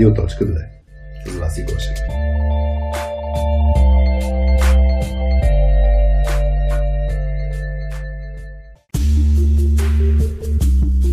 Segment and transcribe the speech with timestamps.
[0.00, 0.64] Радио.2
[1.26, 1.98] С вас и Гошев.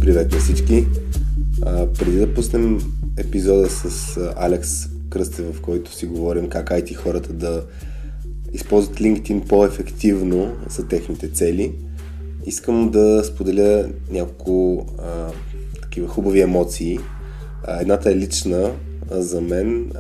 [0.01, 0.85] Привет на всички!
[1.65, 2.79] А, преди да пуснем
[3.17, 4.69] епизода с Алекс
[5.09, 7.63] Кръстев, в който си говорим как IT хората да
[8.53, 11.73] използват LinkedIn по-ефективно за техните цели,
[12.45, 15.31] искам да споделя няколко а,
[15.81, 16.99] такива хубави емоции.
[17.63, 18.71] А, едната е лична
[19.11, 19.91] за мен.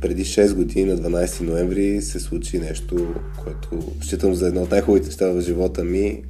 [0.00, 5.06] Преди 6 години, на 12 ноември, се случи нещо, което считам за едно от най-хубавите
[5.06, 6.22] неща в живота ми.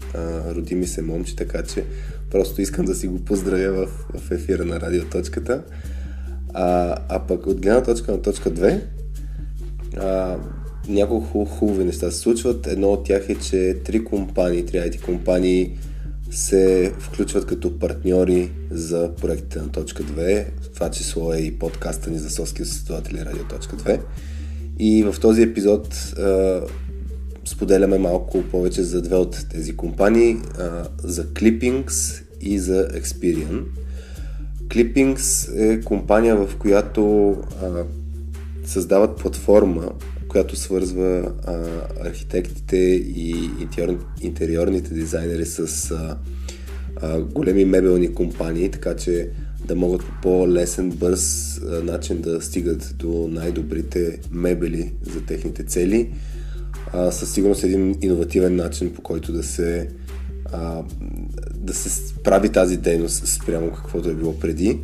[0.54, 1.84] Роди ми се момче, така че
[2.30, 5.62] просто искам да си го поздравя в, в ефира на радиоточката.
[6.54, 8.80] А, а пък от гледна точка на точка 2,
[9.96, 10.37] а,
[10.88, 12.66] няколко хубави неща се случват.
[12.66, 15.77] Едно от тях е, че три компании, три IT компании
[16.30, 20.47] се включват като партньори за проектите на точка 2.
[20.62, 24.01] В това число е и подкаста ни за соски изследователи Радио точка 2.
[24.79, 26.60] И в този епизод а,
[27.45, 33.65] споделяме малко повече за две от тези компании, а, за Clippings и за Experian.
[34.69, 37.30] Clippings е компания, в която
[37.63, 37.85] а,
[38.65, 39.93] създават платформа,
[40.30, 41.54] която свързва а,
[42.00, 42.76] архитектите
[43.16, 46.16] и интериор, интериорните дизайнери с а,
[46.96, 49.28] а, големи мебелни компании, така че
[49.64, 56.12] да могат по по-лесен, бърз а, начин да стигат до най-добрите мебели за техните цели.
[56.92, 59.88] А, със сигурност един иновативен начин, по който да се
[60.52, 60.82] а,
[61.54, 64.78] да се прави тази дейност спрямо каквото е било преди.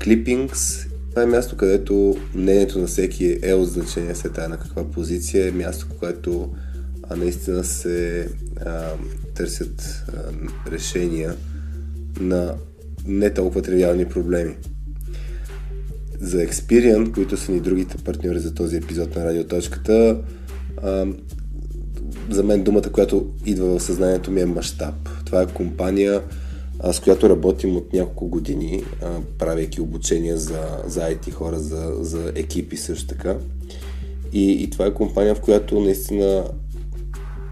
[0.00, 5.48] Clippings това е място, където мнението на всеки е от значение след на каква позиция.
[5.48, 6.54] Е място, което
[7.02, 8.28] а, наистина се
[8.66, 8.88] а,
[9.34, 11.34] търсят а, решения
[12.20, 12.54] на
[13.06, 14.56] не толкова тривиални проблеми.
[16.20, 20.18] За Experian, които са ни другите партньори за този епизод на Радиоточката,
[22.30, 24.94] за мен думата, която идва в съзнанието ми е мащаб.
[25.24, 26.22] Това е компания,
[26.92, 28.84] с която работим от няколко години,
[29.38, 33.36] правейки обучения за, за IT хора, за, за екипи също така.
[34.32, 36.44] И, и това е компания, в която наистина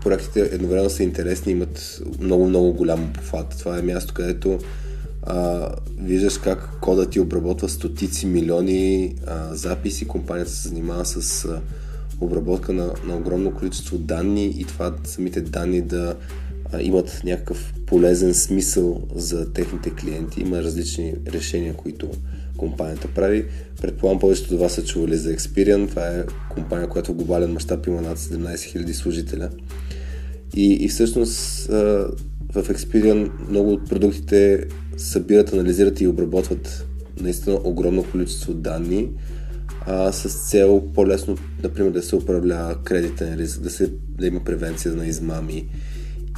[0.02, 3.58] проектите едновременно са интересни, имат много-много голям обхват.
[3.58, 4.58] Това е място, където
[5.22, 10.08] а, виждаш как кода ти обработва стотици милиони а, записи.
[10.08, 11.60] Компанията се занимава с а,
[12.20, 16.16] обработка на, на огромно количество данни и това самите данни да
[16.80, 20.40] имат някакъв полезен смисъл за техните клиенти.
[20.40, 22.10] Има различни решения, които
[22.56, 23.44] компанията прави.
[23.80, 25.88] Предполагам, повечето от вас са чували за Experian.
[25.88, 29.50] Това е компания, която в глобален мащаб има над 17 000 служителя.
[30.56, 31.66] И, и всъщност
[32.52, 34.64] в Experian много от продуктите
[34.96, 36.86] събират, анализират и обработват
[37.20, 39.08] наистина огромно количество данни
[39.86, 44.94] а, с цел по-лесно, например, да се управлява кредитен риск, да, се, да има превенция
[44.94, 45.68] на измами,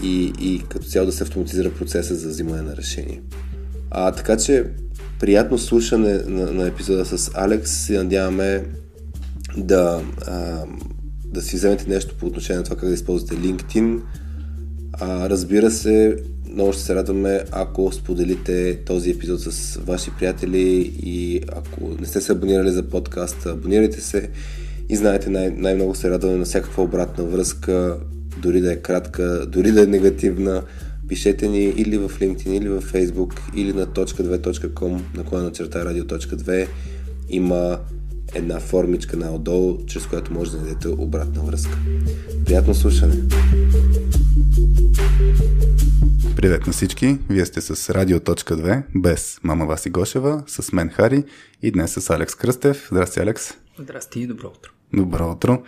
[0.03, 3.23] и, и като цяло да се автоматизира процеса за взимане на решение.
[3.91, 4.65] А, така че
[5.21, 7.71] приятно слушане на, на епизода с Алекс.
[7.71, 8.65] Се надяваме
[9.57, 10.65] да, а,
[11.25, 14.01] да си вземете нещо по отношение на това как да използвате LinkedIn.
[14.93, 16.17] А, разбира се,
[16.53, 22.21] много ще се радваме, ако споделите този епизод с ваши приятели и ако не сте
[22.21, 24.31] се абонирали за подкаста, абонирайте се
[24.89, 27.99] и знаете, най- най-много се радваме на всякаква обратна връзка,
[28.37, 30.63] дори да е кратка, дори да е негативна,
[31.09, 36.67] пишете ни или в LinkedIn, или в Facebook, или на .2.com, наклона на черта радио.2.
[37.29, 37.79] Има
[38.35, 41.79] една формичка на отдолу, чрез която може да дадете обратна връзка.
[42.47, 43.15] Приятно слушане!
[46.37, 47.19] Привет на всички!
[47.31, 51.25] Вие сте с Радио.2, без мама Васи Гошева, с мен Хари
[51.63, 52.89] и днес с Алекс Кръстев.
[52.91, 53.55] Здрасти, Алекс!
[53.79, 54.71] Здрасти и добро утро!
[54.93, 55.63] Добро утро!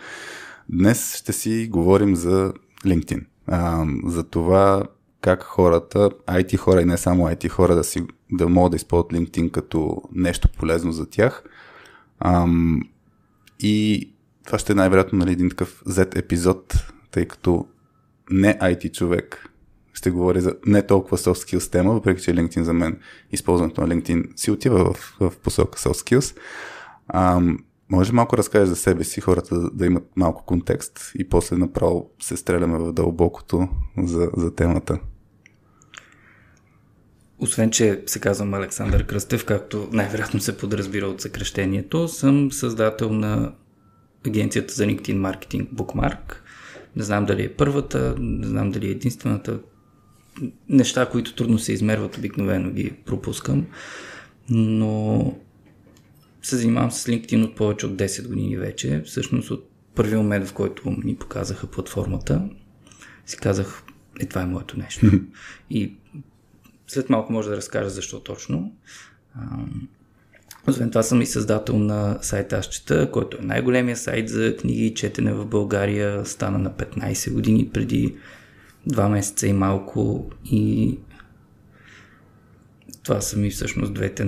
[0.69, 2.53] Днес ще си говорим за
[2.85, 3.25] LinkedIn.
[3.47, 4.83] А, за това
[5.21, 9.11] как хората, IT хора и не само IT хора, да, си, да могат да използват
[9.11, 11.43] LinkedIn като нещо полезно за тях.
[12.19, 12.47] А,
[13.59, 14.09] и
[14.45, 16.73] това ще е най-вероятно нали, един такъв Z епизод,
[17.11, 17.67] тъй като
[18.29, 19.49] не IT човек
[19.93, 22.99] ще говори за не толкова soft skills тема, въпреки че LinkedIn за мен,
[23.31, 26.37] използването на LinkedIn си отива в, в посока soft skills.
[27.07, 27.41] А,
[27.89, 32.37] може малко разкажеш за себе си, хората да имат малко контекст и после направо се
[32.37, 33.67] стреляме в дълбокото
[33.97, 34.99] за, за темата.
[37.39, 43.53] Освен, че се казвам Александър Кръстев, както най-вероятно се подразбира от съкрещението, съм създател на
[44.27, 46.35] агенцията за LinkedIn маркетинг Bookmark.
[46.95, 49.59] Не знам дали е първата, не знам дали е единствената.
[50.69, 53.65] Неща, които трудно се измерват, обикновено ги пропускам.
[54.49, 55.33] Но
[56.47, 59.01] се занимавам с LinkedIn от повече от 10 години вече.
[59.05, 62.49] Всъщност от първият момент, в който ми показаха платформата,
[63.25, 63.83] си казах,
[64.19, 65.11] е, това е моето нещо.
[65.69, 65.93] И
[66.87, 68.73] след малко може да разкажа защо точно.
[70.67, 74.85] Освен това съм и създател на сайта Аз чета, който е най-големия сайт за книги
[74.85, 76.25] и четене в България.
[76.25, 78.15] Стана на 15 години преди
[78.89, 80.97] 2 месеца и малко и
[83.03, 84.25] това са ми всъщност двете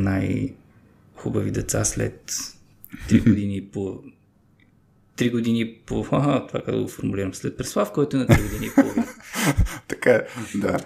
[1.19, 2.31] най-хубави деца след
[3.09, 4.03] 3 години по
[5.17, 6.05] 3 години по...
[6.11, 7.33] А, това как да го формулирам.
[7.33, 9.07] След Преслав, който е на 3 години половина.
[9.87, 10.25] така е,
[10.55, 10.79] да.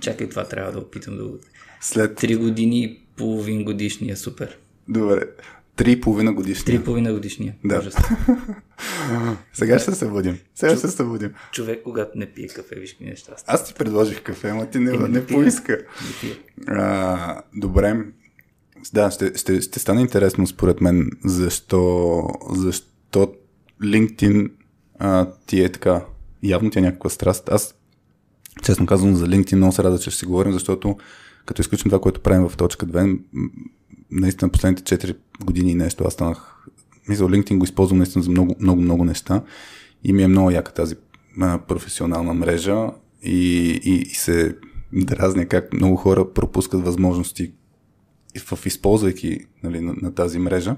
[0.00, 1.38] Чакай, това трябва да опитам да го...
[1.80, 2.20] След...
[2.20, 4.58] 3 години и половин годишния, супер.
[4.88, 5.22] Добре.
[5.76, 6.66] Три и половина годишния.
[6.66, 7.54] Три и половина годишния.
[7.64, 7.90] Да.
[9.52, 10.38] Сега ще се събудим.
[10.54, 11.34] Сега ще се събудим.
[11.52, 13.32] Човек, когато не пие кафе, виж ми неща.
[13.46, 15.78] Аз ти предложих кафе, ама ти не, не, не поиска.
[16.22, 16.34] Не
[16.66, 18.04] а, добре.
[18.92, 23.34] Да, ще, ще, ще стане интересно според мен защо, защо
[23.82, 24.50] LinkedIn
[24.98, 26.04] а, ти е така.
[26.42, 27.48] Явно ти е някаква страст.
[27.48, 27.74] Аз,
[28.62, 30.96] честно казвам, за LinkedIn много се рада, че ще си говорим, защото
[31.46, 33.20] като изключим това, което правим в точка 2,
[34.10, 36.66] наистина последните 4 години и нещо аз станах,
[37.08, 39.42] мисля, LinkedIn го използвам наистина за много, много, много неща
[40.04, 40.96] и ми е много яка тази
[41.68, 42.90] професионална мрежа
[43.22, 44.56] и, и, и се
[44.92, 47.52] дразня как много хора пропускат възможности
[48.38, 50.76] в използвайки нали, на, на тази мрежа.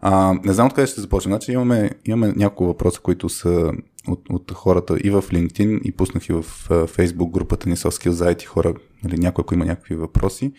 [0.00, 1.32] А, не знам откъде ще започнем.
[1.32, 3.72] Значи имаме, имаме няколко въпроса, които са
[4.08, 8.10] от, от хората и в LinkedIn и пуснах и в Facebook групата ни Soft Skills
[8.10, 8.74] за IT хора,
[9.04, 10.52] нали, някой, ако има някакви въпроси.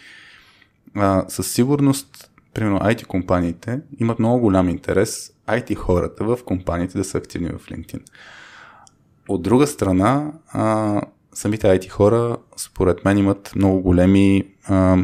[0.95, 7.03] А, със сигурност, примерно IT компаниите имат много голям интерес IT хората в компаниите да
[7.03, 8.01] са активни в LinkedIn.
[9.27, 11.01] От друга страна, а,
[11.33, 14.97] самите IT хора, според мен, имат много големи а,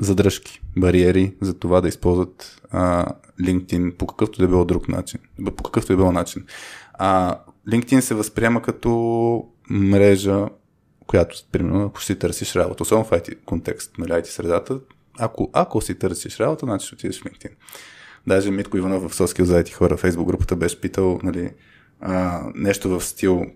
[0.00, 3.06] задръжки, бариери за това да използват а,
[3.40, 5.20] LinkedIn по какъвто да било друг начин.
[5.56, 6.44] По какъвто да било начин.
[6.92, 10.48] А, LinkedIn се възприема като мрежа,
[11.06, 14.80] която, примерно, ако си търсиш работа, особено в IT контекст, нали, IT средата,
[15.18, 17.52] ако, ако си търсиш работа, значи ще отидеш в LinkedIn.
[18.26, 21.50] Даже Митко Иванов в Соскил за IT хора Facebook групата беше питал нали,
[22.00, 23.46] а, нещо в стил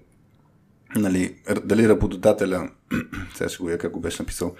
[0.96, 1.34] нали,
[1.64, 2.70] дали работодателя,
[3.34, 4.54] сега ще го я как го беше написал,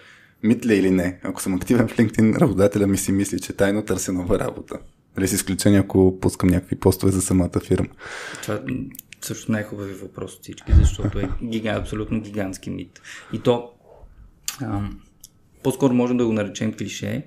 [0.46, 4.12] митля или не, ако съм активен в LinkedIn, работодателя ми си мисли, че тайно търся
[4.12, 4.78] нова работа.
[5.16, 7.88] Нали, с изключение, ако пускам някакви постове за самата фирма.
[8.42, 8.60] Това
[9.20, 13.00] също най-хубави въпрос от всички, защото е гига, абсолютно гигантски мит.
[13.32, 13.70] И то
[14.62, 15.00] ам,
[15.62, 17.26] по-скоро можем да го наречем клише,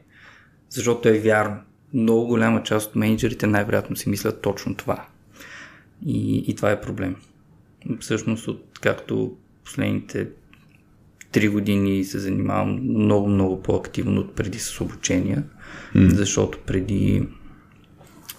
[0.70, 1.58] защото е вярно.
[1.94, 5.06] Много голяма част от менеджерите най-вероятно си мислят точно това.
[6.06, 7.16] И, и това е проблем.
[8.00, 10.30] Всъщност, от както последните
[11.32, 15.44] три години се занимавам много, много по-активно от преди с обучения,
[15.96, 16.08] mm.
[16.08, 17.28] защото преди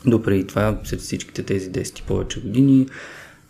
[0.06, 2.86] до преди това, след всичките тези 10 и повече години,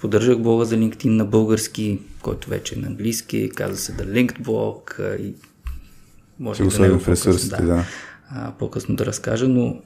[0.01, 4.41] поддържах блога за LinkedIn на български, който вече е на английски, каза се да Linked
[4.41, 5.35] блог и
[6.39, 7.67] може да не в ресурсите, да.
[7.67, 7.85] да.
[8.31, 9.81] А, по-късно да разкажа, но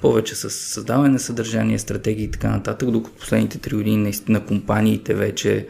[0.00, 5.14] повече с създаване на съдържание, стратегии и така нататък, докато последните три години наистина компаниите
[5.14, 5.66] вече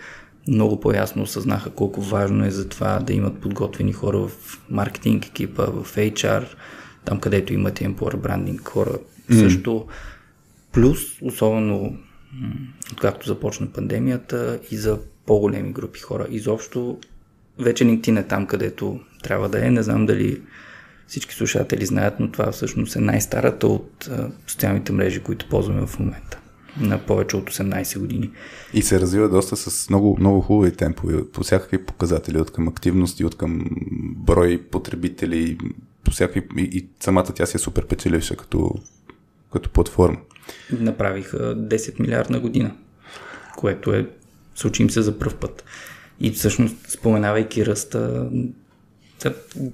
[0.48, 5.64] много по-ясно осъзнаха колко важно е за това да имат подготвени хора в маркетинг екипа,
[5.64, 6.44] в HR,
[7.04, 8.98] там където имат employer брандинг хора
[9.30, 9.40] mm.
[9.40, 9.86] също.
[10.72, 11.96] Плюс, особено
[12.92, 16.26] откакто започна пандемията и за по-големи групи хора.
[16.30, 16.98] Изобщо
[17.58, 19.70] вече LinkedIn е там, където трябва да е.
[19.70, 20.42] Не знам дали
[21.06, 24.10] всички слушатели знаят, но това всъщност е най-старата от
[24.46, 26.41] социалните мрежи, които ползваме в момента
[26.80, 28.30] на повече от 18 години.
[28.74, 33.20] И се развива доста с много, много хубави темпове по всякакви показатели, от към активност
[33.20, 33.66] и от към
[34.16, 35.58] брой потребители,
[36.04, 38.74] по всякакви, и, и самата тя си е супер печеливша като,
[39.52, 40.18] като платформа.
[40.70, 42.74] Направиха 10 милиарда година,
[43.56, 44.08] което е,
[44.54, 45.64] случим се за първ път.
[46.20, 48.30] И всъщност, споменавайки ръста,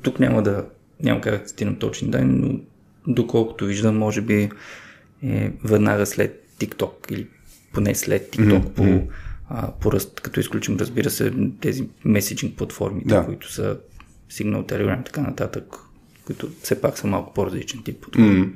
[0.03, 0.65] тук няма да
[1.03, 2.61] няма как да цитирам точни данни, но
[3.15, 4.51] доколкото виждам, може би
[5.23, 7.29] е веднага след TikTok или
[7.73, 9.03] поне след TikTok mm-hmm.
[9.03, 9.13] по,
[9.49, 13.25] а, по ръст, като изключим, разбира се, тези меседжинг платформи, да.
[13.25, 13.79] които са
[14.31, 15.77] Signal, Telegram така нататък,
[16.27, 18.45] които все пак са малко по-различен тип платформи.
[18.45, 18.53] Mm-hmm.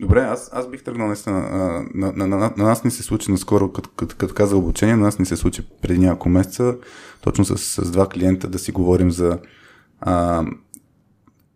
[0.00, 1.40] Добре, аз, аз бих тръгнал наистина.
[1.94, 4.96] На, на, на, на, на нас не се случи наскоро, като, като, като каза обучение,
[4.96, 6.76] на нас не се случи преди няколко месеца,
[7.20, 9.38] точно с, с два клиента да си говорим за
[10.00, 10.44] а,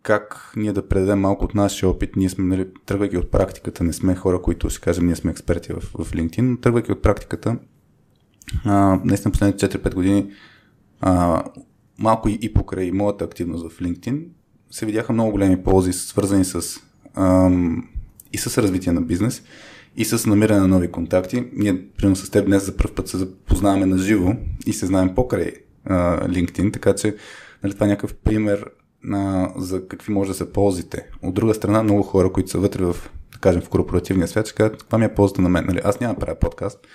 [0.02, 2.16] как ние да предадем малко от нашия опит.
[2.16, 5.72] Ние сме, нали, тръгвайки от практиката, не сме хора, които ще кажем, ние сме експерти
[5.72, 7.56] в, в LinkedIn, но тръгвайки от практиката,
[8.64, 10.32] а, наистина последните 4-5 години,
[11.00, 11.44] а,
[11.98, 14.24] малко и, и покрай моята активност в LinkedIn,
[14.70, 16.80] се видяха много големи ползи, свързани с
[17.14, 17.88] ам,
[18.32, 19.42] и с развитие на бизнес,
[19.96, 21.48] и с намиране на нови контакти.
[21.52, 24.32] Ние, примерно с теб днес за първ път се запознаваме на живо
[24.66, 25.52] и се знаем покрай
[25.84, 27.16] а, LinkedIn, така че
[27.62, 28.64] нали, това е някакъв пример
[29.12, 31.06] а, за какви може да се ползите.
[31.22, 32.96] От друга страна, много хора, които са вътре в,
[33.32, 35.64] да кажем, в корпоративния свят, ще кажат, каква ми е ползата на мен.
[35.66, 36.86] Нали, аз няма да правя подкаст,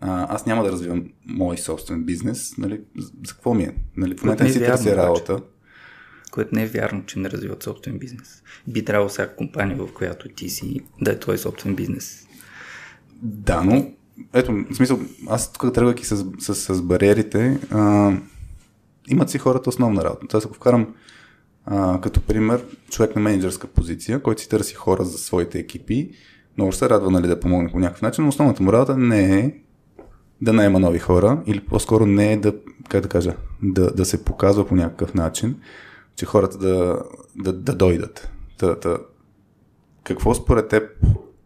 [0.00, 2.58] а, аз няма да развивам мой собствен бизнес.
[2.58, 3.74] Нали, за какво ми е?
[3.96, 5.42] Нали, в момента не си търся работа.
[6.30, 8.42] Което не е вярно, че не развиват собствен бизнес.
[8.66, 12.26] Би трябвало всяка компания, в която ти си, да е твой собствен бизнес.
[13.22, 13.90] Да, но
[14.32, 18.12] ето, в смисъл, аз тук тръгвайки с, с, с бариерите, а,
[19.08, 20.26] имат си хората основна работа.
[20.28, 20.94] Тоест, ако вкарам
[21.70, 26.10] а, като пример човек на менеджерска позиция, който си търси хора за своите екипи,
[26.56, 29.54] много се радва нали, да помогне по някакъв начин, но основната му работа не е
[30.40, 32.54] да наема нови хора, или по-скоро не е да,
[32.88, 35.60] как да кажа, да, да се показва по някакъв начин,
[36.16, 37.02] че хората да,
[37.36, 38.30] да, да дойдат.
[38.58, 38.98] Та, та,
[40.04, 40.90] какво според теб,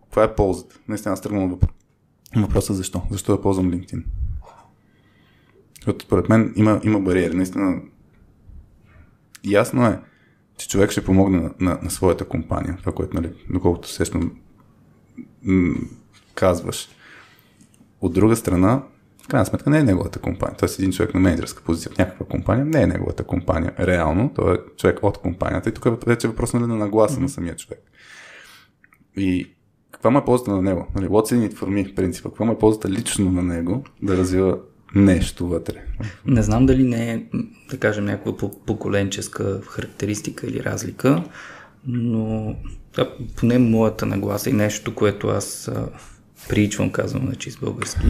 [0.05, 0.79] каква е ползата?
[0.89, 1.59] Наистина аз тръгвам
[2.37, 3.03] въпроса защо?
[3.11, 4.03] Защо да ползвам LinkedIn?
[5.77, 7.37] Защото според мен има, има бариери.
[7.37, 7.81] Наистина
[9.45, 10.01] ясно е,
[10.57, 12.77] че човек ще помогне на, на, на своята компания.
[12.81, 14.33] Това, което, нали, доколкото сещам
[15.43, 15.75] м-
[16.35, 16.89] казваш.
[18.01, 18.83] От друга страна,
[19.25, 20.57] в крайна сметка не е неговата компания.
[20.59, 23.75] Тоест един човек на менеджерска позиция в някаква компания не е неговата компания.
[23.79, 25.69] Реално, той е човек от компанията.
[25.69, 27.23] И тук вече е въпрос нали, на нагласа mm-hmm.
[27.23, 27.81] на самия човек.
[29.17, 29.55] И
[29.91, 30.87] каква му е ползата на него?
[30.95, 32.29] Нали, what's in it for me, принципа.
[32.29, 34.59] Каква му е ползата лично на него да развива
[34.95, 35.85] нещо вътре?
[36.27, 37.23] Не знам дали не е,
[37.71, 41.25] да кажем, някаква поколенческа характеристика или разлика,
[41.87, 42.57] но
[42.97, 45.89] да, поне моята нагласа и нещо, което аз а,
[46.49, 48.07] приичвам, казвам на чист български,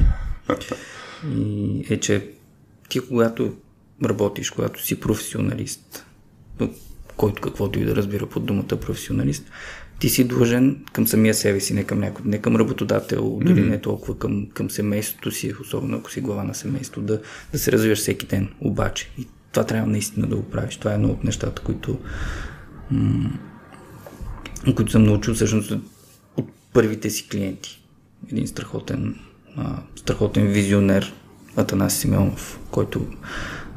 [1.36, 2.30] и е, че
[2.88, 3.56] ти когато
[4.04, 6.06] работиш, когато си професионалист,
[7.16, 9.50] който каквото и да разбира под думата професионалист,
[10.04, 13.44] ти си длъжен към самия себе си, не към някой, не към работодател, mm-hmm.
[13.44, 17.20] дори не толкова към, към семейството си, особено ако си глава на семейство, да,
[17.52, 18.48] да се развиваш всеки ден.
[18.60, 20.76] Обаче, и това трябва наистина да го правиш.
[20.76, 21.98] Това е едно от нещата, които,
[22.90, 23.38] м-
[24.76, 25.72] които съм научил всъщност
[26.36, 27.84] от първите си клиенти.
[28.32, 29.18] Един страхотен,
[29.56, 31.14] а, страхотен визионер,
[31.56, 33.06] Атанас Симеонов, който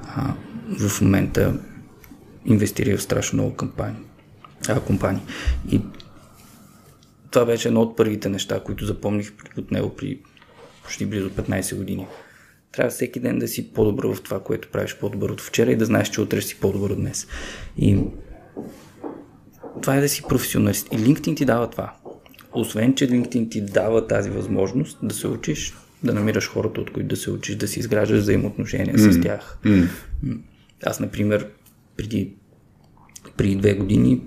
[0.03, 0.33] а,
[0.79, 1.59] в момента
[2.45, 4.01] инвестира в страшно много кампании,
[4.69, 5.21] а, компании.
[5.71, 5.81] И
[7.31, 10.19] това беше едно от първите неща, които запомних от него при
[10.83, 12.07] почти близо 15 години.
[12.71, 15.85] Трябва всеки ден да си по-добър в това, което правиш по-добър от вчера и да
[15.85, 17.27] знаеш, че утре си по-добър от днес.
[17.77, 17.99] И
[19.81, 20.87] това е да си професионалист.
[20.91, 21.93] И LinkedIn ти дава това.
[22.53, 27.09] Освен, че LinkedIn ти дава тази възможност да се учиш, да намираш хората, от които
[27.09, 29.11] да се учиш, да си изграждаш взаимоотношения mm.
[29.11, 29.59] с тях.
[29.65, 29.87] Mm.
[30.85, 31.47] Аз, например,
[31.97, 32.33] преди,
[33.37, 34.21] преди две години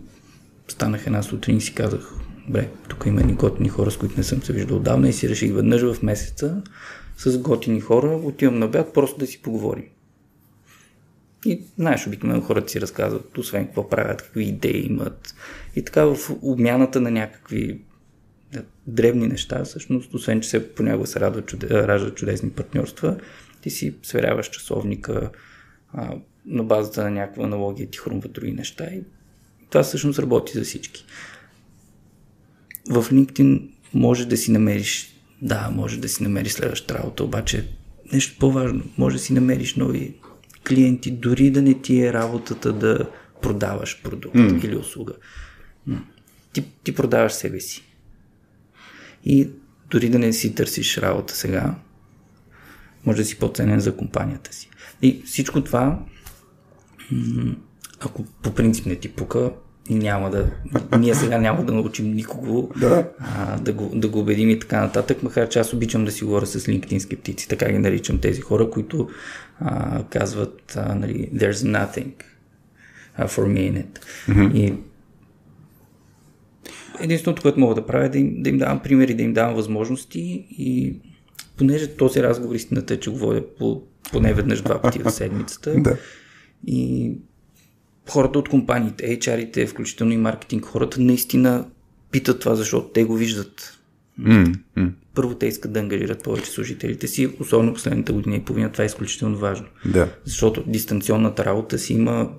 [0.69, 2.20] станах една сутрин и си казах,
[2.51, 5.29] Бре, тук има ни готини хора, с които не съм се виждал отдавна и си
[5.29, 6.63] реших веднъж в месеца
[7.17, 9.85] с готини хора, отивам на обяд, просто да си поговорим.
[11.47, 15.35] И знаеш, обикновено хората си разказват, освен какво правят, какви идеи имат.
[15.77, 17.81] И така в обмяната на някакви
[18.87, 23.17] древни неща, всъщност, освен че се понякога се радват, чуде, раждат чудесни партньорства,
[23.61, 25.31] ти си сверяваш часовника
[25.93, 26.15] а,
[26.47, 29.03] на базата на някаква аналогия, ти хрумват други неща и
[29.71, 31.07] това всъщност работи за всички
[32.89, 37.69] в LinkedIn може да си намериш, да, може да си намериш следващата работа, обаче
[38.13, 40.15] нещо по-важно, може да си намериш нови
[40.69, 43.11] клиенти, дори да не ти е работата да
[43.43, 44.65] продаваш продукт mm.
[44.65, 45.13] или услуга.
[46.53, 47.83] Ти, ти продаваш себе си.
[49.25, 49.49] И
[49.91, 51.75] дори да не си търсиш работа сега,
[53.07, 54.71] може да си по-ценен за компанията си.
[55.03, 56.03] И всичко това,
[58.01, 59.53] ако по принцип не ти пука,
[59.95, 60.47] няма да,
[60.99, 63.09] ние сега няма да научим никого да.
[63.19, 66.25] А, да, го, да го убедим и така нататък, макар че аз обичам да си
[66.25, 69.09] говоря с LinkedIn скептици, така ги наричам тези хора, които
[69.61, 72.13] а, казват, а, нали, there's nothing
[73.19, 74.01] for me in it.
[74.29, 74.53] Mm-hmm.
[74.55, 74.75] И
[77.01, 79.55] единственото, което мога да правя е да им, да им давам примери, да им давам
[79.55, 80.97] възможности и
[81.57, 83.83] понеже този разговор истината е, че го водя по,
[84.13, 85.97] поне веднъж два пъти в седмицата да.
[86.67, 87.13] и
[88.11, 91.67] хората от компаниите, HR-ите, включително и маркетинг хората, наистина
[92.11, 93.79] питат това, защото те го виждат.
[94.21, 94.91] Mm-hmm.
[95.15, 98.73] Първо те искат да ангажират повече служителите си, особено последната година и половина.
[98.73, 99.67] Това е изключително важно.
[99.85, 100.09] Да.
[100.25, 102.31] Защото дистанционната работа си има,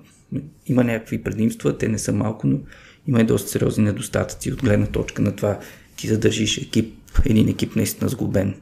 [0.66, 2.58] има някакви предимства, те не са малко, но
[3.06, 5.58] има и доста сериозни недостатъци от гледна точка на това
[5.96, 8.54] ти задържиш екип, един екип наистина сглобен.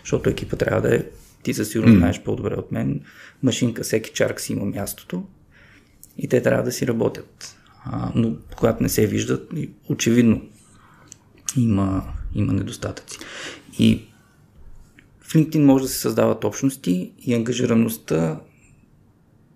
[0.00, 1.04] Защото екипа трябва да е,
[1.42, 1.98] ти със сигурност mm.
[1.98, 3.00] знаеш по-добре от мен,
[3.42, 5.24] машинка, всеки чарк си има мястото,
[6.18, 7.56] и те трябва да си работят.
[7.84, 9.52] а, но когато не се виждат,
[9.88, 10.42] очевидно
[11.56, 12.02] има,
[12.34, 13.18] има недостатъци.
[13.78, 14.04] И
[15.20, 18.40] в LinkedIn може да се създават общности и ангажираността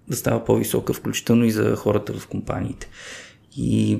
[0.08, 2.88] да става по-висока, включително и за хората в компаниите.
[3.56, 3.98] И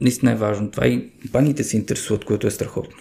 [0.00, 2.96] наистина е важно това и компаниите се интересуват, което е страхотно.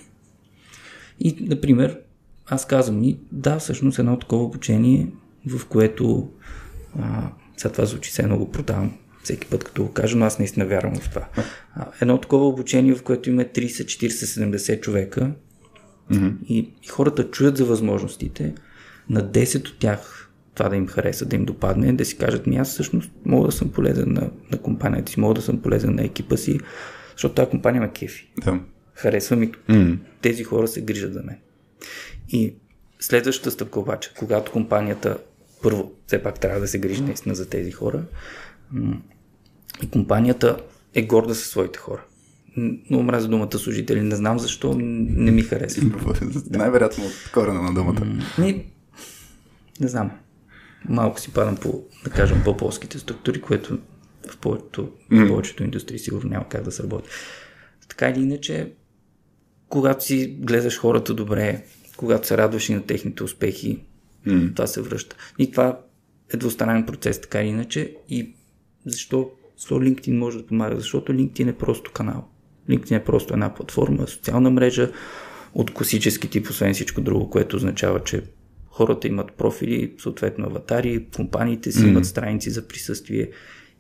[1.20, 2.00] И, например,
[2.48, 5.08] аз казвам ни, да, всъщност едно такова обучение,
[5.48, 6.30] в което
[7.00, 10.40] а, сега това звучи се едно го продавам всеки път, като го кажа, но аз
[10.40, 11.28] наистина вярвам в това.
[12.02, 15.32] Едно такова обучение, в което има 30, 40, 70 човека
[16.12, 16.34] mm-hmm.
[16.48, 18.54] и, и хората чуят за възможностите,
[19.10, 22.58] на 10 от тях това да им хареса, да им допадне, да си кажат, ми
[22.58, 26.04] аз всъщност мога да съм полезен на, на компанията си, мога да съм полезен на
[26.04, 26.60] екипа си,
[27.12, 28.32] защото тази компания ме кефи.
[28.46, 28.60] Да.
[28.94, 29.52] Харесва ми.
[29.52, 29.98] Mm.
[30.22, 31.38] Тези хора се грижат за мен.
[32.30, 32.54] И
[33.00, 35.18] следващата стъпка обаче, когато компанията
[35.62, 38.04] първо, все пак трябва да се грижи наистина за тези хора,
[39.84, 40.58] и компанията
[40.94, 42.04] е горда със своите хора.
[42.90, 44.02] Но мразя думата служители.
[44.02, 45.92] Не знам защо не ми харесва.
[46.50, 48.06] Най-вероятно от корена на думата.
[48.38, 48.66] Не,
[49.80, 50.12] не знам.
[50.90, 53.80] Малко си падам по, да кажем, по-полските структури, което
[54.30, 57.10] в повечето, в повечето индустрии сигурно няма как да се работи.
[57.90, 58.72] Така или иначе,
[59.70, 61.64] когато си гледаш хората добре,
[61.98, 63.80] когато се радваш и на техните успехи,
[64.28, 64.56] mm.
[64.56, 65.16] това се връща.
[65.40, 65.80] И това
[66.34, 67.96] е двустранен процес, така или иначе.
[68.10, 68.34] И
[68.86, 70.76] защо, защо LinkedIn може да помага?
[70.76, 72.28] Защото LinkedIn е просто канал.
[72.70, 74.92] LinkedIn е просто една платформа, социална мрежа
[75.54, 78.24] от класически тип, освен всичко друго, което означава, че
[78.68, 81.88] хората имат профили, съответно аватари, компаниите си mm.
[81.88, 83.30] имат страници за присъствие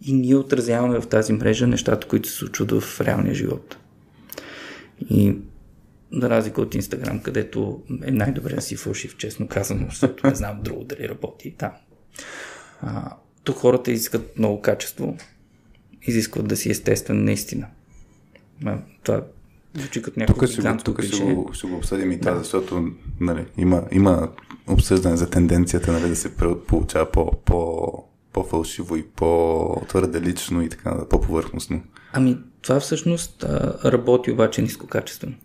[0.01, 3.77] и ние отразяваме в тази мрежа нещата, които се случват в реалния живот.
[5.09, 5.35] И
[6.11, 10.59] за разлика от Инстаграм, където е най-добре да си фалшив, честно казано, защото не знам
[10.63, 11.71] друго дали работи там.
[12.81, 15.17] А, тук хората изискат много качество,
[16.01, 17.67] изискват да си естествен наистина.
[18.65, 19.23] А, това
[19.75, 22.39] звучи като някакво Тук, го, тук ще, го, ще го обсъдим и това, да.
[22.39, 22.87] защото
[23.19, 24.29] нали, има, има
[24.67, 26.35] обсъждане за тенденцията нали, да се
[26.67, 27.87] получава по, по,
[28.33, 31.83] по-фалшиво и по-твърде лично и така, по-повърхностно.
[32.13, 35.35] Ами, това всъщност а, работи обаче нискокачествено.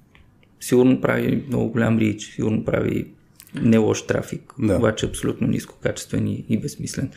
[0.62, 3.07] Сигурно прави много голям рич, сигурно прави
[3.55, 4.77] не лош трафик, да.
[4.77, 7.11] обаче абсолютно нискокачествен и, и безсмислен.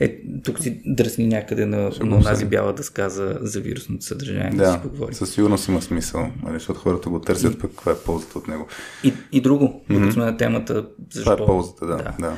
[0.00, 4.50] Е, тук си дръсни някъде на, на тази бяла дъска за, за вирусното съдържание.
[4.50, 5.14] Да, да си поговорим.
[5.14, 8.48] със сигурност има смисъл, нали, защото хората го търсят, и, пък каква е ползата от
[8.48, 8.66] него.
[9.04, 10.10] И, и друго, mm-hmm.
[10.10, 11.36] сме на темата, защо...
[11.36, 11.96] Това е ползата, да.
[11.96, 12.14] да.
[12.20, 12.36] да.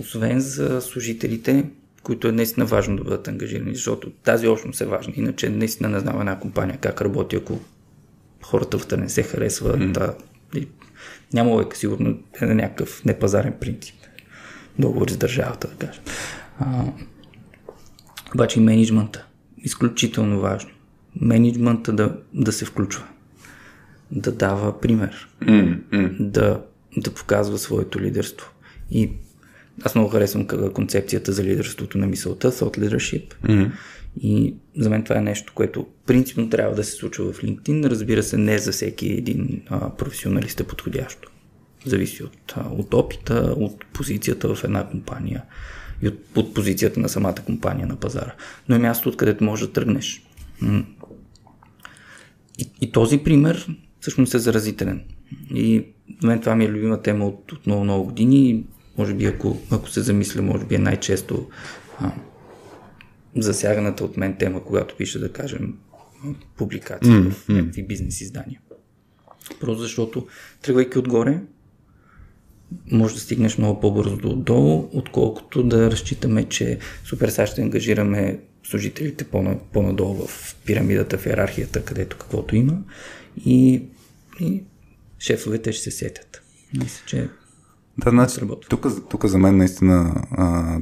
[0.00, 1.64] Освен за служителите,
[2.02, 5.12] които е наистина важно да бъдат ангажирани, защото тази общност е важна.
[5.16, 7.58] Иначе наистина не знам една компания как работи, ако
[8.42, 9.80] хората вътре не се харесват.
[9.80, 9.92] Mm.
[9.92, 10.14] Да,
[10.54, 10.68] и
[11.32, 13.94] няма лойка, сигурно е на някакъв непазарен принцип.
[14.78, 16.02] Договори с държавата, да кажем.
[16.58, 16.84] А,
[18.34, 19.26] обаче и менеджмента.
[19.58, 20.70] Изключително важно.
[21.20, 23.04] Менеджмента да, да се включва.
[24.10, 25.28] Да дава пример.
[25.42, 26.16] Mm-hmm.
[26.20, 26.62] Да,
[26.96, 28.50] да показва своето лидерство.
[28.90, 29.10] И
[29.82, 33.34] аз много харесвам концепцията за лидерството на мисълта, thought leadership.
[33.44, 33.70] Mm-hmm.
[34.16, 37.86] И за мен това е нещо, което принципно трябва да се случва в LinkedIn.
[37.86, 41.30] Разбира се, не за всеки един а, професионалист е подходящо.
[41.84, 45.42] Зависи от, а, от опита, от позицията в една компания
[46.02, 48.34] и от, от позицията на самата компания на пазара.
[48.68, 50.22] Но е място, откъдето можеш да тръгнеш.
[52.58, 53.68] И, и този пример
[54.00, 55.04] всъщност е заразителен.
[55.54, 55.84] И
[56.22, 58.64] мен това ми е любима тема от, от много, много години.
[58.98, 61.48] Може би, ако, ако се замисля, може би е най-често
[62.00, 62.12] а,
[63.42, 65.74] засяганата от мен тема, когато пише, да кажем,
[66.56, 68.60] публикации mm, в някакви бизнес издания.
[69.60, 70.26] Просто защото,
[70.62, 71.40] тръгвайки отгоре,
[72.92, 78.40] може да стигнеш много по-бързо до отдолу, отколкото да разчитаме, че супер сега ще ангажираме
[78.64, 79.24] служителите
[79.72, 82.78] по-надолу в пирамидата, в иерархията, където каквото има
[83.44, 83.82] и,
[84.40, 84.62] и
[85.18, 86.42] шефовете ще се сетят.
[86.74, 87.28] Мисля, че
[87.98, 90.78] да, значи, тук, тук за мен наистина а,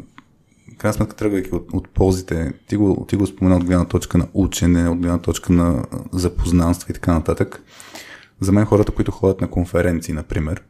[0.79, 4.29] крайна сметка, тръгвайки от, от ползите, ти го, ти го спомена от гледна точка на
[4.35, 7.63] учене, от гледна точка на запознанство и така нататък.
[8.41, 10.63] За мен хората, които ходят на конференции, например,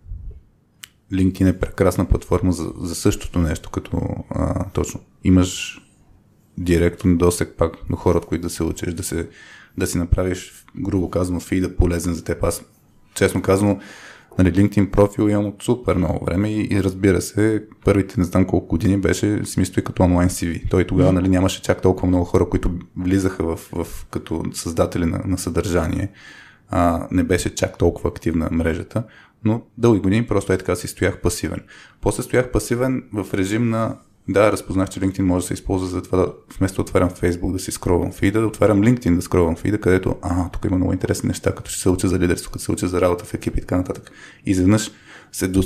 [1.12, 5.80] LinkedIn е прекрасна платформа за, за същото нещо, като а, точно имаш
[6.58, 9.28] директно досек пак до хората, които да се учиш, да, се,
[9.78, 12.44] да си направиш, грубо казано, фида полезен за теб.
[12.44, 12.64] Аз,
[13.14, 13.80] честно казвам,
[14.38, 18.44] нали, LinkedIn профил имам от супер много време и, и разбира се, първите не знам
[18.44, 20.70] колко години беше смисъл като онлайн CV.
[20.70, 25.22] Той тогава нали, нямаше чак толкова много хора, които влизаха в, в, като създатели на,
[25.24, 26.08] на съдържание.
[26.70, 29.02] А, не беше чак толкова активна мрежата,
[29.44, 31.60] но дълги години просто е така си стоях пасивен.
[32.00, 33.96] После стоях пасивен в режим на
[34.28, 37.52] да, разпознах, че LinkedIn може да се използва за това да вместо да отварям Facebook
[37.52, 40.92] да си скролвам фида, да отварям LinkedIn да скролвам фида, където, а, тук има много
[40.92, 43.56] интересни неща, като ще се уча за лидерство, като се уча за работа в екип
[43.56, 44.10] и така нататък.
[44.46, 44.90] И изведнъж
[45.32, 45.62] се до,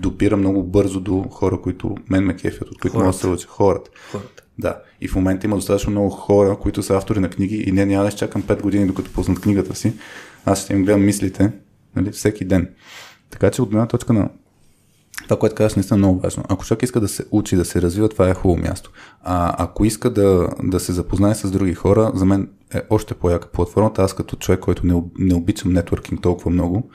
[0.00, 3.48] допира много бързо до хора, които мен ме кефят, от които мога да се уча.
[3.48, 3.90] Хората.
[4.12, 4.42] Хората.
[4.58, 4.78] Да.
[5.00, 8.04] И в момента има достатъчно много хора, които са автори на книги и не няма
[8.04, 9.92] да чакам 5 години, докато пуснат книгата си.
[10.44, 11.52] Аз ще им гледам мислите
[11.96, 12.68] нали, всеки ден.
[13.30, 14.28] Така че от една точка на
[15.24, 16.44] това, което казваш, наистина е много важно.
[16.48, 18.90] Ако човек иска да се учи, да се развива, това е хубаво място.
[19.22, 23.48] А ако иска да, да се запознае с други хора, за мен е още по-яка
[23.48, 24.02] платформата.
[24.02, 26.90] Аз като човек, който не, не обичам нетворкинг толкова много,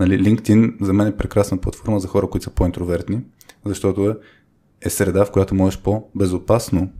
[0.00, 3.20] нали, LinkedIn за мен е прекрасна платформа за хора, които са по-интровертни,
[3.64, 4.16] защото е,
[4.82, 6.90] е среда, в която можеш по-безопасно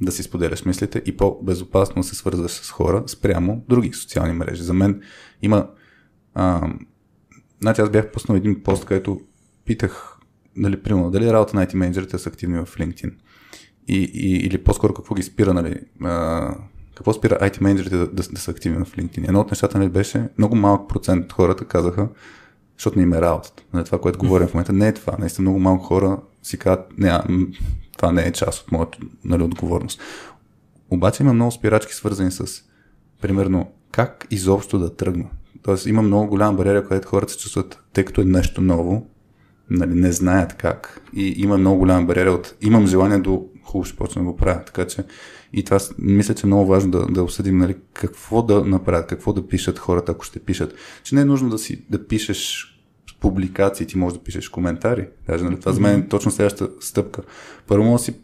[0.00, 4.62] да си споделяш мислите и по-безопасно се свързваш с хора спрямо други социални мрежи.
[4.62, 5.02] За мен
[5.42, 5.68] има...
[6.34, 6.72] А,
[7.60, 9.20] значи аз бях пуснал един пост, където
[9.64, 10.11] питах,
[10.56, 13.12] нали, примерно, дали работа на IT менеджерите са активни в LinkedIn.
[13.88, 16.54] И, и, или по-скоро какво ги спира, нали, а,
[16.94, 19.28] какво спира IT менеджерите да, да, да, са активни в LinkedIn.
[19.28, 22.08] Едно от нещата нали, беше, много малък процент от хората казаха,
[22.78, 23.62] защото не им е работата.
[23.72, 25.16] Нали, това, което говорим в момента, не е това.
[25.18, 27.18] Наистина много малко хора си казват, не,
[27.96, 30.00] това не е част от моята нали, отговорност.
[30.90, 32.62] Обаче има много спирачки, свързани с,
[33.20, 35.24] примерно, как изобщо да тръгна.
[35.62, 39.06] Тоест има много голяма бариера, където хората се чувстват, тъй като е нещо ново,
[39.72, 41.00] нали, не знаят как.
[41.16, 44.64] И има много голяма бариера от имам желание до хубаво ще почна да го правя.
[44.64, 45.04] Така че
[45.52, 49.32] и това мисля, че е много важно да, да обсъдим нали, какво да направят, какво
[49.32, 50.74] да пишат хората, ако ще пишат.
[51.02, 52.68] Че не е нужно да си да пишеш
[53.20, 55.08] публикации, ти можеш да пишеш коментари.
[55.26, 57.22] Даже, нали, това за мен е точно следващата стъпка.
[57.66, 58.14] Първо може да си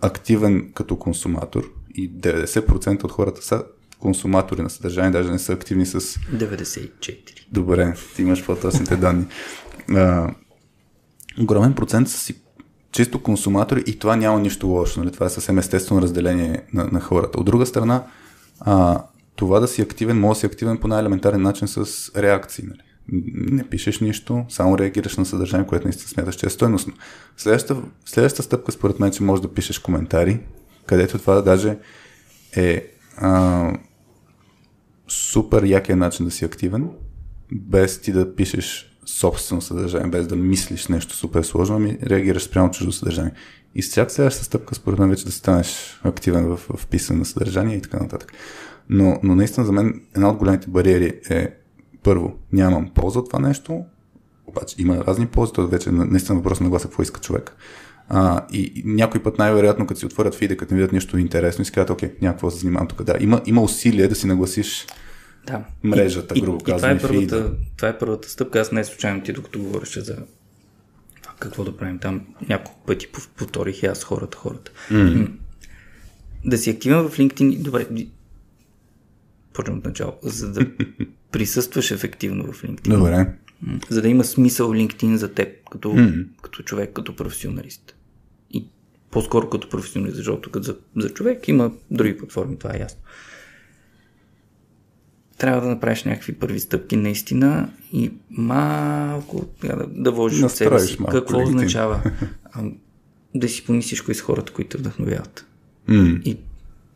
[0.00, 3.64] активен като консуматор и 90% от хората са
[3.98, 6.00] консуматори на съдържание, даже не са активни с...
[6.00, 7.46] 94.
[7.52, 9.24] Добре, ти имаш по-точните данни.
[9.90, 10.34] А,
[11.40, 12.34] огромен процент са си
[12.92, 15.00] чисто консуматори и това няма нищо лошо.
[15.00, 15.12] Нали?
[15.12, 17.40] Това е съвсем естествено разделение на, на хората.
[17.40, 18.04] От друга страна,
[18.60, 19.04] а,
[19.36, 22.64] това да си активен, може да си активен по най-елементарен начин с реакции.
[22.64, 22.80] Нали?
[23.52, 26.92] Не пишеш нищо, само реагираш на съдържание, което наистина смяташ, че е стойностно.
[27.36, 30.40] Следващата, следващата стъпка, според мен, че можеш да пишеш коментари,
[30.86, 31.78] където това даже
[32.56, 33.72] е а,
[35.08, 36.90] супер якия начин да си активен,
[37.52, 42.70] без ти да пишеш собствено съдържание, без да мислиш нещо супер сложно, ами реагираш спрямо
[42.70, 43.32] чуждо съдържание.
[43.74, 47.24] И с всяка следващата стъпка, според мен, вече да станеш активен в, в писане на
[47.24, 48.32] съдържание и така нататък.
[48.88, 51.48] Но, но наистина за мен една от големите бариери е
[52.02, 53.84] първо, нямам полза от това нещо,
[54.46, 57.56] обаче има разни ползи, това вече наистина въпрос на гласа какво иска човек.
[58.08, 61.62] А, и, и някой път най-вероятно, като си отворят фида, като не видят нещо интересно
[61.62, 63.02] и си казват, окей, някакво се занимавам тук.
[63.02, 64.86] Да, има, има усилие да си нагласиш
[65.46, 65.64] да.
[65.82, 66.96] мрежата, грубо казвам.
[66.96, 68.60] И, това, е първата, това е първата стъпка.
[68.60, 70.16] Аз не случайно ти, докато говореше за
[71.38, 74.72] какво да правим там, няколко пъти повторих и аз хората, хората.
[74.90, 75.30] Mm.
[76.44, 77.86] Да си активен в LinkedIn, добре,
[79.52, 80.66] почвам от начало, за да
[81.32, 82.98] присъстваш ефективно в LinkedIn.
[82.98, 83.32] Добре.
[83.88, 86.26] За да има смисъл LinkedIn за теб, като, mm.
[86.42, 87.96] като човек, като професионалист.
[88.50, 88.66] И
[89.10, 93.00] по-скоро като професионалист, защото като за, за човек има други платформи, това е ясно
[95.42, 100.96] трябва да направиш някакви първи стъпки наистина и малко да, да вложиш от себе си.
[100.96, 101.56] Какво легитим.
[101.56, 102.02] означава?
[102.54, 102.64] А,
[103.34, 105.46] да си помислиш кои са хората, които вдъхновяват.
[105.88, 106.22] Mm.
[106.22, 106.38] И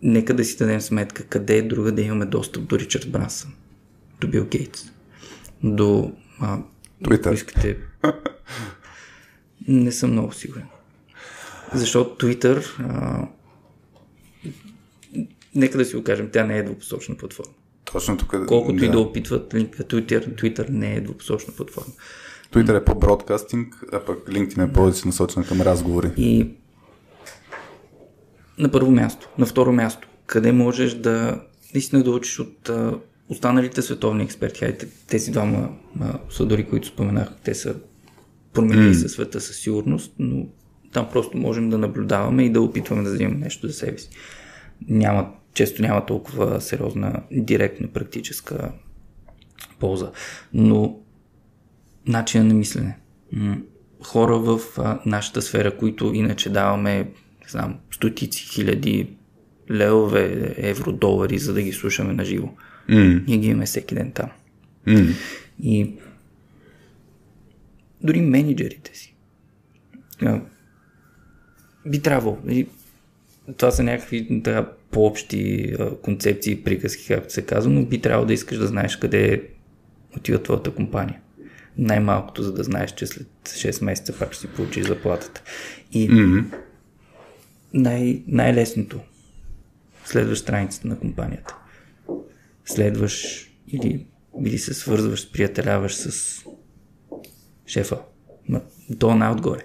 [0.02, 3.52] нека да си дадем сметка къде е друга да имаме достъп до Ричард Брансън,
[4.20, 4.84] до Бил Гейтс,
[5.62, 6.12] до...
[6.40, 6.58] А,
[7.02, 7.34] Twitter.
[7.34, 7.76] Искате...
[9.68, 10.66] Не съм много сигурен.
[11.74, 13.28] Защото Twitter, а...
[15.54, 17.52] нека да си го кажем, тя не е двупосочна платформа.
[17.96, 18.46] Точно тук.
[18.46, 18.84] Колкото да.
[18.84, 21.92] и да опитват, Twitter, Twitter не е двупосочна платформа.
[22.52, 26.10] Twitter е по-бродкастинг, а пък LinkedIn е повече насочен към разговори.
[26.16, 26.50] И
[28.58, 29.28] на първо място.
[29.38, 31.40] На второ място, къде можеш да
[31.74, 34.60] наистина да учиш от а, останалите световни експерти.
[34.60, 35.68] Хайде, тези двама
[36.00, 37.74] а, са дори, които споменах, те са
[38.52, 39.02] променили mm.
[39.02, 40.46] със света със сигурност, но
[40.92, 44.08] там просто можем да наблюдаваме и да опитваме да вземем нещо за себе си.
[44.88, 48.72] Няма често няма толкова сериозна директна практическа
[49.78, 50.10] полза.
[50.54, 50.98] Но
[52.06, 52.98] начина на мислене.
[54.02, 54.60] Хора в
[55.06, 59.16] нашата сфера, които иначе даваме, не знам, стотици хиляди
[59.70, 62.48] левове, евро, долари, за да ги слушаме на живо.
[62.88, 63.26] Mm.
[63.26, 64.30] Ние ги имаме всеки ден там.
[64.86, 65.14] Mm.
[65.62, 65.94] И
[68.00, 69.14] дори менеджерите си.
[71.86, 72.38] Би трябвало.
[73.56, 75.72] Това са някакви така, по-общи
[76.02, 79.42] концепции и приказки, както се казва, но би трябвало да искаш да знаеш къде
[80.16, 81.20] отива твоята компания.
[81.78, 85.42] Най-малкото, за да знаеш, че след 6 месеца пак ще си получиш заплатата.
[85.92, 86.44] И mm-hmm.
[87.74, 89.00] най- най-лесното.
[90.04, 91.56] Следваш страницата на компанията.
[92.64, 94.06] Следваш или,
[94.44, 96.42] или се свързваш, приятеляваш с
[97.66, 97.98] шефа.
[98.48, 98.60] Ма,
[98.98, 99.62] то най-отгоре.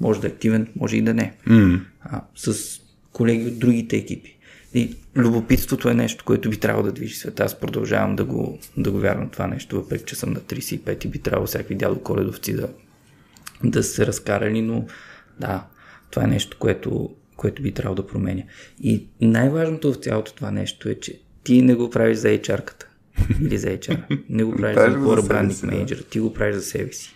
[0.00, 1.36] Може да е активен, може и да не.
[1.46, 1.80] Mm.
[2.00, 2.78] А, с
[3.12, 4.37] колеги от другите екипи.
[4.74, 7.44] И любопитството е нещо, което би трябвало да движи света.
[7.44, 11.08] Аз продължавам да го, да го вярвам това нещо, въпреки че съм на 35 и
[11.08, 12.68] би трябвало всякакви дядо коледовци да,
[13.64, 14.86] да се разкарали, но
[15.40, 15.66] да,
[16.10, 18.42] това е нещо, което, което би трябвало да променя.
[18.82, 22.84] И най-важното в цялото това нещо е, че ти не го правиш за HR-ката
[23.40, 24.20] или за HR.
[24.28, 25.66] Не го правиш за хора брандинг да.
[25.66, 26.02] менеджера.
[26.02, 27.14] Ти го правиш за себе си.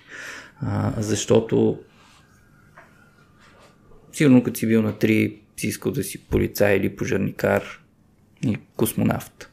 [0.60, 1.78] А, защото
[4.12, 7.62] сигурно като си бил на 3, си искал да си полицай или пожарникар
[8.44, 9.50] или космонавт.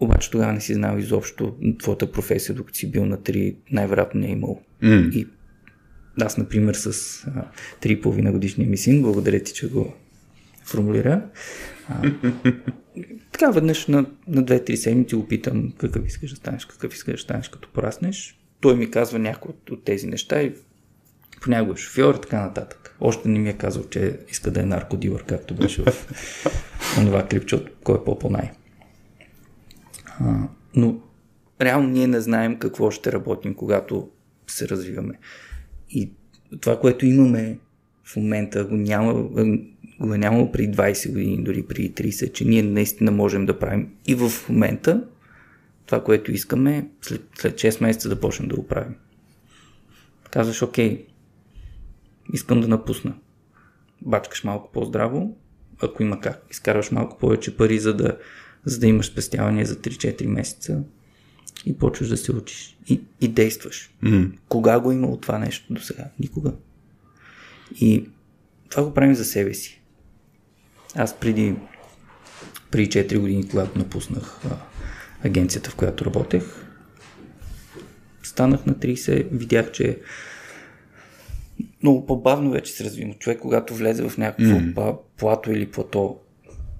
[0.00, 4.26] Обаче тогава не си знал изобщо твоята професия, докато си бил на 3, най-вероятно не
[4.26, 4.62] е имал.
[4.82, 5.12] Mm.
[5.12, 5.26] И
[6.20, 6.86] аз, например, с
[7.26, 7.50] а,
[7.82, 9.94] 3,5 годишния ми син, благодаря ти, че го
[10.64, 11.26] формулира.
[11.88, 12.12] А,
[13.32, 17.22] така веднъж на, на 2-3 седмици го питам какъв искаш да станеш, какъв искаш да
[17.22, 18.40] станеш като пораснеш.
[18.60, 20.52] Той ми казва някои от, от тези неща и
[21.44, 22.96] понякога е шофьор и така нататък.
[23.00, 26.08] Още не ми е казал, че иска да е наркодилър, както беше в
[26.94, 28.50] това клипче от кой е по-по-най.
[30.76, 31.00] Но
[31.60, 34.08] реално ние не знаем какво ще работим, когато
[34.46, 35.14] се развиваме.
[35.90, 36.12] И
[36.60, 37.58] това, което имаме
[38.04, 39.14] в момента, го няма,
[40.00, 43.88] го е нямало преди 20 години, дори преди 30, че ние наистина можем да правим
[44.06, 45.04] и в момента
[45.86, 48.94] това, което искаме, след, след 6 месеца да почнем да го правим.
[50.30, 51.06] Казваш, окей,
[52.32, 53.14] искам да напусна.
[54.02, 55.36] Бачкаш малко по-здраво,
[55.82, 56.46] ако има как.
[56.50, 58.18] Изкарваш малко повече пари, за да,
[58.64, 60.82] за да имаш спестяване за 3-4 месеца
[61.66, 62.76] и почваш да се учиш.
[62.88, 63.90] И, и действаш.
[64.02, 64.32] Mm.
[64.48, 66.04] Кога го е имало това нещо до сега?
[66.20, 66.52] Никога.
[67.80, 68.08] И
[68.68, 69.80] това го правим за себе си.
[70.94, 71.56] Аз преди,
[72.70, 74.56] преди 4 години, когато напуснах а,
[75.24, 76.44] агенцията, в която работех,
[78.22, 80.00] станах на 30, видях, че
[81.84, 83.14] много по-бавно вече се развива.
[83.14, 84.96] Човек, когато влезе в някакво mm.
[85.16, 86.18] плато или плато,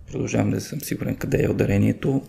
[0.07, 2.23] продължавам да съм сигурен къде е ударението,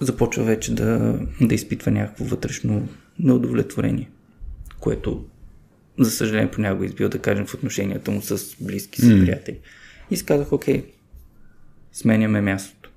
[0.00, 4.10] започва вече да, да изпитва някакво вътрешно неудовлетворение,
[4.80, 5.24] което,
[5.98, 9.24] за съжаление, понякога избил, да кажем, в отношенията му с близки си mm.
[9.24, 9.58] приятели.
[10.10, 10.84] И си казах, окей,
[11.92, 12.90] сменяме мястото.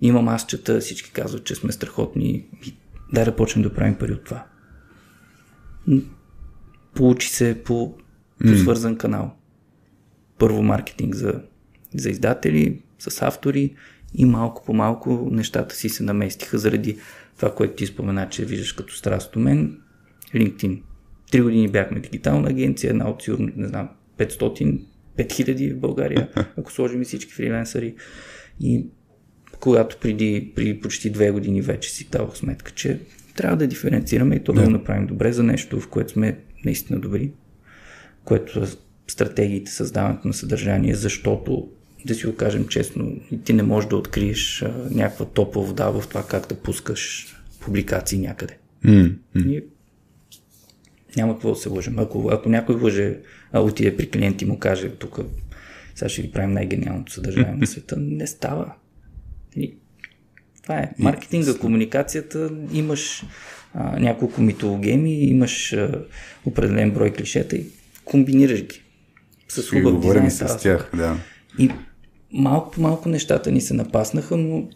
[0.00, 2.28] Имам аз чета, всички казват, че сме страхотни
[2.66, 2.74] и
[3.12, 4.44] дай да почнем да правим пари от това.
[6.98, 7.94] Получи се по,
[8.40, 9.30] по свързан канал.
[10.38, 11.40] Първо маркетинг за,
[11.94, 13.74] за издатели, с автори
[14.14, 16.98] и малко по малко нещата си се наместиха заради
[17.36, 19.80] това, което ти спомена, че виждаш като страст у мен.
[20.34, 20.82] LinkedIn.
[21.30, 24.80] Три години бяхме дигитална агенция, една от сигурно, не знам, 500,
[25.18, 27.94] 5000 в България, ако сложим и всички фриленсъри.
[28.60, 28.86] И
[29.60, 33.00] когато преди, преди почти две години вече си давах сметка, че
[33.36, 37.00] трябва да диференцираме и то да го направим добре за нещо, в което сме наистина
[37.00, 37.32] добри,
[38.24, 38.66] което
[39.08, 41.68] стратегиите, създаването на съдържание, защото
[42.04, 46.04] да си го кажем честно, ти не можеш да откриеш а, някаква топла вода в
[46.08, 47.26] това как да пускаш
[47.60, 48.58] публикации някъде.
[48.84, 49.48] Mm, mm.
[49.48, 49.64] И
[51.16, 51.98] няма какво да се лъжем.
[51.98, 53.18] Ако, ако някой лъже,
[53.52, 55.18] а отиде при клиент и му каже, тук
[55.94, 58.72] сега ще ви правим най-гениалното съдържание на света, не става.
[59.56, 59.74] И
[60.62, 60.92] това е.
[60.98, 63.24] Маркетинга, комуникацията, имаш
[63.74, 66.04] а, няколко митологеми, имаш а,
[66.44, 67.66] определен брой клишета и
[68.04, 68.82] комбинираш ги.
[69.48, 70.58] С хубав говорим и дизайн.
[70.58, 71.16] с тях, да.
[71.58, 71.70] И
[72.32, 74.68] малко по малко нещата ни се напаснаха, но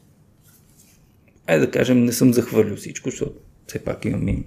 [1.46, 3.33] айде да кажем, не съм захвърлил всичко, защото
[3.66, 4.44] все пак имам и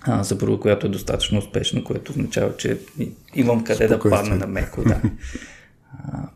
[0.00, 2.78] а, съпруга, която е достатъчно успешна, което означава, че
[3.34, 4.82] имам къде да падна на меко.
[4.82, 5.00] Да.
[6.12, 6.28] А,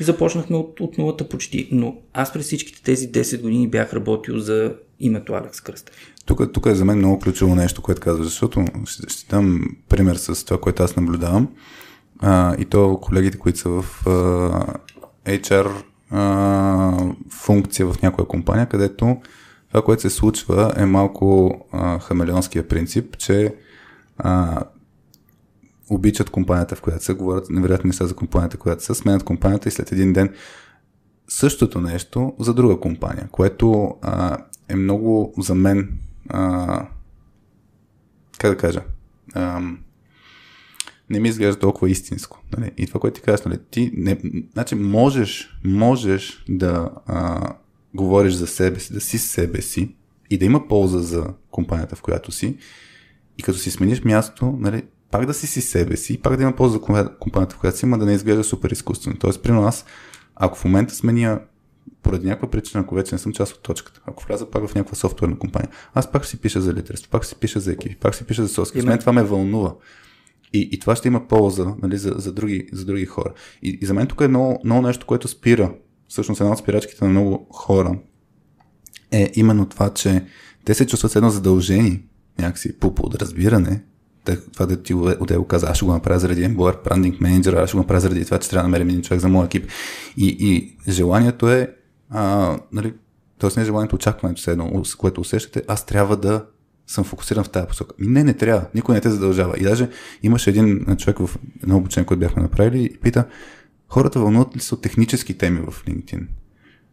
[0.00, 4.38] и започнахме от, от нулата почти, но аз през всичките тези 10 години бях работил
[4.38, 5.94] за името Алекс Кръстев.
[6.24, 10.16] Тук, тук е за мен много ключово нещо, което казваш, защото ще, ще дам пример
[10.16, 11.48] с това, което аз наблюдавам.
[12.18, 14.10] А, и то колегите, които са в а,
[15.26, 19.16] HR а, функция в някоя компания, където
[19.68, 23.54] това, което се случва е малко а, хамелеонския принцип, че
[24.18, 24.62] а,
[25.90, 29.72] обичат компанията, в която са, говорят невероятни неща за компанията, която са, сменят компанията и
[29.72, 30.34] след един ден
[31.28, 35.98] същото нещо за друга компания, което а, е много за мен
[38.38, 38.82] как да кажа
[39.34, 39.60] а,
[41.10, 42.42] не ми изглежда толкова истинско.
[42.58, 42.70] Нали?
[42.76, 43.58] И това, което ти казваш, нали?
[43.70, 44.20] ти не,
[44.52, 47.48] значи можеш, можеш да а,
[47.94, 49.94] говориш за себе си, да си себе си
[50.30, 52.56] и да има полза за компанията, в която си.
[53.38, 56.56] И като си смениш място, нали, пак да си си себе си, пак да има
[56.56, 56.80] полза за
[57.20, 59.16] компанията, в която си, има да не изглежда супер изкуствено.
[59.18, 59.84] Тоест, при нас,
[60.36, 61.40] ако в момента сменя
[62.02, 64.96] поради някаква причина, ако вече не съм част от точката, ако вляза пак в някаква
[64.96, 68.24] софтуерна компания, аз пак си пиша за лидерство, пак си пиша за екипи, пак си
[68.24, 68.82] пиша за соски.
[68.82, 69.74] Мен това ме вълнува.
[70.52, 73.34] И, и това ще има полза нали, за, за, други, за други хора.
[73.62, 75.74] И, и за мен тук е много, много нещо, което спира,
[76.08, 77.98] всъщност една от спирачките на много хора,
[79.12, 80.24] е именно това, че
[80.64, 82.02] те се чувстват едно задължение,
[82.38, 83.82] някакси по подразбиране,
[84.52, 87.76] това да ти отдело каза, аз ще го направя заради Emboar Branding Manager, аз ще
[87.76, 89.70] го направя заради това, че трябва да намерим един човек за моя екип.
[90.16, 91.74] И, и желанието е,
[92.10, 92.94] а, нали,
[93.38, 93.50] т.е.
[93.56, 96.44] не е желанието, очакването, едно, което усещате, аз трябва да
[96.86, 97.94] съм фокусиран в тази посока.
[97.98, 98.66] Не, не трябва.
[98.74, 99.54] Никой не те задължава.
[99.58, 99.88] И даже
[100.22, 103.24] имаше един човек в едно обучение, което бяхме направили и пита,
[103.88, 106.26] хората вълнуват ли се от технически теми в LinkedIn?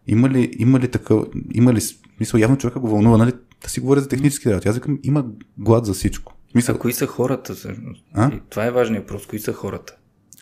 [0.07, 1.81] Има ли, има ли такъв, има ли,
[2.19, 3.31] мисъл, явно човека го вълнува, нали,
[3.63, 4.67] да си говоря за технически работи.
[4.67, 5.25] Аз викам, има
[5.57, 6.33] глад за всичко.
[6.55, 6.75] Мисъл...
[6.75, 8.05] А кои са хората всъщност?
[8.13, 8.31] А?
[8.49, 9.27] това е важният въпрос.
[9.27, 9.95] Кои са хората?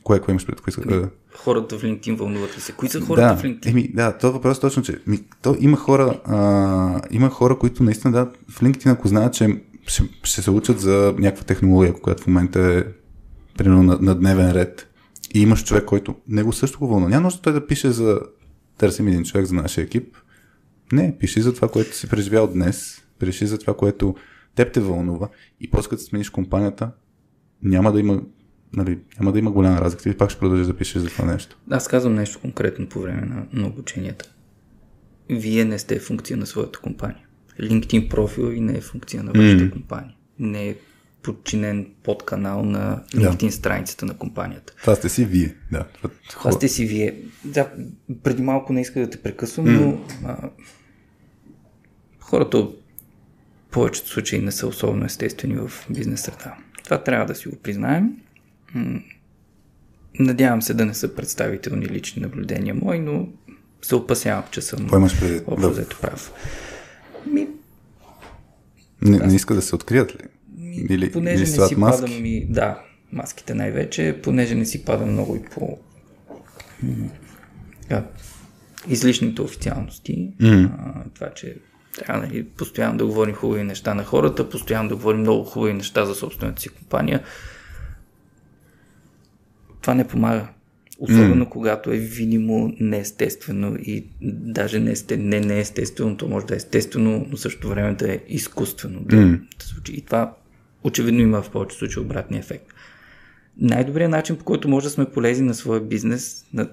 [0.04, 0.62] Кое, кое имаш пред?
[0.62, 0.82] Кои са...
[0.91, 2.72] Ами, хората в LinkedIn вълнуват ли се?
[2.72, 3.70] Кои са хората да, в LinkedIn?
[3.70, 7.84] Еми, да, това въпрос е точно, че ми, то, има, хора, а, има хора, които
[7.84, 12.24] наистина да, в LinkedIn, ако знаят, че ще, ще се учат за някаква технология, която
[12.24, 12.84] в момента е
[13.58, 14.88] примерно на, на дневен ред
[15.34, 17.10] и имаш човек, който него също го вълнува.
[17.10, 18.20] Няма нужда той да пише за
[18.78, 20.15] търсим един човек за нашия екип.
[20.91, 24.15] Не, пиши за това, което си преживял днес, пиши за това, което
[24.58, 25.30] теб те вълнува
[25.62, 26.91] и после като смениш компанията,
[27.63, 28.22] няма да има
[28.74, 30.10] нали, няма да има голяма разлика.
[30.10, 31.58] и пак ще продължиш да пишеш за това нещо.
[31.70, 34.34] Аз казвам нещо конкретно по време на, на обученията.
[35.30, 37.26] Вие не сте функция на своята компания.
[37.60, 39.72] LinkedIn профил и не е функция на вашата mm.
[39.72, 40.15] компания.
[40.39, 40.76] Не е
[41.24, 43.52] подчинен под канал на LinkedIn да.
[43.52, 44.74] страницата на компанията.
[44.82, 45.86] Това сте си вие, да.
[46.30, 47.22] Това сте си вие.
[47.43, 47.72] Да,
[48.24, 49.80] преди малко не исках да те прекъсвам, mm.
[49.80, 50.50] но а,
[52.20, 52.67] хората
[53.72, 56.58] повечето случаи не са особено естествени в бизнес среда.
[56.84, 58.10] Това трябва да си го признаем.
[60.20, 63.28] Надявам се да не са представителни лични наблюдения мои, но
[63.82, 66.32] се опасявам, че съм общо взето прав.
[67.32, 67.48] Ми,
[69.02, 70.28] не, не иска да се открият ли?
[70.90, 72.02] Или, понеже или не си маски?
[72.02, 72.46] падам и...
[72.50, 75.78] Да, маските най-вече, понеже не си падам много и по
[77.90, 78.04] а,
[78.88, 80.34] излишните официалности.
[80.42, 80.70] Mm.
[80.78, 81.58] А, това, че
[81.98, 86.06] трябва нали, постоянно да говорим хубави неща на хората, постоянно да говорим много хубави неща
[86.06, 87.24] за собствената си компания.
[89.82, 90.48] Това не помага.
[91.00, 91.50] Особено mm.
[91.50, 97.26] когато е видимо неестествено и даже не, е, не неестествено, то може да е естествено,
[97.30, 99.40] но също време да е изкуствено да, mm.
[99.60, 99.94] да случи.
[99.94, 100.34] И това
[100.84, 102.66] очевидно има в повече случаи обратния ефект.
[103.58, 106.70] Най-добрият начин, по който може да сме полезни на своя бизнес, на,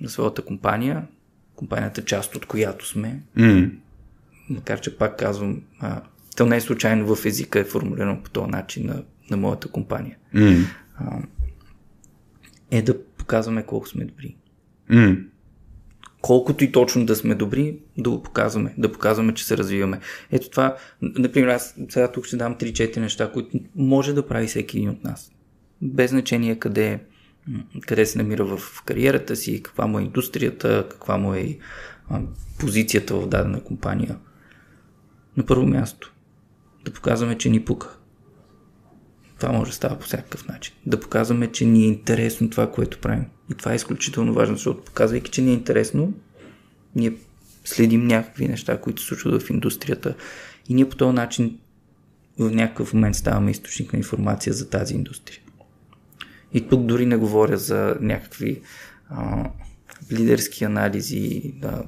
[0.00, 1.06] на своята компания,
[1.54, 3.70] компанията част от която сме, mm.
[4.50, 6.02] Макар че пак казвам, а,
[6.36, 10.16] то не е случайно в езика е формулирано по този начин на, на моята компания.
[10.34, 10.64] Mm.
[10.96, 11.22] А,
[12.70, 14.36] е да показваме колко сме добри.
[14.90, 15.24] Mm.
[16.20, 20.00] Колкото и точно да сме добри, да го показваме, да показваме, че се развиваме.
[20.32, 24.76] Ето това, например, аз сега тук ще дам 3-4 неща, които може да прави всеки
[24.76, 25.32] един от нас.
[25.82, 27.00] Без значение къде,
[27.80, 31.58] къде се намира в кариерата си, каква му е индустрията, каква му е
[32.58, 34.16] позицията в дадена компания.
[35.38, 36.14] На първо място,
[36.84, 37.96] да показваме, че ни пука.
[39.38, 40.74] Това може да става по всякакъв начин.
[40.86, 43.24] Да показваме, че ни е интересно това, което правим.
[43.50, 46.14] И това е изключително важно, защото показвайки, че ни е интересно,
[46.96, 47.12] ние
[47.64, 50.14] следим някакви неща, които се случват в индустрията
[50.68, 51.58] и ние по този начин
[52.38, 55.40] в някакъв момент ставаме източник на информация за тази индустрия.
[56.52, 58.62] И тук дори не говоря за някакви
[59.08, 59.50] а,
[60.12, 61.82] лидерски анализи, да,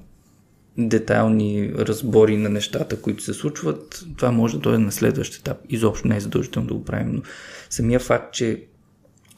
[0.89, 5.59] детайлни разбори на нещата, които се случват, това може да дойде на следващ етап.
[5.69, 7.23] Изобщо не е задължително да го правим, но
[7.71, 8.65] самия факт, че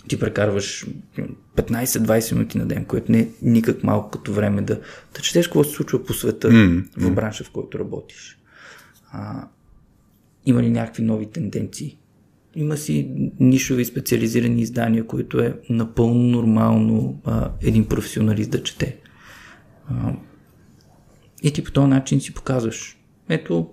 [0.09, 0.87] ти прекарваш
[1.57, 4.81] 15-20 минути на ден, което не е никак малко като време да,
[5.15, 8.39] да четеш какво се случва по света mm, в бранша, в който работиш.
[9.13, 9.49] А,
[10.47, 11.99] има ли някакви нови тенденции?
[12.55, 18.97] Има си нишови специализирани издания, които е напълно нормално а, един професионалист да чете.
[19.89, 20.13] А,
[21.43, 22.99] и ти по този начин си показваш.
[23.29, 23.71] Ето,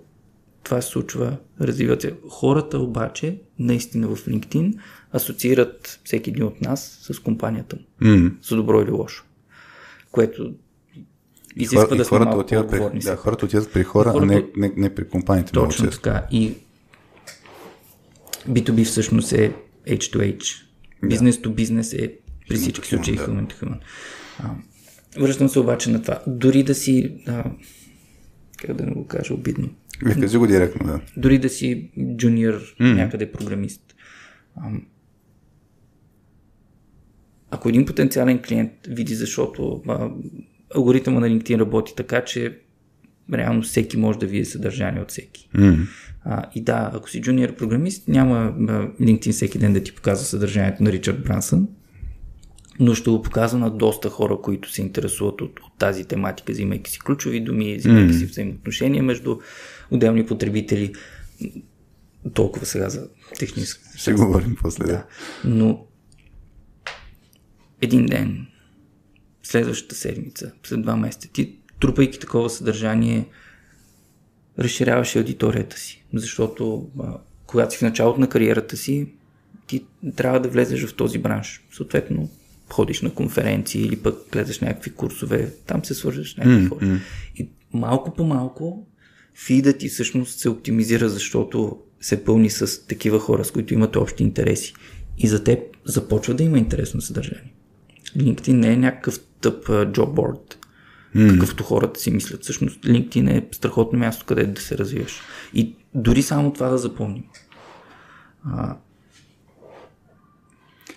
[0.64, 2.16] това се случва, развиват се.
[2.30, 4.80] Хората обаче, наистина в LinkedIn,
[5.16, 8.08] асоциират всеки един от нас с компанията му.
[8.08, 8.34] Mm.
[8.50, 9.26] За добро или лошо.
[10.12, 10.54] Което
[11.56, 14.34] изисква хора, да сме хората отиват при, да, хората отиват при хора, хората...
[14.34, 15.52] а не, не, не при компаниите.
[15.52, 16.26] Точно така.
[16.32, 16.54] И
[18.50, 19.56] B2B всъщност е
[19.88, 20.64] H2H.
[21.04, 22.14] Бизнес to бизнес е
[22.50, 23.28] при всички случаи да.
[23.28, 23.80] human to human.
[25.18, 26.22] Връщам се обаче на това.
[26.28, 27.52] Дори да си, а,
[28.58, 29.70] как да не го кажа, обидно.
[30.06, 31.00] Ви кажи го директно, да.
[31.18, 32.94] Дори да си джуниор, mm.
[32.94, 33.96] някъде програмист.
[34.56, 34.72] А,
[37.52, 40.10] ако един потенциален клиент види, защото а,
[40.76, 42.60] алгоритъма на LinkedIn работи така, че
[43.34, 45.50] реално всеки може да види съдържание от всеки.
[45.56, 45.88] Mm.
[46.24, 50.26] А, и да, ако си джуниор програмист, няма а, LinkedIn всеки ден да ти показва
[50.26, 51.68] съдържанието на Ричард Брансън,
[52.80, 56.92] но ще го показва на доста хора, които се интересуват от, от тази тематика, взимайки
[56.92, 58.18] си ключови думи, взимайки mm.
[58.18, 59.38] си взаимоотношения между
[59.92, 60.94] отделни потребители.
[62.34, 63.10] Толкова сега за
[63.40, 63.84] технически.
[63.98, 64.86] Ще говорим после.
[64.86, 65.06] Да.
[65.46, 65.86] Но
[67.82, 68.48] един ден,
[69.44, 73.28] следващата седмица, след два месеца, ти трупайки такова съдържание,
[74.60, 76.06] разширяваш аудиторията си.
[76.14, 79.08] Защото а, когато си в началото на кариерата си,
[79.68, 81.64] ти трябва да влезеш в този бранш.
[81.72, 82.30] Съответно,
[82.74, 87.00] ходиш на конференции или пък гледаш някакви курсове, там се свържеш с някакви mm, хора.
[87.36, 88.88] И малко по малко
[89.34, 94.24] фидът ти всъщност се оптимизира, защото се пълни с такива хора, с които имат общи
[94.24, 94.74] интереси.
[95.18, 97.54] И за теб започва да има интересно съдържание.
[98.18, 100.60] LinkedIn не е някакъв тъп джобборд,
[101.16, 101.34] mm.
[101.34, 102.44] какъвто хората си мислят.
[102.44, 105.22] Всъщност LinkedIn е страхотно място, където да се развиваш.
[105.54, 107.24] И дори само това да запомним.
[108.46, 108.78] А,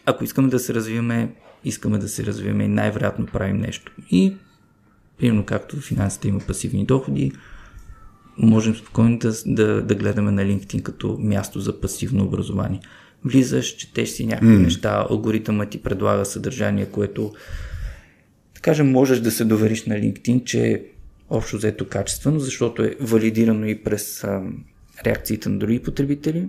[0.06, 1.34] ако искаме да се развиваме,
[1.64, 3.92] искаме да се развиваме и най-вероятно правим нещо.
[4.10, 4.34] И,
[5.18, 7.32] примерно както финансите има пасивни доходи,
[8.38, 12.80] можем спокойно да, да, да гледаме на LinkedIn като място за пасивно образование.
[13.24, 14.62] Влизаш, четеш си някакви mm.
[14.62, 17.32] неща, алгоритъмът ти предлага съдържание, което
[18.54, 20.82] да кажем, можеш да се довериш на LinkedIn, че е
[21.30, 24.42] общо взето качествено, защото е валидирано и през а,
[25.06, 26.48] реакциите на други потребители,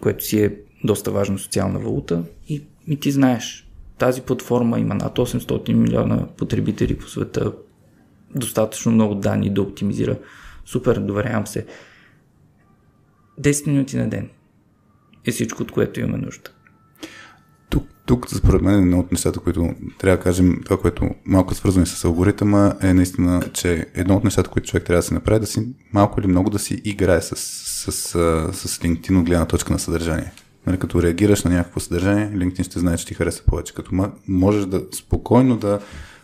[0.00, 3.68] което си е доста важна социална валута и, и ти знаеш,
[3.98, 7.52] тази платформа има над 800 милиона потребители по света,
[8.34, 10.18] достатъчно много данни да оптимизира.
[10.64, 11.66] Супер, доверявам се.
[13.40, 14.30] 10 минути на ден
[15.24, 16.50] е всичко, от което имаме нужда.
[17.70, 21.54] Тук, тук според мен, едно от нещата, които трябва да кажем, това, което малко е
[21.54, 25.40] свързано с алгоритъма, е наистина, че едно от нещата, които човек трябва да се направи,
[25.40, 28.08] да си малко или много да си играе с, с, с,
[28.52, 30.32] с LinkedIn от гледна точка на съдържание.
[30.66, 33.74] Нали, като реагираш на някакво съдържание, LinkedIn ще знае, че ти харесва повече.
[33.74, 35.80] Като можеш да спокойно да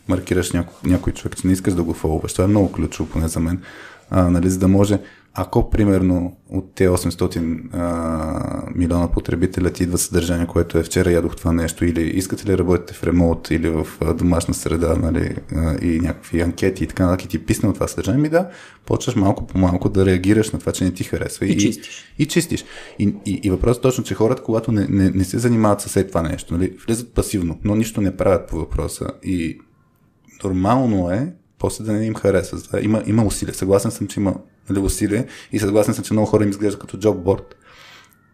[0.09, 2.33] маркираш няко, някой човек, че не искаш да го фолваш.
[2.33, 3.63] Това е много ключово, поне за мен.
[4.11, 4.99] А, нали, за да може
[5.35, 11.37] ако, примерно, от те 800 а, милиона потребителя ти идва съдържание, което е вчера ядох
[11.37, 15.37] това нещо, или искате ли работите в ремонт или в домашна среда, нали,
[15.83, 18.49] и някакви анкети и така нататък, и ти писне от това съдържание, ми да,
[18.87, 21.47] почваш малко по малко да реагираш на това, че не ти харесва.
[21.47, 22.05] И, и чистиш.
[22.19, 22.65] И, и чистиш.
[22.99, 26.05] И, и, и въпросът е точно, че хората, когато не, не, не се занимават с
[26.09, 29.59] това нещо, нали, влизат пасивно, но нищо не правят по въпроса и
[30.45, 32.81] нормално е после да не им хареса.
[32.83, 33.55] Има, има усилия.
[33.55, 34.35] Съгласен съм, че има
[34.79, 37.57] усилие и съгласен съм, че много хора им изглежда като джобборд.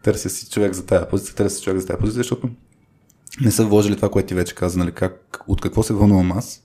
[0.02, 2.50] Търся си човек за тая позиция, търся си човек за тая позиция, защото
[3.40, 6.62] не са вложили това, което ти вече каза, нали, как, от какво се вълнувам аз,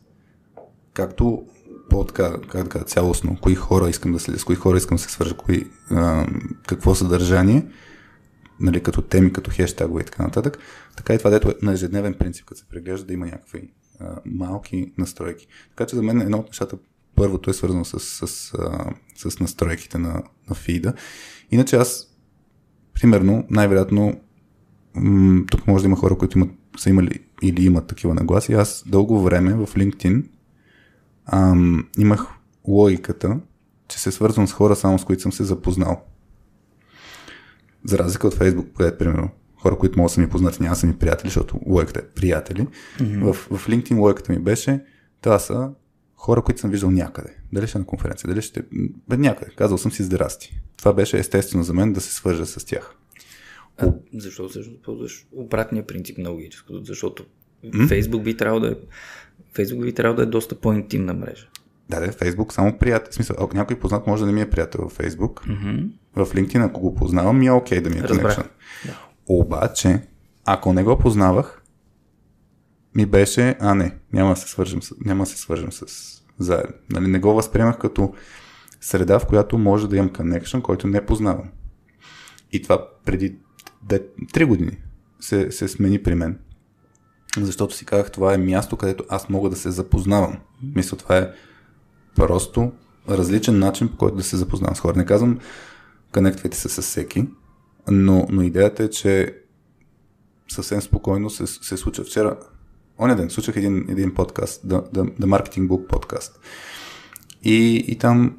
[0.93, 1.45] както
[1.89, 5.09] по-така, как така, цялостно, кои хора искам да следя, с кои хора искам да се
[5.09, 6.27] свържа, кои, а,
[6.67, 7.65] какво съдържание,
[8.59, 10.57] нали, като теми, като хештагове и така нататък.
[10.97, 14.15] Така и това, дето е на ежедневен принцип, като се преглежда, да има някакви а,
[14.25, 15.47] малки настройки.
[15.69, 16.77] Така че за мен едно от нещата,
[17.21, 20.93] първото е свързано с, с, с, с настройките на, на фида.
[21.51, 22.07] Иначе аз,
[22.93, 24.21] примерно, най-вероятно,
[24.95, 28.53] м- тук може да има хора, които имат, са имали или имат такива нагласи.
[28.53, 30.23] Аз дълго време в LinkedIn
[31.25, 32.27] ам, имах
[32.67, 33.39] логиката,
[33.87, 36.03] че се свързвам с хора само с които съм се запознал.
[37.83, 39.29] За разлика от Facebook, където, примерно,
[39.61, 42.67] хора, които могат да са ми познати, няма са ми приятели, защото логиката е приятели.
[42.97, 43.31] Mm-hmm.
[43.31, 44.83] В, в LinkedIn логиката ми беше,
[45.21, 45.71] това са
[46.21, 47.35] хора, които съм виждал някъде.
[47.53, 48.63] Дали ще е на конференция, дали ще...
[49.09, 49.51] Бе, някъде.
[49.55, 50.61] Казал съм си здрасти.
[50.77, 52.95] Това беше естествено за мен да се свържа с тях.
[53.77, 56.83] А, защо всъщност ползваш обратния принцип на логическото?
[56.85, 57.25] Защото
[57.65, 57.87] mm?
[57.87, 58.75] Фейсбук би трябвало да е
[59.53, 61.47] Фейсбук би трябвало да е доста по-интимна мрежа.
[61.89, 63.11] Да, да, Фейсбук само приятел.
[63.11, 65.43] В смисъл, ако някой познат, може да не ми е приятел в Фейсбук.
[65.47, 65.89] Mm-hmm.
[66.15, 68.47] В LinkedIn, ако го познавам, ми е окей okay да ми е connection.
[68.85, 69.07] Да.
[69.27, 70.01] Обаче,
[70.45, 71.60] ако не го познавах,
[72.95, 75.85] ми беше, а не, няма да се свържем няма да се свържем с
[76.39, 76.73] заедно.
[76.89, 78.13] Нали, не го възприемах като
[78.81, 81.49] среда, в която може да имам connection, който не познавам.
[82.51, 83.35] И това преди
[83.87, 84.77] 3 години
[85.19, 86.39] се, се смени при мен.
[87.37, 90.37] Защото си казах, това е място, където аз мога да се запознавам.
[90.75, 91.31] Мисля, това е
[92.15, 92.71] просто
[93.09, 94.97] различен начин, по който да се запознавам с хора.
[94.97, 95.39] Не казвам,
[96.13, 97.27] конектвайте се с всеки,
[97.87, 99.37] но, но идеята е, че
[100.49, 102.03] съвсем спокойно се, се случва.
[102.03, 102.37] Вчера,
[103.01, 106.39] оня ден, слушах един, един подкаст, The, The, The Marketing Book подкаст.
[107.43, 108.37] И, и там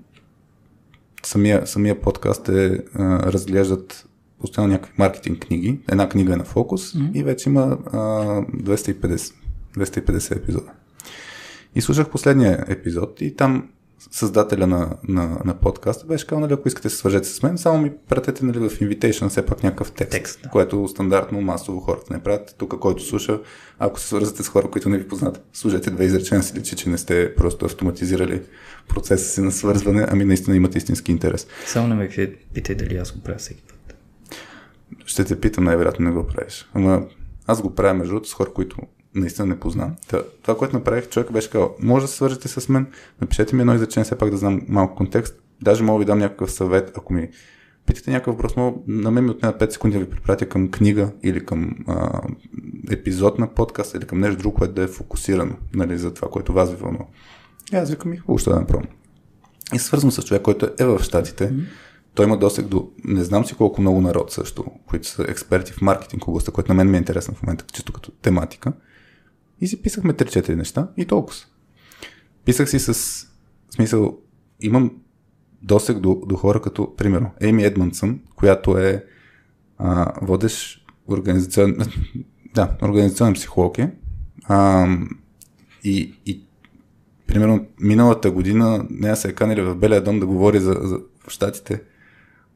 [1.22, 4.08] самия, самия подкаст е, а, разглеждат
[4.40, 5.80] постоянно някакви маркетинг книги.
[5.88, 7.12] Една книга е на фокус mm-hmm.
[7.14, 7.98] и вече има а,
[8.42, 9.34] 250,
[9.76, 10.72] 250 епизода.
[11.74, 13.68] И слушах последния епизод и там
[14.10, 17.78] създателя на, на, на подкаста беше казал, нали, ако искате се свържете с мен, само
[17.78, 20.48] ми пратете нали, в invitation все пак някакъв текст, текст да.
[20.48, 22.54] което стандартно масово хората не правят.
[22.58, 23.40] Тук, който слуша,
[23.78, 26.90] ако се свързвате с хора, които не ви познат, служете две изречения си личи, че
[26.90, 28.42] не сте просто автоматизирали
[28.88, 31.46] процеса си на свързване, ами наистина имате истински интерес.
[31.66, 32.08] Само не ме
[32.54, 33.96] питай дали аз го правя всеки път.
[35.06, 36.70] Ще те питам, най-вероятно не го правиш.
[36.74, 37.02] Ама
[37.46, 38.76] аз го правя между с хора, които
[39.14, 39.96] наистина не познавам.
[40.08, 42.86] Та, това, което направих, човек беше казал, може да се свържете с мен,
[43.20, 45.42] напишете ми едно изречение, все пак да знам малко контекст.
[45.62, 47.28] Даже мога да ви дам някакъв съвет, ако ми
[47.86, 51.12] питате някакъв въпрос, мога, на мен ми отнема 5 секунди да ви препратя към книга
[51.22, 52.20] или към а,
[52.90, 56.52] епизод на подкаст или към нещо друго, което да е фокусирано нали, за това, което
[56.52, 57.04] вас ви вълнува.
[57.72, 58.86] И аз викам и хубаво ще да направя.
[59.74, 61.50] И свързвам с човек, който е в Штатите.
[61.50, 61.64] Mm-hmm.
[62.14, 65.80] Той има досег до не знам си колко много народ също, които са експерти в
[65.80, 68.72] маркетинг областта, което на мен ми е интересно в момента, чисто като тематика.
[69.62, 71.36] И си писахме 3-4 неща и толкова.
[72.44, 72.94] Писах си с
[73.70, 74.18] смисъл,
[74.60, 74.90] имам
[75.62, 79.04] досег до, до хора като, примерно, Ейми Едмонсън, която е
[79.78, 81.76] а, водещ организационен,
[82.54, 83.92] да, организационен психолог е.
[84.44, 84.86] А,
[85.84, 86.44] и, и
[87.26, 91.30] примерно миналата година нея се е канили в Белия дом да говори за, за в
[91.30, 91.82] Штатите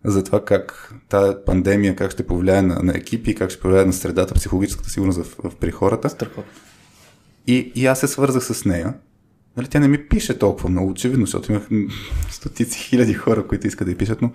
[0.04, 3.92] за това как тази пандемия, как ще повлияе на, на екипи, как ще повлияе на
[3.92, 6.11] средата, психологическата сигурност в, в при хората.
[6.11, 6.52] Страхотно.
[7.47, 8.94] И, и аз се свързах с нея.
[9.57, 11.68] Нали, тя не ми пише толкова много, очевидно, защото имах
[12.30, 14.32] стотици хиляди хора, които искат да й пишат, но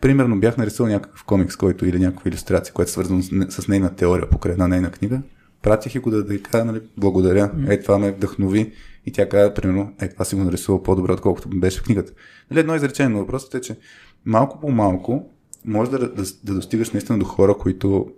[0.00, 3.96] примерно бях нарисувал някакъв комикс, който или някаква иллюстрация, която е свързана с, с нейна
[3.96, 5.22] теория покрай една нейна книга.
[5.62, 8.72] Пратих и го да, да кажа, нали, благодаря, е, това ме вдъхнови.
[9.06, 12.12] И тя каза, примерно, е, това си го нарисувал по-добре, отколкото беше в книгата.
[12.50, 13.76] Нали, едно изречение на въпросът е, че
[14.24, 15.30] малко по малко
[15.64, 18.12] може да, да, да достигаш наистина до хора, които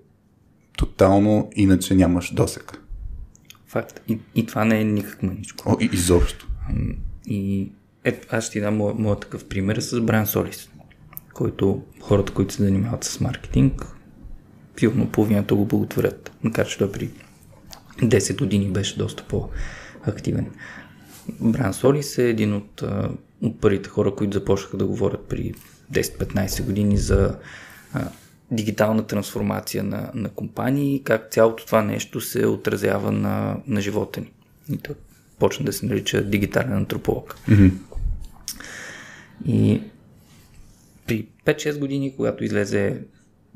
[0.76, 2.85] тотално иначе нямаш досек.
[3.76, 4.00] Факт.
[4.08, 5.72] И, и това не е никак маничко.
[5.72, 6.48] О, и, изобщо.
[7.26, 7.70] И
[8.04, 10.70] ето, аз ще ти дам моят моя такъв пример с Бран Солис,
[11.34, 13.86] който хората, които се занимават с маркетинг,
[14.78, 16.32] сигурно половината го благотворят.
[16.42, 17.10] Макар, че той при
[17.98, 20.46] 10 години беше доста по-активен.
[21.40, 22.82] Бран Солис е един от,
[23.42, 25.54] от първите хора, които започнаха да говорят при
[25.92, 27.38] 10-15 години за
[28.50, 34.32] дигитална трансформация на, на компании, как цялото това нещо се отразява на, на живота ни.
[34.72, 34.94] И то
[35.38, 37.36] почна да се нарича дигитален антрополог.
[37.48, 37.72] Mm-hmm.
[39.46, 39.82] И
[41.06, 43.00] при 5-6 години, когато излезе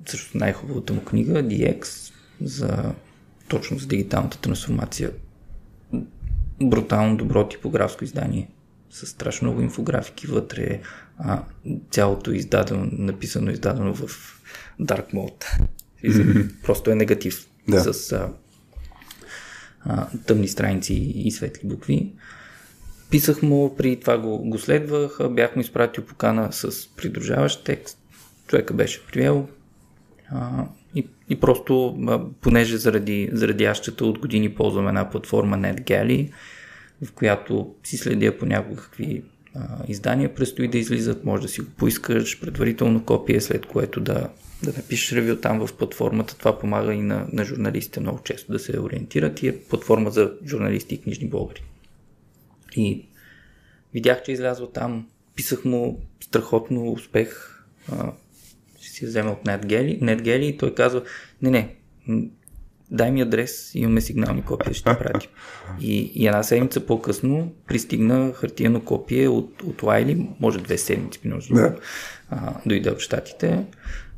[0.06, 2.94] също най-хубавата му книга, DX, за
[3.48, 5.10] точно за дигиталната трансформация,
[6.62, 8.48] брутално добро типографско издание,
[8.90, 10.80] с страшно много инфографики вътре,
[11.18, 11.42] а,
[11.90, 14.39] цялото издадено, написано издадено в
[14.80, 15.44] Dark Mode.
[16.04, 16.62] Mm-hmm.
[16.62, 17.46] Просто е негатив.
[17.68, 17.94] Да.
[17.94, 18.32] С а,
[19.80, 22.12] а, тъмни страници и светли букви.
[23.10, 27.98] Писах му, при това го, го следвах, бях му изпратил покана с придружаващ текст.
[28.46, 29.48] Човека беше приел.
[30.30, 30.64] А,
[30.94, 36.32] и, и просто, а, понеже заради, заради ащата от години ползвам една платформа NetGalley,
[37.04, 39.22] в която си следя по някакви
[39.54, 44.28] а, издания предстои да излизат, може да си го поискаш предварително копие, след което да,
[44.62, 46.36] да напишеш ревю там в платформата.
[46.38, 50.32] Това помага и на, на журналистите много често да се ориентират и е платформа за
[50.46, 51.62] журналисти и книжни блогъри.
[52.76, 53.06] И
[53.94, 55.06] видях, че излязва там,
[55.36, 58.12] писах му страхотно успех, а,
[58.80, 61.02] ще си взема от NetGalley, NetGalley и той казва,
[61.42, 61.76] не, не,
[62.90, 65.30] дай ми адрес, имаме сигнални копия, ще пратим.
[65.80, 71.54] И, и една седмица по-късно пристигна хартияно копие от, от Лайли, може две седмици, може
[71.54, 71.76] да.
[72.66, 73.64] дойде от щатите,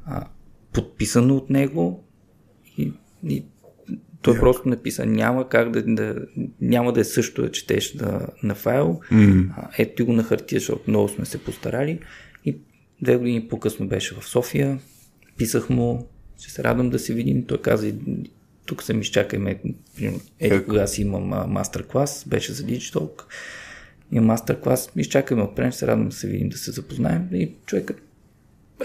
[0.07, 0.27] а,
[0.73, 2.05] подписано от него
[2.79, 2.93] и,
[3.29, 3.45] и
[4.23, 4.41] той yeah.
[4.41, 6.27] просто написа, няма как да, да
[6.61, 9.01] няма да е също да четеш да, на файл.
[9.13, 9.51] Mm.
[9.57, 12.01] А, ето ти го на хартия, защото много сме се постарали.
[12.45, 12.57] И
[13.03, 14.79] две години по-късно беше в София.
[15.37, 17.45] Писах му, ще се радвам да се видим.
[17.45, 17.93] Той каза,
[18.67, 19.61] тук съм изчакаме,
[20.41, 23.23] ето кога си имам мастер клас, беше за Digitalk.
[24.13, 27.29] Имам мастер клас, изчакаме отпрем, се радвам да се видим, да се запознаем.
[27.33, 28.03] И човекът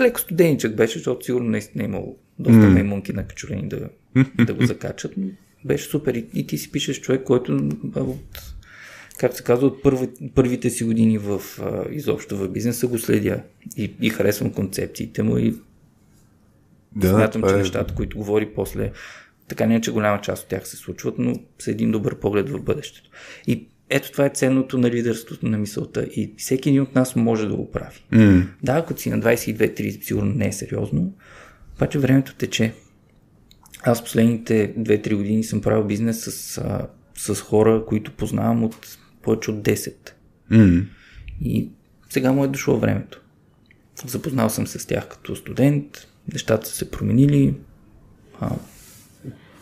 [0.01, 2.73] леко студеничък беше, защото сигурно наистина е имал доста mm.
[2.73, 3.89] маймунки на качурени да,
[4.45, 5.13] да го закачат.
[5.17, 5.27] Но
[5.65, 6.15] беше супер.
[6.15, 8.41] И, и ти си пишеш човек, който от,
[9.17, 13.41] как се казва, от първи, първите си години в, а, изобщо в бизнеса го следя
[13.77, 15.55] и, и харесвам концепциите му и
[16.95, 17.57] да, смятам, че е...
[17.57, 18.91] нещата, които говори после
[19.47, 22.49] така не е, че голяма част от тях се случват, но с един добър поглед
[22.49, 23.09] в бъдещето.
[23.47, 27.47] И ето това е ценното на лидерството на мисълта и всеки един от нас може
[27.47, 28.03] да го прави.
[28.13, 28.47] Mm.
[28.63, 31.13] Да, ако си на 22-30, сигурно не е сериозно,
[31.77, 32.73] Обаче времето тече.
[33.83, 39.51] Аз последните 2-3 години съм правил бизнес с, а, с хора, които познавам от повече
[39.51, 39.93] от 10.
[40.51, 40.85] Mm.
[41.41, 41.69] И
[42.09, 43.21] сега му е дошло времето.
[44.05, 47.55] Запознал съм се с тях като студент, нещата са се променили.
[48.39, 48.49] А,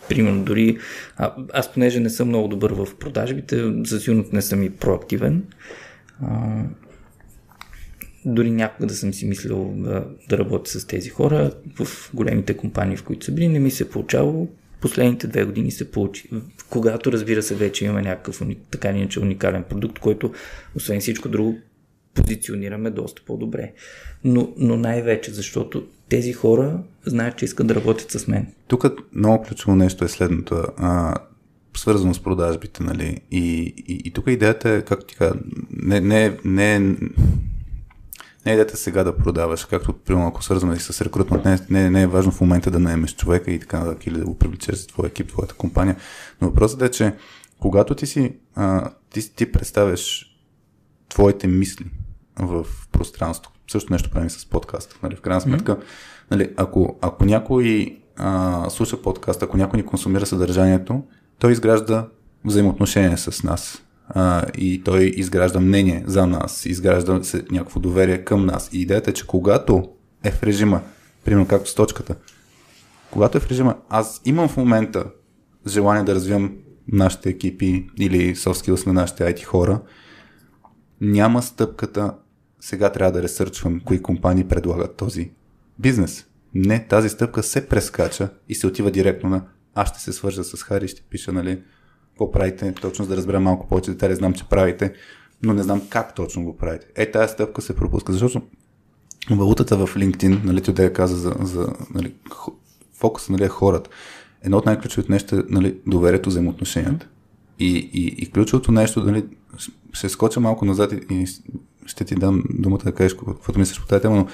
[0.08, 0.78] примерно дори,
[1.16, 5.44] а, аз понеже не съм много добър в продажбите, за сигурност не съм и проактивен.
[6.22, 6.62] А,
[8.24, 12.96] дори някога да съм си мислил да, да работя с тези хора в големите компании,
[12.96, 14.48] в които са били, не ми се е получавало.
[14.80, 16.30] Последните две години се получи.
[16.70, 20.32] Когато, разбира се, вече имаме някакъв така иначе уникален продукт, който,
[20.74, 21.58] освен всичко друго,
[22.14, 23.72] позиционираме доста по-добре.
[24.24, 28.46] Но, но най-вече, защото тези хора знаят, че искат да работят с мен.
[28.68, 30.64] Тук много ключово нещо е следното.
[30.76, 31.14] А,
[31.76, 33.20] свързано с продажбите, нали?
[33.30, 35.34] И, и, и тук идеята е, както ти кажа,
[35.70, 41.44] не, не, не, не е идеята сега да продаваш, както, примерно, ако свързваме с рекрутмент,
[41.44, 44.24] не, не, не е важно в момента да наемеш човека и така нататък, или да
[44.24, 45.96] го привлечеш за твоя екип, твоята компания.
[46.40, 47.12] Но въпросът е, че
[47.58, 50.32] когато ти си, а, ти, ти представяш
[51.08, 51.86] твоите мисли
[52.38, 55.84] в пространство, също нещо правим с подкаст, нали, в крайна сметка, mm-hmm.
[56.30, 61.02] Нали, ако, ако някой а, слуша подкаст, ако някой ни консумира съдържанието,
[61.38, 62.08] той изгражда
[62.44, 68.46] взаимоотношение с нас а, и той изгражда мнение за нас, изгражда се някакво доверие към
[68.46, 68.70] нас.
[68.72, 69.88] И идеята е, че когато
[70.24, 70.80] е в режима,
[71.24, 72.14] примерно както с точката,
[73.10, 75.04] когато е в режима, аз имам в момента
[75.66, 76.56] желание да развивам
[76.88, 79.80] нашите екипи или soft skills на нашите IT хора,
[81.00, 82.14] няма стъпката
[82.60, 85.30] сега трябва да ресърчвам кои компании предлагат този
[85.78, 86.26] бизнес.
[86.54, 89.42] Не, тази стъпка се прескача и се отива директно на
[89.74, 91.62] аз ще се свържа с Хари ще пиша, нали,
[92.08, 94.92] какво правите, точно за да разбера малко повече детали, знам, че правите,
[95.42, 96.86] но не знам как точно го правите.
[96.94, 98.42] Е, тази стъпка се пропуска, защото
[99.30, 102.14] валутата в LinkedIn, нали, да каза за, за нали,
[102.94, 103.90] фокуса нали, е хората.
[104.42, 107.08] Едно от най-ключовите нещо е нали, доверието, взаимоотношенията.
[107.58, 109.24] И, и, и ключовото нещо, нали,
[109.92, 111.26] ще скоча малко назад и, и
[111.86, 114.26] ще ти дам думата да кажеш каквото мислиш по тази тема, но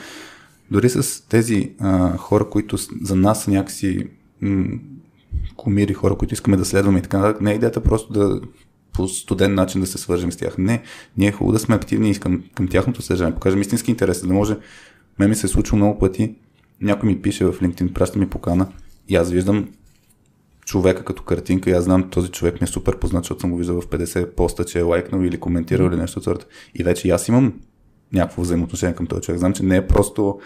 [0.72, 4.08] дори с тези а, хора, които за нас са някакси
[4.40, 4.78] м-
[5.56, 8.40] кумири, хора, които искаме да следваме и така нататък, не е идеята просто да
[8.92, 10.58] по студен начин да се свържем с тях.
[10.58, 10.82] Не,
[11.16, 14.34] ние е хубаво да сме активни и към, към тяхното съдържание, покажем истински интерес, да
[14.34, 14.56] може.
[15.18, 16.34] Ме ми се е случило много пъти,
[16.80, 18.72] някой ми пише в LinkedIn, праща ми покана
[19.08, 19.68] и аз виждам
[20.64, 23.56] човека като картинка и аз знам този човек ми е супер познат, защото съм го
[23.56, 26.46] виждал в 50 поста, че е лайкнал или коментирал или нещо от сорта.
[26.74, 27.54] И вече аз имам
[28.12, 29.38] някакво взаимоотношение към този човек.
[29.38, 30.40] Знам, че не е просто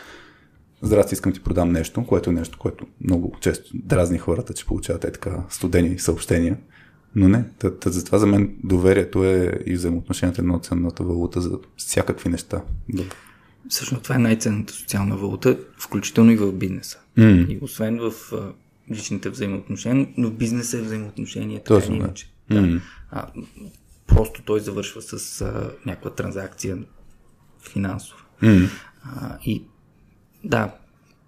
[0.83, 5.05] здрасти, искам ти продам нещо, което е нещо, което много често дразни хората, че получават
[5.05, 6.59] е така студени съобщения.
[7.15, 11.59] Но не, тът, тът, затова за мен доверието е и взаимоотношението на ценната валута за
[11.77, 12.63] всякакви неща.
[13.69, 16.99] Всъщност това е най-ценната социална валута, включително и в бизнеса.
[17.19, 17.47] Mm.
[17.49, 18.13] И освен в
[18.91, 22.31] личните взаимоотношения, но бизнес е взаимоотношение, така Точно, иначе.
[22.51, 22.57] Да.
[22.57, 22.81] Mm.
[23.11, 23.27] А,
[24.07, 26.79] просто той завършва с а, някаква транзакция
[27.69, 28.21] финансова.
[28.43, 28.69] Mm.
[29.05, 29.63] А, и
[30.45, 30.75] да,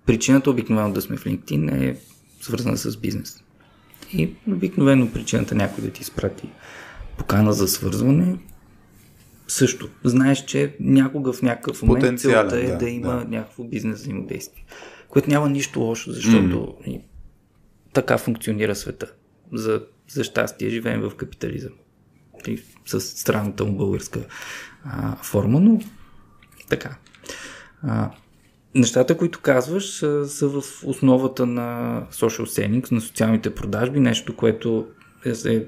[0.07, 1.97] причината обикновено да сме в LinkedIn е
[2.41, 3.45] свързана с бизнес.
[4.13, 6.49] И обикновено причината някой да ти изпрати
[7.19, 8.39] покана за свързване
[9.49, 9.89] също.
[10.05, 13.25] Знаеш, че някога в някакъв момент целта е да, да има да.
[13.25, 14.65] някакво бизнес взаимодействие.
[15.09, 17.01] Което няма нищо лошо, защото mm
[17.93, 19.13] така функционира света.
[19.53, 21.73] За, за щастие живеем в капитализъм.
[22.47, 24.21] И с странната му българска
[24.85, 25.81] а, форма, но
[26.69, 26.97] така.
[27.83, 28.11] А,
[28.75, 34.87] нещата, които казваш, са, са в основата на social selling, на социалните продажби, нещо, което
[35.25, 35.67] е, се,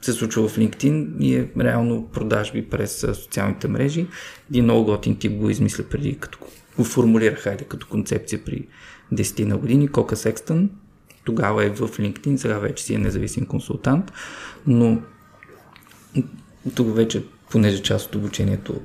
[0.00, 4.06] се случва в LinkedIn и е реално продажби през социалните мрежи.
[4.50, 6.38] Един много готин тип го измисля преди, като
[6.76, 8.66] го формулира, хайде, като концепция при
[9.14, 10.70] 10 на години, Кока Секстън,
[11.24, 14.12] тогава е в LinkedIn, сега вече си е независим консултант,
[14.66, 15.02] но
[16.74, 18.80] тук вече, понеже част от обучението,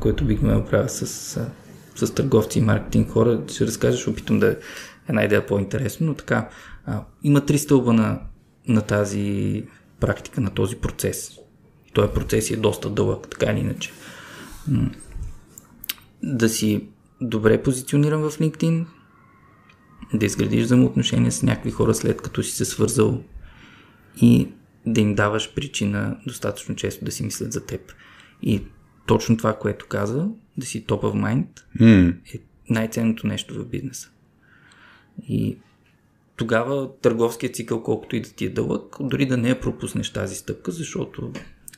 [0.00, 1.06] което бихме правил с,
[1.94, 4.56] с, търговци и маркетинг хора, ще разкажеш, опитам да е
[5.08, 6.48] една идея по-интересно, но така,
[6.86, 8.20] а, има три стълба на,
[8.68, 9.64] на тази
[10.00, 11.38] практика, на този процес.
[11.92, 13.92] Този процес е доста дълъг, така или иначе.
[16.22, 16.88] Да си
[17.20, 18.86] добре позициониран в LinkedIn,
[20.14, 23.22] да изградиш взаимоотношения с някакви хора след като си се свързал
[24.22, 24.48] и
[24.86, 27.92] да им даваш причина достатъчно често да си мислят за теб.
[28.42, 28.62] И
[29.10, 31.46] точно това, което каза, да си топ mind,
[31.80, 32.16] mm.
[32.34, 32.38] е
[32.68, 34.10] най-ценното нещо в бизнеса.
[35.28, 35.58] И
[36.36, 40.34] тогава търговският цикъл, колкото и да ти е дълъг, дори да не я пропуснеш тази
[40.34, 41.32] стъпка, защото.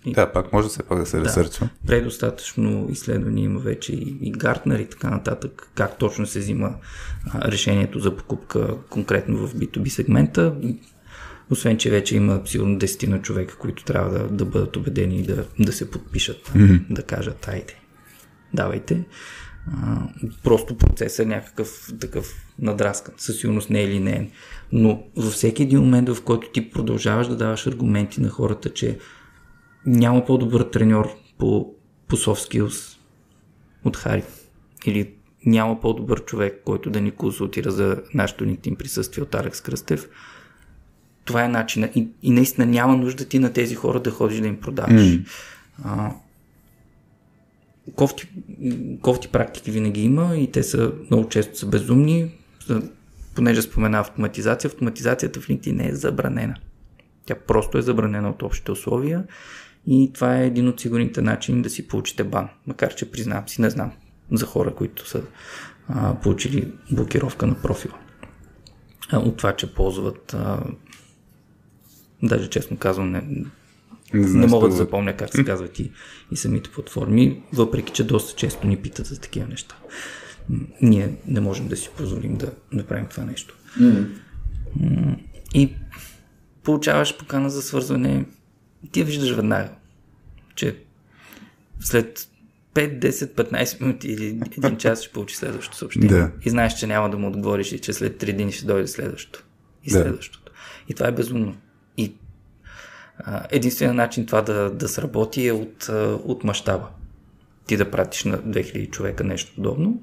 [0.06, 1.24] Да, пак може все пак да се Да.
[1.24, 1.68] ресърчва.
[1.86, 6.74] Предостатъчно изследвания има вече и, и Гартнер и така нататък, как точно се взима
[7.34, 10.54] а, решението за покупка конкретно в B2B сегмента.
[11.52, 15.22] Освен, че вече има сигурно 10 на човека, които трябва да, да бъдат убедени и
[15.22, 16.82] да, да се подпишат, mm-hmm.
[16.90, 17.74] да кажат, айде,
[18.54, 19.04] давайте.
[19.72, 20.08] А,
[20.42, 24.30] просто процесът е някакъв такъв надраскан, със сигурност не е линейен.
[24.72, 28.98] Но във всеки един момент, в който ти продължаваш да даваш аргументи на хората, че
[29.86, 31.74] няма по-добър треньор по,
[32.08, 32.98] по soft skills
[33.84, 34.22] от Хари.
[34.86, 35.14] Или
[35.46, 40.08] няма по-добър човек, който да ни консултира за нашето LinkedIn присъствие от Алекс Кръстев.
[41.24, 41.90] Това е начина.
[41.94, 45.00] И, и наистина няма нужда ти на тези хора да ходиш да им продаваш.
[45.00, 45.26] Mm.
[45.84, 46.10] А,
[47.94, 48.28] кофти,
[49.00, 52.30] кофти практики винаги има и те са много често са безумни.
[53.34, 56.54] Понеже спомена автоматизация, автоматизацията в LinkedIn не е забранена.
[57.26, 59.24] Тя просто е забранена от общите условия
[59.86, 62.48] и това е един от сигурните начини да си получите бан.
[62.66, 63.92] Макар, че признавам си, не знам
[64.32, 65.22] за хора, които са
[65.88, 67.94] а, получили блокировка на профила.
[69.10, 70.60] А, от това, че ползват а,
[72.22, 73.22] даже честно казвам, не,
[74.14, 75.90] не, не мога да запомня как се казват и,
[76.32, 79.76] и самите платформи, въпреки, че доста често ни питат за такива неща.
[80.80, 83.56] Ние не можем да си позволим да направим това нещо.
[83.80, 84.06] Mm.
[85.54, 85.74] И
[86.62, 88.24] получаваш покана за свързване,
[88.92, 89.70] ти я виждаш веднага,
[90.54, 90.76] че
[91.80, 92.28] след
[92.74, 96.08] 5, 10, 15 минути или един час ще получи следващото съобщение.
[96.08, 96.30] Да.
[96.44, 99.44] И знаеш, че няма да му отговориш и че след 3 дни ще дойде следващото.
[99.84, 100.52] И следващото.
[100.52, 100.52] Да.
[100.88, 101.56] И това е безумно.
[103.50, 105.88] Единственият начин това да, да сработи е от,
[106.24, 106.88] от мащаба.
[107.66, 110.02] Ти да пратиш на 2000 човека нещо подобно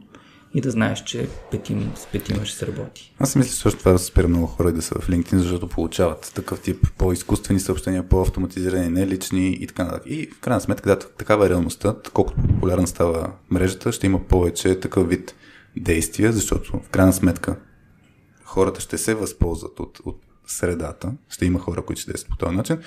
[0.54, 3.14] и да знаеш, че петим, с петима ще работи.
[3.20, 6.62] Аз мисля също това да спира много хора да са в LinkedIn, защото получават такъв
[6.62, 10.04] тип по-изкуствени съобщения, по-автоматизирани, не лични и така нататък.
[10.06, 14.80] И в крайна сметка, да, такава е реалността, колкото популярна става мрежата, ще има повече
[14.80, 15.36] такъв вид
[15.78, 17.56] действия, защото в крайна сметка
[18.44, 20.22] хората ще се възползват от, от
[20.52, 22.78] средата, ще има хора, които ще действат по този начин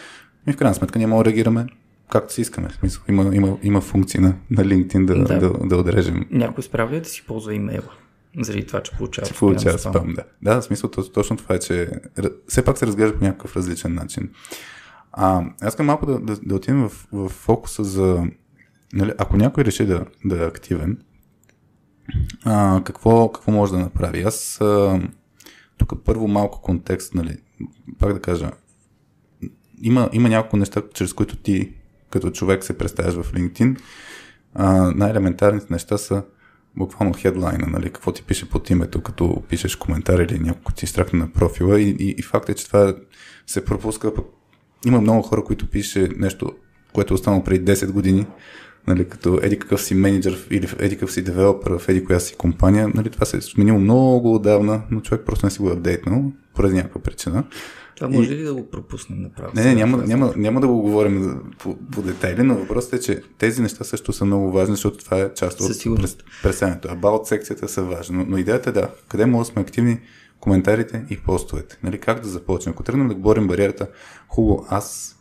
[0.47, 1.67] и в крайна сметка ние можем да реагираме
[2.13, 2.69] както си искаме.
[2.69, 5.39] В смисъл, има, има, има функции на, на LinkedIn да, да.
[5.39, 6.27] да, да отрежем.
[6.31, 7.91] Някой справя да си ползва имейла.
[8.41, 9.39] Заради това, че получава спам.
[9.39, 10.25] Получава спам, да.
[10.43, 11.91] Да, в смисъл точно това е, че
[12.49, 14.31] все пак се разглежда по някакъв различен начин.
[15.13, 18.25] А, аз искам малко да, да, да отидем в, в фокуса за...
[18.93, 20.99] Нали, ако някой реши да, да е активен,
[22.45, 24.23] а, какво, какво може да направи?
[24.23, 25.01] Аз а,
[25.79, 27.37] тук първо малко контекст, нали,
[27.99, 28.51] пак да кажа,
[29.83, 31.73] има, има няколко неща, чрез които ти
[32.11, 33.81] като човек се представяш в LinkedIn.
[34.55, 36.23] А, най-елементарните неща са
[36.77, 41.19] буквално хедлайна, нали, какво ти пише под името, като пишеш коментар или някой ти изтракне
[41.19, 42.95] на профила и, и, и факт е, че това
[43.47, 44.13] се пропуска.
[44.87, 46.53] Има много хора, които пише нещо,
[46.93, 48.27] което е останало преди 10 години,
[48.87, 52.37] нали, като еди какъв си менеджер или еди какъв си девелопер в еди коя си
[52.37, 52.91] компания.
[52.95, 56.33] Нали, това се е сменило много отдавна, но човек просто не си го е апдейтнал
[56.55, 57.45] поради някаква причина.
[57.97, 58.37] Това може и...
[58.37, 59.53] ли да го пропуснем направо?
[59.55, 63.23] Не, не, няма, няма, няма да го говорим по, по детайли, но въпросът е, че
[63.39, 65.69] тези неща също са много важни, защото това е част от
[66.43, 66.89] представянето.
[66.89, 70.01] About секцията са важни, но, но идеята е да, къде може да сме активни
[70.41, 71.79] коментарите и постовете.
[71.83, 72.73] Нали, как да започнем?
[72.73, 73.87] Ако тръгнем да говорим бариерата,
[74.29, 75.17] хубаво, аз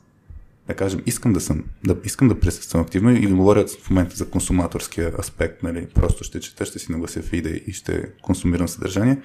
[0.67, 4.15] да кажем, искам да съм, да, искам да присъствам активно и да говоря в момента
[4.15, 8.67] за консуматорския аспект, нали, просто ще чета, ще си наглася в идеи и ще консумирам
[8.67, 9.21] съдържание.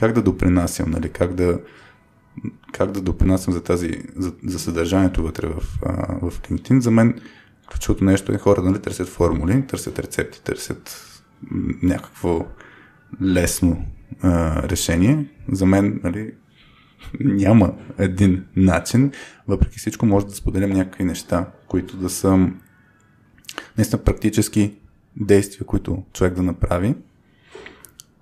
[0.00, 1.60] Как да допринасям, нали, как да,
[2.72, 5.60] как да допринасям за, тази, за, за съдържанието вътре в,
[6.22, 6.78] в LinkedIn.
[6.78, 7.20] За мен
[7.70, 11.12] ключовото нещо е хора нали, търсят формули, търсят рецепти, търсят
[11.82, 12.46] някакво
[13.22, 13.84] лесно
[14.22, 15.26] а, решение.
[15.52, 16.32] За мен нали,
[17.20, 19.12] няма един начин.
[19.48, 22.48] Въпреки всичко може да споделям някакви неща, които да са
[23.78, 24.74] наистина практически
[25.16, 26.94] действия, които човек да направи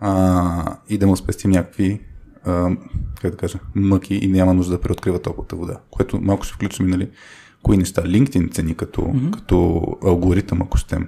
[0.00, 2.00] а, и да му спестим някакви
[2.44, 2.76] а,
[3.20, 5.80] как да кажа, мъки и няма нужда да преоткрива топлата вода.
[5.90, 7.10] Което малко ще включим, нали,
[7.62, 9.30] кои неща LinkedIn цени като, mm-hmm.
[9.30, 10.98] като алгоритъм, ако ще.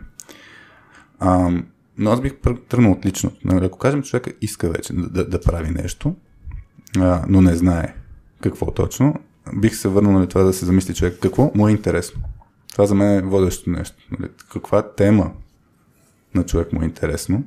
[1.19, 1.51] А,
[1.99, 2.33] но аз бих
[2.69, 3.33] тръгнал от лично.
[3.45, 6.15] Нали, ако кажем, че човека иска вече да, да, да прави нещо,
[7.03, 7.95] а, но не знае
[8.43, 9.15] какво точно,
[9.57, 12.21] бих се върнал на нали, това да се замисли човек какво му е интересно.
[12.73, 13.97] Това за мен е водещо нещо.
[14.19, 15.31] Нали, каква тема
[16.35, 17.45] на човек му е интересно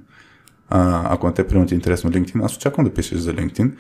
[0.70, 3.72] а, ако не те примерно ти е интересно LinkedIn, аз очаквам да пишеш за LinkedIn.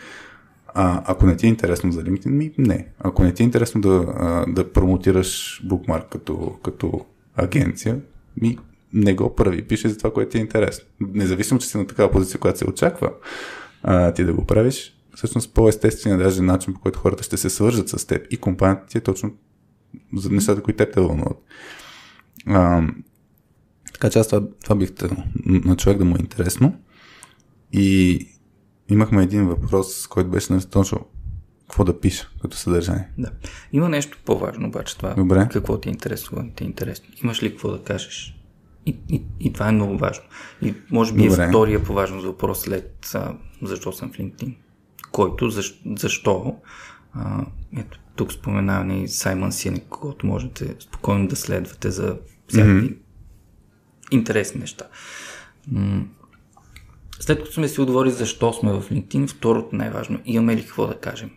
[0.73, 2.87] А, ако не ти е интересно за LinkedIn, ми не.
[2.99, 7.05] Ако не ти е интересно да, да промотираш Bookmark като, като
[7.35, 7.99] агенция,
[8.41, 8.57] ми
[8.93, 9.67] не го прави.
[9.67, 10.85] Пише за това, което ти е интересно.
[11.01, 13.11] Независимо, че си на такава позиция, която се очаква
[13.83, 17.89] а, ти да го правиш, всъщност по-естественият даже начин, по който хората ще се свържат
[17.89, 19.33] с теб и компанията ти е точно
[20.13, 21.37] за нещата, които те те вълнуват.
[22.47, 22.87] А,
[23.93, 25.09] така че аз това, това бих те,
[25.45, 26.79] на човек да му е интересно.
[27.73, 28.27] И
[28.89, 31.05] имахме един въпрос, който беше нали, точно
[31.61, 33.09] какво да пиша като съдържание.
[33.17, 33.31] Да.
[33.73, 35.13] Има нещо по-важно обаче това.
[35.13, 35.47] Добре.
[35.51, 37.05] Какво ти е интересно, ти е интересно.
[37.23, 38.35] Имаш ли какво да кажеш?
[38.85, 40.23] И, и, и това е много важно.
[40.61, 41.43] И може би Добре.
[41.43, 44.55] е втория по важно въпрос след а, защо съм в LinkedIn.
[45.11, 46.55] Който, защо, защо
[47.13, 47.45] а,
[47.77, 52.97] ето, тук споменаваме и Саймън Синек, когото можете спокойно да следвате за всякакви mm-hmm.
[54.11, 54.85] интересни неща.
[57.19, 60.95] След като сме си отговорили защо сме в LinkedIn, второто най-важно, имаме ли какво да
[60.95, 61.31] кажем?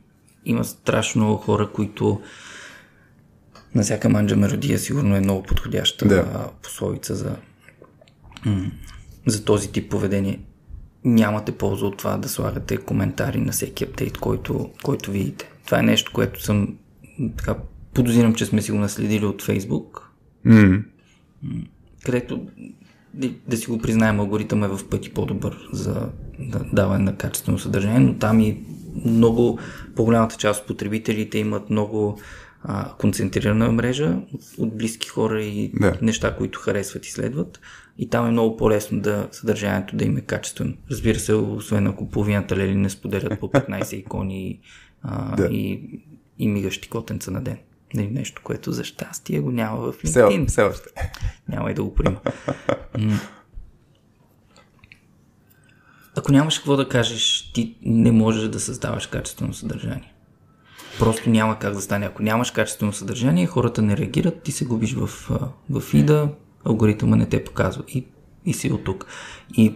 [0.45, 2.21] Има страшно много хора, които
[3.75, 6.51] на всяка манджа мелодия сигурно е много подходяща Да.
[6.63, 7.37] пословица за,
[9.27, 10.41] за този тип поведение.
[11.05, 15.51] Нямате полза от това да слагате коментари на всеки апдейт, който, който видите.
[15.65, 16.77] Това е нещо, което съм
[17.37, 17.57] така,
[17.95, 20.01] подозирам, че сме си го наследили от Facebook,
[20.45, 20.83] М,
[22.05, 22.47] където
[23.15, 27.59] да, да си го признаем, алгоритъм е в пъти по-добър за да, даване на качествено
[27.59, 28.61] съдържание, но там и
[29.05, 29.59] много,
[29.97, 32.19] по-голямата част от потребителите имат много
[32.65, 35.99] а, концентрирана мрежа от, от близки хора и Да.
[36.03, 37.61] неща, които харесват и следват.
[37.99, 40.75] И там е много по-лесно да съдържанието да им е качествено.
[40.91, 44.61] Разбира се, освен ако половината лели не споделят по 15 икони
[45.03, 45.47] а, Да.
[45.47, 45.83] и,
[46.39, 47.59] и мигащи котенца на ден.
[47.95, 50.49] Нали, Нещо, което за щастие го няма в LinkedIn.
[50.49, 50.89] все още.
[51.49, 52.21] Няма и да го приема.
[56.17, 60.12] Ако нямаш какво да кажеш, ти не можеш да създаваш качествено съдържание.
[60.99, 62.07] Просто няма как да стане.
[62.07, 65.07] Ако нямаш качествено съдържание, хората не реагират, ти се губиш в,
[65.71, 66.29] в фида,
[66.65, 68.07] алгоритъма не те показва и,
[68.45, 69.07] и си от тук.
[69.57, 69.75] И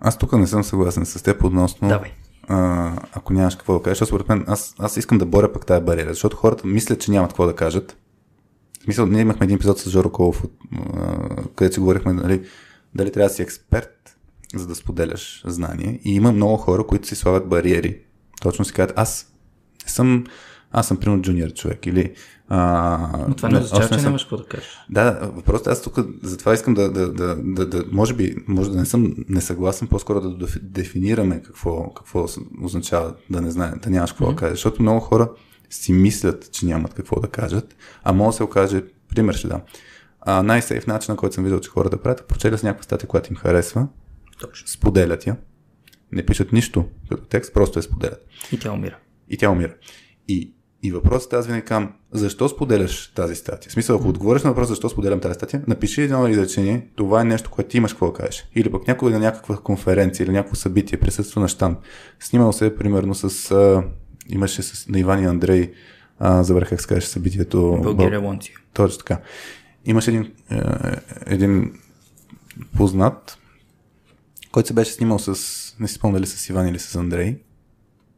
[0.00, 1.88] Аз тук не съм съгласен с теб относно...
[1.88, 2.10] Давай.
[2.48, 5.66] А, ако нямаш какво да кажеш, защото според мен аз, аз искам да боря пък
[5.66, 7.96] тази бариера, защото хората мислят, че нямат какво да кажат.
[8.80, 10.44] В смисъл, ние имахме един епизод с Жоро Колов,
[11.54, 12.46] където си говорихме нали,
[12.94, 14.16] дали трябва да си експерт,
[14.54, 16.00] за да споделяш знание.
[16.04, 18.00] И има много хора, които си слагат бариери.
[18.42, 19.33] Точно си казват, аз
[19.84, 20.24] не съм,
[20.72, 22.14] аз съм примерно джуниор човек или...
[22.48, 24.68] А, но това не означава, че съм- нямаш какво да кажеш.
[24.90, 28.70] да, въпросът е, аз тук затова искам да, да, да, да, да, може би, може
[28.70, 32.26] да не съм несъгласен, по-скоро да деф- дефинираме какво, какво
[32.62, 34.30] означава да не знае, да нямаш какво mm-hmm.
[34.30, 35.30] да кажеш, защото много хора
[35.70, 38.82] си мислят, че нямат какво да кажат, а може да се окаже,
[39.14, 39.60] пример ще дам,
[40.20, 43.32] а, най-сейф начин, на който съм виждал, че хората правят, прочелят с някаква статия, която
[43.32, 43.88] им харесва,
[44.40, 44.68] Точно.
[44.68, 45.36] споделят я,
[46.12, 48.96] не пишат нищо като текст, просто я споделят И тя умира.
[49.28, 49.74] И тя умира.
[50.28, 50.52] И,
[50.82, 53.70] и въпросът е, аз винаги казвам, защо споделяш тази статия?
[53.70, 57.24] В смисъл, ако отговориш на въпрос, защо споделям тази статия, напиши едно изречение, това е
[57.24, 58.48] нещо, което ти имаш какво да кажеш.
[58.54, 61.78] Или пък някой на някаква конференция или някакво събитие присъства на щанд.
[62.20, 63.50] Снимал се, примерно, с...
[63.50, 63.84] А,
[64.28, 65.72] имаше с, на Иван и Андрей,
[66.18, 67.78] а, забрах как се каже събитието.
[67.82, 68.56] България Лонция.
[68.72, 69.20] Точно така.
[69.84, 70.60] Имаше един, е,
[71.26, 71.72] един
[72.76, 73.38] познат,
[74.52, 75.28] който се беше снимал с,
[75.80, 77.36] не си спомня дали с Иван или с Андрей,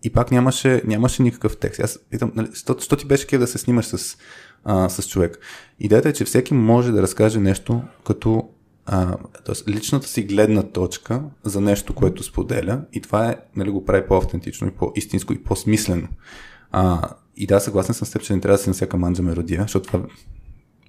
[0.03, 1.81] и пак нямаше, нямаше никакъв текст.
[1.81, 4.17] Аз питам, нали, що, що ти беше кеф да се снимаш с,
[4.65, 5.39] а, с човек?
[5.79, 8.49] Идеята е, че всеки може да разкаже нещо като
[8.87, 13.85] а, тоест, личната си гледна точка за нещо, което споделя и това е, нали, го
[13.85, 16.09] прави по-автентично и по-истинско и по-смислено.
[16.71, 19.23] А, и да, съгласен съм с теб, че не трябва да си на всяка манджа
[19.23, 20.03] меродия, защото това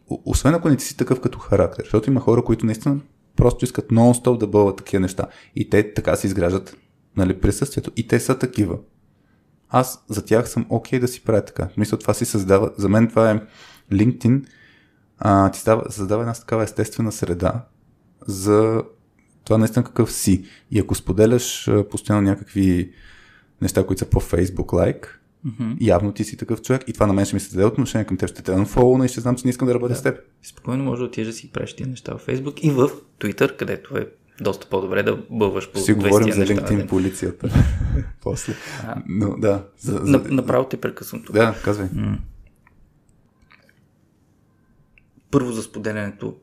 [0.09, 2.99] освен ако не ти си такъв като характер, защото има хора, които наистина
[3.35, 5.27] просто искат нон-стоп да бъдат такива неща.
[5.55, 6.77] И те така си изграждат
[7.17, 7.91] нали, присъствието.
[7.95, 8.77] И те са такива.
[9.69, 11.69] Аз за тях съм окей okay да си правя така.
[11.77, 12.71] Мисля, това си създава.
[12.77, 13.41] За мен това е
[13.91, 14.45] LinkedIn.
[15.17, 17.65] А, ти става, създава една такава естествена среда
[18.27, 18.83] за
[19.43, 20.45] това наистина какъв си.
[20.71, 22.91] И ако споделяш постоянно някакви
[23.61, 25.13] неща, които са по Facebook лайк,
[25.43, 25.71] Мгм.
[25.81, 28.17] явно ти си такъв човек и това на мен ще ми се даде отношение към
[28.17, 28.29] теб.
[28.29, 30.19] Ще те unfollow и ще знам, че не искам да работя с теб.
[30.43, 32.89] Спокойно може да отидеш да си правиш тия неща в Facebook и в
[33.19, 34.07] Twitter, където е
[34.41, 36.87] доста по-добре да бълваш по Ще си 20 говорим за LinkedIn ден.
[36.87, 37.49] полицията.
[38.21, 38.53] После.
[38.83, 38.95] А.
[39.07, 39.65] Но да.
[39.79, 40.01] За, за...
[40.03, 41.35] На, направо те прекъсвам тук.
[41.35, 41.87] Да, казвай.
[45.31, 46.35] Първо за споделянето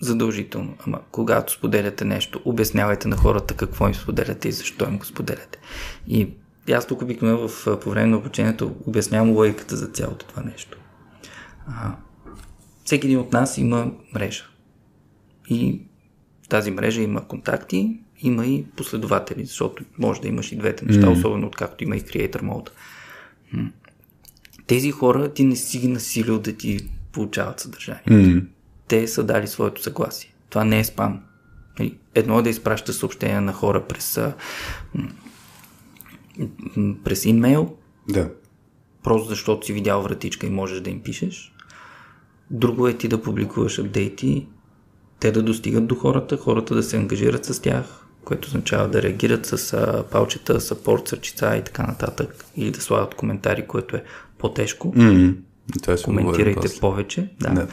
[0.00, 0.76] задължително.
[0.86, 5.58] Ама когато споделяте нещо, обяснявайте на хората какво им споделяте и защо им го споделяте.
[6.08, 6.34] И
[6.72, 10.78] аз тук обикновено в, по време на обучението обяснявам логиката за цялото това нещо.
[11.66, 11.96] А,
[12.84, 14.44] всеки един от нас има мрежа.
[15.48, 15.87] И
[16.48, 21.12] тази мрежа има контакти, има и последователи, защото може да имаш и двете неща, mm.
[21.12, 22.68] особено откакто има и Creator Mode.
[24.66, 28.02] Тези хора ти не си ги насилил да ти получават съдържание.
[28.10, 28.42] М.
[28.88, 30.34] Те са дали своето съгласие.
[30.50, 31.20] Това не е спам.
[31.78, 34.20] Нали, Едно е да изпращаш съобщения на хора през,
[37.04, 37.76] през имейл,
[38.08, 38.30] Да.
[39.02, 41.52] просто защото си видял вратичка и можеш да им пишеш.
[42.50, 44.46] Друго е ти да публикуваш апдейти,
[45.20, 49.46] те да достигат до хората, хората да се ангажират с тях, което означава да реагират
[49.46, 54.04] с а, палчета, сапорт, сърчица и така нататък, или да слагат коментари, което е
[54.38, 54.92] по-тежко.
[54.94, 56.04] Mm-hmm.
[56.04, 57.28] Коментирайте повече.
[57.40, 57.50] Да.
[57.50, 57.66] Да.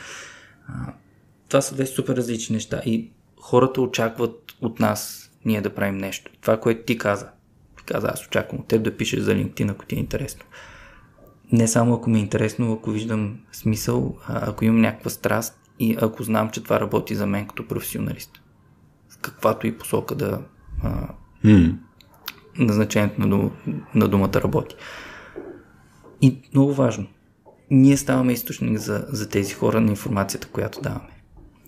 [0.67, 0.93] А,
[1.49, 6.31] това са две супер различни неща и хората очакват от нас ние да правим нещо.
[6.41, 7.27] Това, което ти каза,
[7.77, 10.45] ти каза, аз очаквам от теб да пишеш за LinkedIn, ако ти е интересно.
[11.51, 15.97] Не само ако ми е интересно, ако виждам смисъл, а ако имам някаква страст и
[16.01, 18.41] ако знам, че това работи за мен като професионалист.
[19.09, 20.41] В каквато и посока да
[20.83, 21.07] а,
[21.45, 21.75] Mm.
[22.57, 23.51] назначението на, дум,
[23.95, 24.75] на думата работи.
[26.21, 27.07] И много важно.
[27.71, 31.09] Ние ставаме източник за, за тези хора на информацията, която даваме.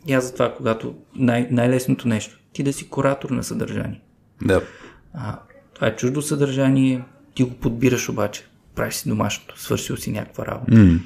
[0.07, 4.01] И аз затова, когато най- най-лесното нещо, ти да си куратор на съдържание.
[4.41, 4.61] Да.
[5.13, 5.39] А,
[5.73, 7.03] това е чуждо съдържание,
[7.35, 10.71] ти го подбираш обаче, правиш си домашното, свършил си някаква работа.
[10.71, 10.99] Mm.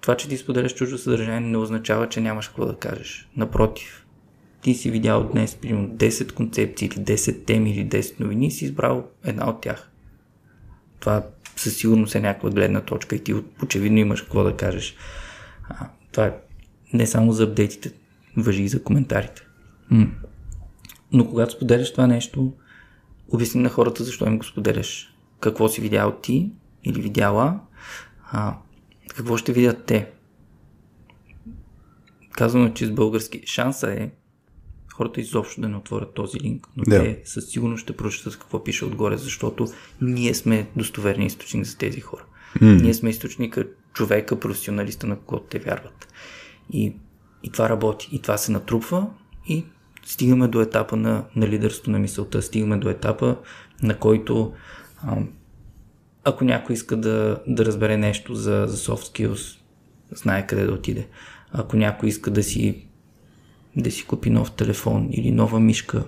[0.00, 3.28] Това, че ти споделяш чуждо съдържание, не означава, че нямаш какво да кажеш.
[3.36, 4.06] Напротив,
[4.62, 8.64] ти си видял днес, примерно, 10 концепции или 10 теми или 10 новини и си
[8.64, 9.90] избрал една от тях.
[11.00, 11.22] Това
[11.56, 14.96] със сигурност е някаква гледна точка и ти очевидно имаш какво да кажеш.
[15.68, 16.34] А, това е
[16.92, 17.92] не само за апдейтите,
[18.36, 19.42] въжи и за коментарите.
[19.90, 20.06] М.
[21.12, 22.52] Но когато споделяш това нещо,
[23.28, 25.14] обясни на хората защо им го споделяш.
[25.40, 26.50] Какво си видял ти
[26.84, 27.60] или видяла,
[28.32, 28.56] а,
[29.14, 30.10] какво ще видят те.
[32.32, 34.10] Казваме, че с български шанса е
[34.94, 36.98] хората изобщо да не отворят този линк, но Да.
[36.98, 39.66] те със сигурност ще прочитат какво пише отгоре, защото
[40.00, 42.24] ние сме достоверни източник за тези хора.
[42.60, 42.72] М.
[42.72, 46.08] Ние сме източника, човека, професионалиста, на когото те вярват.
[46.72, 46.96] И,
[47.42, 48.08] и това работи.
[48.12, 49.06] И това се натрупва
[49.48, 49.64] и
[50.04, 52.42] стигаме до етапа на, на лидерство на мисълта.
[52.42, 53.36] Стигаме до етапа,
[53.82, 54.52] на който
[55.02, 55.16] а,
[56.24, 59.58] ако някой иска да, да разбере нещо за, за soft skills,
[60.12, 61.06] знае къде да отиде.
[61.52, 62.86] Ако някой иска да си,
[63.76, 66.04] да си купи нов телефон или нова мишка,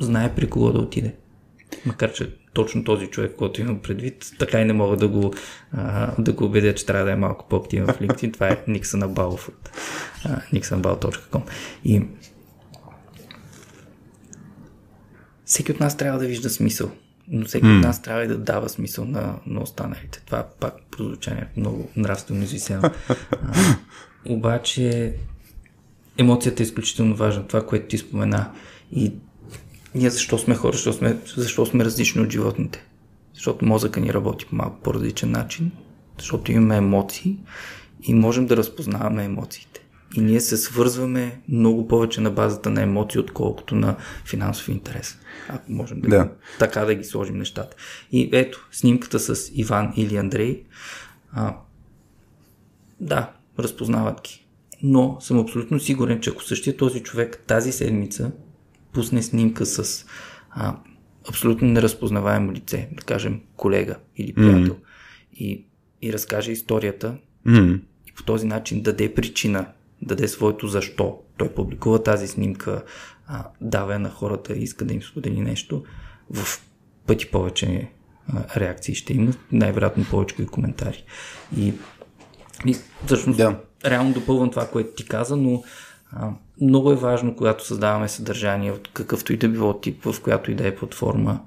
[0.00, 1.14] знае при кого да отиде.
[1.86, 5.34] Макар, че точно този човек, който имам предвид, така и не мога да го,
[5.72, 8.32] а, да го убедя, че трябва да е малко по-активен в LinkedIn.
[8.32, 9.70] Това е Никсън Абалов от
[10.52, 11.42] nixonabal.com.
[11.84, 12.02] И
[15.44, 16.90] всеки от нас трябва да вижда смисъл,
[17.28, 20.22] но всеки от нас трябва и да дава смисъл на, на останалите.
[20.26, 22.82] Това пак прозвуча някакво много нравствено извисено.
[23.30, 23.76] А,
[24.28, 25.14] обаче
[26.18, 28.50] емоцията е изключително важна, това, което ти спомена.
[28.92, 29.12] И
[29.94, 32.84] ние защо сме хора, защо сме, защо сме различни от животните?
[33.34, 35.72] Защото мозъка ни работи по малко по-различен начин,
[36.18, 37.36] защото имаме емоции
[38.02, 39.80] и можем да разпознаваме емоциите.
[40.14, 45.18] И ние се свързваме много повече на базата на емоции, отколкото на финансов интерес.
[45.48, 46.32] Ако можем да, Да.
[46.58, 47.76] така да ги сложим нещата.
[48.12, 50.62] И ето, снимката с Иван или Андрей.
[51.32, 51.56] А,
[53.00, 54.46] да, разпознават ги.
[54.82, 58.32] Но съм абсолютно сигурен, че ако същия този човек тази седмица
[58.92, 60.06] пусне снимка с
[60.50, 60.76] а,
[61.28, 64.80] абсолютно неразпознаваемо лице, да кажем колега или приятел, mm.
[65.34, 65.66] и,
[66.02, 67.78] и разкаже историята, М.
[68.06, 69.66] и по този начин даде причина,
[70.02, 71.18] даде своето защо.
[71.36, 72.82] Той публикува тази снимка,
[73.26, 75.84] а, дава на хората и иска да им сподели нещо,
[76.30, 76.60] в
[77.06, 77.88] пъти повече
[78.28, 81.04] а, реакции ще има, най-вероятно повече и коментари.
[81.56, 81.74] И,
[82.66, 82.76] и
[83.06, 83.60] всъщност, Да.
[83.84, 85.62] реално допълвам това, което ти каза, но
[86.12, 86.30] а,
[86.60, 90.54] много е важно, когато създаваме съдържание от какъвто и да било тип, в която и
[90.54, 91.40] да е платформа,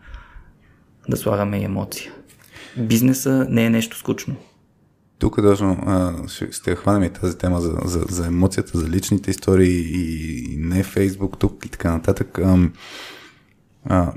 [1.09, 2.13] да слагаме емоция.
[2.77, 4.35] Бизнеса не е нещо скучно.
[5.19, 5.77] Тук точно
[6.51, 10.83] ще, хванем и тази тема за, за, за емоцията, за личните истории и, и не
[10.83, 12.39] Фейсбук тук и така нататък.
[12.39, 12.69] А,
[13.85, 14.13] а,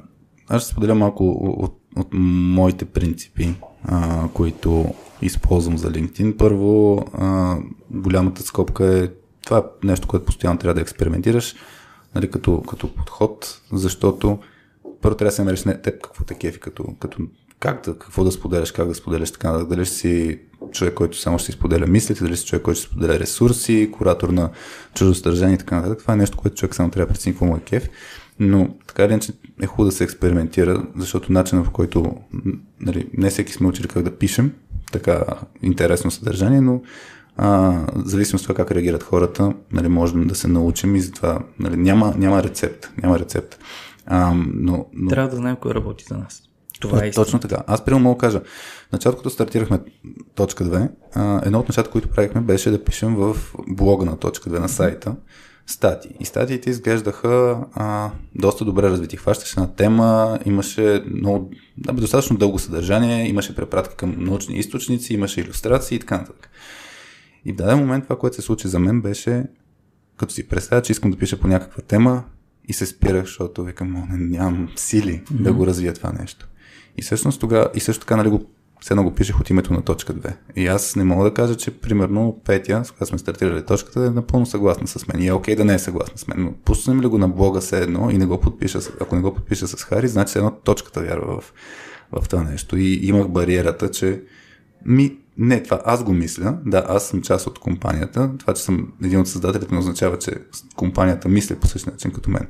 [0.49, 6.37] аз ще споделя малко от, от моите принципи, а, които използвам за LinkedIn.
[6.37, 7.57] Първо, а,
[7.91, 9.09] голямата скопка е
[9.45, 11.55] това е нещо, което постоянно трябва да експериментираш
[12.15, 14.39] нали, като, като подход, защото
[15.01, 17.19] първо трябва да се намериш не теб какво те кефи, като, като
[17.61, 20.41] как да, какво да споделяш, как да споделяш така, дали ще си
[20.73, 24.51] човек, който само ще споделя мислите, дали си човек, който ще споделя ресурси, куратор на
[24.95, 25.99] чуждо съдържание и така нататък.
[25.99, 27.89] Това е нещо, което човек само трябва да прецени какво му е кеф.
[28.41, 29.33] Но така или иначе
[29.63, 32.17] е хубаво да се експериментира, защото начинът по който
[32.81, 34.53] нали, не всеки сме учили как да пишем
[34.93, 35.25] така
[35.63, 36.83] интересно съдържание, но
[37.37, 37.49] а,
[37.95, 42.15] в от това как реагират хората, нали, можем да се научим и затова нали, няма,
[42.17, 42.91] няма рецепт.
[43.03, 43.59] Няма рецепт.
[44.07, 45.11] А, но, но...
[45.11, 46.43] Трябва да знаем кой работи за нас.
[46.83, 47.41] Това е Точно истина.
[47.41, 47.63] така.
[47.67, 48.41] Аз примерно мога да кажа,
[48.93, 49.81] началото, като стартирахме
[50.35, 53.37] точка 2, а, едно от нещата, които правихме, беше да пишем в
[53.69, 55.17] блога на точка 2 на сайта
[55.67, 56.11] статии.
[56.21, 59.17] И статиите изглеждаха а, доста добре развити.
[59.17, 65.41] Хващаше на тема, имаше много, да, достатъчно дълго съдържание, имаше препратка към научни източници, имаше
[65.41, 66.51] иллюстрации и така нататък.
[67.45, 69.45] И в даден момент това, което се случи за мен беше,
[70.17, 72.25] като си представя, че искам да пиша по някаква тема
[72.69, 75.43] и се спирах, защото викам, не, нямам сили mm-hmm.
[75.43, 76.49] да го развия това нещо.
[76.99, 78.45] И всъщност тогава, и също така, нали, го,
[78.81, 80.35] все едно го пишех от името на точка 2.
[80.57, 84.11] И аз не мога да кажа, че примерно Петя, с която сме стартирали точката, е
[84.11, 85.23] напълно съгласна с мен.
[85.23, 86.45] И е окей да не е съгласна с мен.
[86.45, 89.35] Но пуснем ли го на блога все едно и не го подпиша, ако не го
[89.35, 91.53] подпиша с Хари, значи едно точката вярва в,
[92.13, 92.77] в това нещо.
[92.77, 94.23] И имах бариерата, че
[94.87, 96.59] ми, не, това аз го мисля.
[96.67, 98.31] Да, аз съм част от компанията.
[98.39, 100.33] Това, че съм един от създателите, не означава, че
[100.77, 102.47] компанията мисли по същия начин като мен.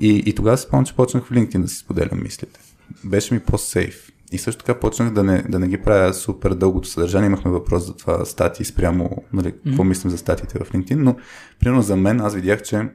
[0.00, 2.60] И, и тогава се спомням, че почнах в LinkedIn да си споделям мислите.
[3.04, 4.10] Беше ми по-сейф.
[4.32, 7.26] И също така почнах да не, да не ги правя супер дългото съдържание.
[7.26, 9.64] Имахме въпрос за това статии спрямо, нали, mm-hmm.
[9.64, 11.16] какво мислим за статиите в LinkedIn, но
[11.60, 12.88] примерно за мен аз видях, че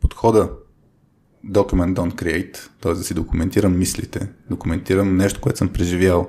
[0.00, 0.50] подхода
[1.46, 2.92] Document Don't Create, т.е.
[2.92, 6.28] да си документирам мислите, документирам нещо, което съм преживял,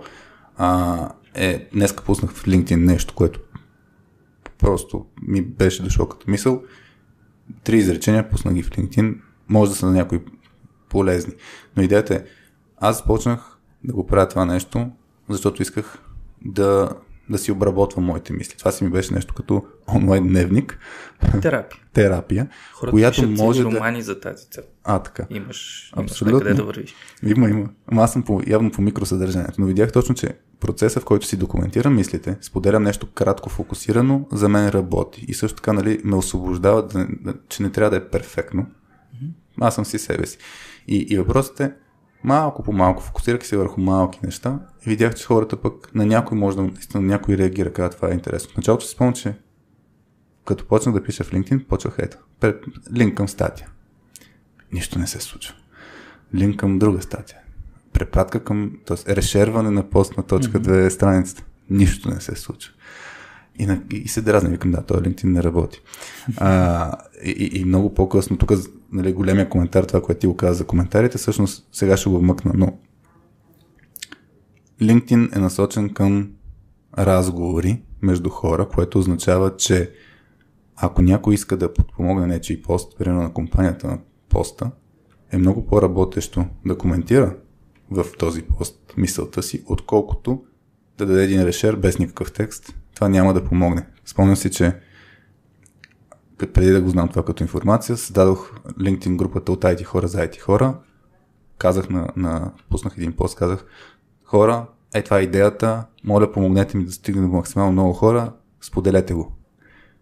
[0.57, 3.39] а, е, днеска пуснах в LinkedIn нещо, което
[4.57, 6.63] просто ми беше дошло като мисъл.
[7.63, 9.17] Три изречения пуснах ги в LinkedIn,
[9.49, 10.19] може да са на някои
[10.89, 11.33] полезни.
[11.77, 12.23] Но идеята е,
[12.79, 14.91] аз почнах да го правя това нещо,
[15.29, 15.97] защото исках
[16.45, 16.89] да,
[17.29, 18.57] да си обработвам моите мисли.
[18.57, 19.65] Това си ми беше нещо като
[19.95, 20.79] онлайн дневник.
[21.41, 21.81] Терапия.
[21.93, 22.49] Терапия.
[22.73, 23.71] Хората която може да...
[23.71, 24.63] романи за тази цел.
[24.83, 25.25] А, така.
[25.29, 26.95] Имаш, имаш къде да вървиш.
[27.23, 27.69] Има, има.
[27.87, 31.37] Ама аз съм по, явно по микросъдържанието, но видях точно, че процеса, в който си
[31.37, 35.25] документирам мислите, споделям нещо кратко фокусирано, за мен работи.
[35.27, 37.07] И също така, нали, ме освобождава, да,
[37.49, 38.67] че не трябва да е перфектно.
[39.61, 40.37] Аз съм си себе си.
[40.87, 41.73] И, и въпросът е,
[42.23, 46.37] малко по малко, фокусирах се върху малки неща и видях, че хората пък на някой
[46.37, 48.53] може да, наистина някой реагира, казва това е интересно.
[48.53, 49.33] В началото си спомням, че
[50.45, 52.63] като почнах да пиша в LinkedIn, почвах ето, пред,
[52.95, 53.69] линк към статия.
[54.71, 55.55] Нищо не се случва.
[56.35, 57.39] Линк към друга статия.
[57.93, 59.15] Препратка към, т.е.
[59.15, 60.89] решерване на пост на точка 2 mm-hmm.
[60.89, 61.43] страницата.
[61.69, 62.73] Нищо не се случва.
[63.59, 65.81] И, на, и се дразна, викам, да, този LinkedIn не работи.
[66.37, 66.91] А,
[67.23, 68.51] и, и много по-късно, тук
[68.91, 72.51] нали, големия коментар, това, което ти го каза за коментарите, всъщност сега ще го вмъкна,
[72.55, 72.77] но
[74.81, 76.31] LinkedIn е насочен към
[76.97, 79.91] разговори между хора, което означава, че
[80.75, 83.99] ако някой иска да подпомогне нечи пост, примерно на компанията на
[84.29, 84.71] поста,
[85.31, 87.35] е много по-работещо да коментира
[87.91, 90.43] в този пост мисълта си, отколкото
[90.97, 92.75] да даде един решер без никакъв текст.
[92.99, 93.85] Това няма да помогне.
[94.05, 94.75] Спомням си, че
[96.53, 100.39] преди да го знам това като информация, създадох LinkedIn групата от IT хора за IT
[100.39, 100.77] хора.
[101.57, 103.65] Казах на, на пуснах един пост, казах
[104.23, 109.13] хора, е това е идеята, моля помогнете ми да стигне до максимално много хора, споделете
[109.13, 109.37] го.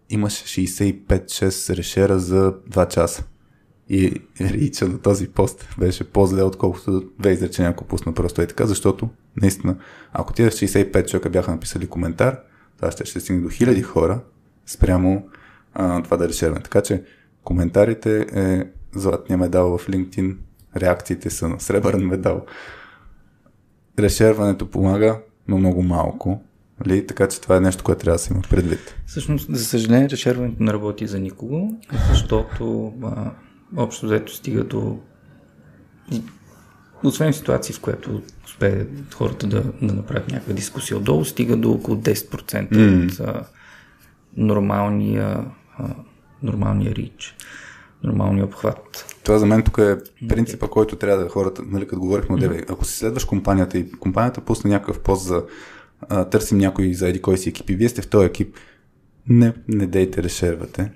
[0.09, 3.23] Имаше 65-6 решера за 2 часа.
[3.89, 8.65] И рича на този пост беше по-зле, отколкото две изречения, ако пусна просто е така,
[8.65, 9.09] защото
[9.41, 9.77] наистина,
[10.13, 12.39] ако тия 65 човека бяха написали коментар,
[12.77, 14.19] това ще, ще стигне до хиляди хора
[14.65, 15.29] спрямо
[15.73, 16.61] а, това да решаваме.
[16.61, 17.03] Така че
[17.43, 18.63] коментарите е
[18.99, 20.35] златния медал в LinkedIn,
[20.75, 22.45] реакциите са на сребърен медал.
[23.99, 26.41] Решерването помага, но много малко.
[26.87, 27.07] Ли?
[27.07, 28.95] Така че това е нещо, което трябва да се има предвид.
[29.05, 33.31] Всъщност, за съжаление, решерването не работи за никого, защото а,
[33.75, 34.99] общо взето стига до
[37.03, 38.21] освен ситуации, в която
[38.57, 43.05] успеят хората да, да направят някаква дискусия отдолу, стига до около 10% mm.
[43.05, 43.43] от а,
[44.37, 45.45] нормалния,
[45.77, 45.89] а,
[46.43, 47.35] нормалния рич,
[48.03, 49.15] нормалния обхват.
[49.23, 52.71] Това за мен тук е принципа, който трябва да хората, нали, като говорихме от mm.
[52.71, 55.43] ако си следваш компанията и компанията пусне някакъв пост за
[56.09, 58.55] а, търсим някой за еди кой си екип и вие сте в този екип,
[59.29, 60.91] не, не дейте решервате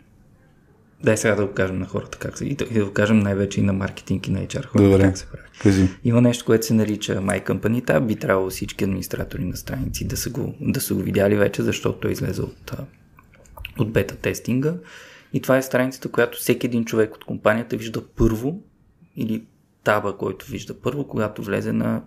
[1.04, 2.46] Дай сега да го кажем на хората как се.
[2.46, 5.04] И да, го кажем най-вече и на маркетинг и на HR хората Добре.
[5.04, 5.44] как се прави.
[5.62, 5.88] Кажи.
[6.04, 8.06] Има нещо, което се нарича My Company Tab.
[8.06, 12.00] Би трябвало всички администратори на страници да са го, да са го видяли вече, защото
[12.00, 12.72] той излезе от,
[13.80, 14.74] от бета тестинга.
[15.34, 18.62] И това е страницата, която всеки един човек от компанията вижда първо
[19.16, 19.44] или
[19.84, 22.02] таба, който вижда първо, когато влезе на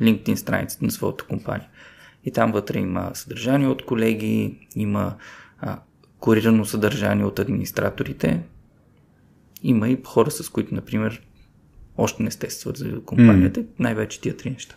[0.00, 1.68] LinkedIn страницата на своята компания.
[2.24, 5.14] И там вътре има съдържание от колеги, има
[5.60, 5.78] а,
[6.24, 8.42] курирано съдържание от администраторите.
[9.62, 11.22] Има и хора, с които, например,
[11.96, 13.66] още не сте свързали до компанията, mm.
[13.78, 14.74] най-вече тия три неща.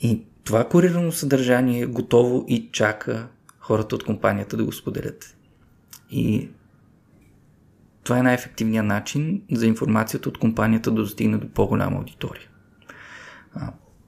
[0.00, 3.28] И това курирано съдържание е готово и чака
[3.58, 5.36] хората от компанията да го споделят.
[6.10, 6.48] И
[8.04, 12.48] това е най-ефективният начин за информацията от компанията да достигне до по-голяма аудитория.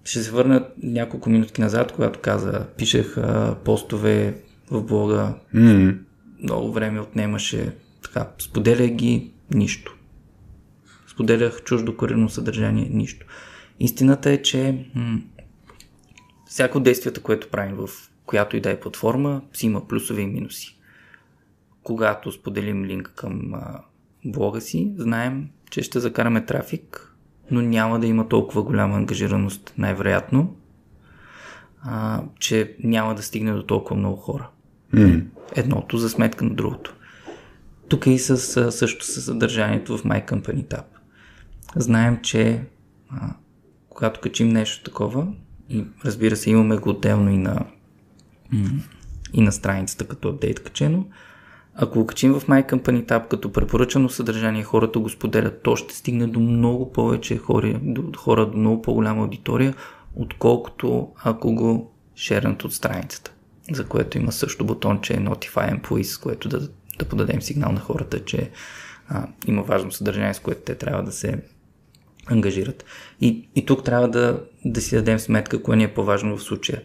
[0.04, 4.42] ще се върна няколко минутки назад, когато каза, пишех а, постове
[4.72, 5.34] в блога.
[5.54, 5.98] Mm.
[6.42, 7.76] Много време отнемаше.
[8.02, 9.96] Така, споделях ги, нищо.
[11.08, 13.26] Споделях чуждо корено съдържание, нищо.
[13.80, 15.20] Истината е, че м-
[16.46, 17.88] всяко действията, което правим в
[18.26, 20.78] която и да е платформа, си има плюсове и минуси.
[21.82, 23.80] Когато споделим линк към а,
[24.24, 27.14] блога си, знаем, че ще закараме трафик,
[27.50, 30.56] но няма да има толкова голяма ангажираност, най-вероятно,
[31.82, 34.48] а, че няма да стигне до толкова много хора.
[34.94, 35.24] Mm.
[35.56, 36.94] Едното за сметка на другото.
[37.88, 40.84] Тук и с, също с съдържанието в My Company Tab.
[41.76, 42.60] Знаем, че
[43.10, 43.34] а,
[43.88, 45.26] когато качим нещо такова,
[45.68, 47.66] и разбира се имаме го отделно и на,
[49.32, 51.06] и на страницата като апдейт качено,
[51.74, 55.94] ако го качим в My Company Tab като препоръчано съдържание, хората го споделят, то ще
[55.94, 59.74] стигне до много повече хора, до хора, до много по-голяма аудитория,
[60.16, 63.32] отколкото ако го шернат от страницата,
[63.72, 66.68] за което има също бутонче Notify Employees, с което да,
[66.98, 68.50] да подадем сигнал на хората, че
[69.08, 71.38] а, има важно съдържание, с което те трябва да се
[72.26, 72.84] ангажират.
[73.20, 76.82] И, и тук трябва да, да си дадем сметка, кое ни е по-важно в случая.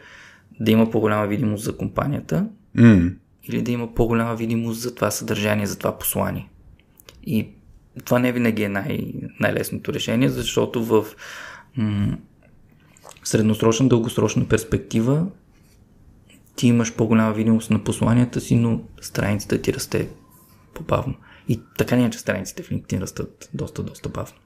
[0.60, 2.48] Да има по-голяма видимост за компанията
[2.78, 3.14] Mm.
[3.44, 6.50] или да има по-голяма видимост за това съдържание, за това послание.
[7.24, 7.48] И
[8.06, 11.06] това не винаги е най- най-лесното решение, защото в
[11.78, 12.18] м-
[13.24, 15.28] средносрочна, дългосрочна перспектива
[16.58, 20.10] ти имаш по-голяма видимост на посланията си, но страницата ти расте
[20.74, 21.16] по-бавно.
[21.50, 24.38] И така не е, че страниците в LinkedIn растат доста, доста бавно.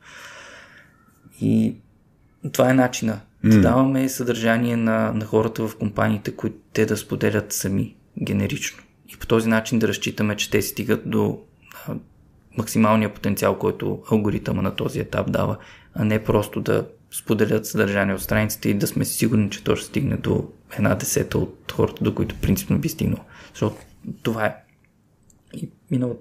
[1.42, 1.76] И
[2.52, 3.20] това е начина.
[3.44, 8.84] Да даваме съдържание на, на хората в компаниите, които те да споделят сами, генерично.
[9.08, 11.40] И по този начин да разчитаме, че те стигат до
[11.88, 11.96] а,
[12.58, 15.58] максималния потенциал, който алгоритъма на този етап дава,
[15.94, 19.88] а не просто да споделят съдържание от страниците и да сме сигурни, че то ще
[19.88, 23.20] стигне до една десета от хората, до които принципно би стигнал.
[23.50, 23.76] Защото
[24.24, 24.56] това е.
[25.54, 26.18] И минало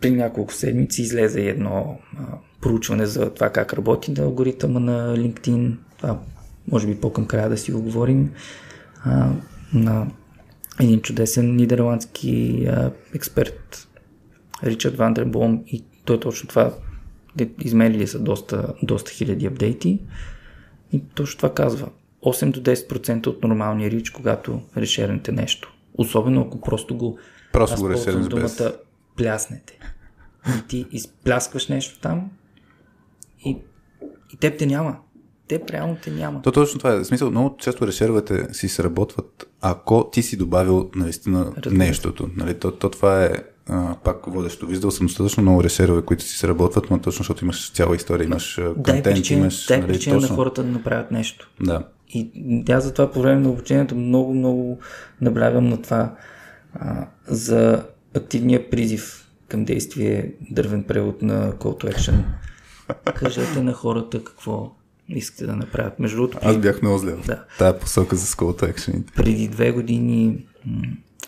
[0.00, 2.22] при няколко седмици излезе едно а,
[2.60, 5.76] проучване за това как работи на алгоритъма на LinkedIn.
[5.98, 6.20] Това
[6.70, 8.32] може би по-към края да си го говорим.
[9.04, 9.32] А,
[9.72, 10.06] на
[10.80, 13.88] един чудесен нидерландски а, експерт
[14.64, 16.74] Ричард Вандербом и той точно това
[17.60, 20.00] измерили са доста, доста хиляди апдейти
[20.92, 21.88] и точно това казва.
[22.24, 25.74] 8 до 10% от нормалния рич, когато решернете нещо.
[25.94, 27.18] Особено ако просто го
[27.52, 28.72] Просто аз го решернеш думата без.
[29.16, 29.78] пляснете.
[30.48, 32.30] И ти изпляскваш нещо там
[33.44, 33.56] и,
[34.32, 34.96] и теб те няма.
[35.48, 36.42] Теб реално те няма.
[36.42, 36.96] То точно това е.
[36.98, 42.30] В смисъл, много често решервате си сработват, ако ти си добавил наистина Разбира нещото.
[42.36, 42.58] Нали?
[42.58, 43.30] То, то това е
[43.68, 44.66] а, пак водещо.
[44.66, 48.58] Виждал съм достатъчно много решерове, които си сработват, но точно защото имаш цяла история, имаш
[48.58, 49.66] а, Дай контент, причина, имаш...
[49.66, 50.36] дай нали, причина на точно.
[50.36, 51.50] хората да направят нещо.
[51.60, 51.84] Да.
[52.08, 54.78] И аз затова по време на обучението много, много
[55.20, 56.14] наблягам на това
[56.74, 57.84] а, за
[58.16, 62.14] активния призив към действие, дървен превод на Call to Action.
[63.14, 64.72] Кажете на хората какво
[65.08, 65.98] искате да направят.
[65.98, 67.12] Между другото, Аз бях много зле.
[67.26, 67.44] Да.
[67.58, 69.02] Тая посока за Skull Action.
[69.16, 70.82] преди две години м-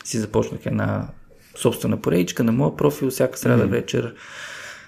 [0.04, 1.08] си започнах една
[1.56, 4.14] собствена поредичка на моя профил всяка среда вечер.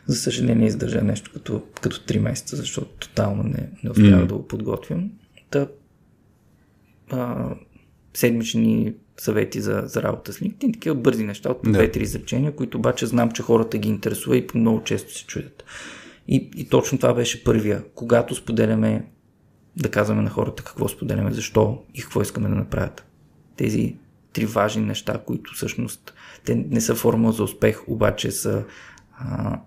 [0.07, 4.49] За съжаление издържа нещо като, като 3 месеца, защото тотално не, не успях да го
[4.49, 5.11] подготвям.
[5.51, 5.67] Та,
[7.11, 7.49] а,
[8.15, 11.79] седмични съвети за, за работа с LinkedIn, такива бързи неща от по Да.
[11.79, 15.65] 2-3 изречения, които обаче знам, че хората ги интересува и много често се чудят.
[16.29, 17.85] И, и точно това беше първия.
[17.95, 19.07] Когато споделяме,
[19.77, 23.05] да казваме на хората какво споделяме, защо и какво искаме да направят.
[23.57, 23.97] Тези
[24.33, 26.15] три важни неща, които всъщност
[26.45, 28.65] те не са формула за успех, обаче са
[29.19, 29.59] а,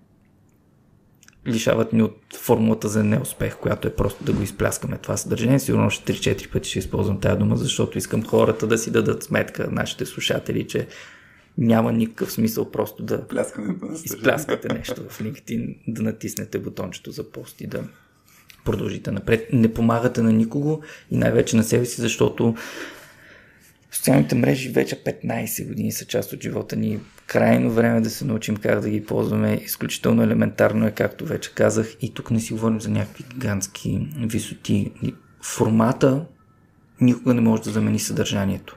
[1.46, 5.58] лишават ни от формулата за неуспех, която е просто да го изпляскаме това съдържание.
[5.58, 9.68] Сигурно още 3-4 пъти ще използвам тази дума, защото искам хората да си дадат сметка,
[9.70, 10.86] нашите слушатели, че
[11.58, 13.24] няма никакъв смисъл просто да
[14.04, 17.84] изпляскате нещо в LinkedIn, да натиснете бутончето за пост и да
[18.64, 19.48] продължите напред.
[19.52, 22.54] Не помагате на никого и най-вече на себе си, защото
[23.96, 27.00] социалните мрежи вече 15 години са част от живота ни.
[27.26, 29.60] Крайно време е да се научим как да ги ползваме.
[29.64, 31.96] Изключително елементарно е, както вече казах.
[32.00, 34.92] И тук не си говорим за някакви гигантски висоти.
[35.42, 36.24] Формата
[37.00, 38.76] никога не може да замени съдържанието.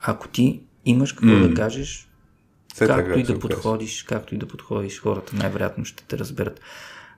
[0.00, 1.48] Ако ти имаш какво М.
[1.48, 2.08] да кажеш,
[2.74, 6.60] Все както и както да подходиш, както и да подходиш, хората най-вероятно ще те разберат.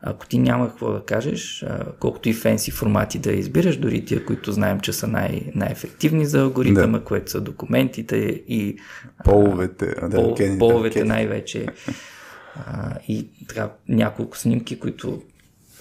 [0.03, 1.67] Ако ти няма какво да кажеш,
[2.01, 6.41] колкото и фенси формати да избираш, дори тия, които знаем, че са най- най-ефективни за
[6.41, 7.05] алгоритъма, Да.
[7.05, 8.17] което са документите
[8.49, 8.79] и
[9.25, 9.95] Половете.
[9.99, 11.05] а, Да, пол, анкетите, половете анкетите.
[11.05, 11.67] най-вече
[12.57, 15.23] а, и така няколко снимки, които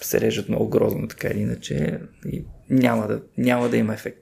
[0.00, 4.18] се режат много грозно, така или иначе, и няма да, няма да има ефект.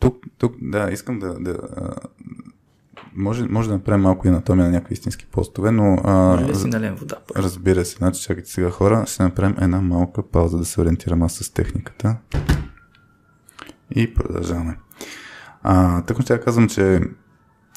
[0.00, 1.58] Тук, тук, да, искам да, да
[3.16, 6.52] може, може да направим малко и анатомия на някакви истински постове, но а, Може ли
[6.52, 7.16] да си налем вода?
[7.28, 7.42] първо?
[7.42, 11.32] разбира се, значи чакайте сега хора, ще направим една малка пауза да се ориентирам аз
[11.32, 12.16] с техниката
[13.94, 14.78] и продължаваме.
[15.62, 17.00] А, така ще казвам, че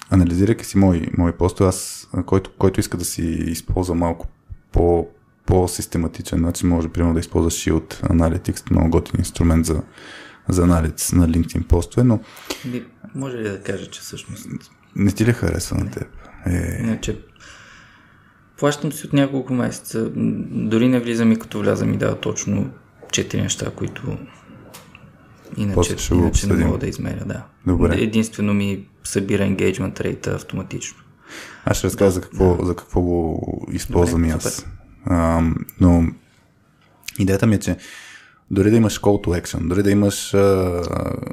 [0.09, 4.27] анализирайки си мои, мои постове, аз, който, който иска да си използва малко
[4.71, 5.07] по,
[5.45, 9.83] по-систематичен начин, може примерно да използва Shield Analytics, много готин инструмент за,
[10.49, 12.19] за анализ на LinkedIn постове, но...
[13.15, 14.47] Може ли да кажа, че всъщност...
[14.95, 16.07] Не ти ли харесва на теб?
[16.45, 16.77] Е...
[16.81, 17.19] Иначе,
[18.57, 20.09] плащам си от няколко месеца.
[20.15, 22.69] Дори не влизам и като влязам и дава точно
[23.11, 24.17] четири неща, които
[25.57, 27.25] иначе, иначе не мога да измеря.
[27.25, 27.45] Да.
[27.67, 27.95] Добре.
[27.97, 30.97] Единствено ми събира engagement rate автоматично.
[31.65, 34.65] Аз ще разкажа за какво, за какво го използвам и аз.
[35.05, 35.43] А,
[35.81, 36.03] но
[37.19, 37.77] идеята ми е, че
[38.51, 40.39] дори да имаш call to action, дори да имаш а,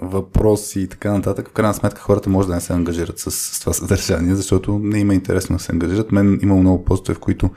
[0.02, 3.60] въпроси и така нататък, в крайна сметка хората може да не се ангажират с, с
[3.60, 6.12] това съдържание, защото не има интересно да се ангажират.
[6.12, 7.51] Мен има много постове, в които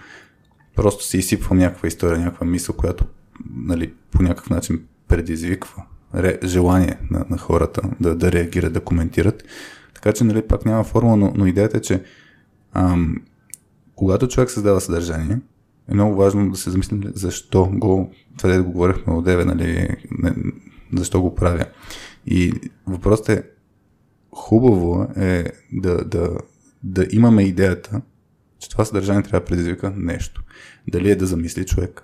[0.76, 3.06] просто си изсипвам някаква история, някаква мисъл, която
[3.56, 5.84] нали, по някакъв начин предизвиква
[6.16, 9.44] ре, желание на, на хората да, да реагират, да коментират.
[9.94, 12.04] Така че, нали, пак няма формула, но, но идеята е, че
[12.74, 13.16] ам,
[13.96, 15.40] когато човек създава съдържание,
[15.92, 19.90] е много важно да се замислим защо го, това да го говорихме от деве, нали,
[20.12, 20.36] не,
[20.94, 21.66] защо го правя.
[22.26, 22.54] И
[22.88, 23.44] въпросът е,
[24.32, 26.38] хубаво е да, да,
[26.84, 28.02] да имаме идеята,
[28.60, 30.44] че това съдържание трябва да предизвика нещо.
[30.88, 32.04] Дали е да замисли човек,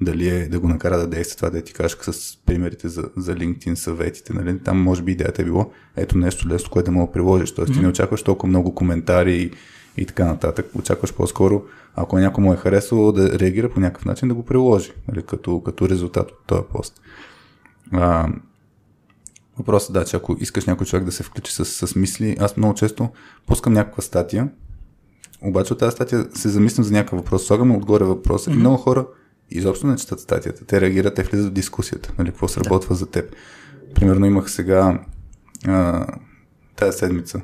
[0.00, 3.34] дали е да го накара да действа това, да ти кажа с примерите за, за
[3.34, 4.32] LinkedIn съветите.
[4.32, 4.58] Нали?
[4.58, 7.54] Там може би идеята е било ето нещо лесно, което да мога да приложиш.
[7.54, 7.74] Тоест mm-hmm.
[7.74, 9.50] ти не очакваш толкова много коментари и,
[10.02, 10.66] и така нататък.
[10.74, 11.62] Очакваш по-скоро,
[12.02, 15.22] ако някой му е харесало да реагира по някакъв начин, да го приложи нали?
[15.22, 17.00] като, като резултат от този пост.
[17.92, 18.28] А,
[19.58, 22.56] Въпросът е да, че ако искаш някой човек да се включи с, с мисли, аз
[22.56, 23.08] много често
[23.46, 24.48] пускам някаква статия,
[25.42, 28.54] обаче от тази статия се замислям за някакъв въпрос, слагам отгоре въпроса mm-hmm.
[28.54, 29.06] и много хора
[29.50, 30.64] изобщо не четат статията.
[30.64, 32.98] Те реагират, те влизат в дискусията, нали, какво сработва да.
[32.98, 33.34] за теб.
[33.94, 35.00] Примерно имах сега
[35.66, 36.06] а,
[36.76, 37.40] тази седмица.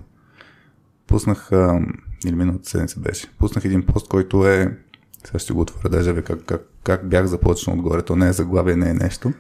[1.07, 1.81] Пуснах, а,
[2.29, 4.79] или миналата седмица беше, пуснах един пост, който е,
[5.27, 8.77] сега ще го отворя, даже как, как, как бях започнал отгоре, то не е заглавие,
[8.77, 9.33] не е нещо.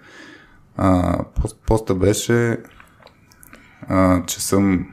[0.77, 2.59] А, пост, поста беше,
[3.89, 4.87] а, че съм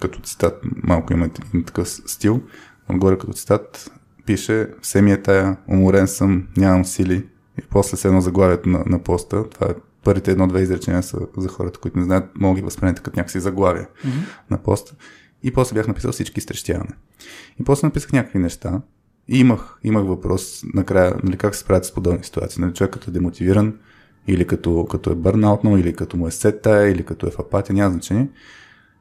[0.00, 2.42] като цитат, малко има един такъв стил,
[2.88, 3.90] отгоре като цитат,
[4.26, 7.26] пише, все ми е тая, уморен съм, нямам сили.
[7.58, 9.48] И после се едно заглавието на, на поста.
[9.50, 9.74] Това е
[10.04, 13.40] първите едно-две изречения са за хората, които не знаят, могат да ги възприемете като някакси
[13.40, 14.50] заглавия mm-hmm.
[14.50, 14.94] на поста.
[15.42, 16.90] И после бях написал всички изтрещяване.
[17.60, 18.80] И после написах някакви неща.
[19.28, 22.60] И имах, имах въпрос накрая, нали, как се справят с подобни ситуации.
[22.60, 23.74] Нали, човек като е демотивиран,
[24.26, 27.74] или като, като е бърнаутно, или като му е сета, или като е в апатия,
[27.74, 28.28] няма значение.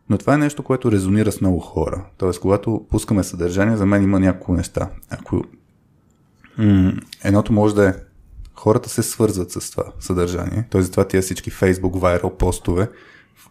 [0.10, 2.06] Но това е нещо, което резонира с много хора.
[2.18, 4.90] Тоест, когато пускаме съдържание, за мен има няколко неща.
[5.10, 5.44] Ако
[6.58, 6.94] м-
[7.24, 7.94] едното може да е
[8.56, 10.84] хората се свързват с това съдържание, т.е.
[10.84, 12.90] това тия всички Facebook viral постове,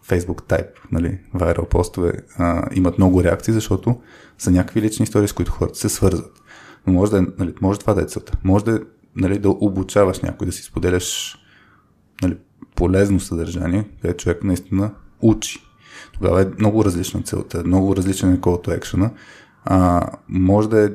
[0.07, 4.01] Facebook type, нали, viral постове а, имат много реакции, защото
[4.37, 6.41] са някакви лични истории, с които хората се свързват.
[6.87, 8.37] Но може да е, нали, може това да е целта.
[8.43, 8.79] Може да е,
[9.15, 11.37] нали, да обучаваш някой, да си споделяш
[12.21, 12.37] нали,
[12.75, 14.91] полезно съдържание, където човек наистина
[15.21, 15.67] учи
[16.13, 19.09] тогава е много различна целта, много различен е call to.
[19.65, 20.89] А, може да, е,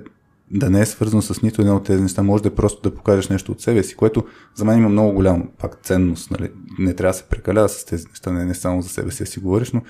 [0.50, 2.94] да не е свързано с нито едно от тези неща, може да е просто да
[2.94, 4.24] покажеш нещо от себе си, което
[4.54, 6.30] за мен има много голяма пак ценност.
[6.30, 6.50] Нали?
[6.78, 9.40] Не трябва да се прекалява с тези неща, не, не само за себе си си
[9.40, 9.82] говориш, но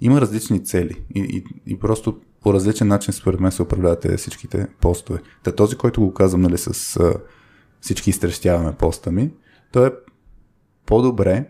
[0.00, 4.16] има различни цели и, и, и просто по различен начин според мен се управляват тези
[4.16, 5.18] всичките постове.
[5.42, 7.14] Та този, който го казвам нали, с а,
[7.80, 9.30] всички изтрещяваме поста ми,
[9.72, 9.90] той е
[10.86, 11.44] по-добре,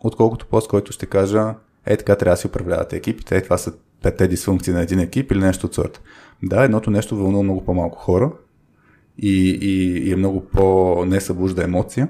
[0.00, 1.54] отколкото пост, който ще кажа
[1.86, 3.72] е така трябва да си управлявате екипите, е това са
[4.02, 6.00] петте дисфункции на един екип или нещо от сорта.
[6.42, 8.32] Да, едното нещо вълнува много по-малко хора
[9.18, 12.08] и, и, и е много по-не събужда емоция,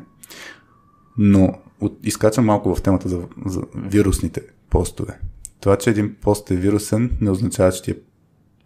[1.19, 5.21] но от, изкачам малко в темата за, за вирусните постове.
[5.61, 7.97] Това, че един пост е вирусен, не означава, че ти е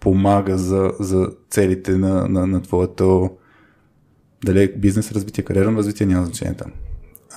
[0.00, 3.30] помага за, за целите на, на, на твоето
[4.44, 6.72] дали е бизнес развитие, кариерно развитие, няма значение там.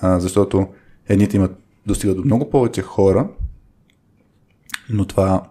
[0.01, 0.67] А, защото
[1.07, 3.29] едните имат достига до много повече хора,
[4.89, 5.43] но това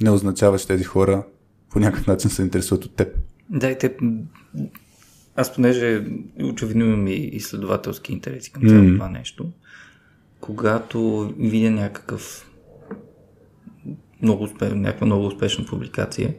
[0.00, 1.26] не означава, че тези хора
[1.70, 3.16] по някакъв начин се интересуват от теб.
[3.50, 3.96] Да, и те...
[5.36, 6.04] Аз понеже
[6.44, 8.94] очевидно имам и изследователски интереси към цялото mm.
[8.94, 9.52] това нещо,
[10.42, 12.50] когато видя някакъв
[14.22, 16.34] много успеш, някаква много успешна публикация,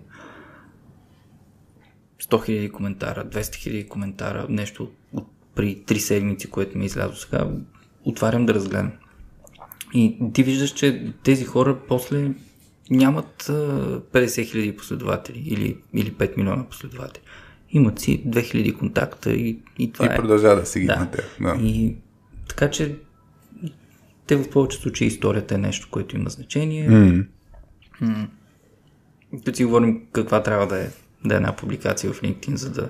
[2.24, 7.16] 100 000 коментара, 200 000 коментара, нещо от, при 3 седмици, което ми е излязло
[7.16, 7.48] сега,
[8.04, 8.92] отварям да разгледам.
[9.94, 12.32] И ти виждаш, че тези хора после
[12.90, 17.24] нямат 50 хиляди последователи или, или 5 милиона последователи.
[17.70, 20.16] Имат си 2000 контакта и, и това и е.
[20.16, 21.10] продължава да си ги да.
[21.42, 21.56] Да.
[21.62, 21.96] И
[22.48, 22.96] така че
[24.28, 26.90] те в повечето случаи историята е нещо, което има значение.
[26.90, 28.28] Mm.
[29.46, 30.88] Като си говорим каква трябва да е,
[31.26, 32.90] да е една публикация в LinkedIn, за да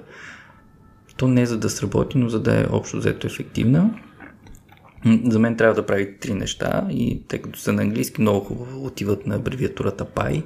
[1.17, 3.99] то не е за да сработи, но за да е общо взето ефективна.
[5.25, 8.85] За мен трябва да прави три неща и тъй като са на английски, много хубаво
[8.85, 10.43] отиват на абревиатурата PI,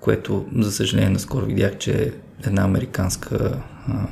[0.00, 2.12] което за съжаление наскоро видях, че
[2.46, 4.06] една американска а,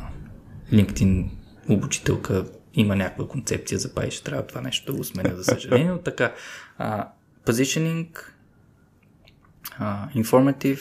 [0.72, 1.28] LinkedIn
[1.68, 2.44] обучителка
[2.76, 5.90] има някаква концепция за PI, ще трябва това нещо да го сменя, за съжаление.
[5.90, 6.34] Но така,
[6.78, 7.08] а,
[7.46, 8.08] positioning,
[9.78, 10.80] а, informative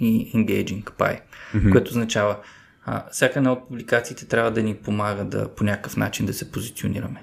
[0.00, 1.20] и engaging PI,
[1.54, 1.72] mm-hmm.
[1.72, 2.36] което означава
[2.84, 6.52] а, всяка една от публикациите трябва да ни помага да по някакъв начин да се
[6.52, 7.22] позиционираме.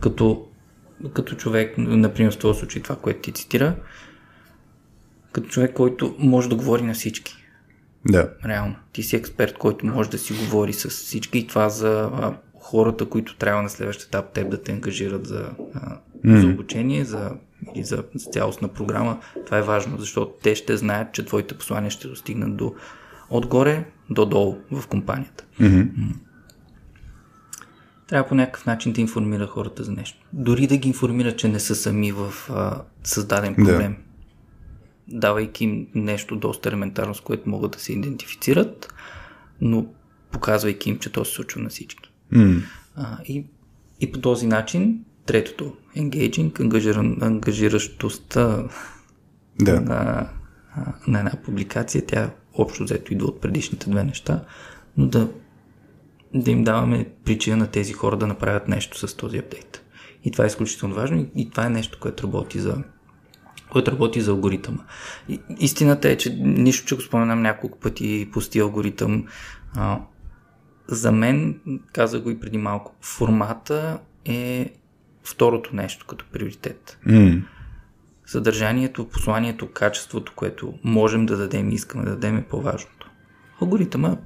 [0.00, 0.48] Като,
[1.14, 3.76] като човек, например в този случай това, което ти цитира,
[5.32, 7.39] като човек, който може да говори на всички.
[8.08, 8.30] Да.
[8.44, 8.74] Реално.
[8.92, 13.06] Ти си експерт, който може да си говори с всички и това за а, хората,
[13.06, 17.30] които трябва на следващия етап теб да те ангажират за, а, за обучение за,
[17.74, 19.20] или за, за цялостна програма.
[19.46, 22.74] Това е важно, защото те ще знаят, че твоите послания ще достигнат до
[23.30, 25.44] отгоре до долу в компанията.
[28.06, 30.18] Трябва по някакъв начин да информира хората за нещо.
[30.32, 33.92] Дори да ги информира, че не са сами в а, създаден Да.
[35.10, 38.94] Давайки им нещо доста елементарно, с което могат да се идентифицират,
[39.60, 39.86] но
[40.30, 42.10] показвайки им, че то се случва на всички.
[42.30, 42.62] М.
[42.96, 43.46] А, и,
[44.00, 48.68] и по този начин, третото, engaging, ангажиран, ангажиращостта
[49.60, 49.80] Да.
[49.80, 50.28] на,
[51.06, 54.44] на една публикация, тя общо взето идва от предишните две неща,
[54.96, 55.28] но да,
[56.34, 59.84] да им даваме причина на тези хора да направят нещо с този апдейт.
[60.24, 62.82] И това е изключително важно и, и това е нещо, което работи за
[63.70, 64.78] което работи за алгоритъма.
[65.28, 69.24] И, истината е, че нищо, че го споменам няколко пъти, пусти алгоритъм,
[69.76, 69.98] а,
[70.88, 71.60] за мен,
[71.92, 74.72] каза го и преди малко, формата е
[75.24, 77.42] второто нещо като приоритет М.
[78.26, 83.10] съдържанието, посланието, качеството, което можем да дадем и искаме да дадем е по-важното.
[83.60, 84.16] Алгоритъма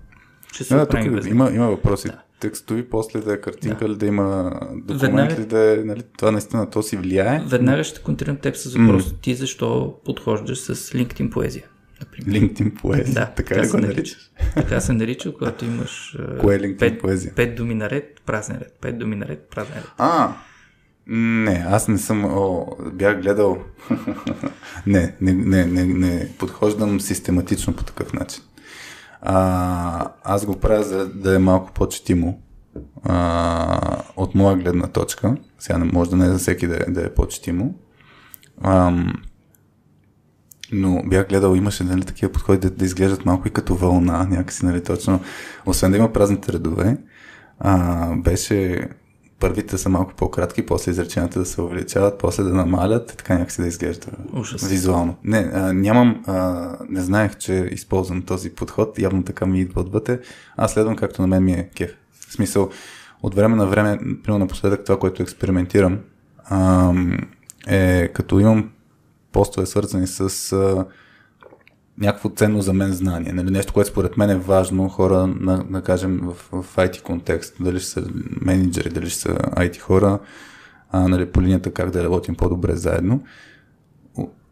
[0.53, 2.09] ще се Да, тук има, има въпроси.
[2.09, 2.24] Да.
[2.45, 3.89] Текстови, после да е картинка Да.
[3.89, 7.43] ли да има документ Веднага- ли да е, нали, това наистина то си влияе.
[7.47, 9.15] Веднага ще контрирам теб с въпрос.
[9.15, 11.65] Ти защо подхождаш с LinkedIn поезия?
[12.01, 12.41] Например.
[12.41, 13.15] LinkedIn поезия.
[13.15, 14.31] Да, така ли се го наричаш?
[14.55, 17.35] Така се нарича, когато имаш Кое е LinkedIn пет, поезия?
[17.35, 18.79] пет думи наред, празен ред.
[18.81, 19.87] Пет думи наред, празен ред.
[19.99, 20.33] А,
[21.07, 23.59] не, аз не съм, о, бях гледал.
[24.87, 28.43] не, не, не, не, не подхождам систематично по такъв начин.
[29.27, 32.43] А, аз го правя за да е малко по-четимо
[33.03, 35.37] а, от моя гледна точка.
[35.59, 37.75] Сега може да не е за всеки да е, да е по-четимо.
[38.63, 39.13] Ам,
[40.73, 44.67] но бях гледал, имаше нали, такива подходи да, да изглеждат малко и като вълна, някакси,
[44.67, 45.21] нали, точно.
[45.67, 46.97] Освен да има празните редове,
[47.59, 48.89] а, беше
[49.41, 53.61] първите са малко по-кратки, после изреченията да се увеличават, после да намалят, и така някакси
[53.63, 54.69] да изглежда Ужас.
[54.69, 55.17] визуално.
[55.25, 60.21] Не, а, нямам, а, не знаех, че използвам този подход, явно така ми идва отвътре.
[60.57, 61.91] Аз следвам както на мен ми е кеф.
[62.29, 62.71] В смисъл,
[63.23, 65.99] от време на време, примерно напоследък това, което експериментирам,
[66.51, 67.19] ам,
[67.67, 68.71] е като имам
[69.33, 70.87] постове свързани с а,
[71.99, 73.33] някакво ценно за мен знание.
[73.33, 77.57] Нали, нещо, което според мен е важно хора, на, да кажем, в, в IT контекст.
[77.61, 78.05] Дали ще са
[78.41, 80.19] менеджери, дали ще са IT хора,
[80.91, 83.23] а, нали, по линията как да работим по-добре заедно.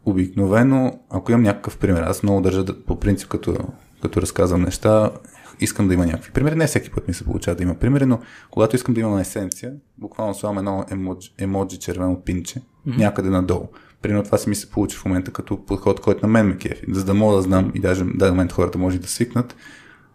[0.05, 3.57] Обикновено, ако имам някакъв пример, аз много държа да, по принцип, като,
[4.01, 5.11] като разказвам неща,
[5.59, 6.55] искам да има някакви примери.
[6.55, 8.19] Не всеки път ми се получава да има примери, но
[8.51, 12.97] когато искам да имам есенция, буквално слагам едно емоджи, емоджи червено пинче mm-hmm.
[12.97, 13.67] някъде надолу.
[14.03, 16.85] Примерно това си ми се получи в момента като подход, който на мен ме кефи.
[16.91, 19.55] За да мога да знам и даже в даден момент хората може да свикнат,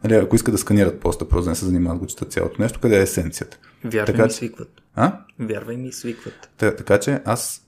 [0.04, 2.80] нали, ако искат да сканират поста, просто да не се занимават, го четат цялото нещо,
[2.80, 3.58] къде е есенцията.
[3.84, 4.82] Вярвай Така ми свикват.
[4.94, 5.12] А?
[5.38, 6.50] Вярвай ми свикват.
[6.56, 7.66] Та, така че аз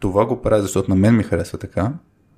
[0.00, 1.92] това го правя, защото на мен ми харесва така.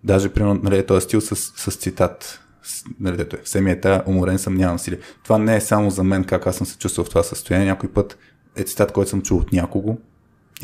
[0.04, 2.40] Даже, примерно, нали, този стил с, с цитат.
[2.62, 4.98] С, нали, е, все ми е тая, уморен съм, нямам сили.
[5.22, 7.68] Това не е само за мен, как аз съм се чувствал в това състояние.
[7.68, 8.18] Някой път
[8.56, 9.98] е цитат, който съм чул от някого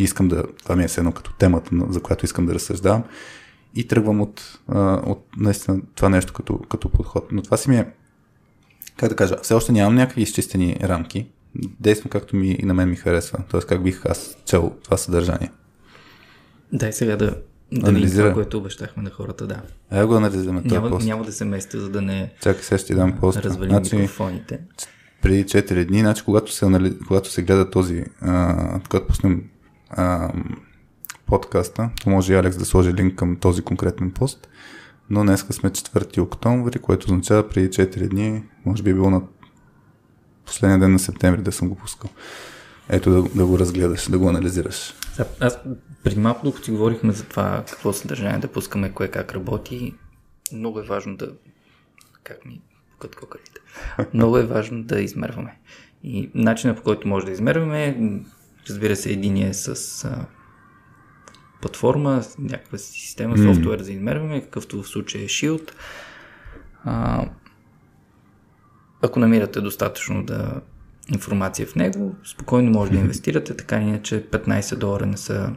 [0.00, 3.04] и искам да, това ми е едно като темата, за която искам да разсъждавам.
[3.74, 4.58] И тръгвам от,
[5.06, 7.32] от наистина това нещо като, като подход.
[7.32, 7.86] Но това си ми е,
[8.96, 11.26] как да кажа, все още нямам някакви изчистени рамки.
[11.80, 13.38] Действам както ми и на мен ми харесва.
[13.50, 15.50] Тоест как бих аз чел това съдържание.
[16.72, 17.36] Дай сега да,
[17.72, 18.24] да Анализира.
[18.24, 19.62] това, което обещахме на хората, да.
[19.90, 21.06] Ай го анализираме Няма, пост.
[21.06, 23.38] няма да се местя, за да не Чакай, сега ще дам пост.
[23.38, 24.60] развалим Значи, микрофоните.
[25.22, 26.98] преди 4 дни, значи, когато, се, анали...
[27.08, 29.42] когато се гледа този, а, когато пуснем
[29.90, 30.32] а,
[31.26, 34.48] подкаста, може и Алекс да сложи линк към този конкретен пост,
[35.10, 39.22] но днеска сме 4 октомври, което означава преди 4 дни, може би е било на
[40.46, 42.10] последния ден на септември да съм го пускал.
[42.88, 44.94] ето да, да го разгледаш, да го анализираш.
[45.40, 45.58] Аз
[46.04, 49.94] преди малко, докато си говорихме за това какво съдържание да пускаме, кое как работи,
[50.52, 51.32] много е важно да...
[52.24, 52.60] Как ми
[52.92, 53.60] пукат кокалите?
[54.14, 55.58] Много е важно да измерваме.
[56.04, 57.96] И начинът по който може да измерваме,
[58.68, 60.26] разбира се, един е с а,
[61.60, 63.54] платформа, някаква система, mm.
[63.54, 65.70] софтуер за измерване, какъвто в случая е Shield.
[66.84, 67.26] А,
[69.02, 70.60] ако намирате достатъчно да
[71.12, 75.52] информация в него, спокойно може да инвестирате, така иначе 15 долара не са,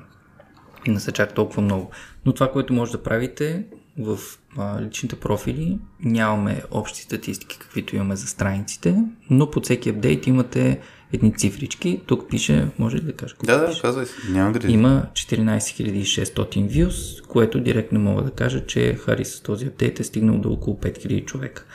[0.88, 1.92] не са чак толкова много.
[2.26, 3.66] Но това, което може да правите
[4.00, 4.20] в
[4.58, 10.80] а, личните профили, нямаме общи статистики, каквито имаме за страниците, но по всеки апдейт имате
[11.14, 12.02] едни цифрички.
[12.06, 13.36] Тук пише, може ли да кажа?
[13.44, 14.14] Да, да, казвай си.
[14.30, 20.00] Няма да Има 14600 views, което директно мога да кажа, че Хари с този апдейт
[20.00, 21.66] е стигнал до около 5000 човека.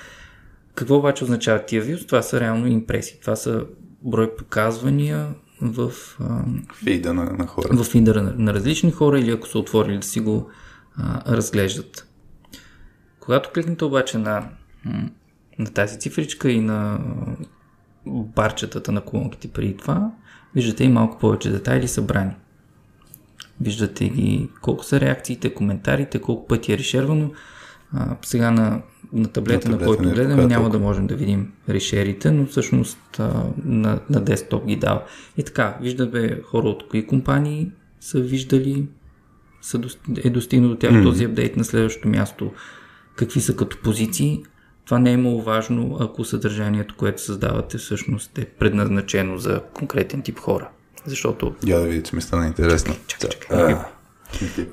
[0.75, 2.07] Какво обаче означава тия views?
[2.07, 3.19] Това са реално импресии.
[3.21, 3.65] Това са
[4.03, 5.29] брой показвания
[5.61, 5.93] в
[6.85, 7.69] фида на, на хора.
[7.73, 10.51] В фида на, на различни хора или ако са отворили да си го
[10.97, 12.09] а, разглеждат.
[13.21, 14.49] Когато кликнете обаче на,
[15.59, 17.01] на тази цифричка и на
[18.07, 20.11] барчетата на колонките преди това,
[20.55, 22.33] виждате и малко повече детайли събрани.
[23.61, 27.31] Виждате ги колко са реакциите, коментарите, колко пъти е решервано.
[27.93, 32.31] А, сега на, на таблета, на, на който гледаме, няма да можем да видим решерите,
[32.31, 35.03] но всъщност а, на, на десктоп ги дава.
[35.37, 37.71] И така, виждаме хора от кои компании
[38.01, 38.87] са виждали,
[39.63, 39.81] са,
[40.25, 41.03] е достигнал до тях mm.
[41.03, 42.53] този апдейт на следващото място,
[43.17, 44.43] какви са като позиции.
[44.89, 50.39] Това не е много важно, ако съдържанието, което създавате, всъщност е предназначено за конкретен тип
[50.39, 50.69] хора.
[51.07, 51.55] Защото...
[51.67, 52.95] Я да видя, че ми стана интересно.
[53.07, 53.77] Чакай, чакай.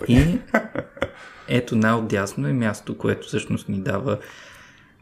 [0.07, 0.39] И
[1.47, 4.17] ето най-отдясно е място, което всъщност ни дава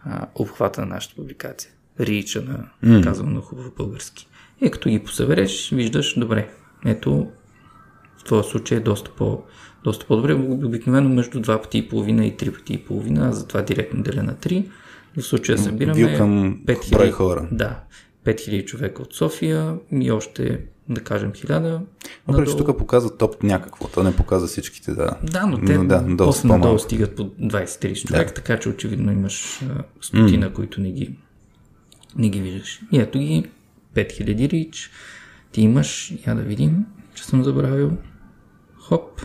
[0.06, 1.72] а, обхвата на нашата публикация.
[2.00, 3.04] Рича на, mm.
[3.04, 4.28] казвам на хубаво български.
[4.62, 6.50] И като ги посъбереш, виждаш, добре,
[6.86, 7.28] ето
[8.18, 9.44] в този случай е доста, по,
[9.84, 10.34] доста по-добре.
[10.34, 14.24] Обикновено между 2 пъти и половина и 3 пъти и половина, а затова директно деля
[14.24, 14.66] на 3.
[15.18, 17.48] В случая събираме към 5000 хора.
[17.52, 17.80] Да,
[18.26, 21.80] 5000 човека от София и още, да кажем, 1000.
[22.28, 25.18] Въпреки, че тук показва топ някакво, то не показва всичките, да.
[25.24, 28.34] Да, но те но, да, после надолу стигат по 20-30 човека, да.
[28.34, 29.60] така че очевидно имаш
[30.02, 30.54] стотина, mm.
[30.54, 31.16] които не ги,
[32.16, 32.82] не ги виждаш.
[32.92, 33.46] И ето ги
[33.96, 34.92] 5000 рич,
[35.52, 36.86] ти имаш, я да видим,
[37.16, 37.92] че съм забравил,
[38.76, 39.22] хоп,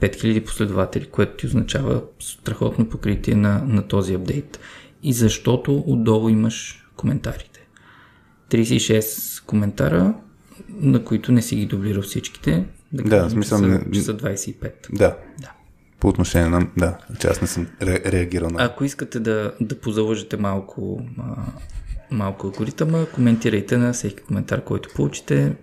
[0.00, 4.60] 5000 последователи, което ти означава страхотно покритие на, на този апдейт
[5.02, 7.60] и защото отдолу имаш коментарите.
[8.50, 10.14] 36 коментара,
[10.68, 12.64] на които не си ги дублирал всичките.
[12.92, 14.72] Да, да смисъл, че, са, че са 25.
[14.92, 15.16] Да.
[15.40, 15.52] да.
[16.00, 16.66] По отношение на...
[16.76, 18.64] Да, че аз не съм ре, реагирал на...
[18.64, 21.36] Ако искате да, да позалъжете малко, а,
[22.10, 25.56] малко алгоритъма, коментирайте на всеки коментар, който получите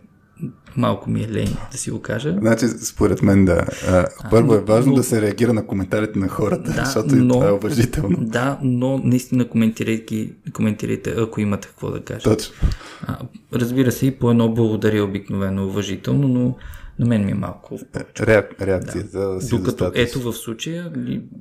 [0.77, 2.35] малко ми е лень да си го кажа.
[2.39, 3.65] Значи, според мен да.
[3.87, 7.33] А, първо е важно но, да се реагира на коментарите на хората, да, защото но,
[7.33, 8.17] това е уважително.
[8.21, 12.29] Да, но наистина коментирайте, коментирайте, ако имате какво да кажете.
[12.29, 12.53] Точно.
[13.01, 13.17] А,
[13.53, 16.55] разбира се, и по едно благодаря обикновено уважително, но
[16.99, 17.79] на мен ми е малко.
[18.19, 19.41] Реак, реакцията да.
[19.41, 20.03] си Докато достатъчно.
[20.03, 20.91] ето в случая,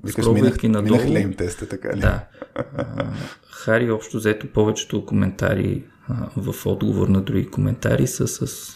[0.08, 0.98] скробвайки надолу.
[0.98, 2.00] Минах лейм теста, така ли?
[2.00, 2.24] Да.
[2.54, 2.84] А,
[3.50, 8.74] Хари общо взето повечето коментари а, в отговор на други коментари са с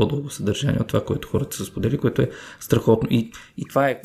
[0.00, 3.08] по-дълго съдържание от това, което хората са сподели, което е страхотно.
[3.12, 4.00] И, и това е.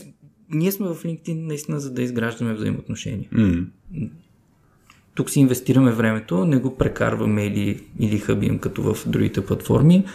[0.49, 3.29] Ние сме в LinkedIn наистина, за да изграждаме взаимоотношения.
[3.33, 3.67] Mm.
[5.15, 10.05] Тук си инвестираме времето, не го прекарваме или, или хъбим като в другите платформи.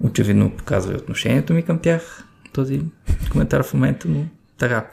[0.00, 2.82] Очевидно показва и отношението ми към тях, този
[3.32, 4.24] коментар в момента, но
[4.58, 4.90] така.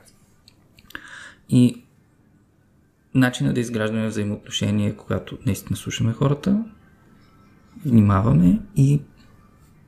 [1.50, 1.84] И
[3.16, 6.64] начина да изграждаме взаимоотношения, когато наистина слушаме хората,
[7.86, 9.02] внимаваме и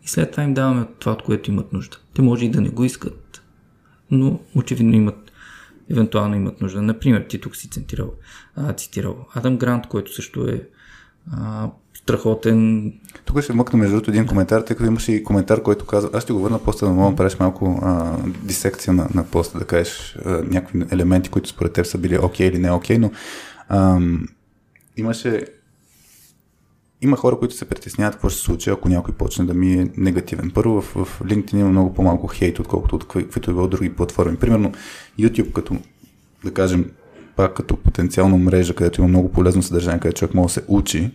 [0.08, 1.98] и след това им даваме това, от което имат нужда.
[2.14, 3.42] Те може и да не го искат,
[4.12, 5.32] но очевидно имат,
[5.92, 6.82] евентуално имат нужда.
[6.82, 8.14] Например, ти тук си цитирал,
[8.56, 10.68] а, цитирал Адам Грант, който също е
[11.32, 12.94] а, страхотен.
[13.26, 16.24] Тук ще вмъкна между другото един коментар, тъй като имаше и коментар, който казва, аз
[16.24, 19.66] ще го върна поста, да мога да правиш малко а, дисекция на, на поста, да
[19.66, 23.00] кажеш а, някакви елементи, които според теб са били окей okay или не окей, okay,
[23.00, 23.12] но
[23.70, 24.00] а,
[24.98, 25.46] имаше
[27.02, 29.88] има хора, които се притесняват какво ще се случи, ако някой почне да ми е
[29.98, 30.52] негативен.
[30.54, 34.38] Първо, в, в LinkedIn има много по-малко хейт, отколкото от каквито и от други платформи.
[34.38, 34.72] Примерно,
[35.20, 35.78] YouTube, като,
[36.44, 36.92] да кажем,
[37.36, 41.12] пак като потенциално мрежа, където има много полезно съдържание, където човек може да се учи.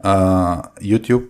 [0.00, 1.24] А, YouTube,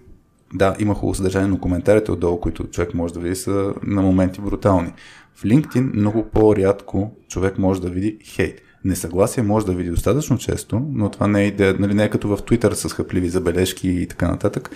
[0.54, 4.40] да, има хубаво съдържание, но коментарите отдолу, които човек може да види, са на моменти
[4.40, 4.92] брутални.
[5.34, 8.60] В LinkedIn много по-рядко човек може да види хейт.
[8.88, 12.28] Несъгласие може да види достатъчно често, но това не е идея, нали, не е като
[12.28, 14.70] в Twitter с хъпливи забележки и така нататък.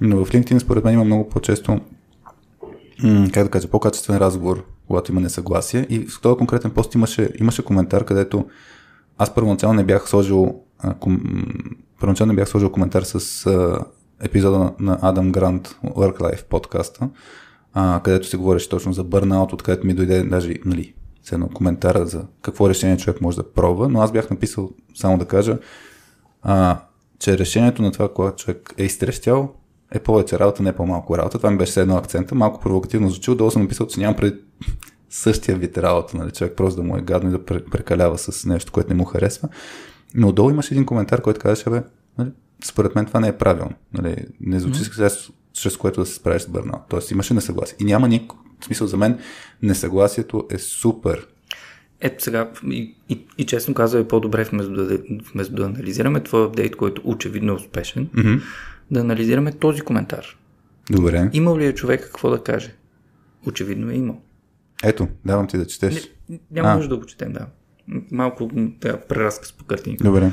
[0.00, 1.80] Но в LinkedIn според мен има много по-често
[3.32, 5.86] как да кажа, по-качествен разговор, когато има несъгласие.
[5.90, 8.46] И в този конкретен пост имаше, имаше коментар, където
[9.18, 10.54] аз първоначално не бях сложил
[12.00, 13.46] първоначално не бях сложил коментар с
[14.22, 17.08] епизода на, Адам Грант Work Life подкаста,
[18.02, 22.24] където се говореше точно за бърнаут, откъдето ми дойде даже нали, с едно коментара за
[22.42, 25.58] какво решение човек може да пробва, но аз бях написал само да кажа,
[26.42, 26.80] а,
[27.18, 29.54] че решението на това, което човек е изтрещял,
[29.92, 31.38] е повече работа, не по-малко работа.
[31.38, 32.34] Това ми беше едно акцента.
[32.34, 34.34] Малко провокативно звучи, долу съм написал, че нямам пред
[35.10, 38.72] същия вид работа, нали, човек просто да му е гадно и да прекалява с нещо,
[38.72, 39.48] което не му харесва.
[40.14, 41.82] Но отдолу имаше един коментар, който казаше, бе,
[42.18, 42.30] нали,
[42.64, 43.74] според мен това не е правилно.
[43.92, 45.30] Нали, не звучи mm-hmm.
[45.52, 46.82] чрез което да се справиш с бърнаут.
[46.88, 47.76] Тоест имаше несъгласие.
[47.80, 48.08] И няма
[48.60, 49.18] никакъв смисъл за мен,
[49.62, 51.26] несъгласието е супер.
[52.00, 54.98] Ето сега, и, и, и честно казвам, е по-добре вместо да,
[55.32, 58.42] вместо да анализираме твой апдейт, който очевидно е успешен, mm-hmm.
[58.90, 60.36] да анализираме този коментар.
[60.90, 61.30] Добре.
[61.32, 62.74] Имал ли е човек какво да каже?
[63.46, 64.22] Очевидно е имал.
[64.84, 66.10] Ето, давам ти да четеш.
[66.28, 67.46] Не, няма нужда да го четем, да.
[68.10, 70.04] Малко да, преразказ по картинка.
[70.04, 70.32] Добре.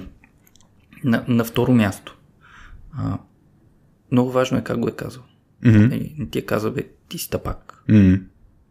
[1.03, 2.17] На, на второ място.
[2.97, 3.17] А,
[4.11, 5.23] много важно е как го е казал.
[5.63, 6.19] Mm-hmm.
[6.19, 7.29] Не ти е казал, бе, ти си
[7.89, 8.21] Mm-hmm.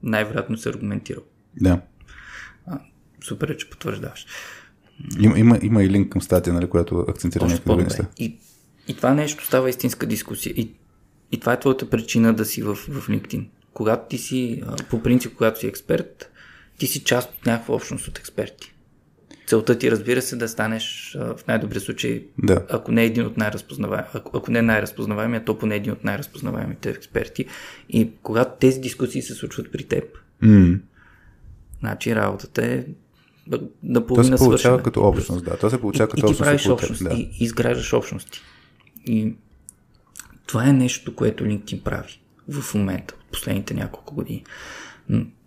[0.03, 1.23] Най-вероятно се аргументирал.
[1.61, 1.81] Да.
[2.67, 2.79] А,
[3.25, 4.27] супер е, че потвърждаваш.
[5.19, 8.07] Има, има, има и линк към статия, нали, която акцентира някакви неща.
[8.19, 8.39] И,
[8.89, 10.55] и това нещо става истинска дискусия.
[10.57, 10.71] И,
[11.33, 13.47] и това е твоята причина да си в, в LinkedIn.
[13.73, 16.31] Когато ти си, по принцип, когато си експерт,
[16.79, 18.75] ти си част от някаква общност от експерти.
[19.47, 22.67] Целта ти, разбира се, да станеш в най-добрия случай, да.
[22.71, 27.47] ако не един от най-разпознаваемите, ако, ако не най-разпознаваемия, то поне един от най-разпознаваемите експерти.
[27.89, 30.05] И когато тези дискусии се случват при теб,
[30.43, 30.81] mm.
[31.81, 32.85] значи работата е
[33.83, 34.83] наполовина То се получава свършена.
[34.83, 35.57] като общност, да.
[35.57, 36.39] То се получава и, като и общност.
[36.39, 37.15] ти правиш общност, да.
[37.15, 38.41] и изграждаш общности.
[39.07, 39.35] И
[40.47, 44.45] това е нещо, което LinkedIn прави в момента, последните няколко години.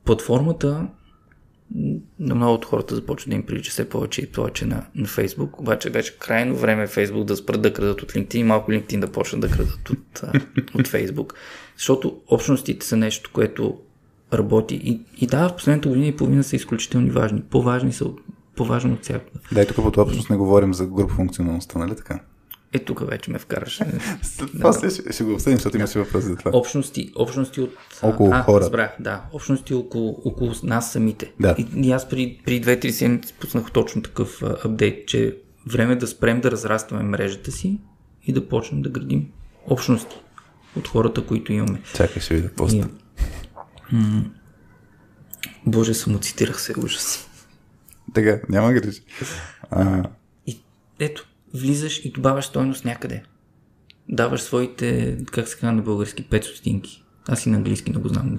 [0.06, 0.88] Платформата
[2.20, 5.60] на много от хората започва да им прилича все повече и повече на, на Facebook,
[5.60, 9.00] обаче вече крайно време е Facebook да спрат да крадат от LinkedIn и малко LinkedIn
[9.00, 10.20] да почнат да крадат от,
[10.74, 11.34] от Facebook.
[11.78, 13.80] Защото общностите са нещо, което
[14.34, 17.42] работи и, и да, в последната година и половина са изключително важни.
[17.42, 18.06] По-важни са,
[18.56, 19.40] по-важно от всякога.
[19.52, 22.20] Да, и тук по общност не говорим за груп функционалността, нали така?
[22.74, 23.82] Е, тук вече ме вкараш.
[24.62, 25.78] После ще, ще го обсъдим, защото да.
[25.78, 26.52] имаше въпрос за това.
[26.54, 27.74] Общности, общности от...
[28.04, 28.62] Около а, хора.
[28.62, 29.24] Разбрах, да.
[29.34, 31.32] Общности около, около нас самите.
[31.40, 31.56] Да.
[31.58, 35.38] И, и аз при, при 2-3 седмици пуснах точно такъв а, апдейт, че
[35.68, 37.80] време да спрем да разрастваме мрежата си
[38.26, 39.28] и да почнем да градим
[39.68, 40.16] общности
[40.76, 41.82] от хората, които имаме.
[41.96, 42.78] Чакай, ще видя поста.
[42.78, 44.26] И, м-
[45.66, 47.30] Боже, самоцитирах се, ужас.
[48.14, 49.02] Така, няма грижи.
[49.72, 50.04] А...
[50.48, 50.60] И
[51.00, 53.24] ето, влизаш и добавяш стойност някъде.
[54.10, 57.04] Даваш своите, как се казва на български, 5 стотинки.
[57.28, 58.38] Аз и на английски не го знам.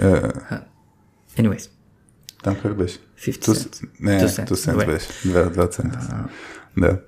[0.00, 0.62] Uh,
[1.38, 1.70] Anyways.
[2.42, 2.98] Там как беше?
[3.18, 3.88] 50 cents.
[4.00, 5.08] Не, 2 cents беше.
[5.28, 6.28] 2 цента.
[6.76, 7.00] Да.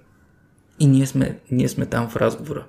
[0.78, 2.66] И ние сме, ние сме там в разговора.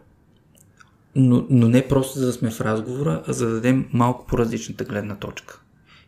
[1.15, 4.84] Но, но не просто за да сме в разговора, а за да дадем малко по-различната
[4.84, 5.61] гледна точка.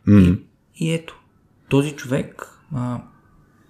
[0.07, 0.39] Mm.
[0.75, 1.19] И, и ето,
[1.69, 3.01] този човек, а,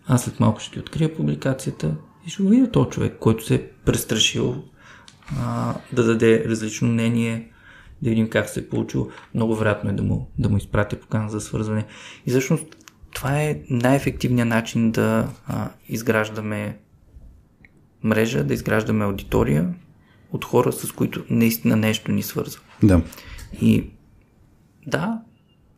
[0.09, 1.95] аз след малко ще ти открия публикацията
[2.27, 4.63] и ще го видя този човек, който се е престрашил
[5.39, 7.51] а, да даде различно мнение,
[8.01, 9.09] да видим как се е получил.
[9.33, 11.85] Много вероятно е да му, да му изпратя покана за свързване.
[12.25, 12.65] И всъщност
[13.13, 16.77] това е най-ефективният начин да а, изграждаме
[18.03, 19.73] мрежа, да изграждаме аудитория
[20.31, 22.61] от хора, с които наистина нещо ни свързва.
[22.83, 23.01] Да.
[23.61, 23.89] И
[24.87, 25.21] да,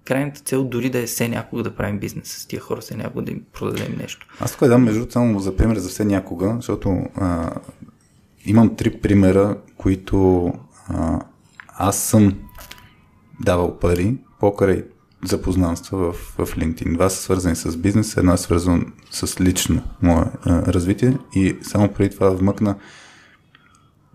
[0.05, 3.23] крайната цел дори да е все някога да правим бизнес с тия хора, все някога
[3.23, 4.27] да им продадем нещо.
[4.39, 7.51] Аз тук дам между само за пример за все някога, защото а,
[8.45, 10.45] имам три примера, които
[10.87, 11.19] а,
[11.67, 12.39] аз съм
[13.39, 14.85] давал пари покрай
[15.25, 16.93] запознанства в, в LinkedIn.
[16.93, 21.93] Два са свързани с бизнес, едно е свързано с лично мое а, развитие и само
[21.93, 22.75] преди това вмъкна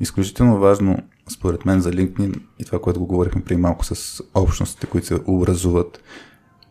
[0.00, 0.98] изключително важно
[1.30, 5.18] според мен за LinkedIn и това, което го говорихме преди малко с общностите, които се
[5.26, 6.02] образуват,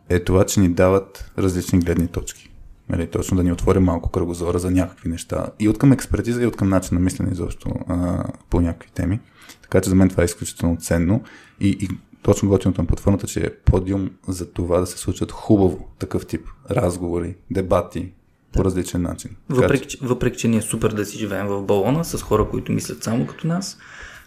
[0.10, 2.52] е това, че ни дават различни гледни точки.
[2.90, 5.48] Нали, точно да ни отвори малко кръгозора за някакви неща.
[5.60, 9.20] И от към експертиза, и от към начин на мислене изобщо а, по някакви теми.
[9.62, 11.24] Така че за мен това е изключително ценно.
[11.60, 11.90] И, и
[12.22, 16.48] точно готиното на платформата, че е подиум за това да се случат хубаво такъв тип
[16.72, 18.12] разговори, дебати,
[18.54, 19.32] по различен начин.
[19.50, 22.72] Въпреки, че, въпреки, че ние е супер да си живеем в балона с хора, които
[22.72, 23.78] мислят само като нас,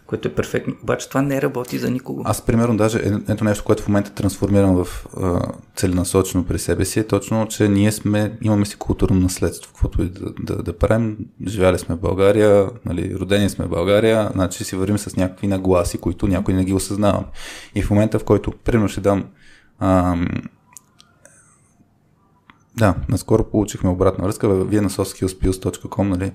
[0.08, 0.74] което е перфектно.
[0.82, 2.22] Обаче това не работи за никого.
[2.24, 5.40] Аз, примерно, даже е- ето нещо, което в момента трансформирам в а,
[5.76, 10.08] целенасочено при себе си, е точно, че ние сме, имаме си културно наследство, каквото и
[10.08, 11.16] да, да, да правим.
[11.46, 15.98] Живяли сме в България, нали, родени сме в България, значи си вървим с някакви нагласи,
[15.98, 17.24] които някой не ги осъзнавам.
[17.74, 19.24] И в момента, в който, примерно, ще дам
[19.80, 20.28] ам,
[22.76, 24.64] да, наскоро получихме обратна връзка.
[24.64, 26.32] Вие на soskillspills.com, нали?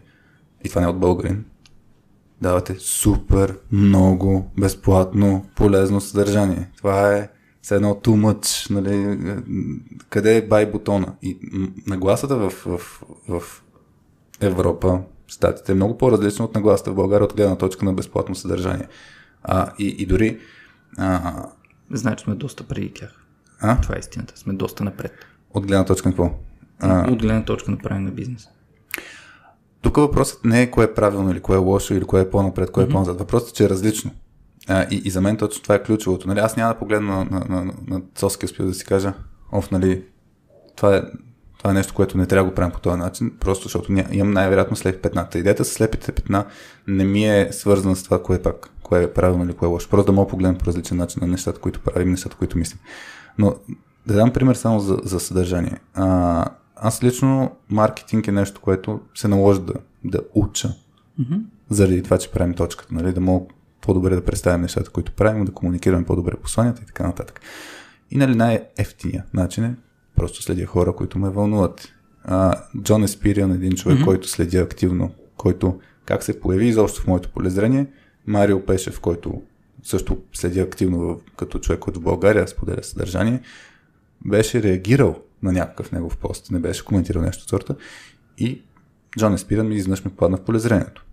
[0.63, 1.45] И това не е от българин.
[2.41, 6.69] Давате супер много безплатно полезно съдържание.
[6.77, 7.29] Това е
[7.61, 9.19] все едно too much, нали?
[10.09, 11.13] Къде е бай бутона?
[11.21, 11.37] И
[11.87, 12.79] нагласата в, в,
[13.27, 13.63] в
[14.41, 18.87] Европа, статите е много по-различна от нагласата в България от гледна точка на безплатно съдържание.
[19.43, 20.39] А, и, и дори...
[20.97, 21.33] А...
[21.91, 23.25] Значи сме доста преди тях.
[23.61, 23.81] А?
[23.81, 24.37] Това е истината.
[24.37, 25.13] Сме доста напред.
[25.53, 26.39] От гледна точка на какво?
[26.79, 27.11] А...
[27.11, 28.47] От гледна точка на правене на бизнес.
[29.83, 32.71] Тук въпросът не е кое е правилно или кое е лошо или кое е по-напред,
[32.71, 33.19] кое е по-назад.
[33.19, 34.11] Въпросът е, че е различно.
[34.67, 36.27] А, и, и за мен точно това е ключовото.
[36.27, 39.13] Нали, аз няма да погледна на, на, на, на Соски успил да си кажа,
[39.51, 40.03] оф, нали,
[40.75, 41.01] това е,
[41.57, 44.05] това е нещо, което не трябва да го правим по този начин, просто защото ня,
[44.11, 45.39] имам най-вероятно след петната.
[45.39, 46.45] Идеята с слепите петна
[46.87, 49.71] не ми е свързана с това, кое е пак, кое е правилно или кое е
[49.71, 49.89] лошо.
[49.89, 52.79] Просто да мога погледна по различен начин на нещата, които правим, нещата, които мислим.
[53.37, 53.55] Но
[54.07, 55.77] да дам пример само за, за съдържание.
[55.93, 56.45] А,
[56.75, 59.73] аз лично маркетинг е нещо, което се наложи да,
[60.03, 60.67] да уча.
[61.19, 61.41] Mm-hmm.
[61.69, 63.13] Заради това, че правим точката, нали?
[63.13, 63.45] да мога
[63.81, 67.41] по-добре да представим нещата, които правим, да комуникираме по-добре посланията и така нататък.
[68.11, 69.75] И нали най-ефтиния начин е
[70.15, 71.93] просто следя хора, които ме вълнуват.
[72.23, 74.05] А, Джон Еспириан, един човек, mm-hmm.
[74.05, 77.87] който следя активно, който как се появи изобщо в моето полезрение,
[78.27, 79.41] Марио Пешев, който
[79.83, 83.41] също следи активно в, като човек, в България споделя съдържание,
[84.25, 87.75] беше реагирал на някакъв негов пост, не беше коментирал нещо от сорта
[88.37, 88.61] и
[89.17, 91.05] Джон Еспиран ми изведнъж ми попадна в полезрението.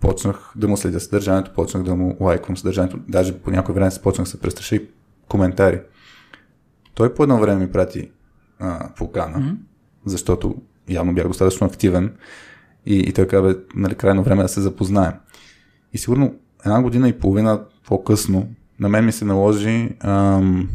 [0.00, 4.02] Почнах да му следя съдържанието, почнах да му лайквам съдържанието, даже по някое време се
[4.02, 4.88] почнах да се престраши
[5.28, 5.80] коментари.
[6.94, 8.10] Той по едно време ми прати
[8.58, 9.56] а, покана, mm-hmm.
[10.04, 10.56] защото
[10.88, 12.16] явно бях достатъчно активен
[12.86, 15.12] и, и той каза, нали, крайно време да се запознаем.
[15.92, 18.48] И сигурно една година и половина по-късно
[18.80, 20.68] на мен ми се наложи ам,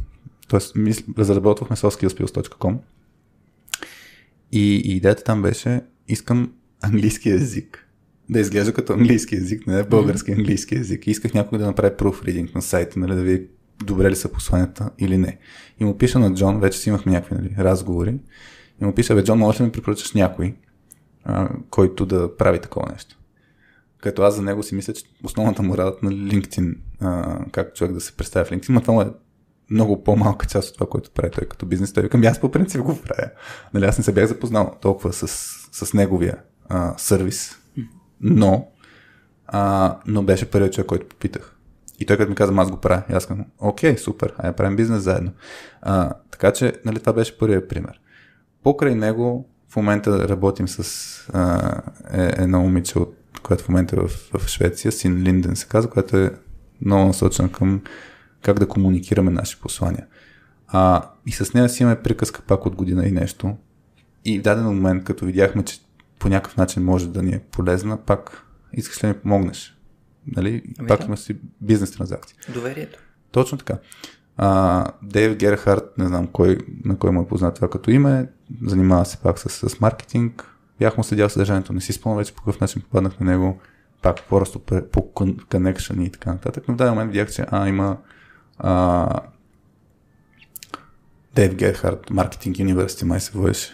[0.51, 2.77] Тоест, мисл, разработвахме soskillspills.com
[4.51, 7.87] и, и идеята там беше, искам английски язик.
[8.29, 11.07] Да изглежда като английски язик, не български английски язик.
[11.07, 13.47] И исках някой да направи proofreading на сайта, нали, да види
[13.85, 15.37] добре ли са посланията или не.
[15.79, 18.15] И му пиша на Джон, вече си имахме някакви нали, разговори,
[18.81, 20.55] и му пиша, бе, Джон, може ли ми препоръчаш някой,
[21.23, 23.19] а, който да прави такова нещо?
[23.97, 27.93] Като аз за него си мисля, че основната му работа на LinkedIn, а, как човек
[27.93, 29.11] да се представя в LinkedIn, но това му е
[29.71, 31.93] много по-малка част от това, което прави той като бизнес.
[31.93, 33.29] Той викам, аз по принцип го правя.
[33.73, 35.27] Нали, аз не се бях запознал толкова с,
[35.71, 36.37] с неговия
[36.69, 37.57] а, сервис,
[38.21, 38.67] но,
[39.47, 41.55] а, но беше първият човек, който попитах.
[41.99, 43.03] И той като ми каза, аз го правя.
[43.09, 45.31] И аз казвам, окей, супер, айде правим бизнес заедно.
[45.81, 47.99] А, така че, нали, това беше първият пример.
[48.63, 50.83] Покрай него, в момента работим с
[51.33, 51.71] а,
[52.13, 55.91] е, едно момиче, от, което в момента е в, в Швеция, Син Линден се казва,
[55.91, 56.31] която е
[56.85, 57.81] много насочена към
[58.41, 60.07] как да комуникираме наши послания.
[60.67, 63.57] А, и с нея си имаме приказка пак от година и нещо.
[64.25, 65.79] И в даден момент, като видяхме, че
[66.19, 69.77] по някакъв начин може да ни е полезна, пак искаш ли да ми помогнеш?
[70.27, 70.63] Нали?
[70.79, 71.05] Ами пак да.
[71.05, 72.37] има си бизнес транзакции.
[72.53, 72.99] Доверието.
[73.31, 73.77] Точно така.
[74.37, 78.29] А, Дейв Герхард, не знам кой, на кой му е познат това като име,
[78.65, 80.47] занимава се пак с, с маркетинг.
[80.79, 83.59] Бях му следял съдържанието, не си спомням вече по какъв начин попаднах на него,
[84.01, 86.63] пак просто по connection и така нататък.
[86.67, 87.97] Но в даден момент видях, че а, има
[91.35, 93.73] Дейв Герхард Маркетинг University май се водеше.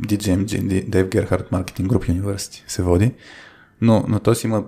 [0.00, 3.14] DGMG, Дейв Герхард Маркетинг Груп University се води.
[3.80, 4.64] Но, но той си има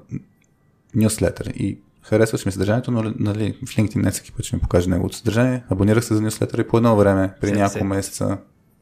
[0.95, 4.91] нюслетър и харесваше ми съдържанието, но нали, в LinkedIn не всеки път ще ми покаже
[4.91, 5.65] неговото съдържание.
[5.71, 8.39] Абонирах се за нюслетър и по едно време, при няколко месеца,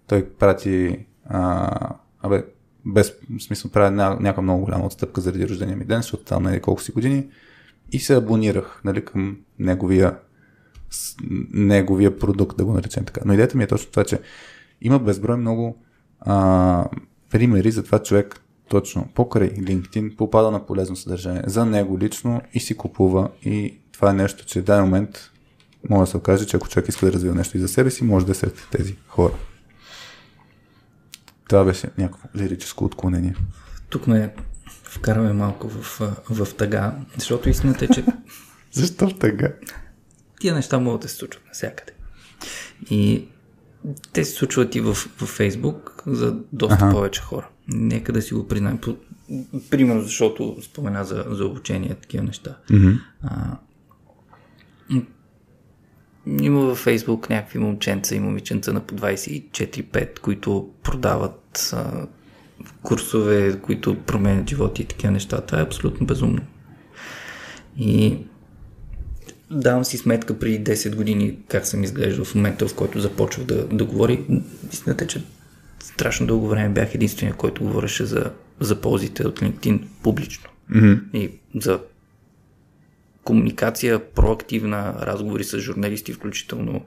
[0.06, 1.70] той прати а,
[2.22, 2.44] абе,
[2.86, 6.60] без смисъл прави ня, някаква много голяма отстъпка заради рождения ми ден, защото там е
[6.60, 7.26] колко си години
[7.92, 10.16] и се абонирах нали, към неговия
[11.52, 13.20] неговия продукт, да го наречем така.
[13.24, 14.20] Но идеята ми е точно това, че
[14.80, 15.82] има безброй много
[16.20, 16.88] а,
[17.30, 22.60] примери за това човек точно покрай LinkedIn попада на полезно съдържание за него лично и
[22.60, 25.30] си купува и това е нещо, че в даден момент
[25.90, 28.04] може да се окаже, че ако човек иска да развива нещо и за себе си,
[28.04, 29.34] може да е сред тези хора.
[31.48, 33.34] Това беше някакво лирическо отклонение.
[33.88, 34.34] Тук ме
[34.84, 36.00] вкараме малко в,
[36.30, 38.04] в тъга, защото истината е, че...
[38.72, 39.52] Защо в тъга?
[40.40, 41.92] Тия неща могат да се случват навсякъде.
[42.90, 43.24] И
[44.12, 46.90] те се случват и в, в Фейсбук за доста ага.
[46.94, 47.48] повече хора.
[47.68, 48.78] Нека да си го признаем.
[49.70, 52.56] примерно, защото спомена за, за обучение, такива неща.
[52.70, 53.00] Mm-hmm.
[53.22, 53.56] А,
[56.40, 62.06] има във Фейсбук някакви момченца и момиченца на по 24-5, които продават а,
[62.82, 65.40] курсове, които променят животи и такива неща.
[65.40, 66.42] Това е абсолютно безумно.
[67.78, 68.18] И
[69.50, 73.66] давам си сметка преди 10 години как съм изглеждал в момента, в който започвах да,
[73.66, 74.24] да говори.
[74.72, 75.22] Истината е, че
[75.80, 78.30] страшно дълго време бях единствения, който говореше за,
[78.60, 80.50] за ползите от LinkedIn публично.
[80.70, 81.00] Mm-hmm.
[81.12, 81.80] И за
[83.24, 86.84] комуникация, проактивна, разговори с журналисти, включително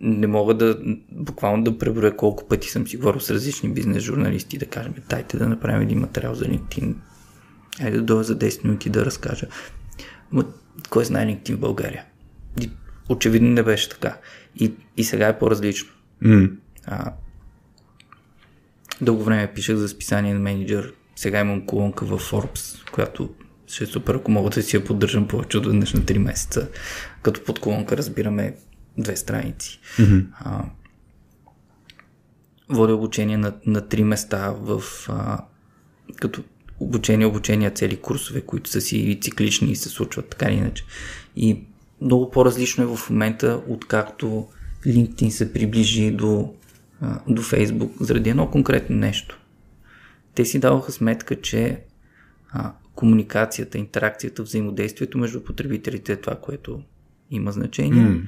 [0.00, 0.78] не мога да
[1.12, 5.36] буквално да преброя колко пъти съм си говорил с различни бизнес журналисти да кажем, дайте
[5.36, 6.94] да направим един материал за LinkedIn.
[7.80, 9.46] Айде да дойда за 10 минути да разкажа.
[10.32, 10.44] Но
[10.88, 12.04] кой знае LinkedIn в България?
[12.60, 12.70] И,
[13.08, 14.16] очевидно не беше така.
[14.56, 15.90] И, и сега е по-различно.
[16.24, 16.52] Mm.
[16.86, 17.12] А,
[19.00, 20.92] дълго време пишех за списание на менеджер.
[21.16, 23.34] Сега имам колонка в Forbes, която
[23.66, 26.68] ще е супер, ако мога да си я поддържам повече от веднъж на 3 месеца.
[27.22, 28.54] Като под колонка разбираме
[28.98, 29.80] две страници.
[29.98, 30.26] Mm-hmm.
[30.38, 30.64] А,
[32.68, 35.38] водя обучение на, на три места в а,
[36.16, 36.42] като
[36.80, 40.84] обучение, обучение, цели курсове, които са си циклични и се случват така или иначе.
[41.36, 41.60] И
[42.00, 44.48] много по-различно е в момента, откакто
[44.86, 46.54] LinkedIn се приближи до,
[47.28, 49.40] до Facebook заради едно конкретно нещо.
[50.34, 51.80] Те си даваха сметка, че
[52.52, 56.82] а, комуникацията, интеракцията, взаимодействието между потребителите е това, което
[57.30, 58.04] има значение.
[58.04, 58.22] Mm.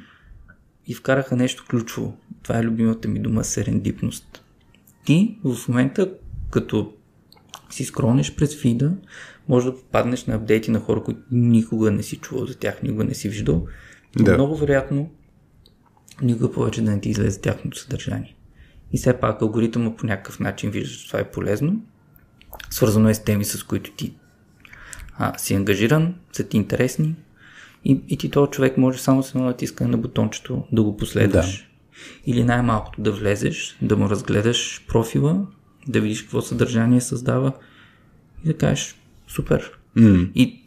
[0.86, 2.16] И вкараха нещо ключово.
[2.42, 4.44] Това е любимата ми дума серендипност.
[5.04, 6.12] Ти в момента,
[6.50, 6.94] като
[7.74, 8.92] си скронеш през фида,
[9.48, 13.04] може да попаднеш на апдейти на хора, които никога не си чувал за тях, никога
[13.04, 13.66] не си виждал.
[14.18, 14.34] Но Да.
[14.34, 15.10] много вероятно
[16.22, 18.36] никога повече да не ти излезе тяхното съдържание.
[18.92, 21.80] И все пак алгоритъма по някакъв начин вижда, че това е полезно.
[22.70, 24.14] Свързано е с теми, с които ти
[25.18, 27.14] а, си ангажиран, са ти интересни
[27.84, 31.58] и, и ти този човек може само с едно натискане на бутончето да го последваш.
[31.58, 32.32] Да.
[32.32, 35.46] Или най-малкото да влезеш, да му разгледаш профила,
[35.88, 37.52] да видиш какво съдържание създава
[38.44, 38.96] и да кажеш
[39.28, 39.78] супер.
[39.96, 40.32] Mm.
[40.34, 40.62] И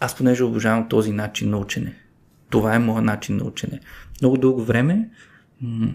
[0.00, 1.94] аз понеже обожавам този начин на учене.
[2.50, 3.80] Това е моят начин на учене.
[4.20, 5.10] Много дълго време,
[5.60, 5.94] м-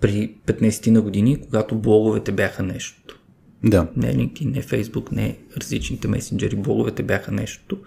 [0.00, 3.18] при 15 на години, когато блоговете бяха нещо.
[3.64, 3.88] Да.
[3.96, 7.78] Не LinkedIn, не Facebook, не различните месенджери, блоговете бяха нещо.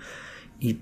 [0.61, 0.77] И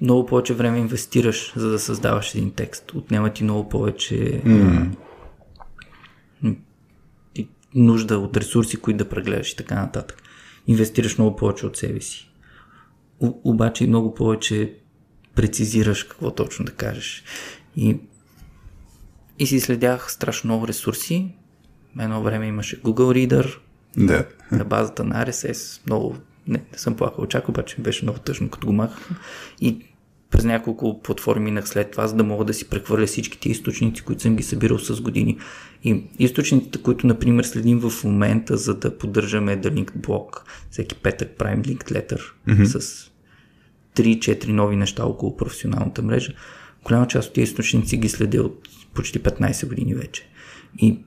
[0.00, 2.92] много повече време инвестираш, за да създаваш един текст.
[2.94, 4.88] Отнема ти много повече Mm.
[7.74, 10.22] Нужда от ресурси, които да прегледаш и така нататък.
[10.66, 12.30] Инвестираш много повече от себе си.
[13.20, 14.74] У, обаче и много повече
[15.34, 17.24] прецизираш какво точно да кажеш.
[17.76, 17.96] И,
[19.38, 21.34] и си следях страшно много ресурси.
[22.00, 23.58] Едно време имаше Google Reader,
[23.96, 24.26] Да.
[24.52, 25.80] на базата на RSS.
[25.86, 26.16] Много,
[26.46, 29.08] не, не съм плакал чак, обаче беше много тъжно, като го махах.
[29.60, 29.86] И
[30.32, 34.22] през няколко платформи минах след това, за да мога да си прехвърля всичките източници, които
[34.22, 35.38] съм ги събирал с години.
[35.84, 40.40] И източниците, които, например, следим в момента, за да поддържаме The Linked Blog,
[40.70, 42.78] всеки петък правим Linked Letter mm-hmm.
[42.78, 43.10] с
[43.96, 46.32] 3-4 нови неща около професионалната мрежа.
[46.84, 50.28] Голяма част от тези източници ги следя от почти 15 години вече.
[50.78, 50.98] И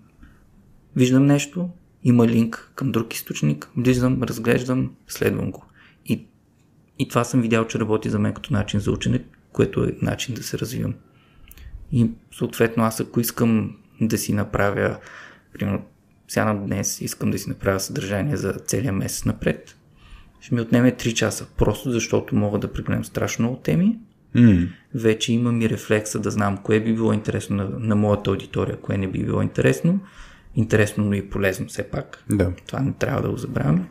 [0.96, 1.70] виждам нещо,
[2.04, 5.66] има линк към друг източник, влизам, разглеждам, следвам го.
[7.00, 10.36] И, това съм видял, че работи за мен като начин за учене, което е начин
[10.36, 10.94] да се развивам.
[11.92, 14.98] И съответно аз ако искам да си направя,
[15.54, 15.82] примерно
[16.28, 19.78] сега на днес искам да си направя съдържание за целия месец напред,
[20.42, 24.00] ще ми отнеме 3 часа, просто защото мога да прегледам страшно много теми,
[24.36, 24.68] Mm.
[24.94, 28.98] вече имам и рефлекса да знам кое би било интересно на, на моята аудитория, кое
[28.98, 30.00] не би било интересно.
[30.56, 32.24] Интересно, но и полезно все пак.
[32.30, 32.52] Да.
[32.68, 33.86] Това не трябва да го забравяме.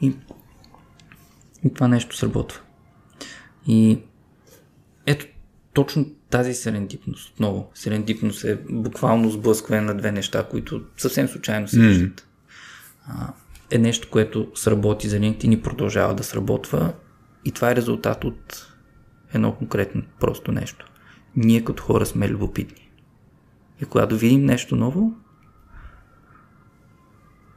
[0.00, 0.12] И,
[1.64, 2.60] и това нещо сработва.
[3.66, 3.98] И
[5.06, 5.26] ето
[5.72, 11.80] точно тази серендипност, отново, серендипност е буквално сблъскване на две неща, които съвсем случайно се
[11.80, 12.26] виждат.
[13.70, 16.92] Е нещо, което сработи за LinkedIn и продължава да сработва.
[17.44, 18.72] И това е резултат от
[19.34, 20.90] едно конкретно просто нещо.
[21.36, 22.90] Ние като хора сме любопитни.
[23.82, 25.12] И когато видим нещо ново,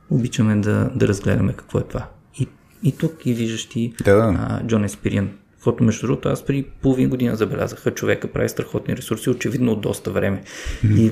[0.09, 2.09] обичаме да, да разгледаме какво е това.
[2.83, 4.35] И, тук и виждаш ти Да, да.
[4.39, 5.29] а, Джон Еспириан.
[5.55, 10.11] Защото между другото аз преди половин година забелязаха, човека прави страхотни ресурси, очевидно от доста
[10.11, 10.43] време.
[10.97, 11.11] И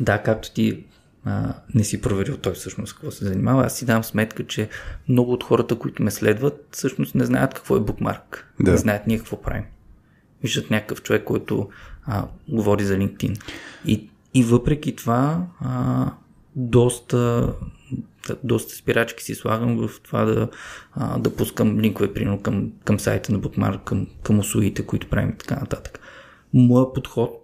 [0.00, 0.84] да, както ти
[1.24, 4.68] а, не си проверил той всъщност какво се занимава, аз си дам сметка, че
[5.08, 8.52] много от хората, които ме следват, всъщност не знаят какво е букмарк.
[8.60, 8.70] Да.
[8.70, 9.64] Не знаят ние какво правим.
[10.42, 11.68] Виждат някакъв човек, който
[12.06, 13.40] а, говори за LinkedIn.
[13.86, 16.10] И, и въпреки това, а,
[16.56, 17.52] доста
[18.44, 20.48] доста спирачки си слагам в това да,
[20.92, 25.30] а, да пускам линкове, примерно към, към сайта на Bookmark, към, към услугите, които правим
[25.30, 26.00] и така нататък.
[26.54, 27.42] Моя подход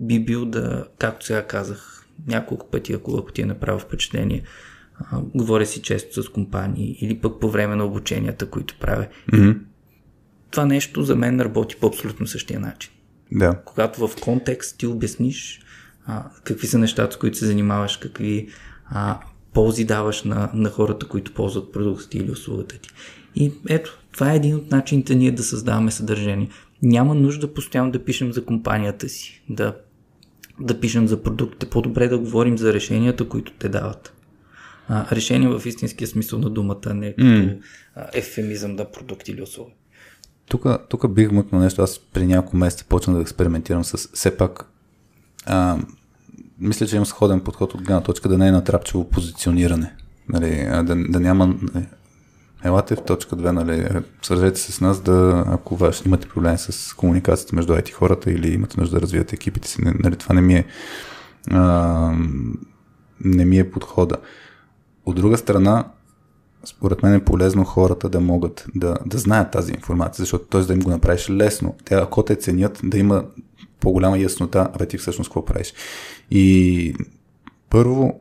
[0.00, 4.42] би бил да, както сега казах, няколко пъти, ако, ако ти е направил впечатление,
[5.00, 9.06] а, говоря си често с компании или пък по време на обученията, които правя.
[9.32, 9.58] Mm-hmm.
[10.50, 12.92] Това нещо за мен работи по абсолютно същия начин.
[13.32, 13.60] Да.
[13.64, 15.60] Когато в контекст ти обясниш
[16.06, 18.48] а, какви са нещата, с които се занимаваш, какви
[18.90, 19.20] а,
[19.52, 22.90] ползи даваш на, на хората, които ползват продуктите или услугата ти.
[23.34, 26.48] И ето, това е един от начините ние да създаваме съдържание.
[26.82, 29.76] Няма нужда постоянно да пишем за компанията си, да,
[30.60, 31.70] да пишем за продуктите.
[31.70, 34.12] По-добре да говорим за решенията, които те дават.
[34.88, 37.60] А, решение в истинския смисъл на думата, не като mm.
[38.12, 39.70] ефемизъм да продукт или услуга.
[40.48, 41.82] Тук, тук бих мъкнал нещо.
[41.82, 44.70] Аз при няколко месеца почнах да експериментирам с все пак
[45.46, 45.78] а,
[46.60, 49.94] мисля, че имам сходен подход от гледна точка да не е натрапчиво позициониране.
[50.28, 51.86] Нали, да, да няма нали,
[52.64, 56.94] елате в точка 2, нали, свържете се с нас, да, ако ваш имате проблем с
[56.94, 60.54] комуникацията между IT хората или имате нужда да развиете екипите си, нали, това не ми
[60.54, 60.64] е
[61.50, 62.12] а,
[63.24, 64.16] не ми е подхода.
[65.06, 65.84] От друга страна,
[66.64, 70.60] според мен е полезно хората да могат да, да знаят тази информация, защото т.е.
[70.60, 71.74] да им го направиш лесно.
[71.84, 73.24] Те, ако те ценят, да има
[73.80, 75.74] по-голяма яснота, абе ти всъщност какво правиш.
[76.30, 76.94] И
[77.70, 78.20] първо,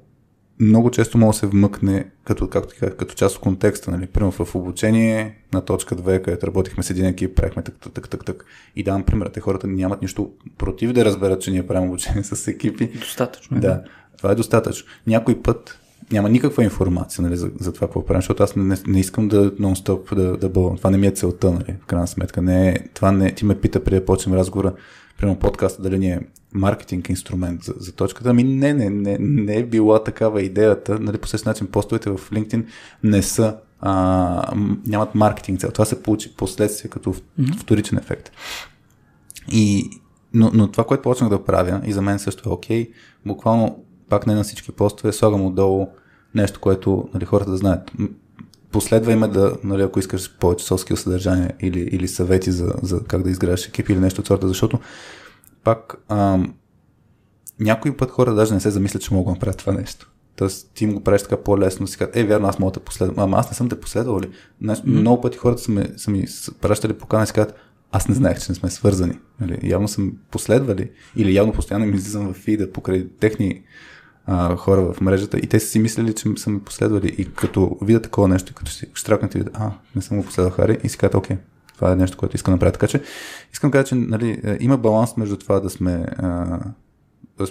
[0.59, 4.07] много често може да се вмъкне като, както като част от контекста, нали?
[4.07, 8.09] Примерно в обучение на точка 2, където работихме с един екип, правихме так, так, так,
[8.09, 8.45] так, так.
[8.75, 12.47] И давам пример, те хората нямат нищо против да разберат, че ние правим обучение с
[12.47, 12.87] екипи.
[12.87, 13.57] Достатъчно.
[13.57, 13.83] Е, да,
[14.17, 14.87] това е достатъчно.
[15.07, 15.79] Някой път
[16.11, 19.51] няма никаква информация нали, за, за това какво правим, защото аз не, не искам да
[19.51, 20.77] нон-стоп да, да бълвам.
[20.77, 22.41] Това не ми е целта, нали, в крайна сметка.
[22.41, 24.73] Не, е, това не, ти ме пита преди да почнем разговора,
[25.17, 26.19] примерно подкаста, дали ни е
[26.53, 28.29] маркетинг инструмент за, за точката.
[28.29, 30.99] Ами не, не, не, не е била такава идеята.
[30.99, 32.65] Нали, по същия начин постовете в LinkedIn
[33.03, 34.53] не са а,
[34.87, 35.71] нямат маркетинг цел.
[35.71, 37.59] Това се получи последствие като mm-hmm.
[37.59, 38.31] вторичен ефект.
[39.51, 39.89] И,
[40.33, 42.93] но, но това, което почнах да правя, и за мен също е окей, okay,
[43.25, 45.87] буквално пак не на всички постове, слагам отдолу
[46.35, 47.91] нещо, което нали, хората да знаят.
[48.71, 53.23] Последва име да, нали, ако искаш повече соски съдържание или, или съвети за, за как
[53.23, 54.79] да изграждаш екип или нещо от сорта, защото
[55.63, 56.53] пак ам,
[57.59, 60.11] някой път хора даже не се замислят, че мога да направя това нещо.
[60.35, 63.19] Тоест ти им го правиш така по-лесно си кажат, е, вярно, аз мога да последвам.
[63.19, 64.29] Ама аз не съм те последвал ли?
[64.61, 64.99] Знаеш, mm-hmm.
[64.99, 66.25] Много пъти хората са, ме, са ми
[66.61, 67.55] пращали покана и си казват,
[67.91, 69.19] аз не знаех, че не сме свързани.
[69.39, 69.59] Нали?
[69.63, 73.63] Явно съм последвали или явно постоянно ми излизам в фида покрай техни
[74.27, 77.15] а, хора в мрежата и те са си мислили, че са ме последвали.
[77.17, 80.77] И като видят такова нещо, като си штракнат и а, не съм го последвал Хари
[80.83, 81.37] и си казват, окей,
[81.75, 82.71] това е нещо, което искам да направя.
[82.71, 83.01] Така че
[83.53, 86.59] искам да кажа, че нали, е, има баланс между това да сме а,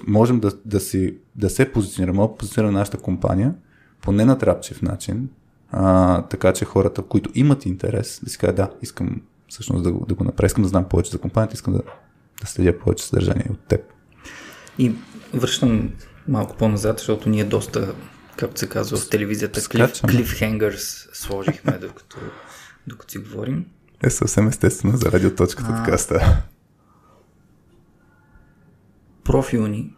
[0.07, 3.55] можем да, да, си, да се позиционираме, да позиционираме нашата компания
[4.03, 5.29] по ненатрапчив начин,
[5.71, 10.15] а, така че хората, които имат интерес, да си кажат, да, искам всъщност да, да
[10.15, 11.83] го направя, искам да знам повече за компанията, искам да,
[12.41, 13.81] да следя повече съдържание от теб.
[14.79, 14.93] И
[15.35, 15.91] връщам
[16.29, 17.95] малко по-назад, защото ние доста,
[18.37, 22.17] както се казва в телевизията, клиф, клифхенгърс сложихме, докато,
[22.87, 23.67] докато си говорим.
[24.03, 25.85] Е съвсем естествено за радиоточката а...
[25.85, 26.37] така става.
[29.25, 29.95] Профилни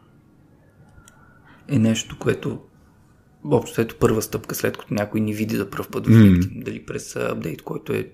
[1.69, 2.61] е нещо, което
[3.45, 6.65] общо ето първа стъпка, след като някой ни види за пръв път в LinkedIn, mm.
[6.65, 8.11] дали през апдейт, който е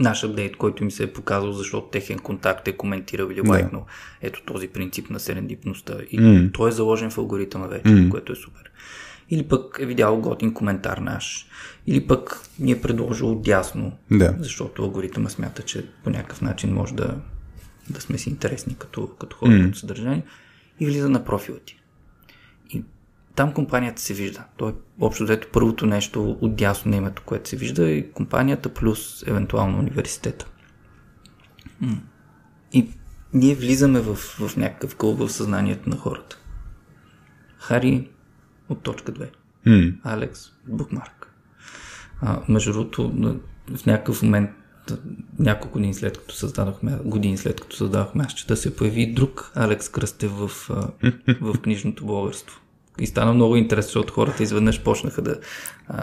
[0.00, 3.80] наш апдейт, който ми се е показал, защото техен контакт е коментирал или лайкнал.
[3.80, 4.28] Да.
[4.28, 5.94] Ето този принцип на серендипността.
[6.10, 6.52] И mm.
[6.52, 8.08] той е заложен в алгоритъма вече, mm.
[8.08, 8.70] което е супер.
[9.30, 11.46] Или пък е видял готин коментар наш.
[11.86, 14.34] Или пък ни е предложил дясно, да.
[14.38, 17.14] защото алгоритъма смята, че по някакъв начин може да,
[17.90, 19.64] да сме си интересни като, като хора, mm.
[19.64, 20.22] като съдържание.
[20.80, 21.77] И влиза на профила ти.
[23.38, 24.44] И там компанията се вижда.
[24.56, 28.74] То е общо взето първото нещо от дясно на името, което се вижда е компанията
[28.74, 30.46] плюс евентуално университета.
[32.72, 32.88] И
[33.34, 36.38] ние влизаме в, в някакъв къл в съзнанието на хората.
[37.58, 38.08] Хари
[38.68, 39.30] от точка 2.
[39.66, 39.96] Mm.
[40.04, 41.34] Алекс Букмарк.
[42.20, 43.12] А, между другото,
[43.76, 44.50] в някакъв момент
[45.38, 49.88] няколко години след като създадохме, години след като създадохме, аз да се появи друг Алекс
[49.88, 50.48] Кръстев в,
[51.40, 52.60] в книжното българство.
[53.00, 55.36] И стана много интересно, защото хората изведнъж почнаха да,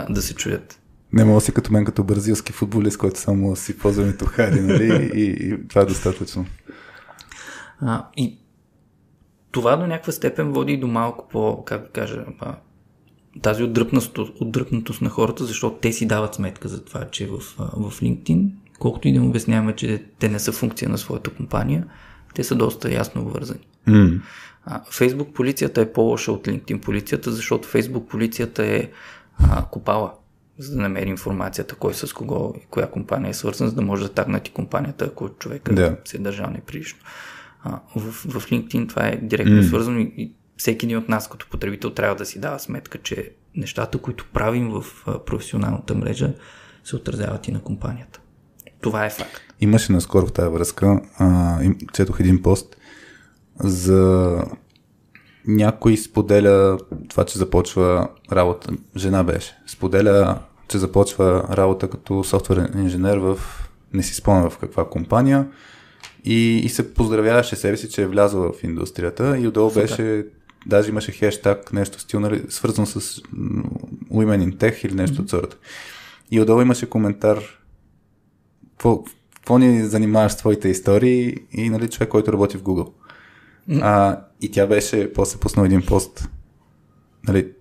[0.10, 0.80] да се чуят.
[1.14, 5.12] Не мога си като мен, като бразилски футболист, който само си ползва името Хари, нали?
[5.14, 6.46] И, и това е достатъчно.
[7.82, 8.38] А, и
[9.52, 12.26] това до някаква степен води до малко по, как да кажа,
[13.42, 18.02] тази отдръпнатост, отдръпнатост на хората, защото те си дават сметка за това, че в, в
[18.02, 18.50] LinkedIn,
[18.80, 21.86] колкото и да им обясняваме, че те не са функция на своята компания,
[22.34, 23.68] те са доста ясно обвързани.
[23.88, 24.22] Mm.
[24.66, 28.90] А, Фейсбук полицията е по-лоша от LinkedIn полицията, защото Фейсбук полицията е
[29.38, 30.14] а, копала,
[30.58, 34.04] за да намери информацията, кой с кого и коя компания е свързан, за да може
[34.04, 35.98] да тагнати компанията, ако човека Да.
[36.06, 37.00] се е държал неприлично.
[37.64, 39.64] А, в, в LinkedIn това е директно М.
[39.64, 43.98] свързано и, всеки един от нас като потребител трябва да си дава сметка, че нещата,
[43.98, 44.86] които правим в
[45.26, 46.34] професионалната мрежа,
[46.84, 48.20] се отразяват и на компанията.
[48.82, 49.42] Това е факт.
[49.62, 51.60] Имаше наскоро в тази връзка, а,
[51.94, 52.78] четох един пост
[53.60, 54.44] за
[55.48, 56.78] някой споделя
[57.10, 63.40] това, че започва работа, жена беше, споделя, че започва работа като софтуерен инженер в,
[63.94, 65.48] не си спомня в каква компания
[66.26, 69.82] и, и се поздравяваше себе си, че е влязла в индустрията и отдолу Супер.
[69.82, 70.26] беше,
[70.66, 73.00] даже имаше хештаг, нещо стил, нали, свързан с
[74.12, 75.58] Women in Tech или нещо от сорта.
[76.32, 77.40] И отдолу имаше коментар,
[78.78, 82.92] какво ни занимаваш с твоите истории и нали, човек, който работи в Google.
[83.72, 86.30] А, и тя беше, после пуснал един пост,
[87.28, 87.52] нали,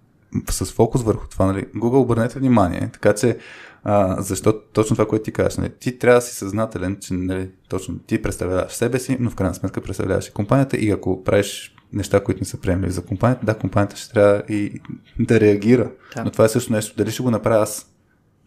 [0.50, 3.38] с фокус върху това, нали, Google обърнете внимание, така че
[3.84, 7.50] а, защо точно това, което ти кажеш, нали, ти трябва да си съзнателен, че нали,
[7.68, 11.74] точно ти представляваш себе си, но в крайна сметка представляваш и компанията и ако правиш
[11.92, 14.80] неща, които не са приемливи за компанията, да, компанията ще трябва и
[15.18, 15.90] да реагира.
[16.16, 16.24] Да.
[16.24, 17.94] Но това е също нещо, дали ще го направя аз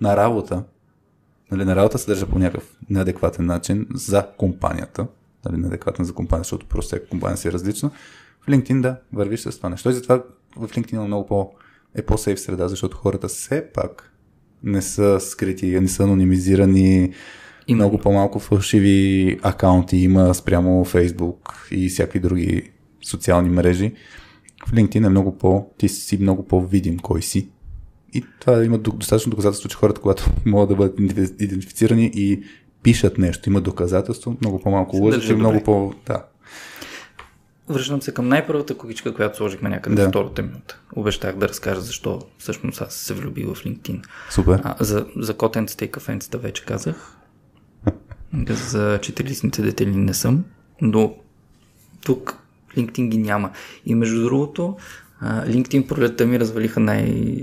[0.02, 0.64] на работа,
[1.52, 5.08] нали, на работа се държа по някакъв неадекватен начин за компанията,
[5.46, 7.92] нали, неадекватен за компания, защото просто всяка компания си е различна.
[8.42, 9.90] В LinkedIn да, вървиш с това нещо.
[9.90, 10.24] И затова
[10.56, 11.52] в LinkedIn е много по,
[11.96, 14.14] е по-сейф среда, защото хората все пак
[14.64, 17.14] не са скрити, не са анонимизирани,
[17.68, 17.84] Именно.
[17.84, 22.72] много по-малко фалшиви акаунти има спрямо Facebook и всякакви други
[23.06, 23.94] социални мрежи.
[24.68, 27.50] В LinkedIn е много по, ти си много по-видим кой си.
[28.14, 32.44] И това има до- достатъчно доказателство, че хората, когато могат да бъдат идентифи- идентифицирани и
[32.88, 35.94] пишат нещо, имат доказателство, много по-малко лъжат и много по...
[36.06, 36.24] Да.
[37.70, 40.06] Връщам се към най-първата когичка, която сложихме някъде Да.
[40.06, 40.80] в втората минута.
[40.96, 44.04] Обещах да разкажа защо всъщност аз се влюбих в LinkedIn.
[44.30, 44.62] Супер.
[44.64, 47.18] А, за, за котенцата и кафенцата вече казах.
[48.50, 50.44] За четирилистните детели не съм,
[50.82, 51.16] но
[52.06, 52.38] тук
[52.78, 53.52] LinkedIn ги няма.
[53.86, 54.78] И между другото,
[55.24, 57.36] LinkedIn пролетта ми развалиха най,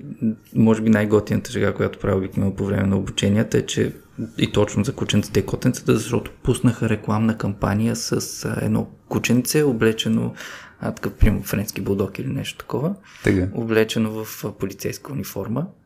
[0.54, 3.92] може би най-готината шега, която правя обикновено по време на обученията, е, че
[4.38, 8.12] и точно за кученцата и котенцата, защото пуснаха рекламна кампания с
[8.44, 10.34] а, едно кученце, облечено
[10.80, 13.48] а, такъв, примерно, френски булдог или нещо такова, Тега.
[13.54, 15.66] облечено в а, полицейска униформа.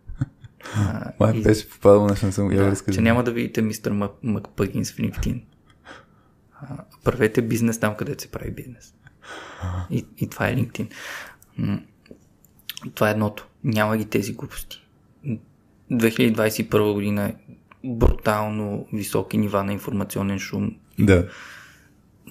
[0.76, 3.92] А, Май и- беше попадал нещо, не съм я да, че няма да видите мистер
[3.92, 5.42] Мак, Макпъгинс в LinkedIn.
[6.60, 6.66] А,
[7.04, 8.94] правете бизнес там, където се прави бизнес.
[9.90, 10.90] И, и това е LinkedIn.
[12.94, 13.46] Това е едното.
[13.64, 14.86] Няма ги тези глупости.
[15.92, 17.32] 2021 година
[17.84, 20.74] брутално високи нива на информационен шум.
[20.98, 21.28] Да.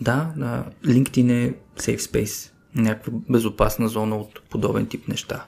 [0.02, 2.52] Да, да, LinkedIn е safe space.
[2.76, 5.46] Някаква безопасна зона от подобен тип неща.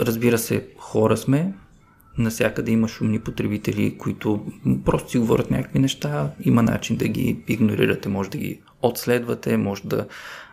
[0.00, 1.54] Разбира се, хора сме,
[2.18, 4.46] насякъде има шумни потребители, които
[4.84, 9.82] просто си говорят някакви неща, има начин да ги игнорирате, може да ги отследвате, може
[9.84, 10.06] да,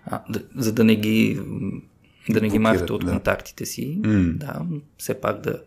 [0.05, 1.39] а, да за да не ги
[2.29, 3.11] да не ги махате от да.
[3.11, 4.33] контактите си, М.
[4.35, 4.61] да,
[4.97, 5.61] все пак да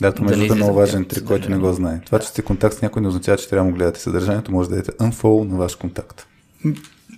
[0.00, 2.00] Да, това Да между другото е много важен трик, който не го знае.
[2.06, 4.68] Това, че сте контакт с някой не означава, че трябва да му гледате съдържанието, може
[4.68, 6.26] да дадете unfollow на ваш контакт.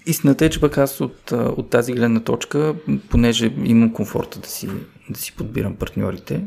[0.07, 2.75] Истината е, че пък аз от, от тази гледна точка,
[3.11, 4.69] понеже имам комфорта да си,
[5.11, 6.45] да си подбирам партньорите,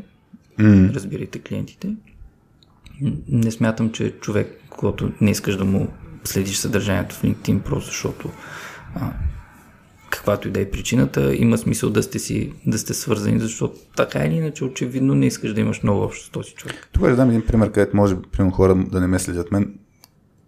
[0.58, 0.90] М.
[0.94, 1.94] разбирайте клиентите,
[3.28, 5.88] не смятам, че човек, когато не искаш да му
[6.24, 8.30] следиш съдържанието в LinkedIn, просто защото
[8.94, 9.12] а,
[10.30, 14.18] каквато и да е причината, има смисъл да сте си, да сте свързани, защото така
[14.18, 16.88] или иначе очевидно не искаш да имаш много общо с този човек.
[16.92, 19.74] Тук ще дам един пример, където може примерно хора да не ме следят мен,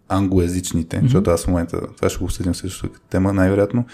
[0.09, 1.03] англоязичните, mm-hmm.
[1.03, 3.85] защото аз в момента, това ще го обсъдим също като тема, най-вероятно.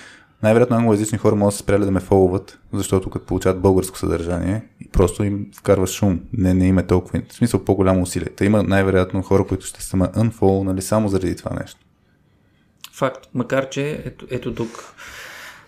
[0.43, 4.65] Най-вероятно англоязични хора могат да се спряли да ме фолват, защото като получават българско съдържание
[4.93, 6.21] просто им вкарва шум.
[6.33, 7.23] Не, не им е толкова.
[7.29, 8.29] В смисъл по-голямо усилие.
[8.29, 11.81] Та има най-вероятно хора, които ще са ме unfollow, нали, само заради това нещо.
[12.93, 13.29] Факт.
[13.35, 14.95] Макар, че ето, ето тук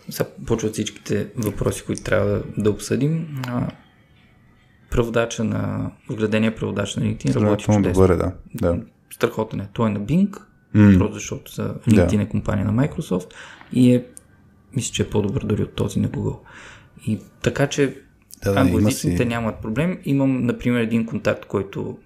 [0.09, 3.43] сега почват всичките въпроси, които трябва да, да обсъдим.
[3.49, 3.69] А,
[4.91, 7.93] преводача на, вгледения преводач на LinkedIn работи чудесно.
[7.93, 8.33] добре, да.
[8.55, 8.81] да.
[9.11, 9.69] Страхотен е.
[9.73, 10.37] Той е на Bing,
[10.75, 10.99] М.
[10.99, 13.31] просто защото за LinkedIn е компания на Microsoft
[13.73, 14.05] и е,
[14.77, 16.39] мисля, че е по-добър дори от този на Google.
[17.07, 17.97] И така, че
[18.45, 19.99] Да, да, англоязичните си- нямат проблем.
[20.05, 21.99] Имам, например, един контакт, който,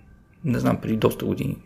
[0.44, 1.56] не знам, преди доста години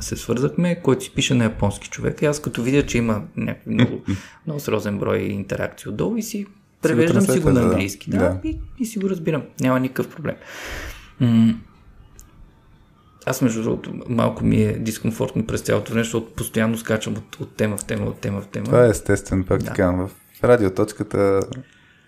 [0.00, 2.22] се свързахме, който си пише на японски човек.
[2.22, 4.00] И аз като видя, че има някакви много,
[4.46, 6.46] много сериозен брой интеракции отдолу и си
[6.82, 8.10] превеждам си го на английски.
[8.10, 8.38] Да, Да.
[8.44, 9.42] И, и си го разбирам.
[9.60, 10.36] Няма никакъв проблем.
[13.26, 17.56] Аз, между другото, малко ми е дискомфортно през цялото време, защото постоянно скачам от, от
[17.56, 18.64] тема в тема, от тема в тема.
[18.64, 19.66] Това е естествен, пак Да.
[19.66, 19.90] така.
[19.92, 20.10] В
[20.44, 21.40] радиоточката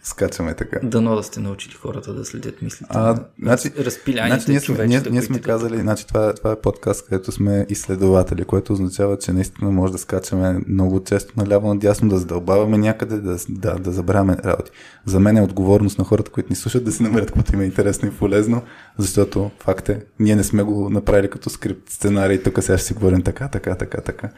[0.02, 0.78] скачаме така.
[0.82, 2.86] Дано да сте научили хората да следят мислите.
[2.88, 6.52] А, на значи, разпиляните значи ние сме, ние, ние сме казали, значи това, е- това
[6.52, 11.68] е подкаст, където сме изследователи, което означава, че наистина може да скачаме много често наляво
[11.68, 14.70] надясно, да задълбаваме някъде, да, да, да забравяме работи.
[15.06, 17.64] За мен е отговорност на хората, които ни слушат, да си намерят каквото им е
[17.64, 18.62] интересно и полезно,
[18.98, 22.94] защото факт е, ние не сме го направили като скрипт сценарий, тук сега ще си
[22.94, 24.28] говорим така, така, така, така.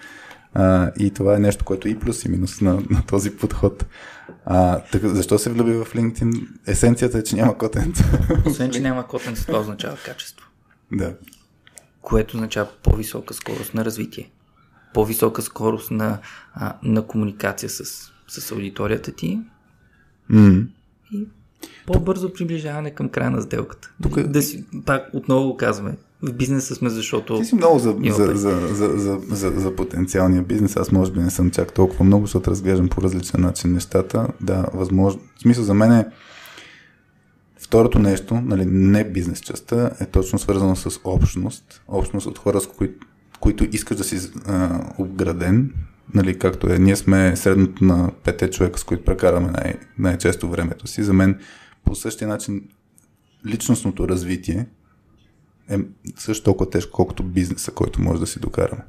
[0.54, 3.86] А, и това е нещо, което и плюс и минус на, на този подход.
[4.44, 6.48] А, така, защо се влюби в LinkedIn?
[6.66, 7.96] Есенцията е, че няма контент.
[8.46, 10.46] Освен, че няма котен, това означава качество.
[10.92, 11.14] да.
[12.00, 14.30] което означава по-висока скорост на развитие,
[14.94, 16.18] по-висока скорост на,
[16.54, 17.84] а, на комуникация с,
[18.28, 19.40] с аудиторията ти
[20.28, 20.62] М.
[21.12, 21.26] и
[21.86, 23.92] по-бързо приближаване към края на сделката.
[24.02, 27.38] Тук е- Да си, пак отново казваме, в бизнеса сме, защото...
[27.38, 30.76] Ти си много за, за, за, за, за, за, за потенциалния бизнес.
[30.76, 34.28] Аз може би не съм чак толкова много, защото разглеждам по различен начин нещата.
[34.40, 35.20] Да, възможно.
[35.36, 36.06] В смисъл за мен е
[37.60, 41.82] второто нещо, нали, не бизнес частта, е точно свързано с общност.
[41.88, 42.90] Общност от хора, с кои,
[43.40, 45.74] които искаш да си а, обграден.
[46.14, 50.86] Нали, както е, ние сме средното на пете човека, с които прекараме най- най-често времето
[50.86, 51.02] си.
[51.02, 51.38] За мен
[51.84, 52.62] по същия начин
[53.46, 54.66] личностното развитие
[55.70, 55.78] е
[56.16, 58.82] също толкова тежко, колкото бизнеса, който може да си докараме.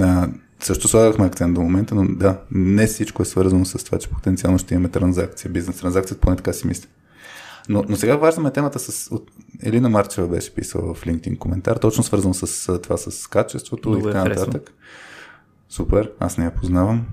[0.00, 0.28] А,
[0.60, 4.58] също слагахме акцент до момента, но да, не всичко е свързано с това, че потенциално
[4.58, 6.88] ще имаме транзакция, бизнес транзакция, поне така си мисля.
[7.68, 9.10] Но, но сега важдаме темата с...
[9.10, 9.30] От,
[9.62, 14.10] Елина Марчева беше писала в LinkedIn коментар, точно свързано с това с качеството Много и
[14.10, 14.72] я така нататък.
[15.68, 17.06] Супер, аз не я познавам.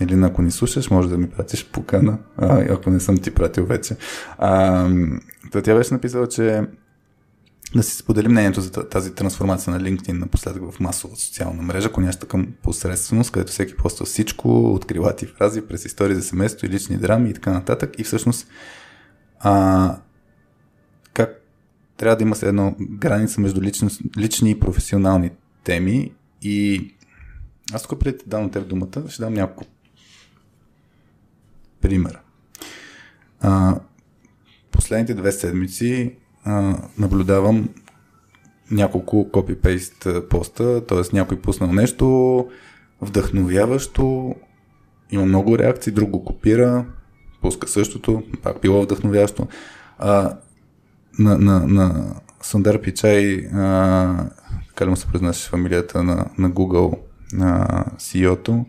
[0.00, 3.66] Елина, ако ни слушаш, може да ми пратиш покана, а, ако не съм ти пратил
[3.66, 3.96] вече.
[4.38, 4.88] А,
[5.50, 6.62] тя беше написала, че
[7.76, 12.26] да си сподели мнението за тази трансформация на LinkedIn напоследък в масова социална мрежа, коняща
[12.26, 16.96] към посредственост, където всеки поства всичко, от крилати фрази, през истории за семейство и лични
[16.96, 17.94] драми и така нататък.
[17.98, 18.48] И всъщност
[19.40, 19.96] а,
[21.14, 21.42] как
[21.96, 23.88] трябва да има се едно граница между лични,
[24.18, 25.30] лични и професионални
[25.64, 26.12] теми
[26.42, 26.88] и
[27.72, 29.64] аз тук преди да дам на теб думата, ще дам няколко
[31.80, 32.20] примера.
[33.40, 33.80] А,
[34.70, 36.16] последните две седмици
[36.98, 37.68] наблюдавам
[38.70, 41.16] няколко копипейст поста, т.е.
[41.16, 42.46] някой пуснал нещо
[43.00, 44.34] вдъхновяващо,
[45.10, 46.84] има много реакции, друг го копира,
[47.40, 49.46] пуска същото, пак било вдъхновяващо.
[49.98, 50.36] А,
[51.18, 54.30] на, на, на Сандар Пичай, а,
[54.68, 56.98] така му се произнася фамилията на, на Google,
[57.32, 57.66] на
[57.96, 58.66] CEO-то,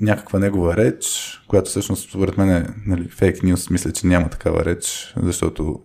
[0.00, 1.06] някаква негова реч,
[1.48, 5.80] която всъщност според мен е нали, фейк нюс, мисля, че няма такава реч, защото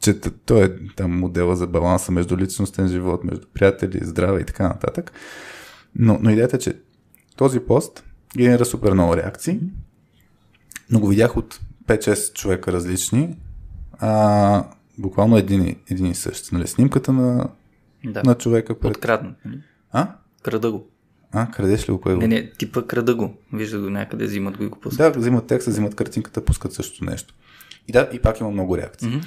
[0.00, 4.68] че той е там модела за баланса между личностен живот, между приятели, здраве и така
[4.68, 5.12] нататък.
[5.94, 6.78] Но, но идеята е, че
[7.36, 8.04] този пост
[8.36, 9.60] генера супер много реакции,
[10.90, 13.36] но го видях от 5-6 човека различни,
[13.98, 14.64] а,
[14.98, 16.52] буквално един, един и същ.
[16.52, 17.48] Нали, снимката на,
[18.04, 18.96] Да, на човека пред...
[18.96, 19.36] откраднат.
[19.44, 19.60] нали?
[19.92, 20.14] А?
[20.42, 20.88] Крада го.
[21.32, 22.00] А, крадеш ли го?
[22.00, 22.20] Кое го?
[22.20, 23.34] Не, не, типа крада го.
[23.52, 25.12] Вижда го някъде, взимат го и го пускат.
[25.14, 27.34] Да, взимат текста, взимат картинката, пускат също нещо.
[27.88, 29.08] И да, и пак има много реакции.
[29.08, 29.18] Мгм.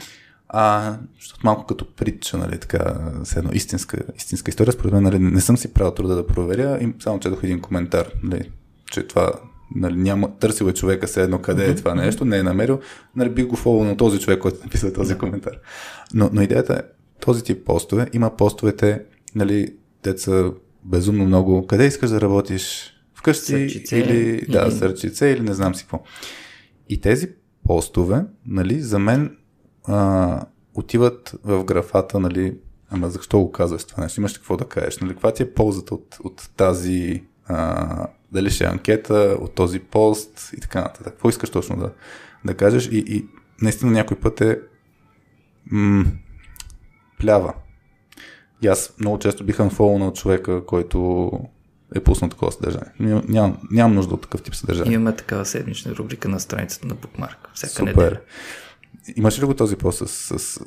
[0.48, 5.20] А, защото малко като притча, нали, така, с едно истинска, истинска история, според мен, нали,
[5.20, 8.52] не съм си правил труда да проверя, и само четох един коментар, нали,
[8.92, 9.32] че това,
[9.76, 12.80] нали, няма, търсил е човека се едно къде е това нещо, не е намерил,
[13.16, 15.54] нали, бих го фолвал на този човек, който написа този коментар.
[16.14, 16.82] Но, но идеята е,
[17.22, 19.02] този тип постове, има постовете,
[19.36, 19.74] нали,
[20.04, 20.52] деца
[20.84, 25.84] безумно много, къде искаш да работиш, вкъщи Сърчице или, да, сърчице или не знам си
[25.84, 26.04] какво.
[26.90, 27.30] И тези
[27.68, 29.38] постове, нали, за мен
[29.88, 32.58] а, отиват в графата, нали,
[32.90, 34.22] ама защо го казваш това нещо?
[34.22, 34.98] Имаш какво да кажеш?
[34.98, 39.80] Нали, каква ти е ползата от, от тази, а, дали ще е анкета, от този
[39.80, 41.14] пост и така нататък?
[41.14, 41.92] Какво искаш точно да,
[42.46, 42.88] да кажеш?
[42.88, 43.26] И, и
[43.62, 44.60] наистина някой път е
[45.66, 46.06] м-
[47.20, 47.54] плява.
[48.62, 51.32] И аз много често бих анфолнал човека, който
[51.96, 52.92] е пуснал такова съдържание.
[53.00, 54.94] Ням, нямам, нямам нужда от такъв тип съдържание.
[54.94, 57.36] Имаме такава седмична рубрика на страницата на Bookmark.
[57.54, 57.86] Всяка Супер.
[57.96, 58.18] неделя.
[59.16, 60.40] Имаш ли го този пост с...
[60.40, 60.62] с...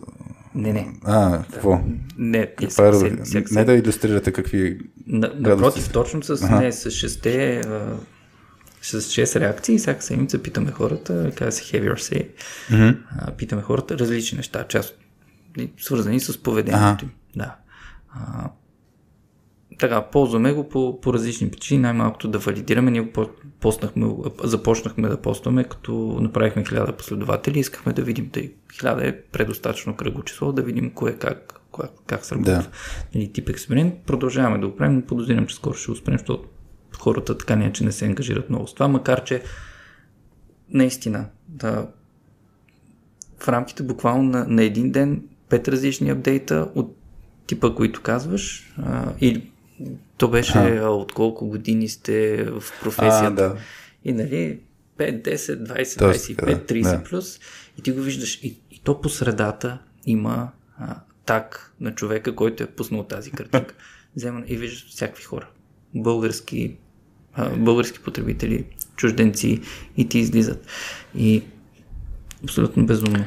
[0.55, 0.93] Не, не.
[1.05, 1.81] А, какво?
[2.19, 4.79] Не, не Каква всяка е, седмица, всяка не да иллюстрирате какви...
[5.07, 6.61] На, напротив, точно с, Аха.
[6.61, 7.63] не, с шесте,
[8.83, 12.29] с 6 реакции, всяка седмица питаме хората, казва се Have Your Say,
[12.71, 12.97] Mm-hmm.
[13.19, 14.99] а, питаме хората различни неща, част
[15.81, 16.99] свързани с поведението Ага.
[17.03, 17.11] им.
[17.37, 17.57] Да.
[18.11, 18.51] А,
[19.79, 22.91] така, ползваме го по, по различни причини, най-малкото да валидираме.
[22.91, 23.31] Ние го по-
[23.61, 24.15] постнахме,
[24.45, 30.23] започнахме да постваме, като направихме хиляда последователи, искахме да видим, тъй хиляда е предостатъчно кръгло
[30.23, 32.53] число, да видим кое как, как, как сработва.
[32.53, 32.69] Да.
[33.15, 33.95] Нали, тип експеримент.
[34.07, 36.49] Продължаваме да го правим, но подозирам, че скоро ще успеем, защото
[36.99, 39.43] хората така не, че не се ангажират много с това, макар че
[40.71, 41.87] наистина да,
[43.39, 46.97] в рамките буквално на, на един ден пет различни апдейта от
[47.47, 49.51] типа, които казваш, а, или
[50.17, 50.89] то беше а.
[50.89, 53.45] от колко години сте в професията.
[53.45, 53.57] А, да.
[54.05, 54.61] И нали,
[54.99, 57.05] 5, 10, 20, 25, 30 да.
[57.05, 57.41] плюс.
[57.79, 58.41] И ти го виждаш.
[58.43, 60.97] И, и то по средата има а,
[61.27, 63.75] так на човека, който е пуснал тази картинка.
[64.17, 65.49] Взема и виждаш всякакви хора.
[65.95, 66.77] Български,
[67.35, 68.65] а, български потребители,
[68.97, 69.61] чужденци
[69.97, 70.67] и ти излизат.
[71.15, 71.43] И
[72.45, 73.25] абсолютно безумно.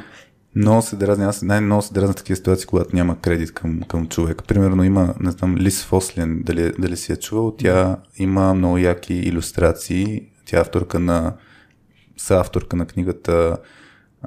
[0.55, 4.43] Много се дразни, аз най-много се дразна такива ситуации, когато няма кредит към, към човек.
[4.47, 9.13] Примерно има, не знам, Лис Фослен, дали, дали си я чувал, тя има много яки
[9.13, 10.27] иллюстрации.
[10.45, 11.33] Тя е авторка на,
[12.17, 13.57] са авторка на книгата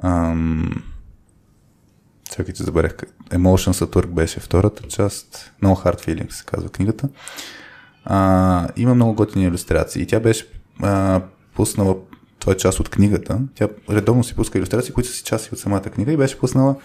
[0.03, 0.83] ам,
[2.35, 2.95] чакайте, забравях,
[3.29, 7.09] Emotions at Work беше втората част, No Hard Feelings се казва книгата.
[8.05, 10.47] А, има много готини иллюстрации и тя беше
[10.81, 11.21] а,
[11.55, 11.97] пуснала
[12.39, 13.39] това е част от книгата.
[13.55, 16.75] Тя редовно си пуска иллюстрации, които са си части от самата книга и беше пуснала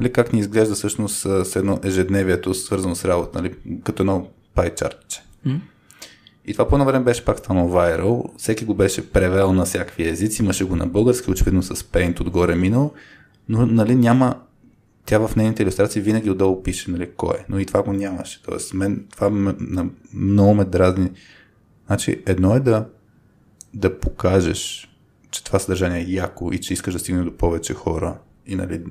[0.00, 3.54] нали, как ни изглежда всъщност с едно ежедневието, свързано с работа, нали,
[3.84, 5.22] като едно пайчартче.
[5.46, 5.60] Mm.
[6.46, 8.24] И това по време беше пак станало вайрал.
[8.36, 12.54] Всеки го беше превел на всякакви езици, имаше го на български, очевидно с Paint отгоре
[12.54, 12.92] минал,
[13.48, 14.40] но нали, няма
[15.06, 18.42] тя в нейните иллюстрации винаги отдолу пише нали, кой е, но и това го нямаше.
[18.42, 19.54] Тоест, мен, това ме,
[20.14, 21.10] много ме дразни.
[21.86, 22.86] Значи, едно е да,
[23.74, 24.89] да покажеш
[25.30, 28.84] че това съдържание е яко и че искаш да стигне до повече хора и нали,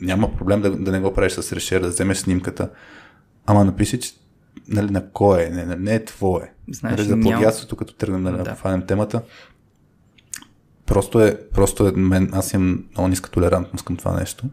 [0.00, 2.70] няма проблем да, да не го правиш с решер, да вземеш снимката,
[3.46, 4.12] ама напиши, че
[4.68, 6.52] нали, на кой е, не, не е твое.
[6.68, 9.22] Знаеш, нали, за плагиатството, като тръгнем да, да фанем темата,
[10.86, 14.44] просто е, просто е мен, аз имам много ниска толерантност към това нещо.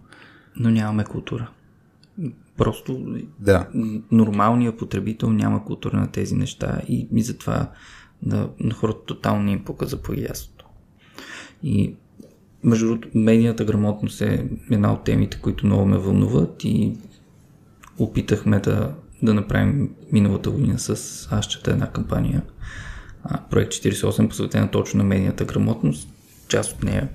[0.56, 1.50] Но нямаме култура.
[2.58, 3.68] Просто да.
[4.12, 7.72] нормалният потребител няма култура на тези неща и, и затова
[8.22, 10.53] да, на хората тотално им пука за плагиатството.
[11.64, 11.96] И
[12.64, 16.94] между другото, медийната грамотност е една от темите, които много ме вълнуват и
[17.98, 22.42] опитахме да, да направим миналата година с Ашчета една кампания,
[23.50, 26.10] проект 48, посветена точно на медийната грамотност.
[26.48, 27.10] Част от нея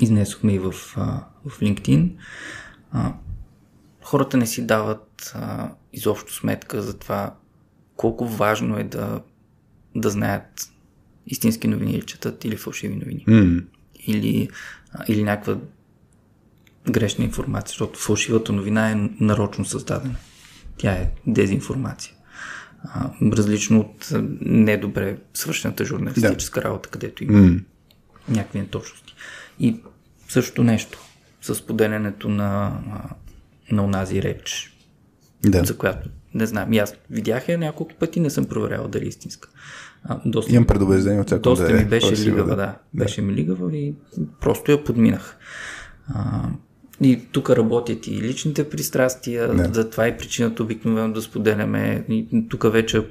[0.00, 2.10] изнесохме и в, в LinkedIn.
[4.02, 7.34] Хората не си дават а, изобщо сметка за това
[7.96, 9.20] колко важно е да,
[9.94, 10.72] да знаят
[11.26, 13.24] истински новини или четат или фалшиви новини.
[13.28, 13.64] Mm.
[14.06, 14.48] Или,
[15.08, 15.58] или някаква
[16.90, 20.16] грешна информация, защото фалшивата новина е нарочно създадена.
[20.76, 22.14] Тя е дезинформация.
[22.84, 24.08] А, различно от
[24.40, 26.66] недобре свършената журналистическа да.
[26.66, 27.62] работа, където има mm.
[28.28, 29.14] някакви неточности.
[29.60, 29.80] И
[30.28, 30.98] същото нещо
[31.42, 32.78] с поделянето на,
[33.70, 34.76] на онази реч,
[35.42, 35.64] да.
[35.64, 36.72] за която не знам.
[36.72, 39.48] И аз видях я няколко пъти, не съм проверял дали е истинска.
[40.08, 42.56] А, доста, Имам предубеждение, очаквам Доста да е, ми беше лигава, да.
[42.56, 42.74] да.
[42.94, 43.94] Беше ми лигава и
[44.40, 45.36] просто я подминах.
[46.14, 46.48] А,
[47.00, 49.70] и тук работят и личните пристрастия, да.
[49.72, 52.04] за това е причината обикновено да споделяме.
[52.08, 53.06] И тук вече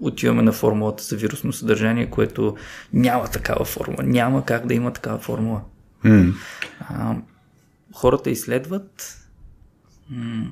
[0.00, 2.56] отиваме на формулата за вирусно съдържание, което
[2.92, 4.02] няма такава формула.
[4.02, 5.60] Няма как да има такава формула.
[6.04, 6.32] Mm.
[6.80, 7.16] А,
[7.94, 9.18] хората изследват
[10.10, 10.50] м-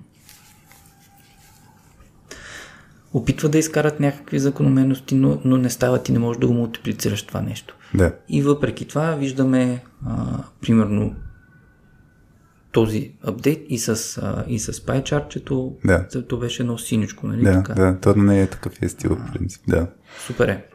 [3.14, 7.22] опитват да изкарат някакви закономерности, но, но не стават и не можеш да го мултиплицираш
[7.22, 7.76] това нещо.
[7.94, 8.14] Да.
[8.28, 11.14] И въпреки това виждаме а, примерно
[12.72, 15.76] този апдейт и с, а, и с пайчарчето.
[15.84, 16.08] Да.
[16.28, 17.42] То беше едно синичко, нали?
[17.42, 17.74] Да, така?
[17.74, 19.86] да, то не е такъв е стил, в принцип, да.
[20.26, 20.66] Супер е.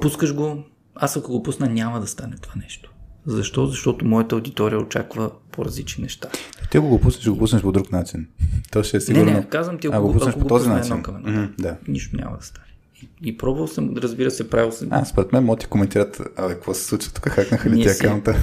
[0.00, 0.64] Пускаш го,
[0.94, 2.91] аз ако го пусна няма да стане това нещо.
[3.26, 3.66] Защо?
[3.66, 6.28] Защото моята аудитория очаква по-различни неща.
[6.70, 8.28] Ти го, го пуснеш, го пуснеш по друг начин.
[8.72, 9.24] То ще е сигурно...
[9.24, 10.92] Не, не, казвам ти, ако, а, го пуснеш по този начин.
[10.92, 11.76] Едно към едно, mm-hmm, да.
[11.88, 12.66] Нищо няма да стане.
[13.02, 14.88] И, и пробвал съм, разбира се, правил съм.
[14.90, 18.36] А, според мен, моти коментират, абе, какво се случва тук, хакнаха ли ти акаунта?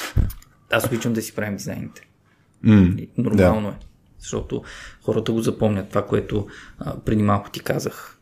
[0.72, 2.08] Аз обичам да си правим дизайните.
[2.64, 3.74] Mm, Нормално да.
[3.74, 3.78] е.
[4.18, 4.62] Защото
[5.02, 5.88] хората го запомнят.
[5.88, 6.46] Това, което
[6.78, 8.17] а, преди малко ти казах,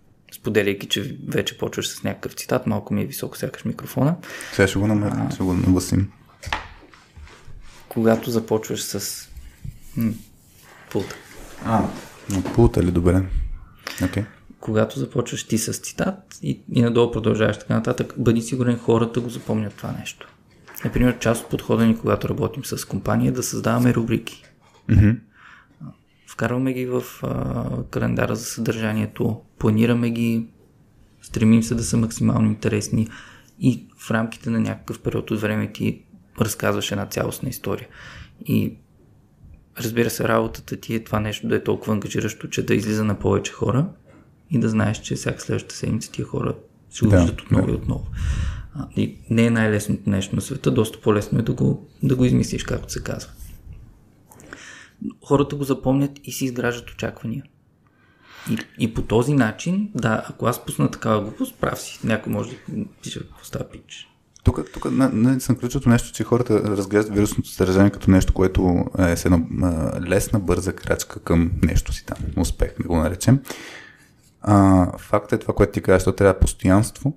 [0.47, 4.17] споделяйки, че вече почваш с някакъв цитат, малко ми е високо сякаш микрофона.
[4.53, 6.11] Сега ще го намерим, ще го нагласим.
[7.89, 9.29] Когато започваш с
[9.97, 10.13] м-
[10.91, 11.15] пулта.
[11.65, 11.85] А,
[12.55, 13.23] пулта ли добре?
[14.01, 14.25] Okay.
[14.61, 19.29] Когато започваш ти с цитат и, и надолу продължаваш така нататък, бъди сигурен хората го
[19.29, 20.29] запомнят това нещо.
[20.85, 24.45] Например, част от подхода ни, когато работим с компания, е да създаваме рубрики.
[24.91, 25.19] Mm-hmm.
[26.37, 30.47] Вкарваме ги в а, календара за съдържанието, планираме ги,
[31.23, 33.09] стремим се да са максимално интересни
[33.61, 36.03] и в рамките на някакъв период от време ти
[36.41, 37.89] разказваш една цялостна история.
[38.47, 38.77] И
[39.79, 43.19] разбира се, работата ти е това нещо да е толкова ангажиращо, че да излиза на
[43.19, 43.89] повече хора
[44.51, 46.55] и да знаеш, че всяка следващата седмица тия хора
[46.91, 47.73] ще го да, виждат отново да.
[47.73, 48.07] и отново.
[48.75, 52.25] А, и не е най-лесното нещо на света, доста по-лесно е да го, да го
[52.25, 53.31] измислиш, както се казва.
[55.25, 57.45] Хората го запомнят и си изграждат очаквания.
[58.51, 62.01] И, и по този начин, да, ако аз пусна такава глупост, прав си.
[62.05, 64.09] Някой може да пише какво става пич.
[64.45, 69.17] Тук, тук не, съм ключото нещо, че хората разглеждат вирусното съдържание като нещо, което е
[69.17, 69.43] с една
[70.09, 72.19] лесна, бърза крачка към нещо си там.
[72.37, 73.41] Успех, да го наречем.
[74.41, 77.17] А, факт е това, което ти казваш, то трябва постоянство.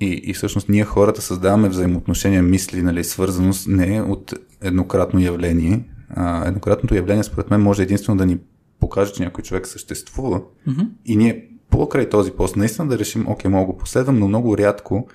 [0.00, 5.84] И, и всъщност ние хората създаваме взаимоотношения, мисли, нали, свързаност не от еднократно явление.
[6.16, 8.38] А, еднократното явление, според мен, може единствено да ни
[8.80, 10.40] покаже, че някой човек съществува.
[10.68, 10.88] Mm-hmm.
[11.04, 15.08] И ние покрай този пост наистина да решим, окей, мога го последвам, но много рядко,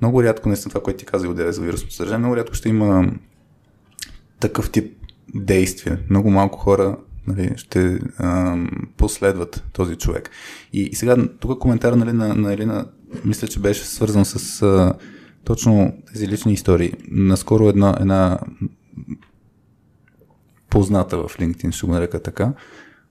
[0.00, 3.12] много рядко, наистина това, което ти каза отделя за вирусното съдържание, много рядко ще има
[4.40, 4.96] такъв тип
[5.34, 5.98] действия.
[6.10, 6.96] Много малко хора
[7.26, 10.30] нали, ще ам, последват този човек.
[10.72, 12.86] И, и сега, тук коментар нали, на, на Елина,
[13.24, 14.94] мисля, че беше свързан с а,
[15.44, 16.92] точно тези лични истории.
[17.10, 18.38] Наскоро една, една
[20.70, 22.52] позната в LinkedIn, ще го нарека така,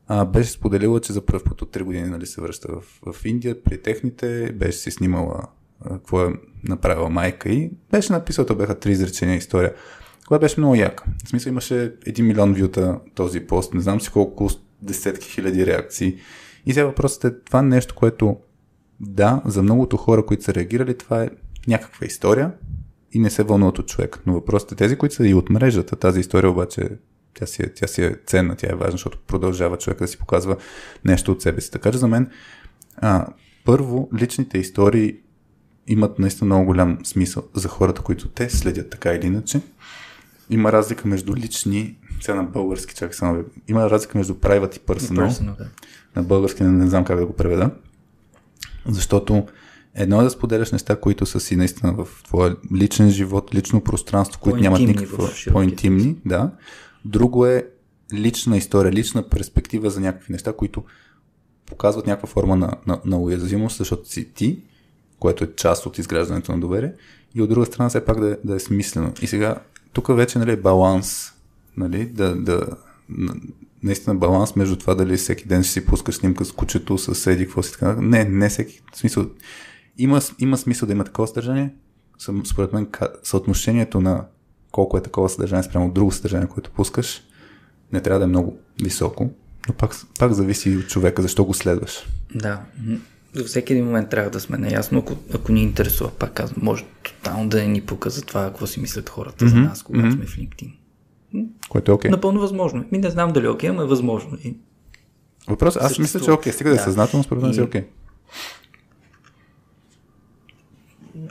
[0.08, 3.26] а, беше споделила, че за първ път от 3 години нали, се връща в, в
[3.26, 5.42] Индия при техните, беше си снимала
[5.90, 6.34] какво е
[6.64, 9.74] направила майка и беше написала, то бяха три изречения история,
[10.28, 11.04] която беше много яка.
[11.26, 14.50] В смисъл имаше 1 милион вюта този пост, не знам си колко
[14.82, 16.18] десетки хиляди реакции.
[16.66, 18.38] И сега въпросът е това нещо, което
[19.00, 21.30] да, за многото хора, които са реагирали, това е
[21.68, 22.52] някаква история
[23.12, 24.22] и не се вълнуват от човек.
[24.26, 26.90] Но въпросът е тези, които са и от мрежата, тази история обаче
[27.36, 30.18] тя си, е, тя си е ценна, тя е важна, защото продължава човека да си
[30.18, 30.58] показва
[31.06, 31.72] нещо от себе си.
[31.72, 32.30] Така че за мен,
[32.98, 33.28] а,
[33.66, 35.16] първо, личните истории
[35.88, 39.62] имат наистина много голям смисъл за хората, които те следят така или иначе.
[40.50, 45.30] Има разлика между лични, сега на български, чакай само, има разлика между private и personal.
[45.30, 45.68] personal да.
[46.16, 47.72] На български не, не знам как да го преведа.
[48.86, 49.46] Защото
[49.96, 54.40] едно е да споделяш неща, които са си наистина в твоя личен живот, лично пространство,
[54.40, 56.52] които нямат никаква по-интимни, да.
[57.06, 57.68] Друго е
[58.14, 60.84] лична история, лична перспектива за някакви неща, които
[61.66, 64.64] показват някаква форма на, на, на уязвимост, защото си ти,
[65.20, 66.94] което е част от изграждането на доверие,
[67.36, 69.14] и от друга страна все пак да, да е смислено.
[69.22, 69.56] И сега,
[69.94, 71.34] тук вече нали, е баланс,
[71.78, 72.68] нали, да, да,
[73.84, 77.46] наистина баланс между това дали всеки ден ще си пускаш снимка с кучето, с седи,
[77.46, 77.96] какво си така.
[78.02, 78.82] Не, не всеки.
[78.94, 79.26] В смисъл,
[79.98, 81.74] има, има смисъл да има такова съдържание.
[82.46, 82.88] Според мен
[83.24, 84.26] съотношението на
[84.76, 87.24] колко е такова съдържание спрямо друго съдържание, което пускаш,
[87.94, 89.30] не трябва да е много високо,
[89.68, 92.08] но пак, пак зависи от човека, защо го следваш.
[92.36, 92.62] Да,
[93.34, 96.86] за всеки един момент трябва да сме наясно, ако, ако ни интересува, пак казвам, може
[97.04, 99.50] тотално да ни пука за това, какво си мислят хората mm-hmm.
[99.50, 100.16] за нас, когато mm-hmm.
[100.16, 100.74] сме в LinkedIn.
[101.70, 102.10] Което е окей.
[102.10, 102.12] Okay.
[102.12, 102.86] Напълно възможно.
[102.92, 104.38] Ми не знам дали е окей, okay, но е възможно.
[104.44, 104.58] И...
[105.48, 106.52] Въпрос, аз мисля, че е окей.
[106.52, 106.56] Okay.
[106.56, 107.82] Стига да, да е съзнателно, според мен е окей.
[107.82, 107.86] Okay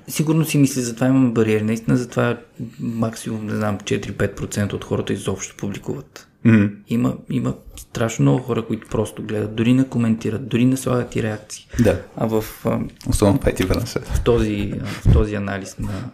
[0.09, 1.63] сигурно си мисли, затова имаме бариери.
[1.63, 2.39] Наистина, затова
[2.81, 6.29] максимум, не знам, 4-5% от хората изобщо публикуват.
[6.47, 6.75] Mm-hmm.
[6.89, 11.23] Има, има страшно много хора, които просто гледат, дори не коментират, дори не слагат и
[11.23, 11.67] реакции.
[11.81, 12.03] Да.
[12.17, 12.45] А в,
[13.09, 16.11] Особено пети в, този, в този анализ на,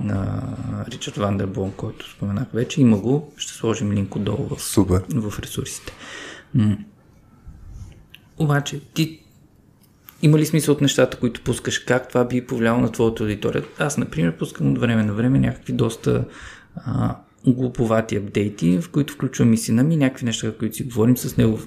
[0.00, 0.42] на
[0.88, 3.32] Ричард Вандербон, който споменах вече, има го.
[3.36, 5.02] Ще сложим линк отдолу в, Супер.
[5.14, 5.92] в ресурсите.
[6.54, 6.78] М-
[8.38, 9.20] обаче, ти
[10.22, 11.78] има ли смисъл от нещата, които пускаш?
[11.78, 13.64] Как това би повлияло на твоята аудитория?
[13.78, 16.24] Аз, например, пускам от време на време някакви доста
[16.76, 17.16] а,
[17.46, 21.58] глуповати апдейти, в които включвам и сина ми, някакви неща, които си говорим с него.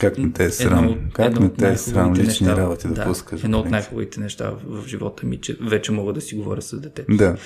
[0.00, 0.84] Как не те е срам?
[0.84, 3.44] Едно, как едно не те е срам лични неща, работи да, да пускаш?
[3.44, 6.80] Едно от най-хубавите неща в, в живота ми, че вече мога да си говоря с
[6.80, 7.16] детето.
[7.16, 7.36] Да.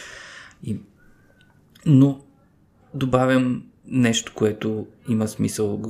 [0.65, 0.77] И,
[1.87, 2.21] но
[2.95, 5.83] добавям нещо, което има смисъл,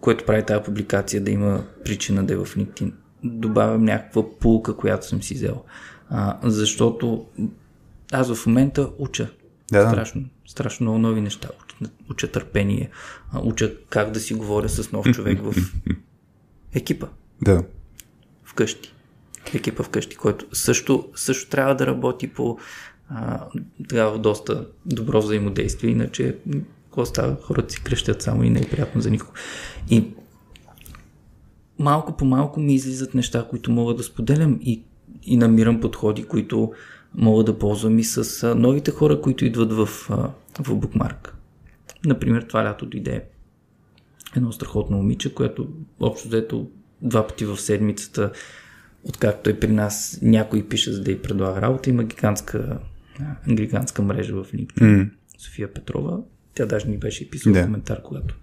[0.00, 2.92] което прави тази публикация да има причина да е в LinkedIn
[3.24, 5.62] добавям някаква пулка, която съм си взел.
[6.10, 7.26] А, защото
[8.12, 9.30] аз в момента уча.
[9.72, 11.48] Да, страшно, страшно много нови неща.
[11.62, 12.90] Уча, уча търпение,
[13.42, 15.54] уча как да си говоря с нов човек в
[16.74, 17.06] екипа.
[17.42, 17.64] Да.
[18.44, 18.94] Вкъщи.
[19.54, 22.58] Екипа вкъщи, който също, също трябва да работи по
[23.08, 26.36] а, доста добро взаимодействие, иначе
[26.84, 27.36] какво става?
[27.42, 29.32] Хората си крещят само и не е приятно за никого.
[29.90, 30.04] И
[31.78, 34.82] малко по малко ми излизат неща, които мога да споделям и,
[35.22, 36.72] и намирам подходи, които
[37.14, 41.30] мога да ползвам и с новите хора, които идват в, в Bookmark.
[42.04, 43.24] Например, това лято дойде
[44.36, 45.68] едно страхотно момиче, което
[46.00, 46.70] общо взето
[47.02, 48.32] два пъти в седмицата,
[49.04, 52.78] откакто е при нас, някой пише за да й предлага работа, има гигантска,
[53.48, 54.80] гигантска мрежа в LinkedIn.
[54.80, 55.10] Mm.
[55.38, 56.20] София Петрова.
[56.54, 57.64] Тя даже ни беше писала yeah.
[57.64, 58.38] коментар, когато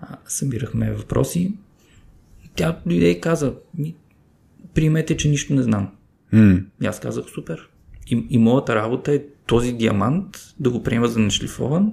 [0.00, 1.54] а, събирахме въпроси
[2.56, 3.54] тя дойде и каза,
[4.74, 5.92] приемете, че нищо не знам.
[6.34, 6.64] Mm.
[6.82, 7.68] И аз казах, супер.
[8.10, 11.92] И, и моята работа е този диамант да го приема за нешлифован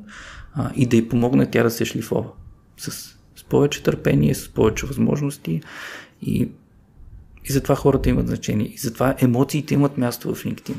[0.53, 2.30] а, и да й помогне тя да се шлифова.
[2.77, 2.91] С,
[3.35, 5.61] с повече търпение, с повече възможности
[6.22, 6.49] и,
[7.45, 8.68] и затова хората имат значение.
[8.68, 10.76] И затова емоциите имат място в LinkedIn.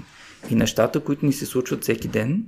[0.50, 2.44] И нещата, които ни се случват всеки ден,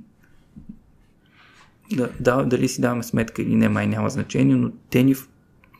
[1.91, 5.15] да, да, дали си даваме сметка или не, май няма значение, но те ни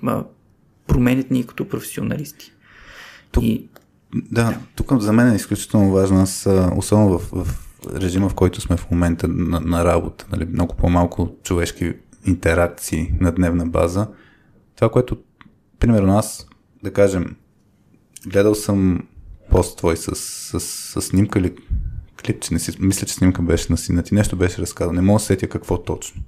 [0.03, 0.23] а,
[0.87, 2.51] променят ние като професионалисти.
[3.31, 3.69] Тук, и...
[4.15, 6.21] Да, тук за мен е изключително важно.
[6.21, 10.75] Аз, особено в, в режима, в който сме в момента на, на работа, нали, много
[10.75, 11.93] по-малко човешки
[12.25, 14.07] интеракции на дневна база.
[14.75, 15.17] Това, което,
[15.79, 16.47] примерно аз,
[16.83, 17.35] да кажем,
[18.27, 19.07] гледал съм
[19.51, 21.55] пост твой с, с, с снимка или
[22.25, 24.93] клип, че не си, мисля, че снимка беше на сина ти, нещо беше разказал.
[24.93, 26.21] Не мога да сетя какво точно.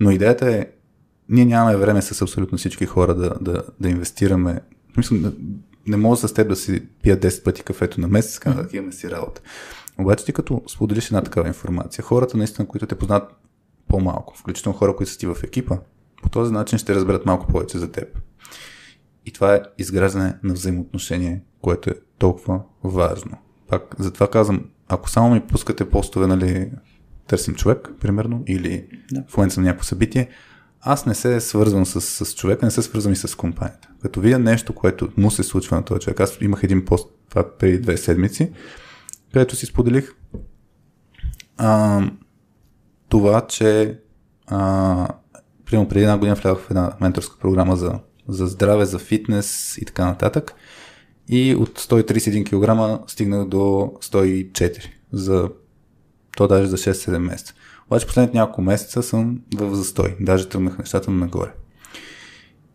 [0.00, 0.66] Но идеята е,
[1.28, 4.60] ние нямаме време с абсолютно всички хора да, да, да инвестираме.
[4.96, 5.32] Мисля,
[5.86, 8.92] не мога с теб да си пия 10 пъти кафето на месец, така да имаме
[8.92, 9.40] си работа.
[9.98, 13.30] Обаче ти като споделиш една такава информация, хората наистина, които те познат
[13.88, 15.76] по-малко, включително хора, които са ти в екипа,
[16.22, 18.18] по този начин ще разберат малко повече за теб.
[19.26, 23.36] И това е изграждане на взаимоотношение, което е толкова важно.
[23.68, 26.70] Пак, затова казвам, ако само ми пускате постове, нали,
[27.26, 29.24] търсим човек, примерно, или да.
[29.28, 30.28] в момента на някакво събитие,
[30.80, 33.88] аз не се свързвам с, с човека, не се свързвам и с компанията.
[34.02, 37.56] Като видя нещо, което му се случва на този човек, аз имах един пост това
[37.58, 38.52] преди две седмици,
[39.32, 40.14] където си споделих
[41.56, 42.02] а,
[43.08, 43.98] това, че
[44.46, 45.08] а,
[45.64, 47.98] примерно преди една година влязох в една менторска програма за,
[48.28, 50.54] за здраве, за фитнес и така нататък.
[51.28, 55.50] И от 131 кг стигнах до 104 за
[56.36, 57.54] то даже за 6-7 месеца.
[57.90, 60.16] Обаче последните няколко месеца съм в застой.
[60.20, 61.52] Даже тръгнах нещата нагоре.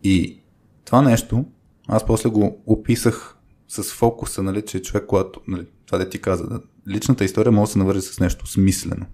[0.04, 0.40] И
[0.84, 1.44] това нещо,
[1.88, 3.36] аз после го описах
[3.68, 7.68] с фокуса, нали, че човек, когато, нали, това да ти каза, да, личната история може
[7.68, 9.06] да се навържи с нещо смислено.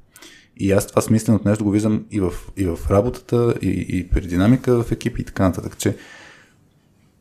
[0.57, 4.21] И аз това смисленото нещо го виждам и в, и в работата, и, и при
[4.21, 5.97] динамика в екипи и така нататък, че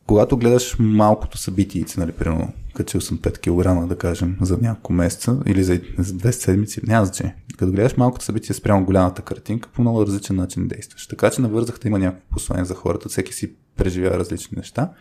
[0.10, 5.40] когато гледаш малкото събитие, нали, примерно, качил съм 5 кг, да кажем, за няколко месеца
[5.46, 7.36] или за, за две седмици, няма значение.
[7.58, 11.08] Като гледаш малкото събитие спрямо голямата картинка, по много различен начин действаш.
[11.08, 14.92] Така че навързах да има някакво послание за хората, всеки си преживява различни неща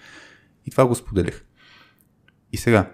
[0.67, 1.45] и това го споделих.
[2.53, 2.91] И сега,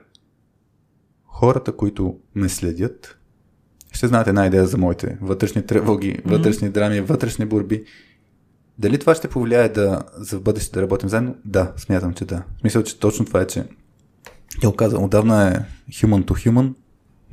[1.27, 3.19] хората, които ме следят,
[3.93, 7.85] ще знаят една идея за моите вътрешни тревоги, вътрешни драми, вътрешни борби.
[8.79, 11.37] Дали това ще повлияе да за в бъдеще да работим заедно?
[11.45, 12.43] Да, смятам, че да.
[12.61, 13.65] Смисъл, че точно това е, че
[14.61, 15.53] тя каза, отдавна е
[15.93, 16.73] human to human,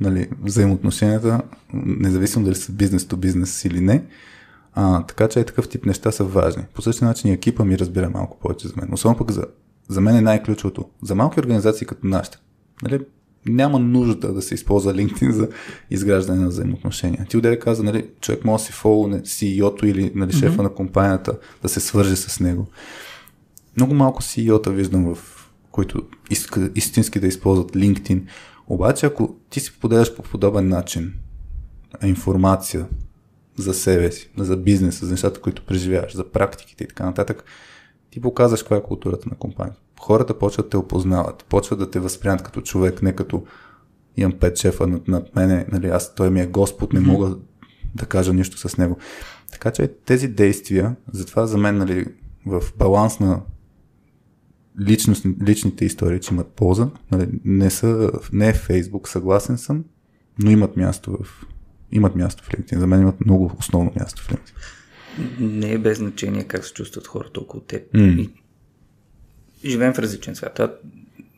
[0.00, 1.42] нали, взаимоотношенията,
[1.74, 4.04] независимо дали са бизнес to бизнес или не.
[4.74, 6.64] А, така че е такъв тип неща са важни.
[6.74, 8.88] По същия начин и екипа ми разбира малко повече за мен.
[8.92, 9.44] Особено пък за,
[9.88, 10.88] за мен е най-ключовото.
[11.02, 12.38] За малки организации като нашите.
[12.82, 13.00] Нали,
[13.46, 15.48] няма нужда да се използва LinkedIn за
[15.90, 17.26] изграждане на взаимоотношения.
[17.28, 20.62] Ти отделя каза, нали, човек може да си фолне CEO-то или нали, шефа mm-hmm.
[20.62, 22.66] на компанията да се свърже с него.
[23.76, 25.18] Много малко CEO-та виждам в
[25.70, 26.02] които
[26.74, 28.22] истински да използват LinkedIn.
[28.66, 31.14] Обаче, ако ти си поделяш по подобен начин
[32.02, 32.86] информация
[33.56, 37.44] за себе си, за бизнеса, за нещата, които преживяваш, за практиките и така нататък,
[38.10, 39.80] ти показваш каква е културата на компанията.
[40.02, 43.44] Хората почват да те опознават, почват да те възприемат като човек, не като
[44.16, 47.36] имам пет шефа над, над мене, нали, аз, той ми е Господ, не мога
[47.94, 48.96] да кажа нищо с него.
[49.52, 52.06] Така че тези действия, затова за мен нали,
[52.46, 53.42] в баланс на
[54.80, 56.90] личност, личните истории, че имат полза.
[57.12, 59.84] Нали, не, са, не е Фейсбук, съгласен съм,
[60.38, 61.46] но имат място в,
[61.92, 62.78] имат място в LinkedIn.
[62.78, 64.52] За мен имат много основно място в LinkedIn.
[65.40, 67.92] Не е без значение как се чувстват хората около теб.
[67.92, 68.20] Mm.
[68.20, 68.41] И
[69.64, 70.60] живеем в различен свят.
[70.60, 70.72] А,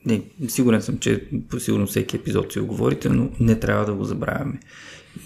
[0.07, 4.05] не, сигурен съм, че по сигурно всеки епизод си оговорите, но не трябва да го
[4.05, 4.61] забравяме.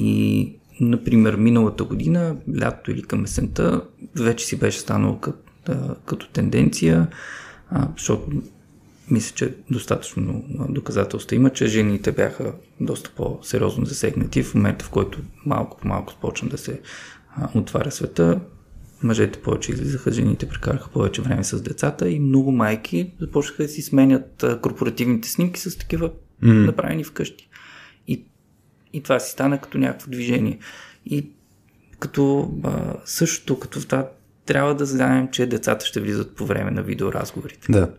[0.00, 3.82] И, например, миналата година, лято или към есента,
[4.16, 5.38] вече си беше станало като,
[6.06, 7.08] като тенденция
[7.70, 8.42] а, защото
[9.10, 15.18] мисля, че достатъчно доказателства има, че жените бяха доста по-сериозно засегнати в момента, в който
[15.46, 16.80] малко по малко започна да се
[17.54, 18.40] отваря света.
[19.02, 23.82] Мъжете повече излизаха, жените прекараха повече време с децата и много майки започнаха да си
[23.82, 26.10] сменят корпоративните снимки с такива
[26.42, 26.66] mm.
[26.66, 27.48] направени вкъщи.
[28.08, 28.24] И,
[28.92, 30.58] и това си стана като някакво движение.
[31.06, 31.30] И
[31.98, 34.10] като а, същото, като това
[34.46, 37.72] трябва да знаем, че децата ще влизат по време на видеоразговорите.
[37.72, 37.90] Да.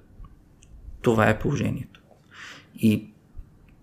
[1.01, 2.01] Това е положението.
[2.75, 3.09] И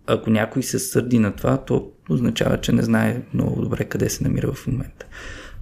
[0.06, 4.24] ако някой се сърди на това, то означава, че не знае много добре къде се
[4.24, 5.06] намира в момента.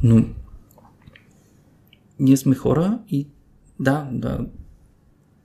[0.02, 0.24] Но
[2.18, 3.28] ние сме хора и
[3.80, 4.46] да, да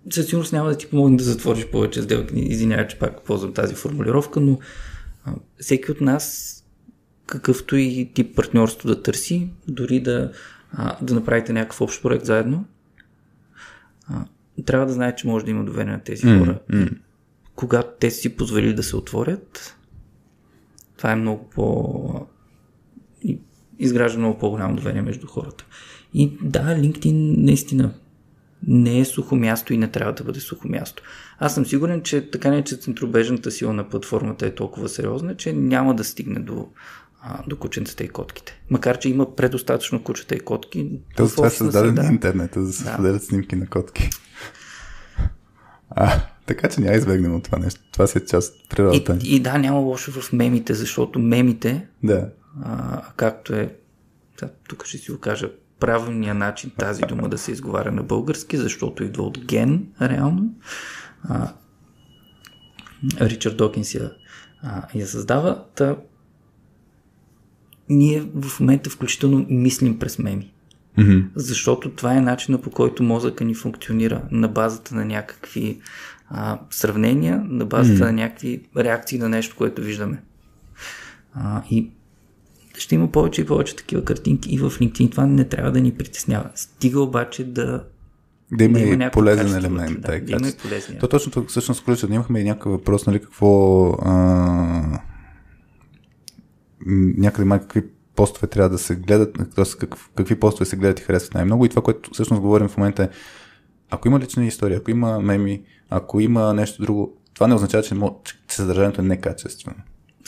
[0.09, 2.33] със сигурност няма да ти помогне да затвориш повече сделки.
[2.35, 4.59] Извинявай, че пак ползвам тази формулировка, но
[5.25, 6.55] а, всеки от нас,
[7.25, 10.31] какъвто и тип партньорство да търси, дори да,
[10.71, 12.65] а, да направите някакъв общ проект заедно,
[14.07, 14.25] а,
[14.65, 16.59] трябва да знае, че може да има доверие на тези хора.
[16.69, 16.87] м.
[17.55, 19.77] Когато те си позволили да се отворят,
[20.97, 22.27] това е много по...
[23.79, 25.65] изгражда много по-голямо доверие между хората.
[26.13, 27.93] И да, LinkedIn наистина
[28.67, 31.03] не е сухо място и не трябва да бъде сухо място.
[31.39, 35.53] Аз съм сигурен, че така не че центробежната сила на платформата е толкова сериозна, че
[35.53, 36.67] няма да стигне до,
[37.21, 38.61] а, до кученцата и котките.
[38.69, 40.91] Макар, че има предостатъчно кучета и котки.
[41.15, 42.93] То това е създаден на интернета, за да се Да.
[42.93, 44.09] споделят снимки на котки.
[45.89, 47.81] А, така че няма избегнем от това нещо.
[47.91, 49.17] Това си е част от природата.
[49.23, 52.29] И, и да, няма лошо в мемите, защото мемите Да.
[52.63, 53.75] а, както е,
[54.69, 59.03] тук ще си го кажа, правилният начин тази дума да се изговаря на български, защото
[59.03, 60.53] идва от ген, реално.
[61.23, 61.53] А,
[63.21, 64.11] Ричард Докинс я,
[64.63, 65.63] а, я създава.
[65.75, 65.95] Та,
[67.89, 70.53] ние в момента включително мислим през меми.
[70.97, 71.19] Мгм.
[71.35, 75.79] Защото това е начина по който мозъка ни функционира на базата на някакви
[76.29, 80.21] а, сравнения, на базата на някакви реакции на нещо, което виждаме.
[81.33, 81.89] А, и
[82.81, 85.11] ще има повече и повече такива картинки и в LinkedIn.
[85.11, 86.49] Това не трябва да ни притеснява.
[86.55, 87.83] Стига обаче да.
[88.51, 90.01] Да има Да има и полезен елемент.
[90.01, 90.99] да, е, да има и полезния.
[90.99, 91.87] То точно тук всъщност.
[91.87, 95.01] Ние имахме и някакъв въпрос, нали, какво а,
[97.17, 97.83] някъде май какви
[98.15, 99.63] постове трябва да се гледат, т.е.
[99.79, 101.65] какв, какви постове се гледат и харесват най-много.
[101.65, 103.09] И това, което всъщност говорим в момента е,
[103.89, 107.95] ако има лична история, ако има меми, ако има нещо друго, това не означава, че,
[108.47, 109.77] че съдържанието е некачествено.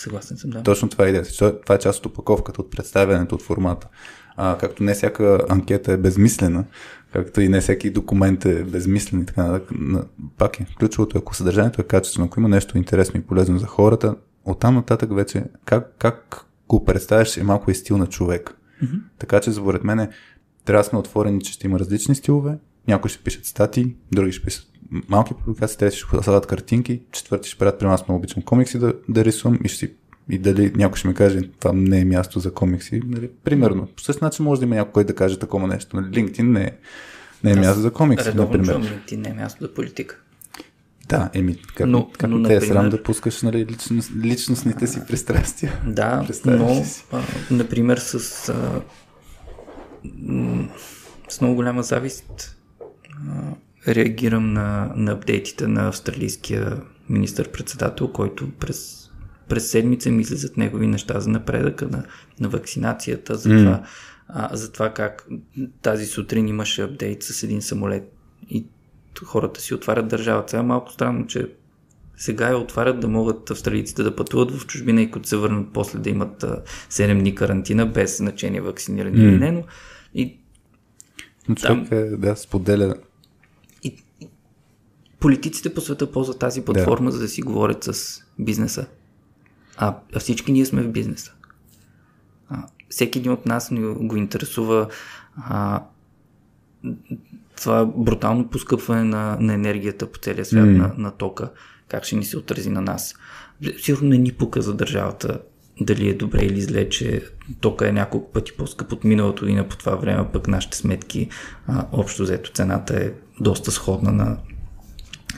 [0.01, 0.63] Съгласен съм, да.
[0.63, 1.29] Точно това е идеята.
[1.61, 3.87] Това е част от опаковката, от представянето, от формата.
[4.35, 6.65] А, както не всяка анкета е безмислена,
[7.13, 9.69] както и не всеки документ е безмислен и така нататък.
[9.71, 10.05] на-
[10.37, 13.65] Пак е, ключовото е, ако съдържанието е качествено, ако има нещо интересно и полезно за
[13.67, 14.15] хората,
[14.45, 18.57] оттам нататък вече как, как го представяш е малко и стил на човек.
[18.81, 18.95] Мгм.
[19.19, 20.09] Така че, според мен,
[20.65, 22.57] трябва да сме отворени, че ще има различни стилове.
[22.87, 24.70] Някои ще пишат статии, други ще пишат
[25.09, 28.93] малки публикации, трети ще слагат картинки, четвърти ще правят при нас много обичам комикси да,
[29.09, 29.93] да рисувам и ще си
[30.29, 33.01] и дали някой ще ми каже, това не е място за комикси.
[33.05, 33.29] Нали?
[33.43, 33.87] Примерно.
[33.87, 35.95] По същия начин може да има някой да каже такова нещо.
[35.95, 36.05] Нали?
[36.07, 36.71] LinkedIn не е,
[37.43, 38.65] не е Аз място за комикси, Редовно например.
[38.67, 40.19] чувам LinkedIn не е място за политика.
[41.07, 44.87] Да, еми, как, Но- как но, те е например- срам да пускаш нали, личност, личностните
[44.87, 45.73] си пристрастия.
[45.87, 47.03] Да, но, си?
[47.11, 48.13] а, например, с,
[48.49, 48.81] а,
[51.29, 52.57] с много голяма завист
[53.29, 53.41] а,
[53.87, 59.09] реагирам на, на апдейтите на австралийския министър-председател, който през,
[59.49, 62.03] през седмица ми излизат негови неща за напредъка на,
[62.39, 63.83] на вакцинацията, за, това,
[64.27, 65.27] а, за това как
[65.81, 68.13] тази сутрин имаше апдейт с един самолет
[68.49, 68.65] и
[69.25, 70.49] хората си отварят държавата.
[70.49, 71.47] Сега малко странно, че
[72.17, 75.99] сега я отварят да могат австралийците да пътуват в чужбина и като се върнат после
[75.99, 79.63] да имат а, 7 дни карантина без значение вакцинирани или не, но
[80.15, 80.37] и,
[81.49, 82.95] Но човек е, да, споделя
[85.21, 88.85] политиците по света ползват тази платформа, за да си говорят с бизнеса.
[89.77, 91.33] А, а всички ние сме в бизнеса.
[92.49, 93.69] А, всеки един от нас
[93.99, 94.87] го интересува
[95.35, 95.83] а,
[97.57, 100.71] това брутално поскъпване на, на енергията по целия свят, М.
[100.71, 101.49] на, на тока,
[101.87, 103.15] как ще ни се отрази на нас.
[103.77, 105.39] Сигурно не ни пука за държавата
[105.81, 107.23] дали е добре или зле, че
[107.59, 111.29] тока е няколко пъти по-скъп от миналото година по това време, пък нашите сметки,
[111.67, 114.37] а, общо взето цената е доста сходна на,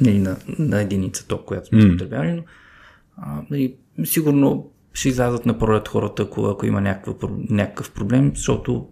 [0.02, 1.92] нали, на, на единица ток, която сме М.
[1.92, 2.44] потребявали, но
[3.18, 7.16] а, нали, сигурно ще излязат на пролет хората, ако, ако има някакъв,
[7.50, 8.88] някакъв проблем, защото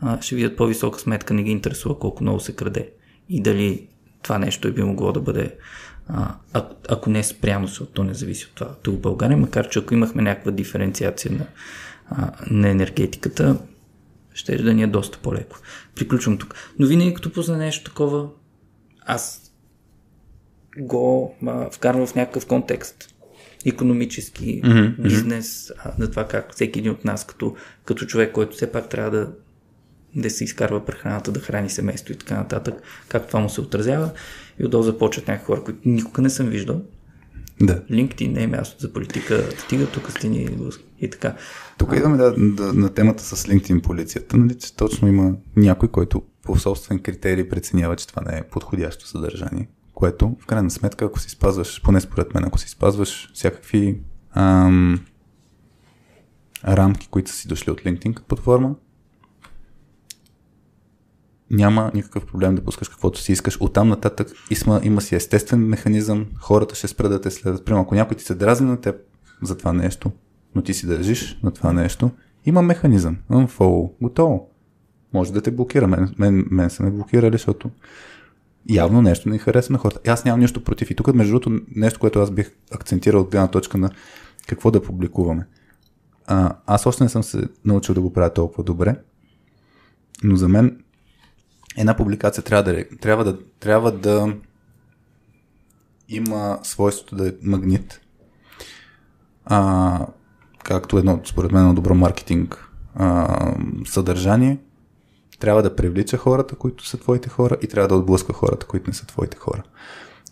[0.00, 2.90] а, ще видят по-висока сметка, не ги интересува колко много се краде
[3.28, 3.88] и дали
[4.22, 5.56] това нещо е би могло да бъде
[6.08, 9.36] а, а, ако не е спрямо, защото то не зависи от това тук в България,
[9.36, 11.46] макар че ако имахме някаква диференциация на,
[12.08, 13.58] а, на енергетиката,
[14.34, 15.58] ще да ни е доста по-леко.
[15.94, 16.54] Приключвам тук.
[16.78, 18.28] Но винаги като пусна нещо такова,
[19.06, 19.49] аз
[20.78, 23.14] го а, вкарвам в някакъв контекст.
[23.66, 28.56] Економически, Мгм, бизнес, а, на това как всеки един от нас като, като човек, който
[28.56, 29.32] все пак трябва да,
[30.14, 32.74] да се изкарва прехраната, да храни семейство и така нататък,
[33.08, 34.10] как това му се отразява.
[34.58, 36.82] И отдолу започват някакви хора, които никога не съм виждал.
[37.60, 37.82] Да.
[37.90, 40.48] LinkedIn не е място за политика, стига тук стени
[41.00, 41.36] и така.
[41.78, 46.22] Тук идваме да, да, на темата с LinkedIn полицията, нали, че точно има някой, който
[46.42, 49.68] по собствен критерий преценява, че това не е подходящо съдържание,
[50.00, 54.00] което в крайна сметка, ако си спазваш, поне според мен, ако си спазваш всякакви
[54.34, 55.00] ам,
[56.68, 58.74] рамки, които са си дошли от LinkedIn платформа,
[61.50, 63.60] няма никакъв проблем да пускаш каквото си искаш.
[63.60, 67.64] Оттам нататък има, има си естествен механизъм, хората ще спрат да те следят.
[67.64, 68.96] Примерно, ако някой ти се дразни на теб
[69.42, 70.12] за това нещо,
[70.54, 72.10] но ти си държиш на това нещо,
[72.44, 73.16] има механизъм.
[73.30, 73.92] Unfollow.
[74.02, 74.50] Готово.
[75.12, 75.86] Може да те блокира.
[75.86, 77.70] Мен, мен, мен са ме блокирали, защото
[78.68, 80.10] явно нещо не харесва на хората.
[80.10, 80.90] Аз нямам нищо против.
[80.90, 83.90] И тук, между другото, нещо, което аз бих акцентирал от гледна точка на
[84.46, 85.46] какво да публикуваме.
[86.26, 88.96] А, аз още не съм се научил да го правя толкова добре,
[90.22, 90.84] но за мен
[91.76, 94.34] една публикация трябва да, трябва да, трябва да
[96.08, 98.00] има свойството да е магнит.
[99.44, 100.06] А,
[100.64, 103.54] както едно, според мен, едно добро маркетинг а,
[103.86, 104.58] съдържание,
[105.40, 108.94] трябва да привлича хората, които са твоите хора и трябва да отблъска хората, които не
[108.94, 109.62] са твоите хора.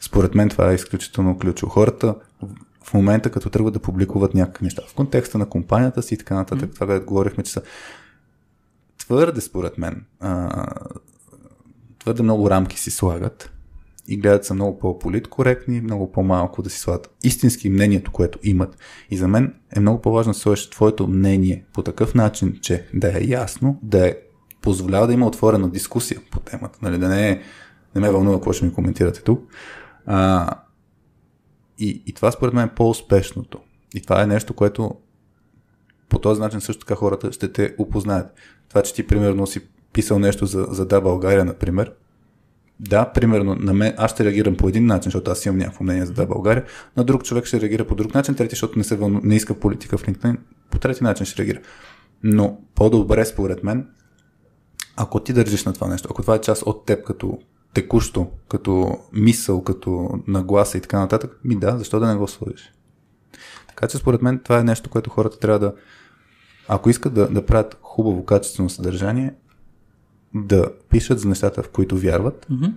[0.01, 1.73] Според мен това е изключително ключово.
[1.73, 2.15] Хората
[2.85, 6.35] в момента, като тръгват да публикуват някакви неща, в контекста на компанията си и така
[6.35, 6.75] нататък, mm-hmm.
[6.75, 7.63] това, което говорихме, че са
[8.99, 10.67] твърде, според мен, а,
[11.99, 13.53] твърде много рамки си слагат
[14.09, 18.79] и гледат са много по-политкоректни, много по-малко да си слагат истински мнението, което имат.
[19.11, 23.19] И за мен е много по-важно да сложиш твоето мнение по такъв начин, че да
[23.19, 24.17] е ясно, да е
[24.63, 27.43] позволява да има отворена дискусия по темата, нали, да не
[27.95, 29.51] не ме вълнува какво ще ми коментирате тук.
[30.07, 30.51] А,
[31.79, 33.59] и, и това според мен е по-успешното.
[33.95, 34.95] И това е нещо, което
[36.09, 38.27] по този начин също така хората ще те опознаят.
[38.69, 39.61] Това, че ти примерно си
[39.93, 41.93] писал нещо за, за Да България, например,
[42.81, 46.07] да, примерно, на мен, аз ще реагирам по един начин, защото аз имам някакво мнение
[46.07, 46.65] за Да България,
[46.97, 49.55] на друг човек ще реагира по друг начин, трети, защото не, се вълну, не иска
[49.55, 50.37] политика в LinkedIn,
[50.71, 51.61] по трети начин ще реагира.
[52.23, 53.87] Но по-добре, според мен,
[55.01, 57.39] ако ти държиш на това нещо, ако това е част от теб като
[57.75, 62.73] текущо, като мисъл, като нагласа и така нататък, ми да, защо да не го сложиш?
[63.69, 65.75] Така че според мен това е нещо, което хората трябва да,
[66.69, 69.35] ако искат да, да правят хубаво, качествено съдържание,
[70.35, 72.73] да пишат за нещата, в които вярват, mm-hmm.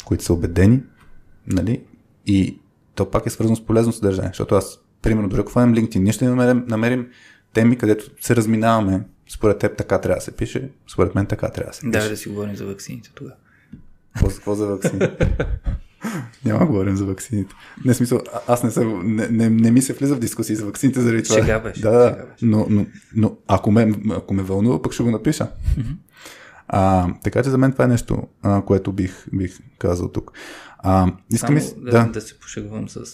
[0.00, 0.82] в които са убедени,
[1.46, 1.84] нали?
[2.26, 2.58] И
[2.94, 6.12] то пак е свързано с полезно съдържание, защото аз, примерно, дори ако хванем LinkedIn, ние
[6.12, 7.08] ще намерим, намерим
[7.52, 9.04] теми, където се разминаваме.
[9.28, 11.90] Според теб така трябва да се пише, според мен така трябва да се пише.
[11.90, 13.36] Да, да си говорим за вакцините тогава.
[14.18, 15.36] Какво, за вакцините?
[16.44, 17.54] Няма говорим за вакцините.
[17.84, 21.00] Не смисъл, аз не, съм, не, не, не ми се влиза в дискусии за вакцините
[21.00, 21.36] заради това.
[21.36, 21.80] Шега беше.
[21.80, 22.24] Да, да.
[22.42, 25.44] Но, но, но ако, ме, ако ме вълнува, пък ще го напиша.
[25.44, 25.96] Mm-hmm.
[26.68, 30.32] А, така че за мен това е нещо, а, което бих, бих казал тук.
[30.78, 32.06] А, искам Само да, да.
[32.12, 33.06] да се пошегувам с,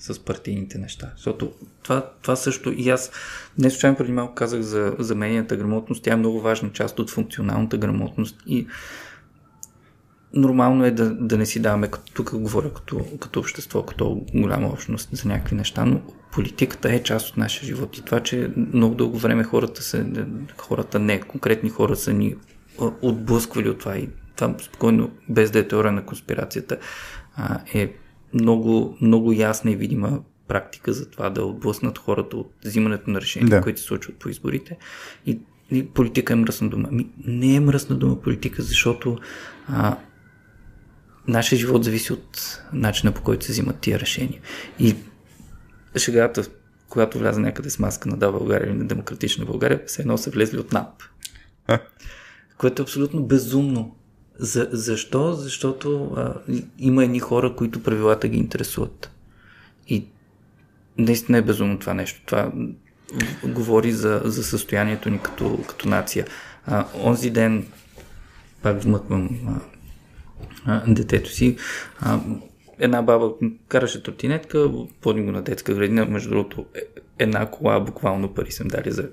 [0.00, 1.12] с партийните неща.
[1.16, 3.10] Защото това, това също и аз
[3.58, 6.02] не случайно преди малко казах за, за медийната грамотност.
[6.02, 8.66] Тя е много важна част от функционалната грамотност и
[10.34, 14.68] нормално е да, да не си даваме, като, тук говоря като, като общество, като голяма
[14.68, 16.00] общност за някакви неща, но
[16.32, 20.06] политиката е част от нашия живот и това, че много дълго време хората са,
[20.56, 22.34] хората не, конкретни хора са ни
[23.02, 26.78] отблъсквали от това и това спокойно, без да е теория на конспирацията,
[27.36, 27.92] а, е
[28.34, 33.48] много, много ясна и видима практика за това да отблъснат хората от взимането на решения,
[33.48, 33.60] да.
[33.60, 34.76] които се случват по изборите.
[35.26, 35.38] И,
[35.70, 36.88] и политика е мръсна дума.
[36.92, 39.18] Ми, не е мръсна дума политика, защото
[39.68, 39.96] а,
[41.28, 44.40] нашия живот зависи от начина по който се взимат тия решения.
[44.78, 44.96] И
[45.96, 46.44] шегата,
[46.88, 50.30] когато вляза някъде с маска на Да България или на Демократична България, все едно са
[50.30, 51.02] влезли от НАП.
[52.58, 53.96] Което е абсолютно безумно.
[54.38, 55.32] За, защо?
[55.32, 56.34] Защото а,
[56.78, 59.10] има едни хора, които правилата ги интересуват.
[59.88, 60.06] И
[60.98, 62.22] наистина е безумно това нещо.
[62.26, 62.52] Това
[63.44, 66.26] говори за, за състоянието ни като, като нация.
[66.66, 67.66] А, онзи ден,
[68.62, 69.60] пак вмъквам а,
[70.66, 71.56] а, детето си,
[72.00, 72.20] а,
[72.78, 73.32] една баба
[73.68, 74.70] караше тротинетка,
[75.02, 76.80] води го на детска градина, между другото е,
[77.18, 79.10] една кола, буквално пари съм дали за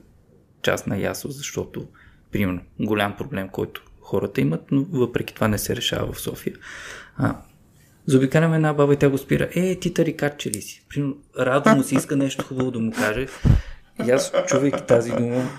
[0.62, 1.88] част на ясо, защото,
[2.32, 6.56] примерно, голям проблем, който хората имат, но въпреки това не се решава в София.
[7.18, 7.36] А,
[8.06, 9.50] Заобикаляме една баба и тя го спира.
[9.56, 10.86] Е, ти тарикатче ли си?
[10.90, 13.28] Примерно, радо му си иска нещо хубаво да му каже.
[14.08, 15.50] И аз, чувайки тази дума,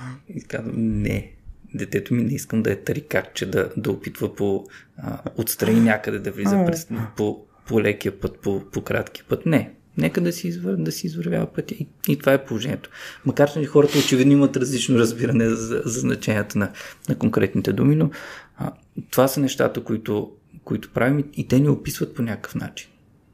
[0.48, 1.32] казвам, не,
[1.74, 6.30] детето ми не искам да е тарикатче, да, да опитва по а, отстрани някъде да
[6.30, 9.46] влиза през, по, по лекия път, по, по кратки път.
[9.46, 11.74] Не, Нека да си, извър, да си извървява пътя.
[11.74, 12.90] И, и това е положението.
[13.26, 16.72] Макар че хората очевидно имат различно разбиране за, за значението на,
[17.08, 18.10] на конкретните думи, но
[18.56, 18.72] а,
[19.10, 20.32] това са нещата, които,
[20.64, 22.88] които правим и, и те ни описват по някакъв начин.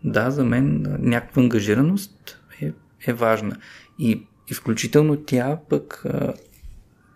[0.05, 2.73] Да, за мен някаква ангажираност е,
[3.07, 3.57] е важна.
[3.99, 6.35] И, и включително тя пък а,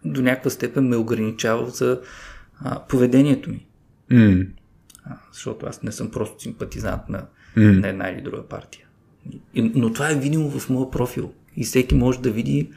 [0.04, 2.00] до някаква степен ме ограничава за
[2.60, 3.66] а, поведението ми.
[4.10, 4.48] Mm.
[5.04, 7.80] А, защото аз не съм просто симпатизант на, mm.
[7.80, 8.81] на една или друга партия.
[9.54, 12.70] Но това е видимо в моя профил и всеки може да види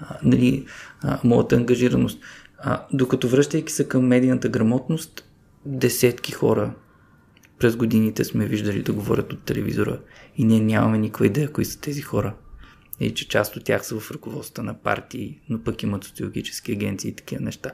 [0.00, 0.66] а, нали,
[1.02, 2.20] а, моята ангажираност.
[2.58, 5.24] А, докато връщайки се към медийната грамотност,
[5.66, 6.74] десетки хора
[7.58, 9.98] през годините сме виждали да говорят от телевизора
[10.36, 12.34] и ние нямаме никаква идея кои са тези хора.
[13.00, 17.10] И че част от тях са в ръководството на партии, но пък имат социологически агенции
[17.10, 17.70] и такива неща.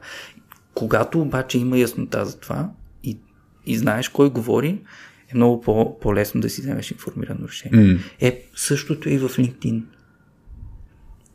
[0.74, 2.70] Когато обаче има яснота за това
[3.04, 3.18] и,
[3.66, 4.80] и знаеш кой говори,
[5.28, 7.80] е много по- по-лесно да си вземеш информирано решение.
[7.80, 8.00] Mm.
[8.20, 9.82] Е, същото е и в LinkedIn.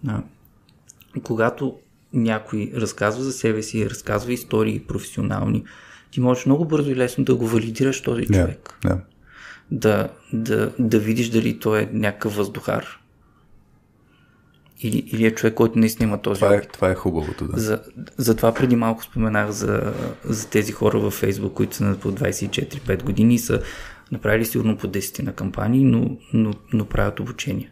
[0.08, 0.24] А,
[1.24, 1.80] когато
[2.14, 5.64] някой разказва за себе си, разказва истории професионални,
[6.12, 8.78] ти можеш много бързо и лесно да го валидираш този Да, човек.
[8.84, 9.00] да.
[9.72, 13.00] Да, да, да видиш дали той е някакъв въздухар.
[14.84, 16.72] Или, или е човек, който наистина има този Това е, опит.
[16.72, 17.60] това е хубавото, да.
[17.60, 17.82] За,
[18.18, 19.94] затова преди малко споменах за,
[20.26, 23.62] за тези хора във Фейсбук, които са на по 24-5 години и са
[24.12, 27.72] направили сигурно по 10 на кампании, но, но, но правят обучение.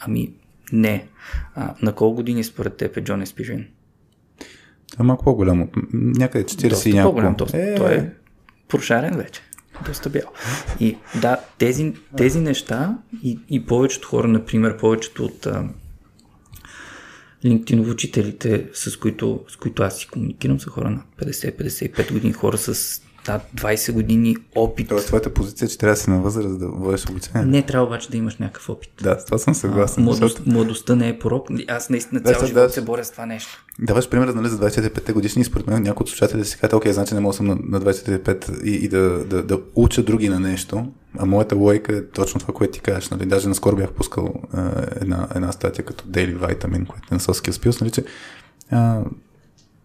[0.00, 0.32] Ами
[0.72, 1.06] не.
[1.54, 3.66] А, на колко години според теб е Джон Еспижен?
[4.92, 5.68] Това е малко по-голямо.
[5.92, 7.14] Някъде 40 доста и няколко.
[7.16, 7.34] по-голям.
[7.34, 8.10] Доста, Е, Той е
[8.68, 9.40] прошарен вече.
[9.86, 10.32] Доста бял.
[10.80, 15.68] И да, тези, тези неща и, и повечето хора, например, повечето от а,
[17.44, 22.58] LinkedIn учителите, с които, с които аз си комуникирам, са хора на 50-55 години, хора
[22.58, 24.88] с над 20 години опит.
[24.88, 27.46] Тоест, твоята позиция е, че трябва да си на възраст да водиш обучение.
[27.46, 28.90] Не трябва обаче да имаш някакъв опит.
[29.02, 30.04] Да, с това съм съгласен.
[30.04, 30.50] Младост, защото...
[30.50, 31.48] Младостта не е порок.
[31.68, 32.70] Аз наистина цял да, живот да.
[32.70, 33.64] се боря с това нещо.
[33.78, 36.92] Даваш пример нали, за 25 годишни и според мен някои от слушателите си казват, окей,
[36.92, 40.40] значи не мога съм на, на 25 и, и да, да, да, уча други на
[40.40, 43.10] нещо, а моята логика е точно това, което ти кажеш.
[43.10, 43.26] Нали?
[43.26, 47.66] Даже наскоро бях пускал а, една, една статия като Daily Vitamin, която е на Skills
[47.66, 48.04] Pills, нали, че
[48.70, 49.00] а,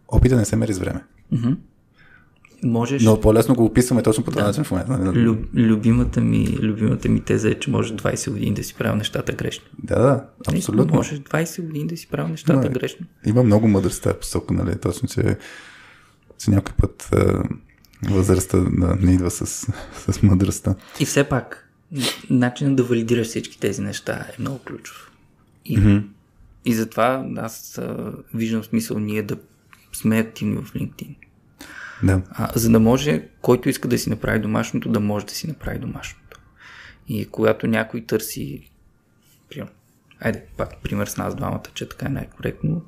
[0.07, 1.03] опита не се мери с време.
[2.63, 3.03] Можеш.
[3.03, 4.97] Но по-лесно го описваме точно по този начин в момента.
[4.97, 5.19] Нали?
[5.19, 9.33] Люб, любимата, ми, любимата ми теза е, че може 20 години да си правил нещата
[9.33, 9.65] грешно.
[9.83, 10.95] Да, да, абсолютно.
[10.95, 12.69] Може 20 години да си правил нещата Да.
[12.69, 13.05] грешно.
[13.25, 14.79] Има много мъдрост в тази посока, нали?
[14.79, 15.37] Точно, че,
[16.37, 17.43] че някой път а,
[18.09, 19.45] възрастта да, не идва с,
[20.11, 20.75] с мъдростта.
[20.99, 21.69] И все пак,
[22.29, 25.11] начинът да валидираш всички тези неща е много ключов.
[25.65, 26.03] И, mm-hmm.
[26.65, 29.37] и затова аз а, виждам смисъл ние да
[29.93, 31.15] сме активни в LinkedIn.
[32.03, 32.21] Да.
[32.29, 35.79] А, за да може, който иска да си направи домашното, да може да си направи
[35.79, 36.39] домашното.
[37.07, 38.71] И когато някой търси,
[39.49, 39.71] примерно,
[40.19, 42.81] айде, пак пример с нас двамата, че така е най-коректно,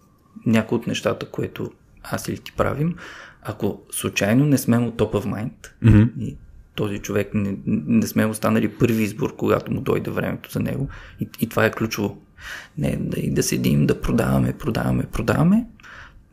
[0.45, 1.71] някои от нещата, което
[2.03, 2.95] аз или ти правим,
[3.41, 6.09] ако случайно не сме му top of mind Mm-hmm.
[6.19, 6.37] и
[6.75, 10.89] този човек не, не сме останали първи избор, когато му дойде времето за него
[11.19, 12.21] и, и това е ключово.
[12.77, 15.65] Не да, и да седим, да продаваме, продаваме, продаваме,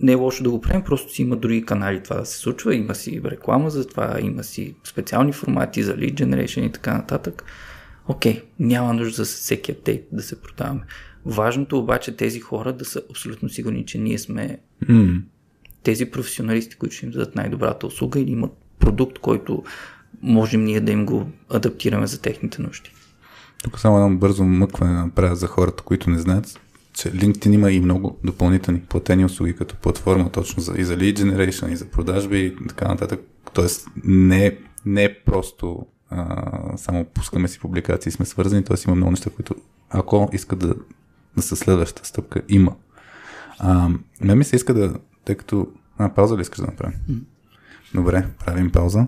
[0.00, 2.74] не е лошо да го правим, просто си има други канали това да се случва,
[2.74, 7.44] има си реклама за това, има си специални формати за lead generation и така нататък.
[8.08, 10.80] Окей, няма нужда за всеки апдейт да се продаваме.
[11.26, 15.22] Важното обаче тези хора да са абсолютно сигурни, че ние сме Mm.
[15.82, 19.64] тези професионалисти, които ще им дадат най-добрата услуга или имат продукт, който
[20.22, 22.90] можем ние да им го адаптираме за техните нужди.
[23.62, 26.60] Тук само едно бързо мъкване направя за хората, които не знаят,
[26.96, 31.18] че LinkedIn има и много допълнителни платени услуги като платформа точно за, и за lead
[31.18, 33.20] generation, и за продажби и така нататък.
[33.52, 38.76] Тоест не, не е просто а, само пускаме си публикации и сме свързани, т.е.
[38.86, 39.54] има много неща, които
[39.90, 40.74] ако искат да,
[41.36, 42.74] да са следващата стъпка, има.
[43.58, 44.94] А, мен ми се иска да,
[45.24, 45.68] тъй като...
[45.98, 46.94] А, пауза ли искаш да направим?
[47.94, 49.06] Добре, правим пауза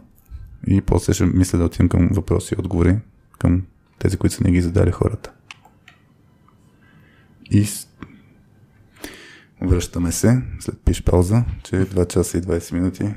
[0.66, 2.98] и после ще мисля да отидем към въпроси и отговори
[3.38, 3.62] към
[3.98, 5.32] тези, които са не ги задали хората.
[7.50, 7.66] И
[9.62, 13.14] връщаме се след пиш пауза, че е 2 часа и 20 минути,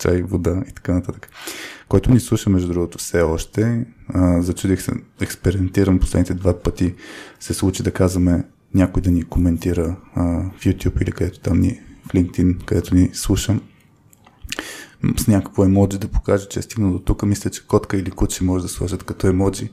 [0.00, 1.28] чай, вода и така нататък.
[1.88, 6.94] Който ни слуша, между другото, все още, а, зачудих се, експериментирам последните два пъти,
[7.40, 8.44] се случи да казваме
[8.74, 10.22] някой да ни коментира а,
[10.58, 13.60] в YouTube или където там ни, в LinkedIn, където ни слушам,
[15.16, 17.22] с някакво емоджи да покаже, че е стигнал до тук.
[17.22, 19.70] Мисля, че котка или куче може да сложат като емоджи.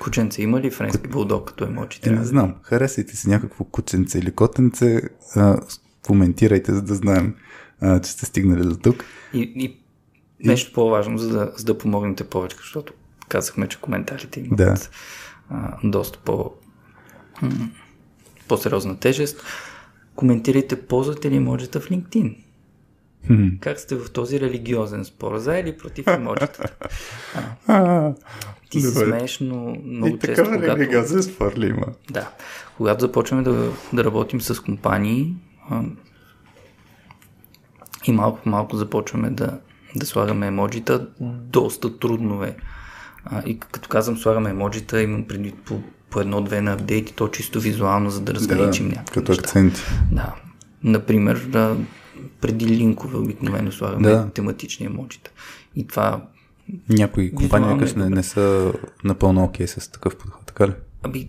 [0.00, 2.00] Кученце има ли френски булдог като емоджи?
[2.02, 2.54] Е, не знам.
[2.62, 5.02] Харесайте си някакво кученце или котенце.
[5.36, 5.60] А,
[6.06, 7.34] коментирайте, за да знаем,
[7.80, 9.04] а, че сте стигнали до тук.
[9.34, 9.76] И, и
[10.44, 12.92] нещо по-важно, за да, за да помогнете повече, защото
[13.28, 14.74] казахме, че коментарите имат Да.
[15.50, 16.52] а, доста по,
[18.48, 19.42] по-сериозна тежест.
[20.14, 22.36] Коментирайте ползвате ли емоджите в LinkedIn.
[23.26, 23.48] Хм.
[23.60, 25.38] Как сте в този религиозен спор?
[25.38, 26.62] За или против емоджите?
[27.66, 28.12] А,
[28.70, 30.76] Ти се смееш, но много И често, такава когато...
[30.78, 31.86] религиозен спор ли има?
[32.10, 32.28] Да.
[32.76, 35.34] Когато започваме да, да работим с компании
[35.70, 35.82] а,
[38.06, 39.58] и малко по малко започваме да,
[39.96, 41.06] да слагаме емоджита,
[41.50, 42.56] доста трудно е.
[43.24, 45.80] А, и като казвам слагаме емоджита, имам предвид по,
[46.10, 49.42] по едно-две на апдейти, то чисто визуално, за да разграничим някакви като неща.
[49.42, 49.80] акценти.
[50.12, 50.34] Да.
[50.84, 51.76] Например, да,
[52.40, 54.30] преди линкове обикновено слагаме Да.
[54.30, 55.30] тематични емоджита.
[55.76, 56.22] И това,
[56.88, 58.10] Някои компании не, добре.
[58.10, 58.72] не са
[59.04, 60.72] напълно окей с такъв подход, така ли?
[61.02, 61.28] аби,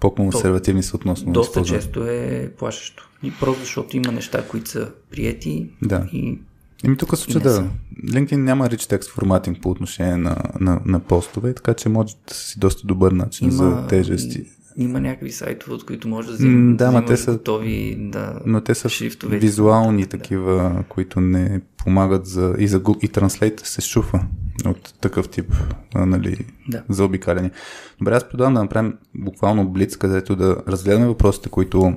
[0.00, 3.08] По-консервативни са относно доста често е плашещо.
[3.22, 6.06] И просто защото има неща, които са приети Да.
[6.12, 6.38] и
[6.84, 7.68] Еми тук случай не да.
[8.04, 12.34] LinkedIn няма rich text форматинг по отношение на, на, на постове, така че може да
[12.34, 14.44] си доста добър начин има, за тежести.
[14.76, 18.40] Има някакви сайтове, от които може да М, вземеш, да, взимаш те са- готови да,
[18.46, 19.38] Но те са шрифтове.
[19.38, 20.08] визуални Да.
[20.08, 22.54] такива, които не помагат за...
[22.58, 24.20] И, за Google, и Translate се шуфа
[24.66, 25.52] от такъв тип
[25.96, 26.36] нали,
[26.68, 26.82] Да.
[26.88, 27.50] за обикаляне.
[27.98, 31.94] Добре, аз предлагам да направим буквално блиц, където да разгледаме въпросите, които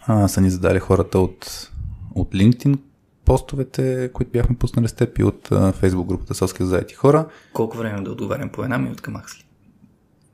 [0.00, 1.70] а, са ни задали хората от,
[2.14, 2.78] от LinkedIn
[3.24, 7.26] постовете, които бяхме пуснали с теб и от а, Facebook групата Соски за IT хора.
[7.52, 9.43] Колко време да отговарям по една минутка, Максли?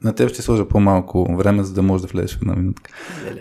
[0.04, 2.90] На теб ще сложа по-малко време, за да можеш да влезеш в една минутка.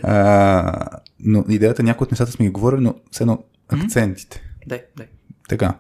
[0.03, 4.43] А, но идеята, някои от нещата сме ги говорили, но все едно акцентите.
[4.67, 5.07] Дай, дай.
[5.49, 5.73] Така.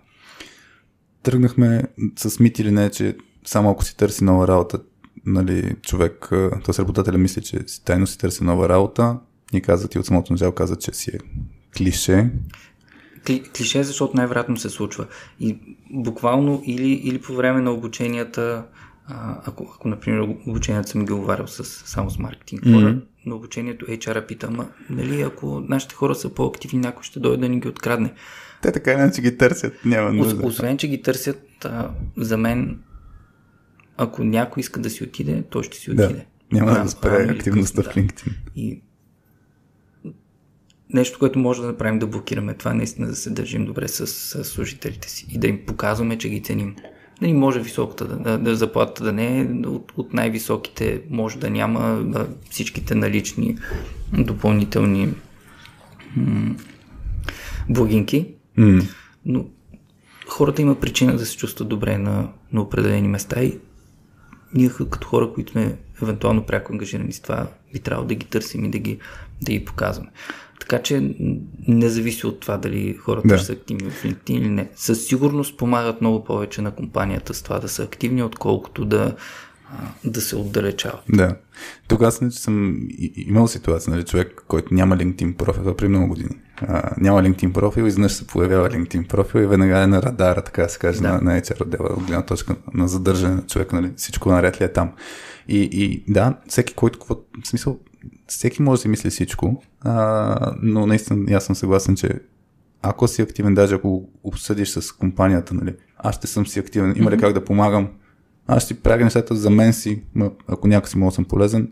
[1.23, 1.83] Тръгнахме
[2.15, 4.79] с мит или не, че само ако си търси нова работа,
[5.25, 6.79] нали, човек, т.е.
[6.79, 9.19] работодателя мисли, че си тайно си търси нова работа
[9.53, 11.19] и каза ти от самото начало каза, че си е
[11.77, 12.31] клише.
[13.25, 15.07] Кли, клише, защото най-вероятно се случва.
[15.39, 15.59] И
[15.91, 18.65] буквално или, или по време на обученията,
[19.09, 22.99] а, ако, ако, например, обученията съм ги говорил с, само с маркетинг хора, Мгм.
[23.25, 27.49] на обучението HR пита, ама, нали, ако нашите хора са по-активни, някой ще дойде да
[27.49, 28.13] ни ги открадне.
[28.61, 30.45] Те така иначе ги търсят, няма нужда.
[30.45, 32.79] освен, че ги търсят, а, за мен,
[33.97, 36.25] ако някой иска да си отиде, той ще си Да, отиде.
[36.51, 37.91] няма Рано- да спре или активността в да.
[37.91, 38.31] LinkedIn.
[38.55, 38.81] И
[40.89, 44.43] нещо, което може да направим да блокираме това, наистина да се държим добре с, с
[44.43, 46.75] служителите си и да им показваме, че ги ценим.
[47.21, 51.49] Нали, може високата да, да, да заплата да не е, от, от най-високите може да
[51.49, 53.57] няма да, всичките налични
[54.13, 55.13] допълнителни
[56.15, 56.55] м-
[57.69, 58.81] благинки, М.
[59.25, 59.45] но
[60.27, 63.59] хората има причина да се чувстват добре на, на определени места и
[64.53, 68.65] ние като хора, които сме евентуално пряко ангажирани с това, би трябвало да ги търсим
[68.65, 68.99] и да ги,
[69.41, 70.09] да ги показваме.
[70.59, 71.15] Така че
[71.67, 73.37] не зависи от това дали хората Да.
[73.37, 74.69] ще са активни в LinkedIn или не.
[74.75, 79.15] Със сигурност помагат много повече на компанията с това да са активни, отколкото да,
[80.03, 81.01] да се отдалечават.
[81.09, 81.35] Да.
[81.87, 82.79] Тук аз не, че съм
[83.15, 86.35] имал ситуация, нали, човек, който няма LinkedIn профил при много години.
[86.61, 90.63] А, няма LinkedIn профил, изведнъж се появява LinkedIn профил и веднага е на радара, така
[90.63, 91.13] да се каже, Да.
[91.13, 94.65] на, на HR отдела, от гледна точка на задържане на човек, нали, всичко наред ли
[94.65, 94.91] е там.
[95.47, 97.79] И, и да, всеки, който, какво, в смисъл,
[98.27, 102.09] всеки може да си мисли всичко, а, но наистина аз съм съгласен, че
[102.81, 107.11] ако си активен, даже ако обсъдиш с компанията, нали, аз ще съм си активен, има
[107.11, 107.87] ли как да помагам,
[108.47, 110.01] аз ще правя нещата за мен си,
[110.47, 111.71] ако някак си мога да съм полезен,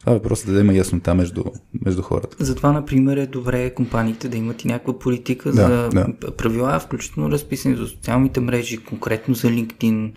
[0.00, 1.44] това е просто да има яснота между,
[1.84, 2.36] между хората.
[2.40, 6.36] Затова, например, е добре компаниите да имат и някаква политика Да, за да.
[6.36, 10.12] правила, включително разписани за социалните мрежи, конкретно за LinkedIn.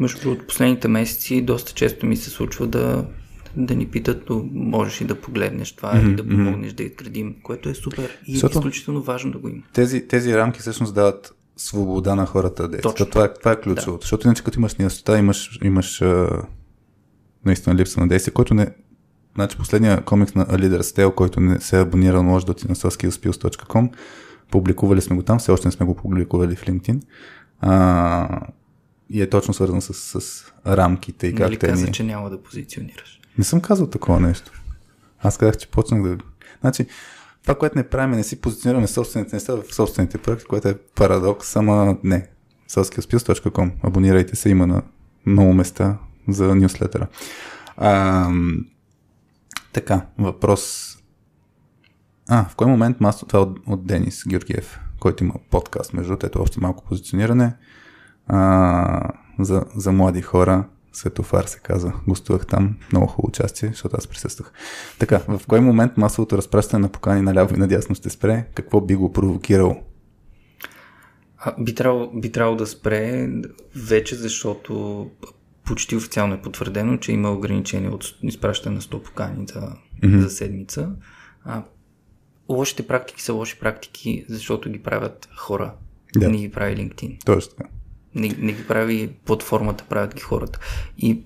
[0.00, 3.04] Между другото, последните месеци доста често ми се случва да,
[3.56, 7.36] да ни питат, но можеш ли да погледнеш това mm-hmm, или да помогнеш да изградим,
[7.42, 9.62] което е супер и Защото- е изключително важно да го има.
[9.72, 13.10] Тези, тези рамки всъщност дават свобода на хората да действат.
[13.10, 14.00] Това, е, това е ключовото.
[14.00, 14.04] Да.
[14.04, 16.42] Защото иначе като имаш неяснота, имаш, имаш а,
[17.44, 18.68] наистина липса на действие, който не...
[19.34, 22.68] Значи последния комикс на A Leader's Tale, който не се е абонирал, може да отиде
[22.68, 23.90] на soskillspills.com.
[24.50, 27.00] Публикували сме го там, все още не сме го публикували в LinkedIn.
[27.60, 28.40] А,
[29.10, 31.92] и е точно свързан с, с рамките и как Нали те каза, ни...
[31.92, 33.19] че няма да позиционираш.
[33.38, 34.52] Не съм казал такова нещо.
[35.22, 36.18] Аз казах, че почнах да...
[36.60, 36.86] Значи,
[37.42, 41.56] това, което не правим, не си позиционираме собствените неща в собствените проекти, което е парадокс,
[41.56, 42.28] ама не.
[42.70, 44.82] soskillspills.com Абонирайте се, има на
[45.26, 47.06] много места за нюслетера.
[47.76, 48.30] А,
[49.72, 50.96] така, въпрос.
[52.28, 56.12] А, в кой момент масо, това е от, от Денис Георгиев, който има подкаст, между
[56.12, 57.56] ето още малко позициониране
[58.26, 60.64] а, за, за млади хора.
[60.92, 61.92] Светофар се казва.
[62.08, 62.76] Гостувах там.
[62.92, 64.52] Много хубаво участие, защото аз присъствах.
[64.98, 68.46] Така, в кой момент масовото разпращане на покани наляво и надясно ще спре?
[68.54, 69.82] Какво би го провокирало?
[71.38, 73.30] А, би, трябвало, би трябвало да спре
[73.76, 75.06] вече, защото
[75.64, 79.60] почти официално е потвърдено, че има ограничение от изпращане на 100 покани за,
[80.02, 80.18] mm-hmm.
[80.18, 80.90] за седмица.
[81.44, 81.62] А,
[82.48, 85.74] лошите практики са лоши практики, защото ги правят хора.
[86.16, 86.28] Да.
[86.28, 87.24] Не ги прави LinkedIn.
[87.24, 87.70] Точно така.
[88.14, 90.58] Не, не ги прави платформата, правят ги хората.
[90.98, 91.22] И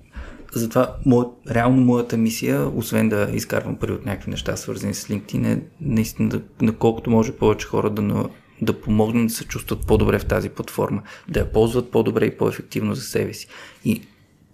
[0.54, 5.52] затова мо, реално моята мисия, освен да изкарвам пари от някакви неща, свързани с LinkedIn,
[5.52, 8.28] е наистина да, на колкото може повече хора да,
[8.62, 12.94] да помогнат да се чувстват по-добре в тази платформа, да я ползват по-добре и по-ефективно
[12.94, 13.48] за себе си.
[13.84, 14.02] И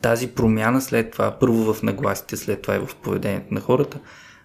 [0.02, 3.98] тази промяна след това, първо в нагласите, след това и в поведението на хората,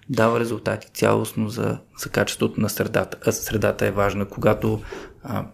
[0.09, 3.17] дава резултати цялостно за, за качеството на средата.
[3.25, 4.81] А средата е важна, когато
[5.23, 5.45] а,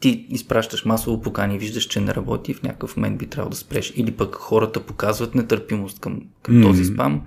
[0.00, 3.92] ти изпращаш масово покани, виждаш, че не работи, в някакъв момент би трябвало да спреш.
[3.96, 6.62] Или пък хората показват нетърпимост към, към mm-hmm.
[6.62, 7.22] този спам,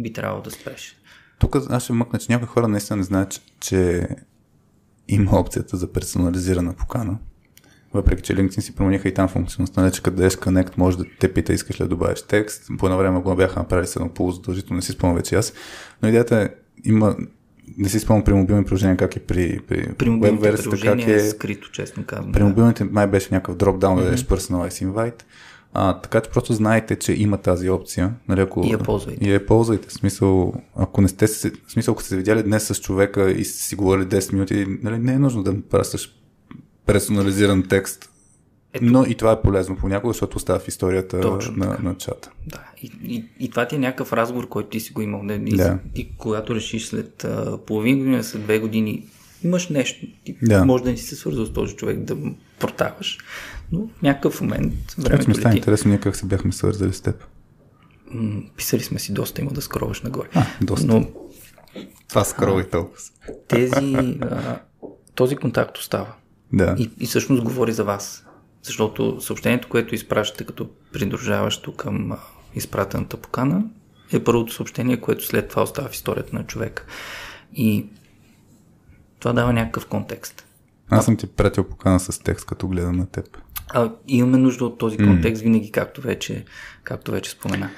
[0.00, 0.96] би трябвало да спреш.
[1.38, 4.08] Тук аз ще мъкна, че някои хора наистина не знаят, че
[5.08, 7.18] има опцията за персонализирана покана.
[7.94, 11.04] Въпреки, че LinkedIn си промениха и там функционалността, нали, че къде дадеш Connect, може да
[11.20, 12.68] те пита, искаш ли да добавиш текст.
[12.78, 15.52] По едно време го бяха направили с едно полузадължително, не си спомням вече аз.
[16.02, 16.48] Но идеята е,
[16.84, 17.16] има
[17.78, 21.14] не си спомням при мобилни приложения как е при, при, при веб версията, как е,
[21.14, 22.32] е скрито, честно казвам.
[22.32, 24.00] При мобилните май беше някакъв дропдаун, mm-hmm.
[24.00, 25.22] да дадеш personalized invite.
[25.76, 28.14] А, така че просто знаете, че има тази опция.
[28.28, 29.24] Нали, ако, и я ползвайте.
[29.24, 29.88] И я ползвайте.
[29.88, 33.44] В смисъл, ако не сте се, в смисъл, ако сте видяли днес с човека и
[33.44, 36.14] сте си говорили 10 минути, нали, не е нужно да му пращаш
[36.86, 38.10] персонализиран текст.
[38.74, 38.84] Ето.
[38.84, 42.30] Но и това е полезно понякога, защото остава в историята Точно, на, на чата.
[42.46, 45.22] Да, и, и, и това ти е някакъв разговор, който ти си го имал.
[45.22, 45.34] Не?
[45.34, 45.78] И, да.
[45.94, 49.06] и когато решиш след а, половин година, след две години,
[49.44, 50.06] имаш нещо.
[50.24, 50.64] Ти да.
[50.64, 52.16] може да не си се свързал с този човек, да
[52.58, 53.18] протаваш.
[53.72, 57.24] Но в някакъв момент времето ми става интересно ние как се бяхме свързали с теб.
[58.10, 60.28] М- писали сме си доста, има да скроваш нагоре.
[60.34, 60.86] А, доста.
[60.86, 61.06] Но,
[62.08, 62.98] това скрови толкова.
[63.48, 64.58] Тези, а,
[65.14, 66.14] този контакт остава.
[66.52, 66.74] Да.
[66.78, 68.23] И, и всъщност говори за вас.
[68.64, 72.12] Защото съобщението, което изпращате като придружаващо към
[72.54, 73.64] изпратената покана,
[74.12, 76.84] е първото съобщение, което след това остава в историята на човека.
[77.54, 77.86] И
[79.18, 80.46] това дава някакъв контекст.
[80.90, 83.38] Аз съм ти пратил покана с текст, като гледам на теб.
[83.68, 85.44] А, имаме нужда от този контекст mm.
[85.44, 86.44] винаги, както вече,
[86.82, 87.70] както вече спомена.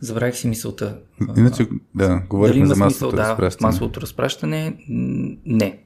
[0.00, 0.98] Забравих си мисълта.
[1.36, 3.60] Иначе, да, говорихме за масовото смисъл, разпращане.
[3.60, 4.76] Да, масовото разпращане,
[5.46, 5.83] не.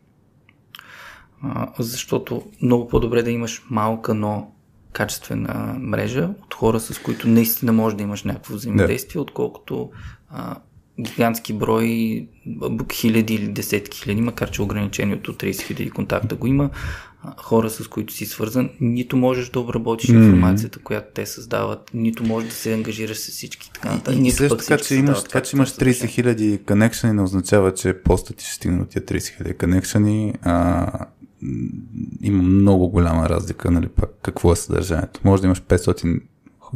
[1.42, 4.50] А, защото много по-добре да имаш малка, но
[4.92, 9.22] качествена мрежа от хора, с които наистина може да имаш някакво взаимодействие, да.
[9.22, 9.90] отколкото
[10.30, 10.56] а,
[11.00, 12.26] гигантски брой,
[12.92, 16.70] хиляди или десетки хиляди, макар че ограничението от 30 хиляди контакта го има,
[17.36, 20.24] хора с които си свързан, нито можеш да обработиш mm-hmm.
[20.24, 23.70] информацията, която те създават, нито можеш да се ангажираш с всички.
[23.74, 24.20] Така, нататък.
[24.24, 28.02] И, и също така, че имаш, така, че имаш 30 хиляди коннекшени, не означава, че
[28.02, 30.34] постът ти ще стигне от тия 30 хиляди коннекшени.
[32.22, 35.20] Има много голяма разлика, нали, пак, какво е съдържанието.
[35.24, 36.20] Може да имаш 500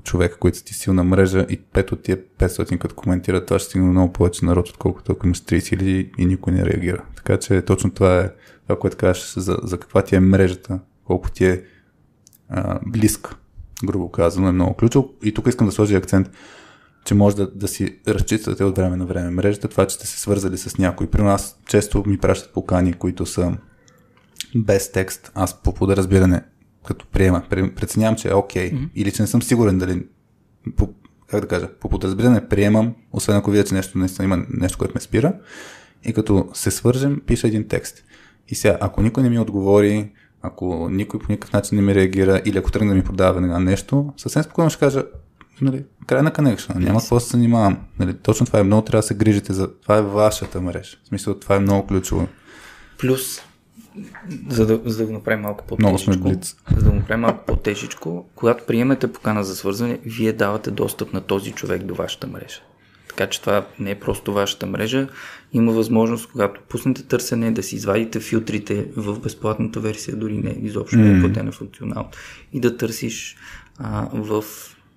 [0.04, 3.68] човека, които са ти силна мрежа и 5 от тия 500 като коментират, това ще
[3.68, 7.04] стигне много повече народ, отколкото ако имаш 30 хиляди и никой не реагира.
[7.16, 8.30] Така че точно това е
[8.62, 11.62] това, което кажеш за, за каква ти е мрежата, колко ти е
[12.48, 13.36] а, близка,
[13.84, 15.10] грубо казано, е много ключово.
[15.22, 16.30] И тук искам да сложа акцент,
[17.04, 20.20] че може да, да си разчитате от време на време мрежата, това, че сте се
[20.20, 21.06] свързали с някой.
[21.06, 23.56] При нас често ми пращат покани, които са
[24.56, 25.32] без текст.
[25.34, 26.42] Аз по подразбиране,
[26.86, 28.90] като приема, преценявам, че е окей, okay, mm-hmm.
[28.94, 30.06] или че не съм сигурен дали
[30.76, 30.88] по,
[31.26, 34.94] как да кажа, по подразбиране приемам, освен ако видя, че нещо наистина има нещо, което
[34.94, 35.34] ме спира.
[36.04, 38.04] И като се свържем, пиша един текст.
[38.48, 42.42] И сега, ако никой не ми отговори, ако никой по никакъв начин не ми реагира
[42.44, 45.04] или ако тръгне да ми продава веднага нещо, съвсем спокойно ще кажа,
[45.60, 47.78] нали, край на коннекшн, няма какво да се занимавам.
[47.98, 50.96] Нали, точно това е много, трябва да се грижите за това е вашата мрежа.
[51.04, 52.28] В смисъл, това е много ключово.
[52.98, 53.40] Плюс,
[54.48, 56.28] за да, за да го направим малко по-тежичко,
[56.76, 61.20] за да го направим малко по-тежичко, когато приемете покана за свързване, вие давате достъп на
[61.20, 62.60] този човек до вашата мрежа.
[63.08, 65.08] Така че това не е просто вашата мрежа.
[65.52, 70.98] Има възможност, когато пуснете търсене, да си извадите филтрите в безплатната версия, дори не изобщо
[70.98, 72.08] не е платена функционално,
[72.52, 73.36] и да търсиш
[73.78, 74.44] а, в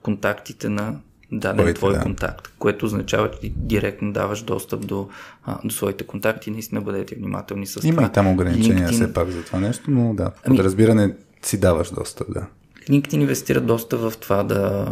[0.02, 0.96] контактите на
[1.32, 2.00] даден твой да.
[2.00, 5.10] контакт, което означава, че ти директно даваш достъп до,
[5.44, 6.52] а, до своите контакти.
[6.52, 8.08] Наистина бъдете внимателни с Има това.
[8.08, 8.92] и там ограничения LinkedIn...
[8.92, 12.48] все пак за това нещо, но да, ами, подразбиране си даваш достъп, да.
[12.90, 14.88] LinkedIn инвестира доста в това да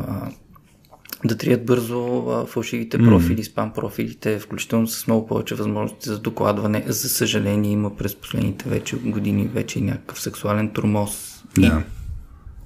[1.25, 3.51] да трият бързо а, фалшивите профили, mm.
[3.51, 6.83] спам профилите, включително с много повече възможности за докладване.
[6.87, 11.43] За съжаление има през последните вече години вече някакъв сексуален турмоз.
[11.57, 11.65] Да.
[11.67, 11.71] И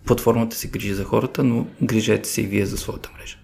[0.06, 3.38] платформата се грижи за хората, но грижете се и вие за своята мрежа.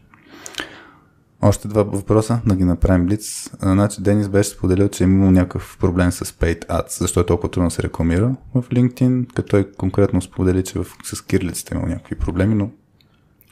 [1.45, 3.49] Още два въпроса, да ги направим блиц.
[3.61, 7.51] Значи Денис беше споделил, че е имал някакъв проблем с Paid Ads, защо е толкова
[7.51, 12.15] трудно се рекламира в LinkedIn, като той конкретно сподели, че в, с кирлиците имал някакви
[12.15, 12.69] проблеми, но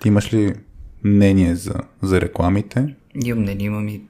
[0.01, 0.53] ти имаш ли
[1.03, 2.95] мнение за, за рекламите?
[3.23, 4.01] Имам мнение, имам и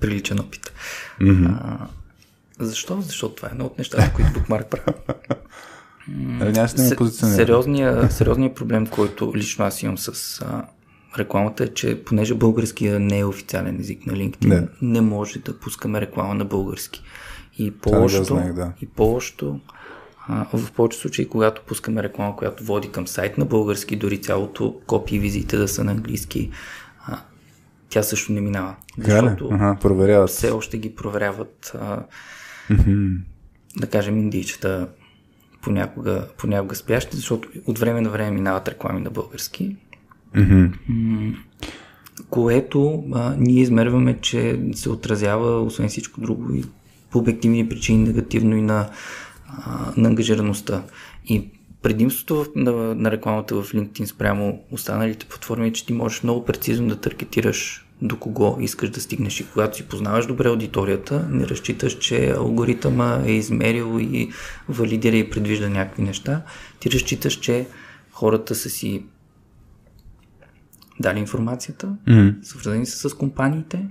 [0.00, 0.72] приличен опит.
[1.20, 1.58] Mm-hmm.
[1.60, 1.86] А,
[2.58, 3.00] защо?
[3.00, 4.98] Защото това е едно от нещата, които Bookmark прави.
[6.08, 6.68] Нали,
[7.08, 10.64] сериозният, сериозният проблем, който лично аз имам с а,
[11.18, 15.58] рекламата е, че понеже българския не е официален език на LinkedIn, не, не може да
[15.58, 17.02] пускаме реклама на български.
[17.58, 18.72] И по-лошото, да.
[18.82, 19.60] и по-лошото
[20.28, 25.18] в повече случаи, когато пускаме реклама, която води към сайт на български, дори цялото копи
[25.18, 26.50] визите да са на английски,
[27.88, 28.74] тя също не минава.
[28.98, 29.36] Галя?
[29.50, 30.30] Ага, проверяват.
[30.30, 32.02] Все още ги проверяват, а,
[33.76, 34.88] да кажем, индийчета
[35.62, 39.76] понякога, понякога спящи, защото от време на време минават реклами на български.
[40.36, 41.36] Mm-hmm.
[42.30, 46.64] Което а, ние измерваме, че се отразява, освен всичко друго, и
[47.10, 48.90] по обективни причини негативно и на,
[49.48, 50.82] а, на ангажираността.
[51.26, 51.48] И
[51.82, 56.88] предимството на, на рекламата в LinkedIn спрямо останалите платформи е, че ти можеш много прецизно
[56.88, 61.98] да таргетираш до кого искаш да стигнеш и когато си познаваш добре аудиторията, не разчиташ,
[61.98, 64.32] че алгоритъма е измерил и
[64.68, 66.42] валидира и предвижда някакви неща,
[66.80, 67.66] ти разчиташ, че
[68.12, 69.02] хората са си
[71.00, 72.42] дали информацията, mm.
[72.42, 73.86] свързани са с компаниите,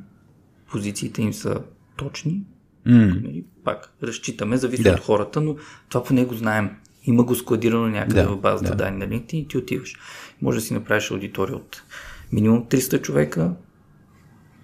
[0.71, 1.61] позициите им са
[1.95, 2.41] точни,
[2.87, 3.43] mm.
[3.63, 4.91] пак разчитаме, зависи да.
[4.93, 5.55] от хората, но
[5.89, 6.69] това по него знаем.
[7.03, 8.75] Има го складирано някъде да, в базата да.
[8.75, 9.95] данни на LinkedIn и ти отиваш.
[10.41, 11.83] Може да си направиш аудитория от
[12.31, 13.53] минимум 300 човека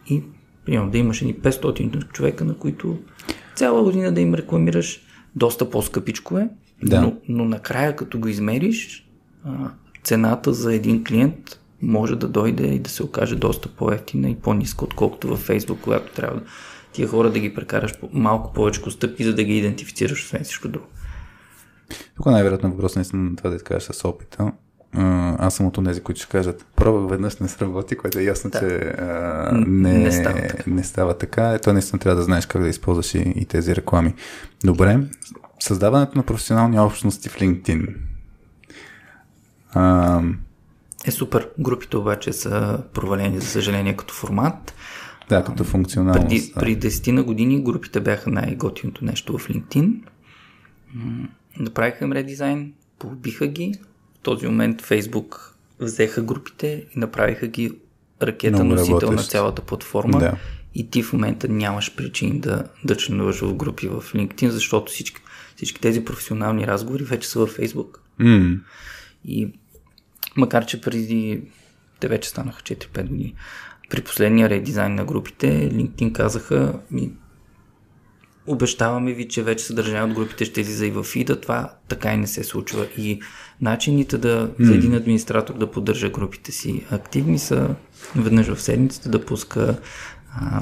[0.10, 0.24] и
[0.66, 3.00] примерно да имаш ни 500 човека, на които
[3.56, 5.02] цяла година да им рекламираш,
[5.36, 6.50] доста по-скъпичко е,
[6.84, 7.02] да.
[7.02, 9.10] но, но накрая като го измериш,
[10.04, 14.86] цената за един клиент може да дойде и да се окаже доста по-ефтина и по-ниска,
[14.86, 16.42] отколкото във Facebook, когато трябва
[16.92, 20.86] тия хора да ги прекараш малко повече стъпки, за да ги идентифицираш, освен всичко друго.
[22.16, 24.52] Тук най-вероятно въпрос наистина на това да изкажеш с опита.
[25.40, 28.60] Аз съм от тези, които ще кажат, пробвах веднъж не сработи, което е ясно, да.
[28.60, 28.66] че
[28.98, 30.64] а, не, не, става така.
[30.68, 31.54] не става така.
[31.54, 34.14] Ето наистина трябва да знаеш как да използваш и, и тези реклами.
[34.64, 35.00] Добре,
[35.60, 37.96] създаването на професионални общности в LinkedIn.
[39.74, 40.22] А,
[41.08, 41.50] е супер.
[41.60, 44.74] Групите обаче са провалени, за съжаление, като формат.
[45.30, 46.30] Да, като функционалност.
[46.30, 46.60] Преди, да.
[46.60, 49.94] преди 10 на години групите бяха най-готиното нещо в LinkedIn.
[51.60, 53.74] Направиха им редизайн, побиха ги.
[54.16, 55.36] В този момент Facebook
[55.80, 57.72] взеха групите и направиха ги
[58.22, 59.18] ракета Много носител работещ.
[59.18, 60.20] на цялата платформа.
[60.20, 60.38] Да.
[60.76, 65.22] И ти в момента нямаш причини да, да членуваш в групи в LinkedIn, защото всички,
[65.56, 67.98] всички тези професионални разговори вече са във Facebook.
[68.22, 68.60] Mm.
[69.26, 69.50] И
[70.38, 71.42] Макар, че преди,
[72.00, 73.36] те вече станаха 4-5 години,
[73.90, 77.12] при последния редизайн на групите, LinkedIn казаха, ми,
[78.48, 81.42] обещаваме ви, че вече съдържание от групите ще излиза и в фида.
[81.42, 82.88] Това така и не се случва.
[82.98, 83.22] И
[83.62, 84.64] начините да, mm.
[84.64, 87.76] за един администратор да поддържа групите си активни са
[88.16, 89.80] веднъж в седмицата да пуска
[90.32, 90.62] а,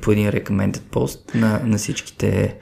[0.00, 2.58] по един recommended пост на, на всичките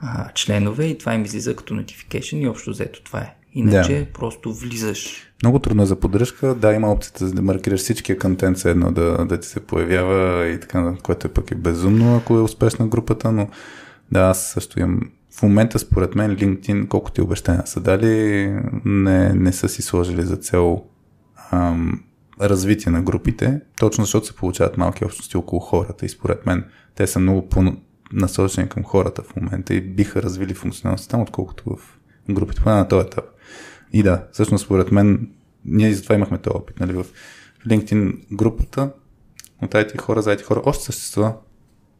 [0.00, 3.34] а, членове и това им излиза като notification и общо взето това е.
[3.52, 4.12] Иначе да.
[4.12, 5.25] просто влизаш.
[5.42, 6.54] Много трудно е за поддръжка.
[6.54, 10.94] Да, има опцията да маркираш всичкия контент, едно да, да ти се появява и така,
[11.02, 13.48] което е пък е безумно, ако е успешна групата, но
[14.12, 15.00] да, аз също имам
[15.38, 18.46] в момента, според мен, LinkedIn, колкото и обещания са дали,
[18.84, 20.82] не, не са си сложили за цел
[21.52, 22.02] ам,
[22.40, 27.06] развитие на групите, точно защото се получават малки общности около хората и според мен те
[27.06, 31.98] са много по-насочени към хората в момента и биха развили функционалността там, отколкото в
[32.30, 33.24] групите, поне на този етап.
[33.96, 35.28] И да, всъщност според мен,
[35.64, 36.80] ние затова имахме този опит.
[36.80, 37.06] Нали, в
[37.66, 38.90] LinkedIn групата
[39.62, 41.34] от IT хора за IT хора още съществува.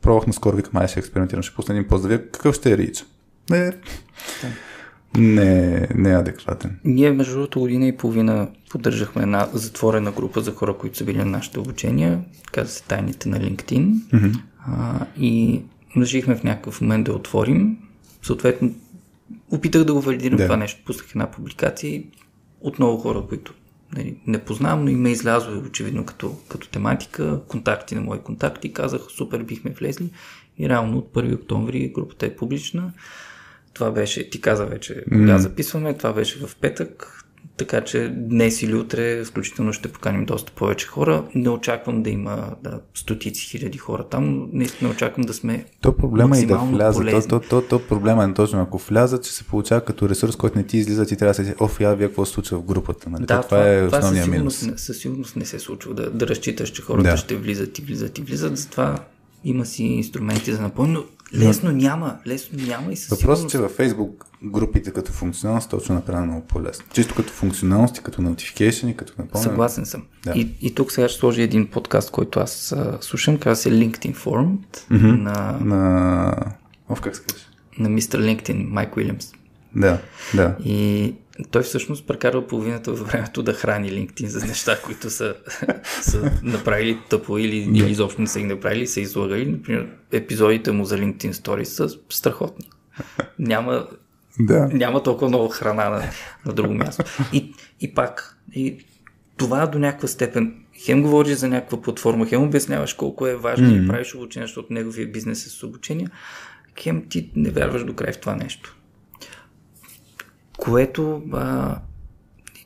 [0.02, 3.04] Пробвах наскоро, викам, ай ще експериментирам, ще пусна един пост да какъв ще е рич.
[3.50, 3.72] Не,
[5.16, 6.78] не, не е адекватен.
[6.84, 11.18] Ние между другото година и половина поддържахме една затворена група за хора, които са били
[11.18, 12.20] на нашите обучения,
[12.52, 13.94] каза се тайните на LinkedIn.
[13.94, 14.40] Mm-hmm.
[14.66, 15.62] А, и
[15.96, 17.76] решихме в някакъв момент да отворим.
[18.22, 18.74] Съответно,
[19.50, 20.44] опитах да го валидирам да.
[20.44, 20.82] това нещо.
[20.86, 22.06] Пуснах една публикация и
[22.60, 23.54] отново хора, които
[23.96, 28.72] нали, не познавам, но и ме излязло очевидно като, като тематика, контакти на мои контакти,
[28.72, 30.10] казах супер бихме влезли
[30.58, 32.92] и реално от 1 октомври групата е публична.
[33.72, 35.36] Това беше, ти каза вече, кога mm.
[35.36, 37.15] записваме, това беше в петък,
[37.56, 41.24] така че днес или утре включително ще поканим доста повече хора.
[41.34, 44.48] Не очаквам да има да, стотици хиляди хора там.
[44.52, 47.10] Наистина очаквам да сме То проблема е и да влязат.
[47.10, 50.58] То, то, то, то, проблема е точно ако влязат, че се получава като ресурс, който
[50.58, 53.10] не ти излиза, ти трябва да се оф, я вие какво се случва в групата.
[53.10, 53.24] Нали?
[53.26, 54.62] Да, това, това, е основния това минус.
[54.62, 57.16] Не, със сигурност не се случва да, да разчиташ, че хората да.
[57.16, 58.56] ще влизат и влизат и влизат.
[58.56, 58.98] Затова
[59.44, 61.04] има си инструменти за напълно.
[61.32, 61.76] Но лесно Но...
[61.76, 66.26] няма, лесно няма и със Въпросът е, че във Facebook групите като функционалност точно направено
[66.26, 66.84] много по-лесно.
[66.92, 69.50] Чисто като функционалност и като notification и като напълнено.
[69.50, 70.02] Съгласен съм.
[70.24, 70.32] Да.
[70.32, 74.16] И, и тук сега ще сложи един подкаст, който аз а, слушам, казва се LinkedIn
[74.16, 75.22] Formed mm-hmm.
[75.22, 75.58] на...
[75.60, 76.34] На...
[76.88, 77.22] Оф, как се?
[77.78, 79.32] На мистер LinkedIn, Майк Уилямс.
[79.76, 79.98] Да,
[80.34, 80.56] да.
[80.64, 81.14] И
[81.50, 85.34] той всъщност прекарва половината във времето да храни LinkedIn за неща, които са,
[86.00, 89.46] са направили тъпо или, или изобщо не са ги направили, са излагали.
[89.46, 92.70] Например, епизодите му за LinkedIn Stories са страхотни.
[93.38, 93.86] Няма,
[94.40, 94.68] да.
[94.72, 96.02] няма толкова много храна на,
[96.46, 97.04] на друго място.
[97.32, 98.78] И, и пак, и
[99.36, 103.84] това до някаква степен хем говориш за някаква платформа, хем обясняваш колко е важно mm-hmm.
[103.84, 106.08] и правиш обучение, защото неговия бизнес е с обучение,
[106.80, 108.75] хем ти не вярваш до край в това нещо.
[110.56, 111.76] Което а,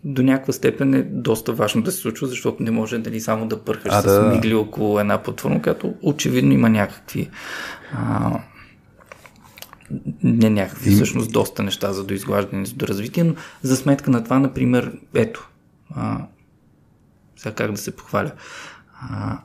[0.05, 3.65] до някаква степен е доста важно да се случва, защото не може дали само да
[3.65, 4.23] пърхаш а, с да.
[4.23, 7.31] мигли около една платформа, която очевидно има някакви
[7.93, 8.41] а,
[10.23, 14.99] не някакви, всъщност доста неща за доизглаждане, за развитие, но за сметка на това, например,
[15.15, 15.49] ето,
[15.94, 16.27] а,
[17.36, 18.33] сега как да се похваля.
[19.01, 19.39] А,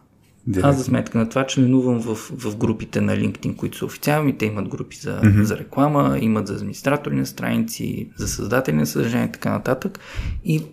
[0.64, 4.38] аз за сметка на това членувам в, в групите на LinkedIn, които са официални.
[4.38, 5.42] Те имат групи за, mm-hmm.
[5.42, 10.00] за реклама, имат за администратори на страници, за създатели на съдържание и така нататък.
[10.44, 10.64] И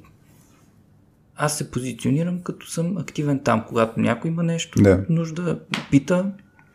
[1.36, 3.64] аз се позиционирам като съм активен там.
[3.68, 5.04] Когато някой има нещо, да.
[5.08, 5.58] нужда
[5.90, 6.32] пита,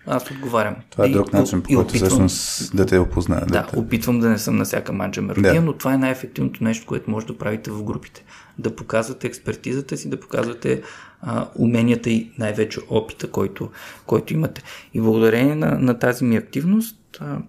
[0.08, 0.76] аз отговарям.
[0.90, 3.40] Това е друг начин, по който всъщност да те опознае.
[3.40, 5.62] Да, да опитвам да не съм на всяка манджа меродия, да.
[5.62, 8.24] но това е най-ефективното нещо, което може да правите в групите.
[8.60, 10.82] Да показвате експертизата си, да показвате
[11.22, 13.70] а, уменията и най-вече опита, който,
[14.06, 14.64] който имате.
[14.94, 16.98] И благодарение на, на тази ми активност...
[17.20, 17.40] А,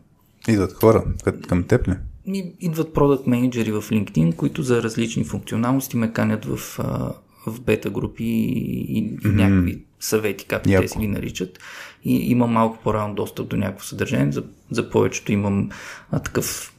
[0.48, 1.04] идват хора
[1.48, 1.94] към теб ли?
[2.26, 7.12] Ми, идват продукт менеджери в LinkedIn, които за различни функционалности ме канят в, а,
[7.46, 9.34] в бета групи и, и mm-hmm.
[9.34, 10.82] някакви съвети, както Яко.
[10.82, 11.58] те си ги наричат.
[12.04, 14.32] И имам малко по-рано достъп до някакво съдържание.
[14.32, 15.68] За, за повечето имам
[16.10, 16.72] а, такъв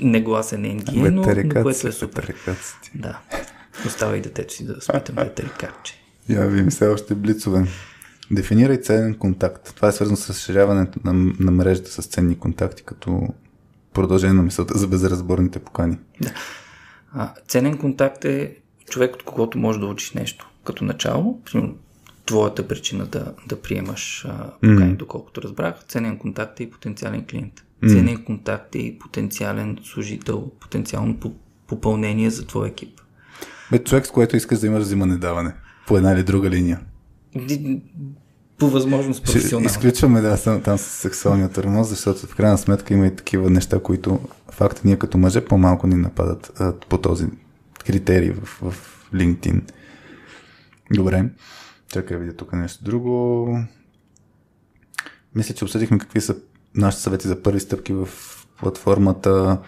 [0.00, 2.34] негласен NDA, но, което е супер.
[2.94, 3.18] Да.
[3.86, 6.02] Остава и детето си да спитам ветерикарче.
[6.28, 7.66] Я ви все още блицове.
[8.30, 9.74] Дефинирай ценен контакт.
[9.76, 13.28] Това е свързано с разширяването на, на мрежата с ценни контакти, като
[13.94, 15.98] продължение на мисълта за безразборните покани.
[16.20, 16.32] Да.
[17.12, 18.56] А, ценен контакт е
[18.90, 20.50] човек, от когото можеш да учиш нещо.
[20.64, 21.40] Като начало,
[22.26, 24.96] твоята причина да, да приемаш а, покани, mm.
[24.96, 27.64] доколкото разбрах, ценен контакт е и потенциален клиент.
[27.82, 27.88] Mm.
[27.88, 31.18] Ценен контакт е и потенциален служител, потенциално
[31.66, 33.00] попълнение за твой екип.
[33.70, 35.52] Бе, човек, с което искаш да имаш взимане-даване.
[35.86, 36.80] По една или друга линия.
[38.58, 39.66] По възможност професионално.
[39.66, 43.82] Изключваме да, съм там с сексуалния тормоз, защото в крайна сметка има и такива неща,
[43.82, 47.26] които факта ние като мъже по-малко ни нападат а, по този
[47.86, 48.74] критерий в, в
[49.14, 49.62] LinkedIn.
[50.94, 51.30] Добре.
[51.92, 53.58] Чакай видя тук нещо друго.
[55.34, 56.36] Мисля, че обсъдихме какви са
[56.80, 58.08] нашите съвети за първи стъпки в
[58.60, 59.58] платформата.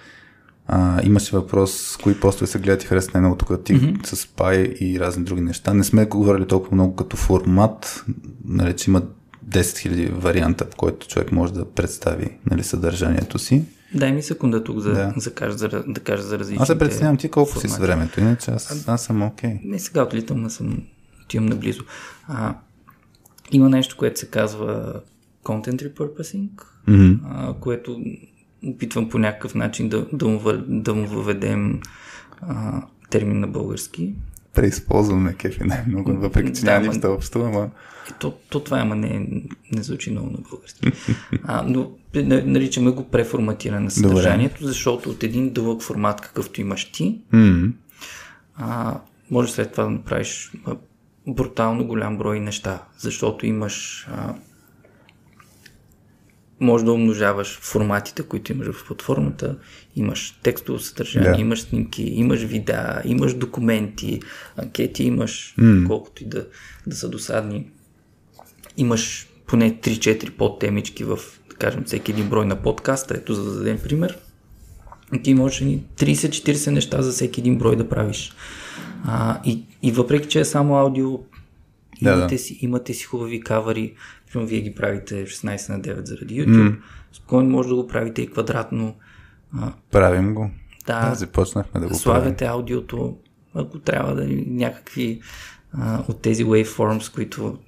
[0.67, 4.07] А, имаше въпрос кои постове се гледат и харесват най-много тук ти mm-hmm.
[4.07, 5.75] с Py и разни други неща.
[5.75, 8.05] Не сме говорили толкова много като формат,
[8.45, 9.03] нали, че има
[9.49, 13.65] 10 000 варианта, в който човек може да представи нали, съдържанието си.
[13.95, 15.15] Дай ми секунда тук за, да.
[15.17, 17.69] за, кажа, за, да кажа за различните Аз се представям ти колко формати.
[17.69, 19.51] си с времето, иначе аз, аз съм окей.
[19.51, 19.61] Okay.
[19.65, 20.83] Не, сега отлитам, но съм
[21.25, 21.85] отивам наблизо.
[22.29, 22.55] А,
[23.53, 24.95] има нещо, което се казва
[25.51, 26.49] Content Repurposing,
[26.89, 27.19] mm-hmm.
[27.25, 28.01] а, което
[28.67, 31.81] опитвам по някакъв начин да, да, му, да му въведем
[32.43, 34.15] а, термин на български.
[34.55, 37.71] Преизползваме кефи най-много, въпреки че да, няма нищо общо, ама...
[38.21, 39.27] То, то това ама не,
[39.73, 40.93] не звучи много на български.
[41.43, 41.91] а, но
[42.25, 44.69] наричаме го преформатиране на съдържанието, Добре.
[44.69, 47.73] защото от един дълъг формат, какъвто имаш ти, mm-hmm.
[48.57, 50.53] а, може след това да направиш
[51.27, 54.35] брутално голям брой неща, защото имаш а,
[56.61, 59.57] може да умножаваш форматите, които имаш в платформата,
[59.97, 61.41] имаш текстово съдържание, да.
[61.41, 64.21] имаш снимки, имаш видеа, имаш документи,
[64.57, 65.87] анкети, имаш mm.
[65.87, 66.47] колкото и да,
[66.87, 67.71] да са досадни.
[68.77, 71.19] Имаш поне 3-4 подтемички в,
[71.51, 74.19] да кажем, всеки един брой на подкаста, ето за да дадем пример.
[75.23, 78.33] Ти можеш 30-40 неща за всеки един брой да правиш.
[79.05, 81.19] А, и, и въпреки, че е само аудио,
[82.03, 82.39] да, имате, да.
[82.39, 83.95] Си, имате си хубави кавари,
[84.33, 86.71] Примерно вие ги правите 16 на 9 заради YouTube.
[86.71, 86.77] Mm.
[87.13, 88.95] Спокойно може да го правите и квадратно.
[89.91, 90.51] Правим го.
[90.87, 92.37] Да, да започнахме да го правим.
[92.43, 93.17] аудиото,
[93.55, 95.21] ако трябва да някакви
[95.73, 97.59] а, от тези waveforms, които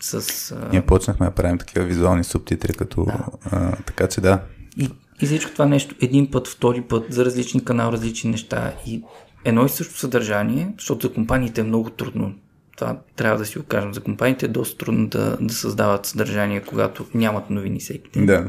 [0.00, 0.50] с...
[0.52, 0.68] А...
[0.72, 3.04] Ние почнахме да правим такива визуални субтитри, като...
[3.04, 3.26] Да.
[3.50, 4.42] А, така че да.
[4.76, 4.90] И,
[5.22, 9.02] и всичко това нещо един път, втори път, за различни канал, различни неща и
[9.44, 12.34] едно и също съдържание, защото за компаниите е много трудно
[12.76, 13.94] това трябва да си го кажем.
[13.94, 18.26] За компаниите е доста трудно да, да създават съдържание, когато нямат новини всеки ден.
[18.26, 18.48] Да.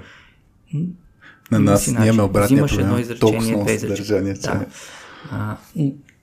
[1.52, 4.34] На нас ние имаме обратния Взимаш едно изречение, две изречения.
[4.34, 4.66] Да.
[5.32, 5.58] А,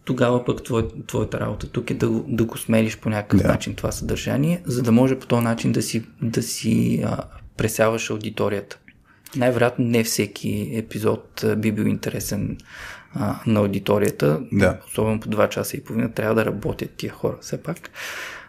[0.05, 3.49] тогава пък твой, твоята работа тук е да, да го смелиш по някакъв да.
[3.49, 7.19] начин това съдържание, за да може по този начин да си, да си а,
[7.57, 8.79] пресяваш аудиторията.
[9.37, 12.59] Най-вероятно не всеки епизод би бил интересен
[13.15, 14.81] а, на аудиторията, да.
[14.87, 17.91] особено по 2 часа и половина, трябва да работят тия хора все пак.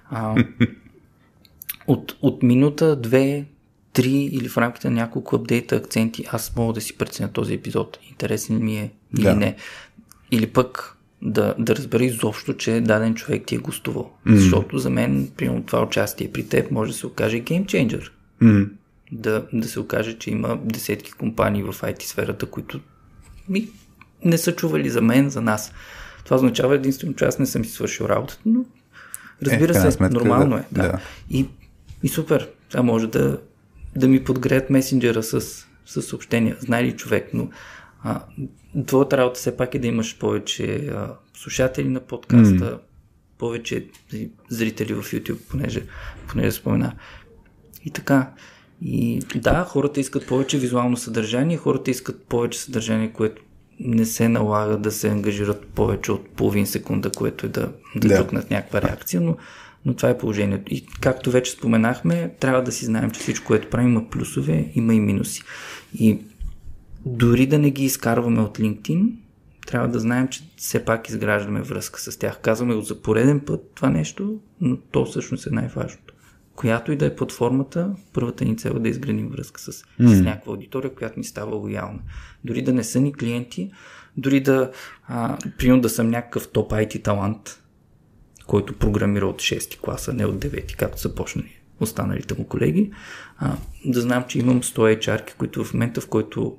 [0.10, 0.36] А,
[1.88, 3.46] от, от минута, две,
[3.94, 8.00] три или в рамките на няколко апдейта, акценти, аз мога да си преценя този епизод.
[8.10, 9.36] Интересен ми е или да.
[9.36, 9.56] не.
[10.32, 14.12] Или пък да, да разбера изобщо, че даден човек ти е гостувал.
[14.28, 14.36] Mm.
[14.36, 18.12] Защото за мен, примерно това участие при теб може да се окаже геймченджер.
[18.42, 18.70] Mm.
[19.12, 22.80] Да, да се окаже, че има десетки компании в IT сферата, които
[23.50, 23.70] ми
[24.24, 25.74] не са чували за мен, за нас.
[26.24, 28.66] Това означава единствено, че аз не съм си свършил работата, но
[29.44, 30.64] разбира е, се, сметка, нормално да, е.
[30.72, 30.82] Да.
[30.82, 31.00] да.
[31.30, 31.46] И,
[32.04, 32.50] и супер.
[32.70, 33.40] Това може да,
[33.96, 35.42] да ми подгреят месенджера с,
[35.86, 36.58] с съобщения.
[36.60, 37.50] Знае ли човек, но
[38.04, 38.22] а,
[38.86, 42.80] твоята работа все пак е да имаш повече а, слушатели на подкаста, mm.
[43.38, 43.88] повече
[44.50, 45.84] зрители в YouTube, понеже,
[46.28, 46.94] понеже спомена.
[47.86, 48.32] И така.
[48.82, 53.42] И да, хората искат повече визуално съдържание, хората искат повече съдържание, което
[53.80, 58.16] не се налага да се ангажират повече от половин секунда, което е да, да, да.
[58.16, 59.38] трукнат някаква реакция, но,
[59.86, 60.74] но това е положението.
[60.74, 64.94] И както вече споменахме, трябва да си знаем, че всичко, което правим, има плюсове, има
[64.94, 65.42] и минуси.
[66.00, 66.20] И
[67.06, 69.12] дори да не ги изкарваме от LinkedIn,
[69.68, 72.40] трябва да знаем, че все пак изграждаме връзка с тях.
[72.42, 76.05] Казваме го за пореден път това нещо, но то всъщност е най-важното.
[76.56, 80.16] Която и да е платформата, първата ни цел е да изградим връзка с, mm.
[80.16, 82.00] с някаква аудитория, която ни става лоялна.
[82.44, 83.72] Дори да не са ни клиенти,
[84.18, 84.72] дори да,
[85.08, 87.64] а, примерно да съм някакъв топ IT талант,
[88.48, 92.92] който програмира от 6 класа, не от 9, както са почнали останалите му колеги,
[93.38, 96.58] а, да знам, че имам 100 HR, които в момента, в който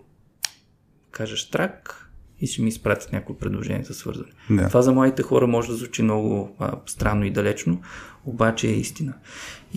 [1.10, 2.10] кажеш трак
[2.40, 4.30] и ще ми изпратят някои предложения за свързане.
[4.50, 4.68] Да.
[4.68, 7.80] Това за младите хора може да звучи много а, странно и далечно,
[8.24, 9.14] обаче е истина.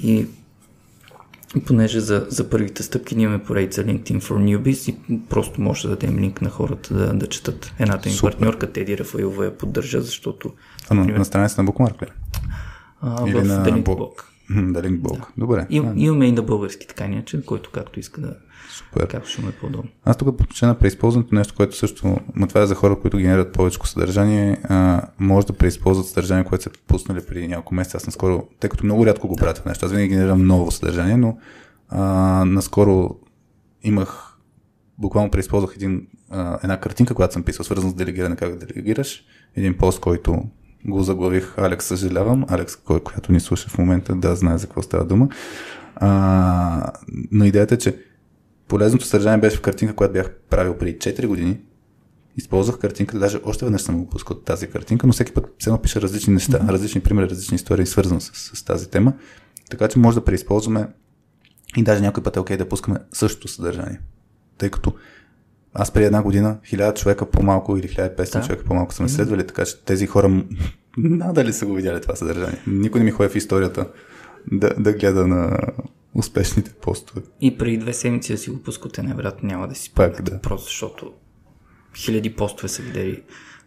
[0.03, 0.27] И
[1.65, 5.95] понеже за, за първите стъпки ние имаме поредица LinkedIn for Newbies и просто може да
[5.95, 7.73] дадем линк на хората да, да четат.
[7.79, 8.31] Едната им Супер.
[8.31, 10.53] партньорка Теди Рафаилова я поддържа, защото...
[10.89, 12.07] А, например, на страница на Bookmark ли?
[13.01, 14.23] А, Или в на Linkblog.
[14.49, 15.17] Да, Linkblog.
[15.17, 15.27] Да.
[15.37, 15.67] Добре.
[15.69, 18.35] И, имаме и на български така иначе, който както иска да,
[18.79, 19.07] Супер.
[19.07, 19.89] Как ще му е по-удобно.
[20.05, 23.79] Аз тук на преизползването, нещо, което също, но това е за хора, които генерират повече
[23.83, 27.97] съдържание, а, може да преизползват съдържание, което са пуснали преди няколко месеца.
[27.97, 31.17] Аз наскоро, тъй като много рядко го правя това нещо, аз винаги генерирам ново съдържание,
[31.17, 31.37] но
[31.89, 32.01] а,
[32.45, 33.15] наскоро
[33.83, 34.37] имах,
[34.97, 39.23] буквално преизползвах един, а, една картинка, която съм писал, свързана с делегиране, как да делегираш.
[39.55, 40.43] Един пост, който
[40.85, 42.45] го заглавих Алекс, съжалявам.
[42.49, 45.27] Алекс, кой, която ни слуша в момента, да знае за какво става дума.
[45.95, 46.91] А,
[47.31, 48.08] но идеята е, че
[48.69, 51.57] Полезното съдържание беше в картинка, която бях правил преди 4 години.
[52.37, 56.01] Използвах картинка, даже още веднъж съм го пускал тази картинка, но всеки път се пиша
[56.01, 56.69] различни неща, mm-hmm.
[56.69, 59.13] различни примери, различни истории, свързани с, с, тази тема.
[59.69, 60.87] Така че може да преизползваме
[61.77, 63.99] и даже някой път е окей да пускаме същото съдържание.
[64.57, 64.93] Тъй като
[65.73, 68.45] аз преди една година 1000 човека по-малко или 1500 да.
[68.45, 70.43] човека по-малко са ме следвали, така че тези хора
[70.97, 72.63] надали са го видяли това съдържание.
[72.67, 73.87] Никой не ми ходи в историята
[74.51, 75.57] да, да гледа на
[76.19, 77.21] успешните постове.
[77.41, 80.41] И преди две седмици да си го пускате, най-вероятно няма да си Пак, да.
[80.41, 81.13] просто защото
[81.95, 83.23] хиляди постове са видели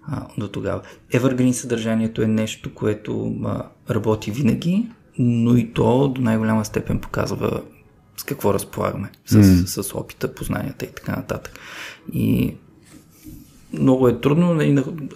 [0.07, 0.83] а, до тогава.
[1.13, 7.63] Evergreen съдържанието е нещо, което а, работи винаги, но и то до най-голяма степен показва
[8.17, 9.83] с какво разполагаме, с, mm.
[9.83, 11.59] с опита, познанията и така нататък.
[12.13, 12.57] И
[13.73, 14.61] много е трудно.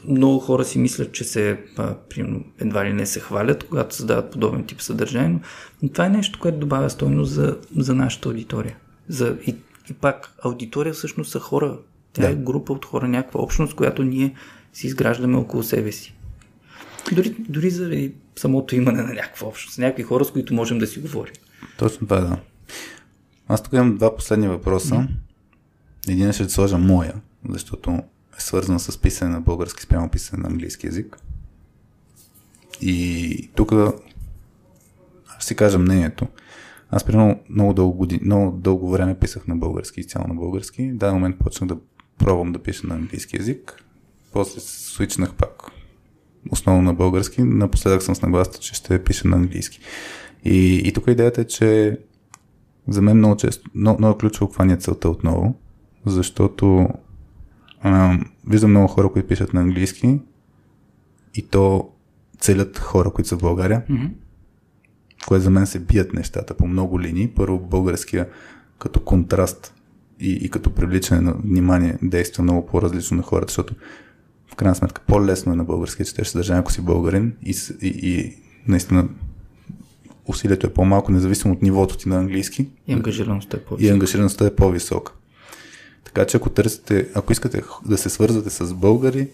[0.09, 4.31] Много хора си мислят, че се, а, примерно, едва ли не се хвалят, когато създават
[4.31, 5.41] подобен тип съдържание,
[5.83, 8.77] но това е нещо, което добавя стойност за, за нашата аудитория.
[9.09, 9.57] За, и,
[9.91, 11.79] и пак, аудитория всъщност са хора.
[12.13, 12.29] Тя да.
[12.29, 14.35] е група от хора, някаква общност, която ние
[14.73, 16.15] си изграждаме около себе си.
[17.13, 21.01] Дори, дори заради самото имане на някаква общност, някакви хора, с които можем да си
[21.01, 21.35] говорим.
[21.79, 22.37] Точно това, да.
[23.49, 24.95] Аз тук имам два последни въпроса.
[24.95, 25.09] Mm-hmm.
[26.09, 27.15] Един ще сложа моя,
[27.49, 28.03] защото
[28.39, 31.17] е свързан с писане на български спрямо писане на английски язик.
[32.81, 33.73] И тук
[35.39, 36.27] ще си кажа мнението.
[36.91, 40.91] Аз примерно много дълго, години, много дълго време писах на български, изцяло на български.
[40.91, 41.77] В даден момент почнах да
[42.19, 43.85] пробвам да пиша на английски язик.
[44.33, 45.63] После свичнах пак
[46.51, 47.43] основно на български.
[47.43, 49.81] Напоследък съм с нагласта, че ще пиша на английски.
[50.45, 51.99] И, и тук идеята е, че
[52.89, 55.55] за мен много често, много, много ключово каква е целта отново,
[56.07, 56.89] защото
[57.87, 60.19] а, виждам много хора, които пишат на английски
[61.35, 61.91] и то
[62.39, 64.11] целят хора, които са в България, mm-hmm.
[65.29, 67.29] което за мен се бият нещата по много линии.
[67.29, 68.29] Първо българския
[68.79, 69.75] като контраст
[70.21, 73.75] и, и като привличане на внимание действа много по-различно на хората, защото
[74.53, 78.35] в крайна сметка по-лесно е на български четеш съдържание, ако си българин и, и, и
[78.69, 79.09] наистина
[80.27, 82.69] усилието е по-малко, независимо от нивото ти на английски.
[82.87, 83.85] И ангажираността е по-висока.
[83.85, 85.13] И ангажираността е по-висока.
[86.07, 89.29] Така че ако търсите, ако искате да се свързвате с българи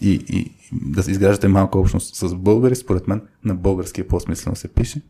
[0.00, 4.68] и, и да изграждате малка общност с българи, според мен на български е по-смислено се
[4.68, 5.02] пише.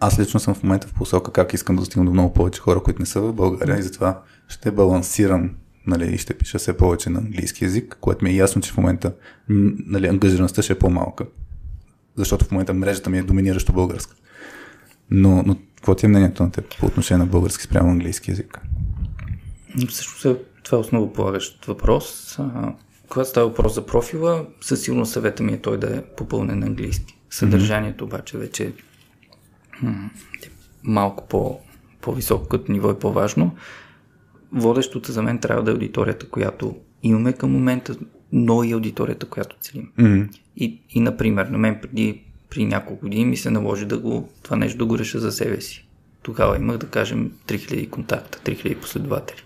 [0.00, 2.82] Аз лично съм в момента в посока как искам да достигна до много повече хора,
[2.82, 5.50] които не са в България и затова ще балансирам
[5.86, 8.76] нали, и ще пиша все повече на английски язик, което ми е ясно, че в
[8.76, 9.14] момента
[9.48, 11.26] нали, ангажираността ще е по-малка.
[12.16, 14.14] Защото в момента мрежата ми е доминиращо българска.
[15.10, 18.60] Но, но какво ти е мнението на теб по отношение на български спрямо английски язик?
[19.88, 22.38] Също това е основополагащ въпрос.
[22.38, 22.74] А,
[23.08, 26.66] когато става въпрос за профила, със сигурност съвета ми е той да е попълнен на
[26.66, 27.18] английски.
[27.30, 28.72] Съдържанието обаче вече е
[30.82, 31.60] малко по,
[32.00, 33.54] по-високо като ниво е по-важно.
[34.52, 37.96] Водещото за мен трябва да е аудиторията, която имаме към момента,
[38.32, 39.92] но и аудиторията, която целим.
[39.98, 40.28] Mm-hmm.
[40.56, 44.56] И, и, например, на мен преди при няколко години ми се наложи да го, това
[44.56, 45.88] нещо да го реша за себе си.
[46.22, 49.42] Тогава имах, да кажем, 3000 контакта, 3000 последователи.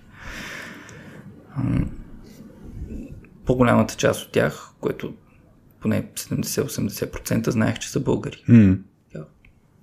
[3.46, 5.14] По-голямата част от тях, което
[5.80, 8.44] поне 70-80% знаех, че са българи.
[8.48, 8.78] Mm.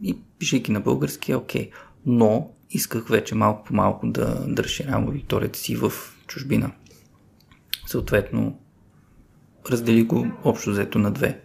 [0.03, 1.72] И пишейки на български е окей.
[2.06, 5.91] Но исках вече малко по малко да, да разширявам аудиторията си в
[6.27, 6.72] чужбина.
[7.88, 8.59] Съответно,
[9.72, 11.41] раздели го общо взето на две.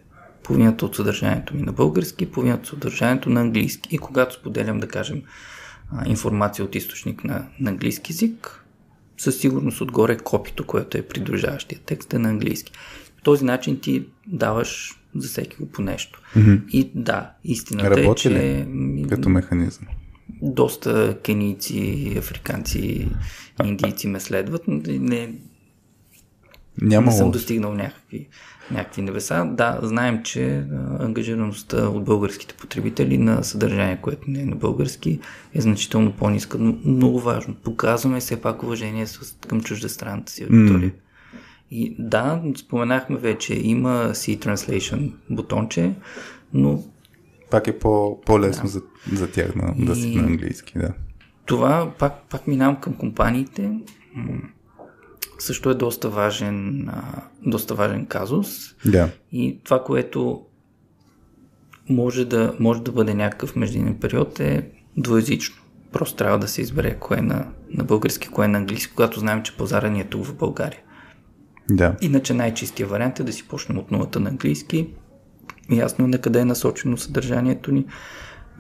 [0.47, 3.89] Половината от съдържанието ми на български, половината от съдържанието на английски.
[3.95, 5.23] И когато споделям, да кажем,
[6.07, 8.65] информация от източник на, на английски язик,
[9.19, 12.73] със сигурност отгоре копито, което е придружаващия текст е на английски.
[13.17, 16.23] По този начин ти даваш за всеки го по нещо.
[16.37, 16.69] Mm-hmm.
[16.69, 18.31] И да, истината Работи е, че...
[18.31, 19.07] Ли?
[19.09, 19.87] Като механизъм.
[20.43, 23.09] Доста кенийци, африканци,
[23.65, 24.63] индийци ме следват.
[24.69, 25.33] Не,
[26.83, 28.29] Няма не съм достигнал някакви,
[28.71, 29.45] някакви небеса.
[29.45, 30.65] Да, знаем, че
[31.01, 35.21] ангажираността от българските потребители на съдържание, което не е на български,
[35.55, 36.59] е значително по-ниска.
[36.59, 37.55] Но много важно.
[37.55, 39.07] Показваме все пак уважение
[39.49, 40.91] към чуждестранната си аудитория.
[40.91, 40.95] Mm.
[41.71, 45.95] И да, споменахме вече, има C Translation бутонче,
[46.53, 46.83] но
[47.51, 48.69] пак е по, по-лесно да.
[48.69, 49.85] за, за тях на, и...
[49.85, 50.93] да си на английски, да.
[51.45, 53.73] Това пак, пак минавам към компаниите.
[55.39, 56.89] Също е доста важен,
[57.47, 58.75] доста важен казус.
[58.85, 59.09] Да.
[59.33, 60.43] И това, което
[61.89, 65.57] може да, може да бъде някакъв междинен период е двоязично.
[65.93, 69.21] Просто трябва да се избере кое е на, на български, кое е на английски, когато
[69.21, 70.81] знаем, че пазара ни е тук в България.
[71.71, 71.97] Да.
[72.01, 74.89] Иначе най-чистия вариант е да си почнем от нулата на английски.
[75.71, 77.87] Ясно е на къде е насочено съдържанието ни.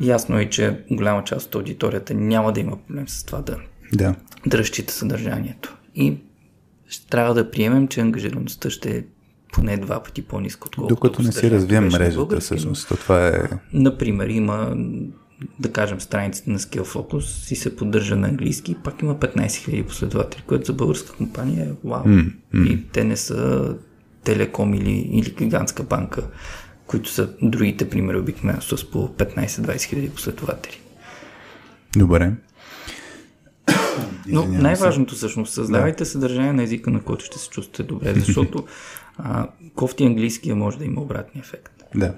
[0.00, 3.58] Ясно е, че голяма част от аудиторията няма да има проблем с това да,
[3.92, 4.14] да.
[4.46, 5.76] да разчита съдържанието.
[5.94, 6.16] И
[6.88, 9.04] ще трябва да приемем, че ангажираността ще е
[9.52, 12.88] поне два пъти по-ниска, отколкото Докато не си развием мрежата, всъщност.
[12.88, 13.42] Това е...
[13.72, 14.76] Например, има
[15.58, 19.82] да кажем, страницата на Skill Focus и се поддържа на английски, пак има 15 000
[19.82, 22.04] последователи, което за българска компания е вау.
[22.04, 22.68] Mm, mm.
[22.68, 23.74] И те не са
[24.24, 26.22] телеком или, или гигантска банка,
[26.86, 30.80] които са другите примери обикновено с по 15-20 хиляди последователи.
[31.96, 32.32] Добре.
[34.26, 36.10] Но най-важното всъщност, създавайте да.
[36.10, 38.64] съдържание на езика, на който ще се чувствате добре, защото
[39.18, 41.72] а, кофти английския може да има обратния ефект.
[41.94, 42.14] Да.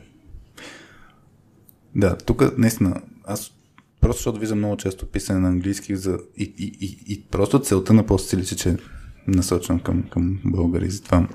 [1.94, 3.52] Да, тук наистина, аз
[4.00, 6.18] просто защото виждам много често писане на английски за...
[6.36, 8.76] и, и, и, и просто целта на пост личи, че
[9.26, 11.28] насочвам към, към българи, затова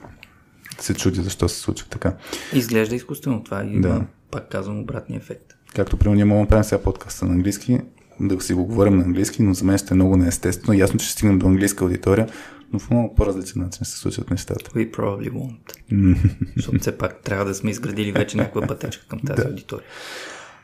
[0.80, 2.16] се чуди защо се случва така.
[2.54, 4.06] Изглежда изкуствено това и да.
[4.32, 5.54] пак казвам обратния ефект.
[5.76, 7.80] Както примерно ние можем да правим сега подкаста на английски,
[8.20, 10.80] да си го говорим на английски, но за мен ще е много неестествено.
[10.80, 12.28] Ясно, че ще стигнем до английска аудитория,
[12.74, 14.72] но в много по-различен начин се случват нещата.
[14.72, 16.18] We probably won't.
[16.56, 19.48] Защото все пак трябва да сме изградили вече някаква пътечка към тази да.
[19.50, 19.86] аудитория.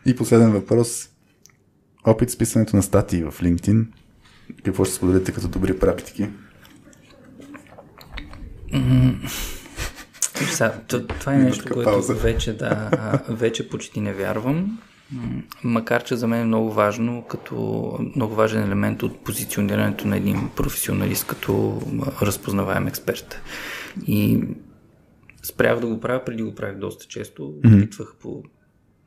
[0.06, 1.10] И последен въпрос.
[2.04, 3.86] Опит с писането на статии в LinkedIn.
[4.64, 6.30] Какво ще споделите като добри практики?
[10.52, 12.90] Сега, това е нещо, което вече, да,
[13.30, 14.80] вече почти не вярвам.
[15.64, 20.50] Макар, че за мен е много важно, като много важен елемент от позиционирането на един
[20.56, 21.82] професионалист като
[22.22, 23.42] разпознаваем експерт.
[24.08, 24.44] И
[25.44, 27.42] спрях да го правя, преди го правих доста често.
[27.42, 27.78] Mm-hmm.
[27.78, 28.44] Опитвах по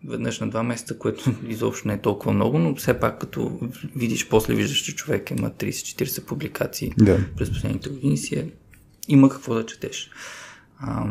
[0.09, 3.61] веднъж на два месеца, което изобщо не е толкова много, но все пак като
[3.97, 7.25] видиш, после виждаш, че човек има 30-40 публикации да.
[7.37, 8.51] през последните години си е,
[9.09, 10.11] има какво да четеш.
[10.79, 11.11] А,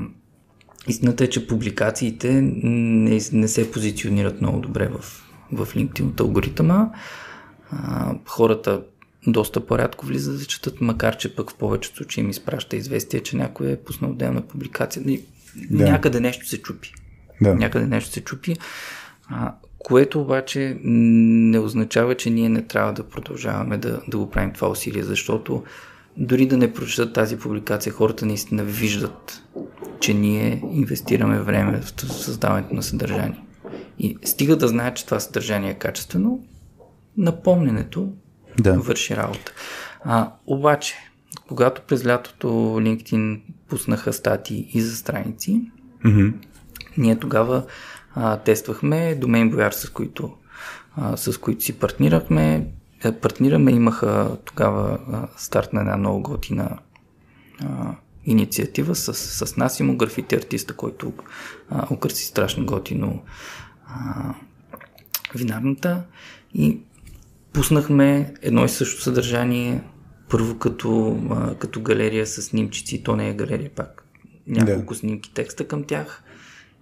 [0.88, 6.90] истината е, че публикациите не, не се позиционират много добре в, в LinkedIn от алгоритъма.
[7.72, 8.82] А, хората
[9.28, 13.38] доста по-рядко влизат да четат, макар че пък в повечето случаи ми изпраща известие, че
[13.38, 15.04] някой е пуснал отделна публикация.
[15.56, 15.84] Да.
[15.84, 16.94] Някъде нещо се чупи.
[17.42, 17.56] Да.
[17.56, 18.56] Някъде нещо се чупи.
[19.28, 24.54] А, което обаче не означава, че ние не трябва да продължаваме да, да го правим
[24.54, 25.64] това усилие, защото
[26.18, 29.44] дори да не прочитат тази публикация, хората наистина виждат,
[30.00, 33.44] че ние инвестираме време в създаването на съдържание.
[34.00, 36.46] И стига да знаят, че това съдържание е качествено,
[37.18, 38.14] напомненето
[38.60, 38.74] да.
[38.74, 39.54] върши работа.
[40.04, 40.96] А, обаче,
[41.48, 42.48] когато през лятото
[42.80, 45.72] LinkedIn пуснаха статии и за страници,
[46.06, 46.34] Mm-hmm.
[46.98, 47.64] ние тогава
[48.16, 50.34] а, тествахме домейн бояр, с които,
[50.96, 52.68] а, с които си партнирахме.
[53.04, 55.00] Е, партнираме, имаха тогава
[55.38, 56.78] старт на една много готина
[57.60, 61.14] а, инициатива с, с Насимо, графити артиста, който
[61.70, 63.24] а, украси страшно готино
[63.88, 64.34] а,
[65.36, 66.04] винарната
[66.54, 66.80] и
[67.54, 69.84] пуснахме едно и също съдържание
[70.30, 74.06] първо като, а, като галерия с снимчици, то не е галерия пак,
[74.48, 75.00] няколко Да.
[75.00, 76.24] снимки текста към тях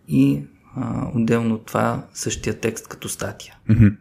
[0.08, 0.44] и
[0.76, 3.56] а, отделно от това същия текст като статия.
[3.70, 3.96] Mm-hmm.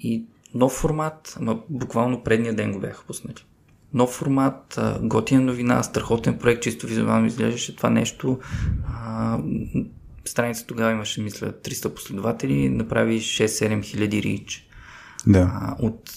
[0.00, 3.44] И нов формат, ама буквално предния ден го бяха пуснали.
[3.94, 8.38] Нов формат, готина новина, страхотен проект, чисто визуално изглеждаше това нещо.
[8.94, 9.38] А,
[10.24, 14.68] страница тогава имаше, мисля, 300 последователи, направи 6-7 хиляди рич.
[15.26, 15.50] Да.
[15.54, 16.10] А, от,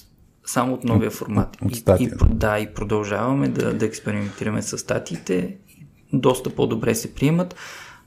[0.46, 1.58] само от новия формат.
[1.62, 2.26] от и, и, статията.
[2.26, 5.58] да, и продължаваме да, да експериментираме с статиите.
[6.14, 7.56] Доста по-добре се приемат.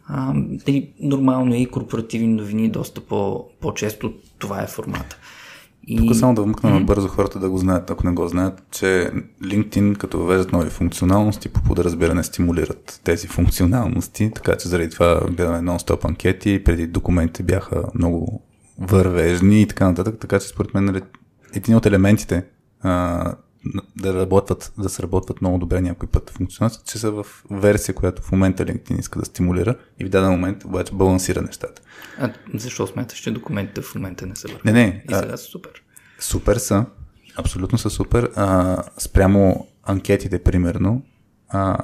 [0.06, 0.34] А,
[0.66, 5.18] и нормално е и корпоративни новини, доста по, по-често това е формата.
[5.86, 5.97] И...
[5.97, 6.84] Тук само да вмъкна mm-hmm.
[6.84, 9.10] бързо хората да го знаят, ако не го знаят, че
[9.42, 15.58] LinkedIn, като въвеждат нови функционалности, по подразбиране стимулират тези функционалности, така че заради това гледаме
[15.58, 18.42] нон-стоп анкети, преди документите бяха много
[18.78, 21.02] вървежни и така нататък, така че според мен нали,
[21.55, 22.44] един от елементите
[22.81, 23.34] а,
[23.96, 28.32] да работват, да сработват много добре някой път функционалности, че са в версия, която в
[28.32, 31.82] момента LinkedIn иска да стимулира и в даден момент обаче балансира нещата.
[32.18, 34.60] А защо смяташ, че документите в момента не са върху?
[34.64, 35.82] Не, не, И а- сега са супер.
[36.18, 36.86] Супер са,
[37.36, 38.30] абсолютно са супер.
[38.36, 41.02] А, спрямо анкетите, примерно,
[41.48, 41.78] а,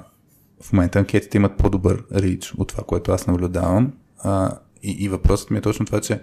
[0.62, 3.92] в момента анкетите имат по-добър рич от това, което аз наблюдавам.
[4.18, 6.20] А, и, и въпросът ми е точно това, че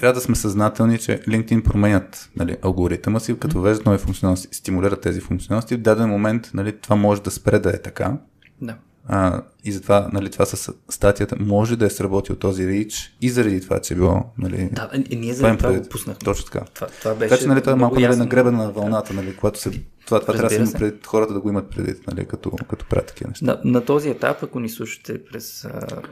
[0.00, 5.00] трябва да сме съзнателни, че LinkedIn променят нали, алгоритъма си, като въвеждат нови функционалности, стимулират
[5.00, 5.74] тези функционалности.
[5.74, 8.16] В даден момент нали, това може да спре да е така.
[8.62, 8.76] Да.
[9.08, 13.60] А, и затова нали, това с статията може да е сработил този рич и заради
[13.60, 15.90] това, че е било нали, Да, и ние това им за това го предвид.
[15.90, 16.24] пуснахме.
[16.24, 16.64] Точно така.
[16.74, 18.52] Това, това беше Така че нали, това е малко нали, ясно.
[18.52, 19.70] на вълната, нали, когато се...
[20.06, 23.06] Това, това трябва да се предвид, хората да го имат предвид, нали, като, като правят
[23.06, 23.46] такива неща.
[23.46, 26.02] На, на този етап, ако ни слушате през а,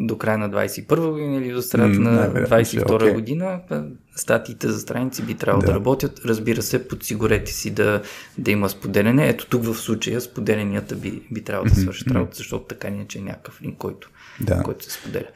[0.00, 3.60] до края на 21 година или до средата М, на най-вероятно 22 ще е година,
[4.16, 5.66] статиите за страници би трябвало да.
[5.66, 5.74] Да.
[5.74, 6.20] работят.
[6.24, 8.02] Разбира се, подсигурете си да,
[8.38, 9.28] да има споделяне.
[9.28, 13.06] Ето тук в случая споделенията би, би трябвало да свършат работа, защото така не е,
[13.06, 14.62] че някакъв линк, който, Да.
[14.62, 15.28] който се споделя.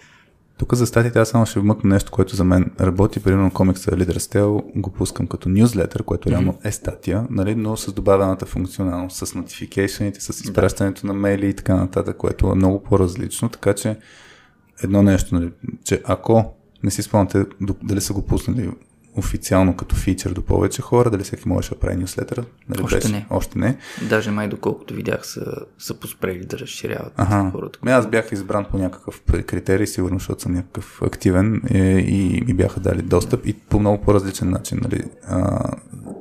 [0.58, 3.20] Тук за статите аз само ще вмъкна нещо, което за мен работи.
[3.20, 7.92] Примерно комикса Leader Style го пускам като нюзлетър, което реално е статия, нали, но с
[7.92, 13.48] добавената функционалност, с notification с изпращането на мейли и така нататък, което е много по-различно.
[13.48, 13.96] Така че
[14.82, 15.52] едно нещо, нали,
[15.84, 17.44] че ако не си спомняте
[17.82, 18.70] дали са го пуснали
[19.16, 22.44] официално като фичър до повече хора, дали всеки може да прави нюслетър.
[22.68, 23.26] Дали Още не.
[23.30, 23.76] Още не.
[24.08, 25.44] Даже май доколкото видях са,
[25.78, 27.50] са поспрели да разширяват Ага.
[27.50, 27.78] хората.
[27.82, 32.54] Ме, аз бях избран по някакъв критерий, сигурно, защото съм някакъв активен е, и ми
[32.54, 35.70] бяха дали достъп и по много по-различен начин нали, а,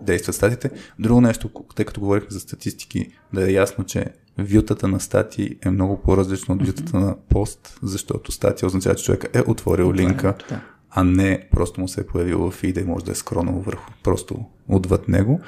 [0.02, 0.70] действат статите.
[1.00, 4.06] Друго нещо, тъй като говорихме за статистики, да е ясно, че
[4.38, 9.28] вютата на статии е много по-различно от вютата на пост, защото статия означава, че човека
[9.34, 10.62] е отворил линка, да.
[10.96, 13.92] А не просто му се е появил в фида и може да е скронал върху,
[14.04, 15.42] просто отвъд него.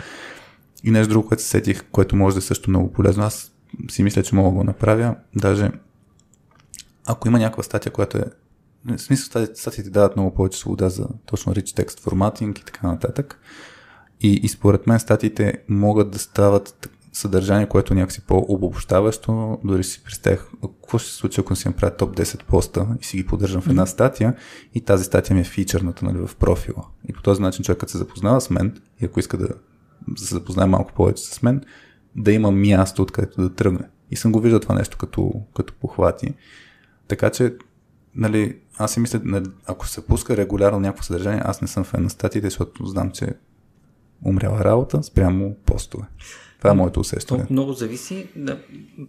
[0.83, 3.23] И нещо друго, което се сетих, което може да е също много полезно.
[3.23, 3.51] Аз
[3.89, 5.15] си мисля, че мога да го направя.
[5.35, 5.71] Даже
[7.05, 8.25] ако има някаква статия, която е
[8.85, 13.39] в смисъл статиите, дават много повече свобода за точно rich text форматинг и така нататък.
[14.21, 19.59] И, и според мен статиите могат да стават съдържание, което някакси по-обобщаващо.
[19.63, 23.17] Дори си представях какво ще се случи, ако си направя топ 10 поста и си
[23.17, 24.35] ги поддържам в една статия
[24.73, 26.85] и тази статия ми е фичърната нали, в профила.
[27.09, 29.47] И по този начин човекът се запознава с мен и ако иска да
[30.15, 31.63] се запознае малко повече с мен,
[32.15, 33.87] да има място, откъдето да тръгне.
[34.11, 36.33] И съм го виждал това нещо като, като похвати.
[37.07, 37.53] Така че,
[38.15, 42.03] нали, аз си мисля, нали, ако се пуска регулярно някакво съдържание, аз не съм фен
[42.03, 43.33] на статиите, защото знам, че
[44.25, 46.05] умряла работа спрямо постове.
[46.65, 47.45] Това е моето усещане.
[47.45, 48.27] То много зависи.
[48.35, 48.57] Да,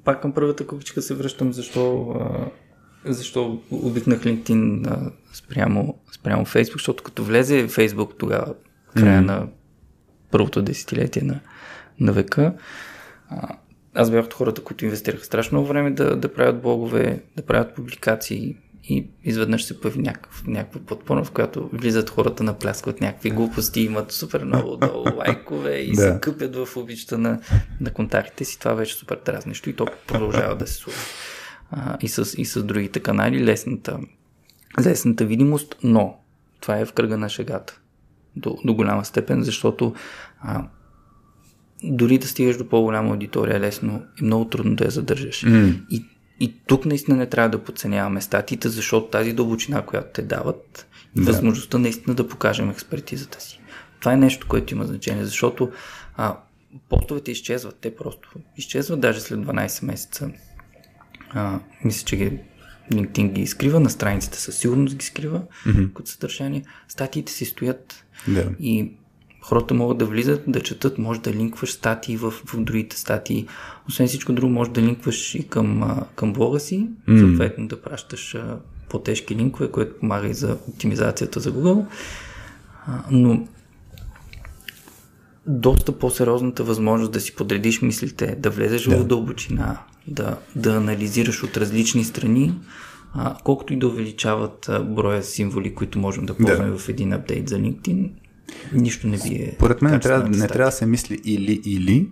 [0.05, 6.73] пак към първата кукичка се връщам, защо, а, защо обикнах LinkedIn а, спрямо, спрямо Facebook,
[6.73, 8.55] защото като влезе Facebook тогава,
[8.97, 9.25] края mm.
[9.25, 9.47] на
[10.31, 11.41] първото десетилетие на,
[12.01, 12.55] на века,
[13.29, 13.57] а,
[13.95, 18.57] аз бях от хората, които инвестираха страшно време да, да правят блогове, да правят публикации
[18.89, 24.13] и изведнъж се появи някакъв, някаква платформа, в която влизат хората, напляскват някакви глупости, имат
[24.13, 26.03] супер много долу лайкове и Да.
[26.03, 27.41] се къпят в обичата на,
[27.81, 28.59] на контактите си.
[28.59, 31.01] Това беше супер дразнещо и то продължава да се случва.
[31.71, 33.99] А, и, с, и с другите канали, лесната,
[34.85, 36.19] лесната видимост, но
[36.61, 37.81] това е в кръга на шегата
[38.37, 39.95] до, до голяма степен, защото
[40.41, 40.65] а,
[41.85, 45.45] дори да стигаш до по-голяма аудитория лесно, е много трудно да я задържаш.
[45.45, 45.81] Mm.
[45.91, 46.05] И,
[46.41, 51.23] и тук наистина не трябва да подценяваме статиите, защото тази дълбочина, която те дават, Да.
[51.23, 53.61] възможността наистина да покажем експертизата си.
[54.01, 55.71] Това е нещо, което има значение, защото
[56.17, 56.37] а,
[56.89, 60.31] постовете изчезват, те просто изчезват даже след 12 месеца.
[61.31, 62.39] А, мисля, че ги,
[62.93, 65.93] LinkedIn ги изкрива, на страниците със сигурност ги скрива mm-hmm.
[65.93, 66.63] като съдържание.
[66.89, 68.51] Статиите си стоят Да.
[68.61, 68.93] и
[69.47, 73.47] хората могат да влизат, да четат, може да линкваш статии в, в другите статии.
[73.89, 77.21] Освен всичко друго, може да линкваш и към, към блога си, mm.
[77.21, 78.37] съответно да пращаш
[78.89, 81.87] по-тежки линкове, което помага и за оптимизацията за Google.
[82.87, 83.47] А, но
[85.47, 88.97] доста по-сериозната възможност да си подредиш мислите, да влезеш Да.
[88.97, 92.55] в дълбочина, да, да анализираш от различни страни,
[93.15, 97.49] а, колкото и да увеличават а, броя символи, които можем да ползваме в един апдейт
[97.49, 98.11] за LinkedIn,
[98.73, 99.57] нищо не ви е.
[99.59, 102.11] Поред мен не трябва, не трябва да се мисли или-или,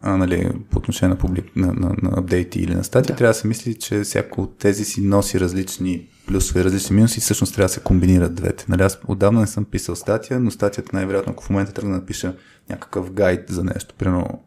[0.00, 3.16] а, нали, по отношение на, публик, на, на, на апдейти или на статии, да.
[3.16, 7.20] трябва да се мисли, че всяко от тези си носи различни плюсове, различни минуси и
[7.20, 8.64] всъщност трябва да се комбинират двете.
[8.68, 11.96] Нали, аз отдавна не съм писал статия, но статията най-вероятно, ако в момента тръгна да
[12.00, 12.34] напиша
[12.70, 14.42] някакъв гайд за нещо, примерно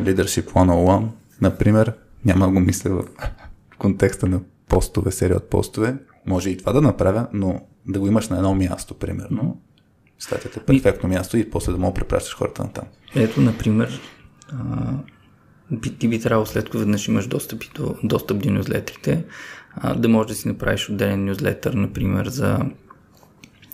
[0.00, 1.08] Leadership 101,
[1.40, 1.92] например,
[2.24, 3.04] няма да го мисля в
[3.78, 5.96] контекста на постове, серия от постове.
[6.26, 9.60] Може и това да направя, но да го имаш на едно място, примерно.
[10.18, 12.84] Статията е перфектно място и после да мога да препращаш хората на там.
[13.14, 14.00] Ето, например,
[14.52, 14.92] а,
[15.70, 19.24] би, ти би трябвало след като веднъж имаш достъп, и до, достъп до нюзлетрите,
[19.76, 22.58] а, да можеш да си направиш отделен нюзлетър, например, за,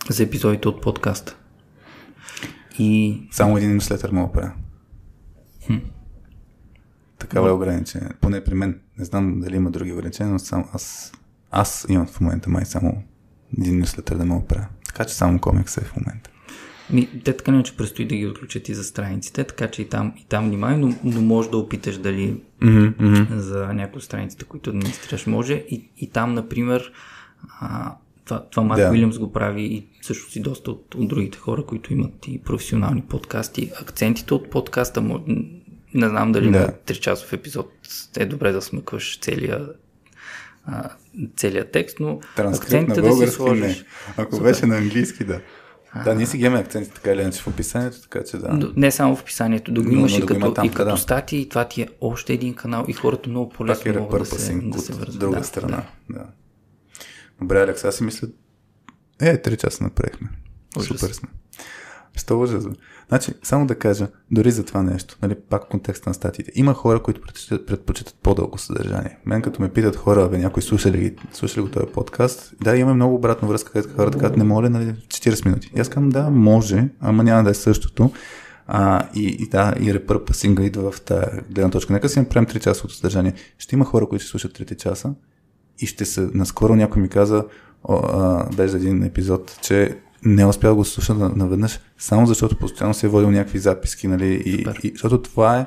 [0.08, 1.36] за епизодите от подкаста.
[2.78, 4.52] И Само един нюслетър мога да правя.
[7.18, 8.08] Такава е ограничение.
[8.20, 8.80] Поне при мен.
[8.98, 11.12] Не знам дали има други ограничения, но само аз,
[11.50, 13.02] аз имам в момента май само
[13.58, 14.66] един нюслетър да мога да правя.
[14.92, 16.30] Така че само комикс е в момента.
[16.90, 19.88] ми, те така не, че предстои да ги отключат и за страниците, така че и
[19.88, 24.44] там, и там внимай, но, но можеш да опиташ дали Mm-hmm, за някои от страниците,
[24.44, 25.54] които администрираш може.
[25.54, 26.92] И, и там, например,
[27.60, 27.94] а,
[28.24, 28.90] това, това Марк Да.
[28.90, 33.02] Уилямс го прави и също си доста от, от другите хора, които имат и професионални
[33.02, 33.70] подкасти.
[33.82, 35.02] Акцентите от подкаста,
[35.94, 36.58] не знам дали Да.
[36.58, 36.66] да.
[36.66, 37.72] на 3-часов епизод
[38.16, 39.68] е добре да смъкваш целия,
[40.70, 40.90] а,
[41.36, 43.60] целият текст, но Транскрипт на акцентите да си български сложиш.
[43.78, 43.84] не.
[44.16, 44.44] Ако Супер.
[44.44, 45.40] беше на английски, да.
[46.04, 48.72] Да, ние си ги имаме акценти така или иначе в описанието, така че да.
[48.76, 50.90] Не само в описанието, да го Но- имаш и да като, има там, и като
[50.90, 50.96] да.
[50.96, 54.18] статии, и това ти е още един канал и хората много по-лесно Пак е могат
[54.20, 55.18] да се, да се от вързват.
[55.18, 55.82] друга Да, страна.
[56.10, 56.24] Да.
[57.40, 58.28] Добре, Алекс, аз си мисля...
[59.20, 60.28] Е, 3 часа направихме.
[60.78, 61.28] Супер сме.
[62.20, 62.76] Що бе.
[63.08, 66.74] Значи, само да кажа, дори за това нещо, нали, пак в контекста на статиите, има
[66.74, 69.18] хора, които предпочитат, предпочитат по-дълго съдържание.
[69.26, 72.76] Мен като ме питат хора, бе, някой слуша ли, слуша ли го този подкаст, да,
[72.76, 75.72] имаме много обратна връзка, където хората казват, не моля, нали, 40 минути.
[75.76, 78.10] И аз казвам, да, може, ама няма да е същото.
[78.66, 81.92] А, и, и да, и репърпасинга идва в тази гледна точка.
[81.92, 83.34] Нека си направим 3 часа от съдържание.
[83.58, 85.14] Ще има хора, които ще слушат 3 часа
[85.78, 86.28] и ще се...
[86.34, 87.44] Наскоро някой ми каза,
[87.84, 93.06] о, един епизод, че не успял да го слуша на- наведнъж, само защото постоянно си
[93.06, 94.42] е водил някакви записки, нали?
[94.46, 94.80] И, Супер.
[94.82, 95.66] и, защото това е,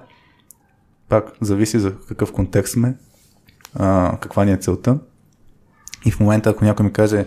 [1.10, 2.96] пак, зависи за какъв контекст сме,
[3.76, 5.00] а, каква ни е целта.
[6.06, 7.26] И в момента, ако някой ми каже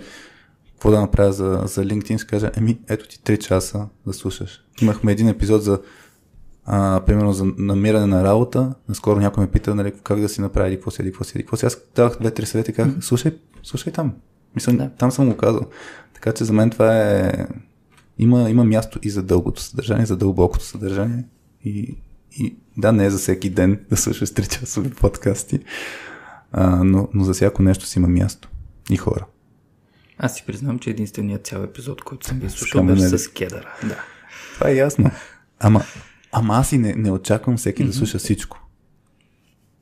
[0.73, 4.61] какво да направя за, за LinkedIn, ще кажа, еми, ето ти 3 часа да слушаш.
[4.81, 5.81] Имахме един епизод за
[6.65, 8.75] а, примерно за намиране на работа.
[8.89, 11.67] Наскоро някой ме пита, нали, как да си направи, какво си, какво си, какво си.
[11.67, 14.15] Аз давах две-три съвети и казах, слушай, слушай там.
[14.55, 14.91] Мисля, Да.
[14.91, 15.61] там съм го казал.
[16.17, 17.47] Така че за мен това е...
[18.19, 21.25] Има, има място и за дългото съдържание, за дълбокото съдържание.
[21.65, 21.97] И,
[22.39, 25.61] и да, не е за всеки ден да слушаш 3 часови подкасти,
[26.53, 28.49] а, но, но за всяко нещо си има място.
[28.91, 29.27] И хора.
[30.19, 33.19] Аз си признавам, че единственият цял епизод, който съм ви слушал, беше Ели.
[33.19, 33.75] с кедъра.
[33.83, 33.97] Да.
[34.55, 35.11] Това е ясно.
[35.61, 35.83] Ама,
[36.33, 37.87] ама аз и не, не очаквам всеки mm-hmm.
[37.87, 38.69] да слуша всичко.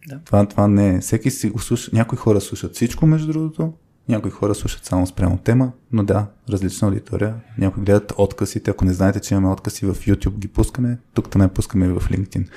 [0.09, 0.21] Да.
[0.25, 1.01] Това, това не е.
[1.01, 1.91] Всеки си слуша.
[1.93, 3.73] Някои хора слушат всичко, между другото.
[4.09, 7.35] Някои хора слушат само спрямо тема, но да, различна аудитория.
[7.59, 8.71] Някои гледат откъсите.
[8.71, 10.99] Ако не знаете, че имаме откъси в YouTube, ги пускаме.
[11.15, 12.49] Тук там пускаме и в LinkedIn.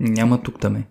[0.00, 0.84] Няма тук там.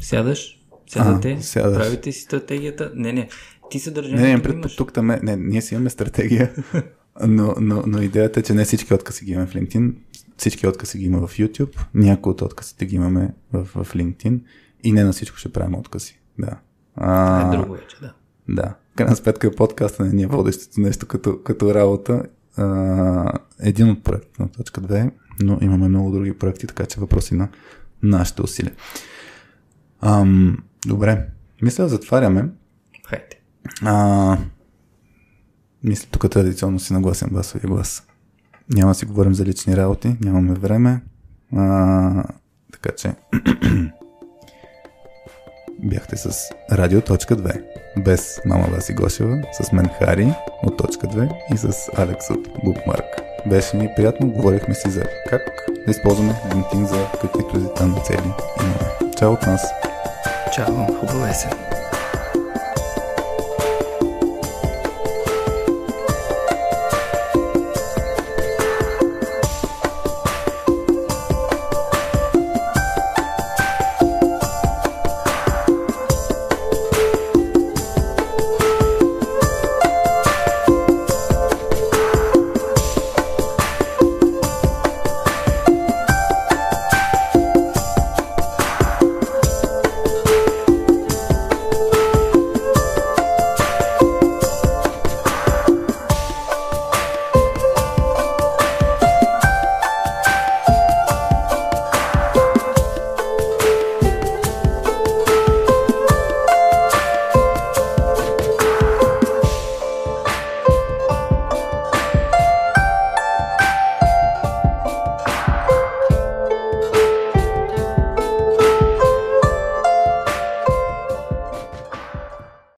[0.00, 1.78] Сядаш, сядате, А, сядаш.
[1.78, 2.92] правите си стратегията.
[2.94, 3.28] Не, не,
[3.70, 4.16] ти се държа.
[4.16, 5.06] Не, не, пред, тук там.
[5.06, 6.54] Не, ние си имаме стратегия,
[7.26, 9.94] но, но, но идеята е, че не всички откъси ги имаме в LinkedIn.
[10.36, 11.78] Всички откъси ги има в YouTube.
[11.94, 14.40] Някои от откъсите ги имаме в, в LinkedIn.
[14.84, 16.20] И не на всичко ще правим откъси.
[16.38, 16.58] Да.
[16.96, 18.12] А, е друго вече, да.
[18.48, 18.74] Да.
[18.96, 22.22] Крайна сметка подкаста не ни е водещото нещо като, като работа.
[22.56, 25.10] А, един от проектите на точка 2,
[25.40, 27.48] но имаме много други проекти, така че въпроси на
[28.02, 28.72] нашите усилия.
[30.00, 31.26] Ам, добре.
[31.62, 32.48] Мисля затваряме.
[33.06, 33.40] Хайде.
[33.82, 34.38] А,
[35.84, 38.06] мисля, тук традиционно си нагласен басовия глас.
[38.74, 41.02] Няма да си говорим за лични работи, нямаме време.
[41.56, 42.24] А,
[42.72, 43.14] така че
[45.78, 47.62] бяхте с Радио.2
[47.98, 53.04] без мама Васи Гошева, с мен Хари от Точка 2 и с Алекс от Bookmark.
[53.46, 55.42] Беше ми приятно, говорихме си за как
[55.86, 59.12] да използваме LinkedIn за каквито и там цели имаме.
[59.18, 59.62] Чао от нас!
[60.54, 61.50] Чао, хубава есен!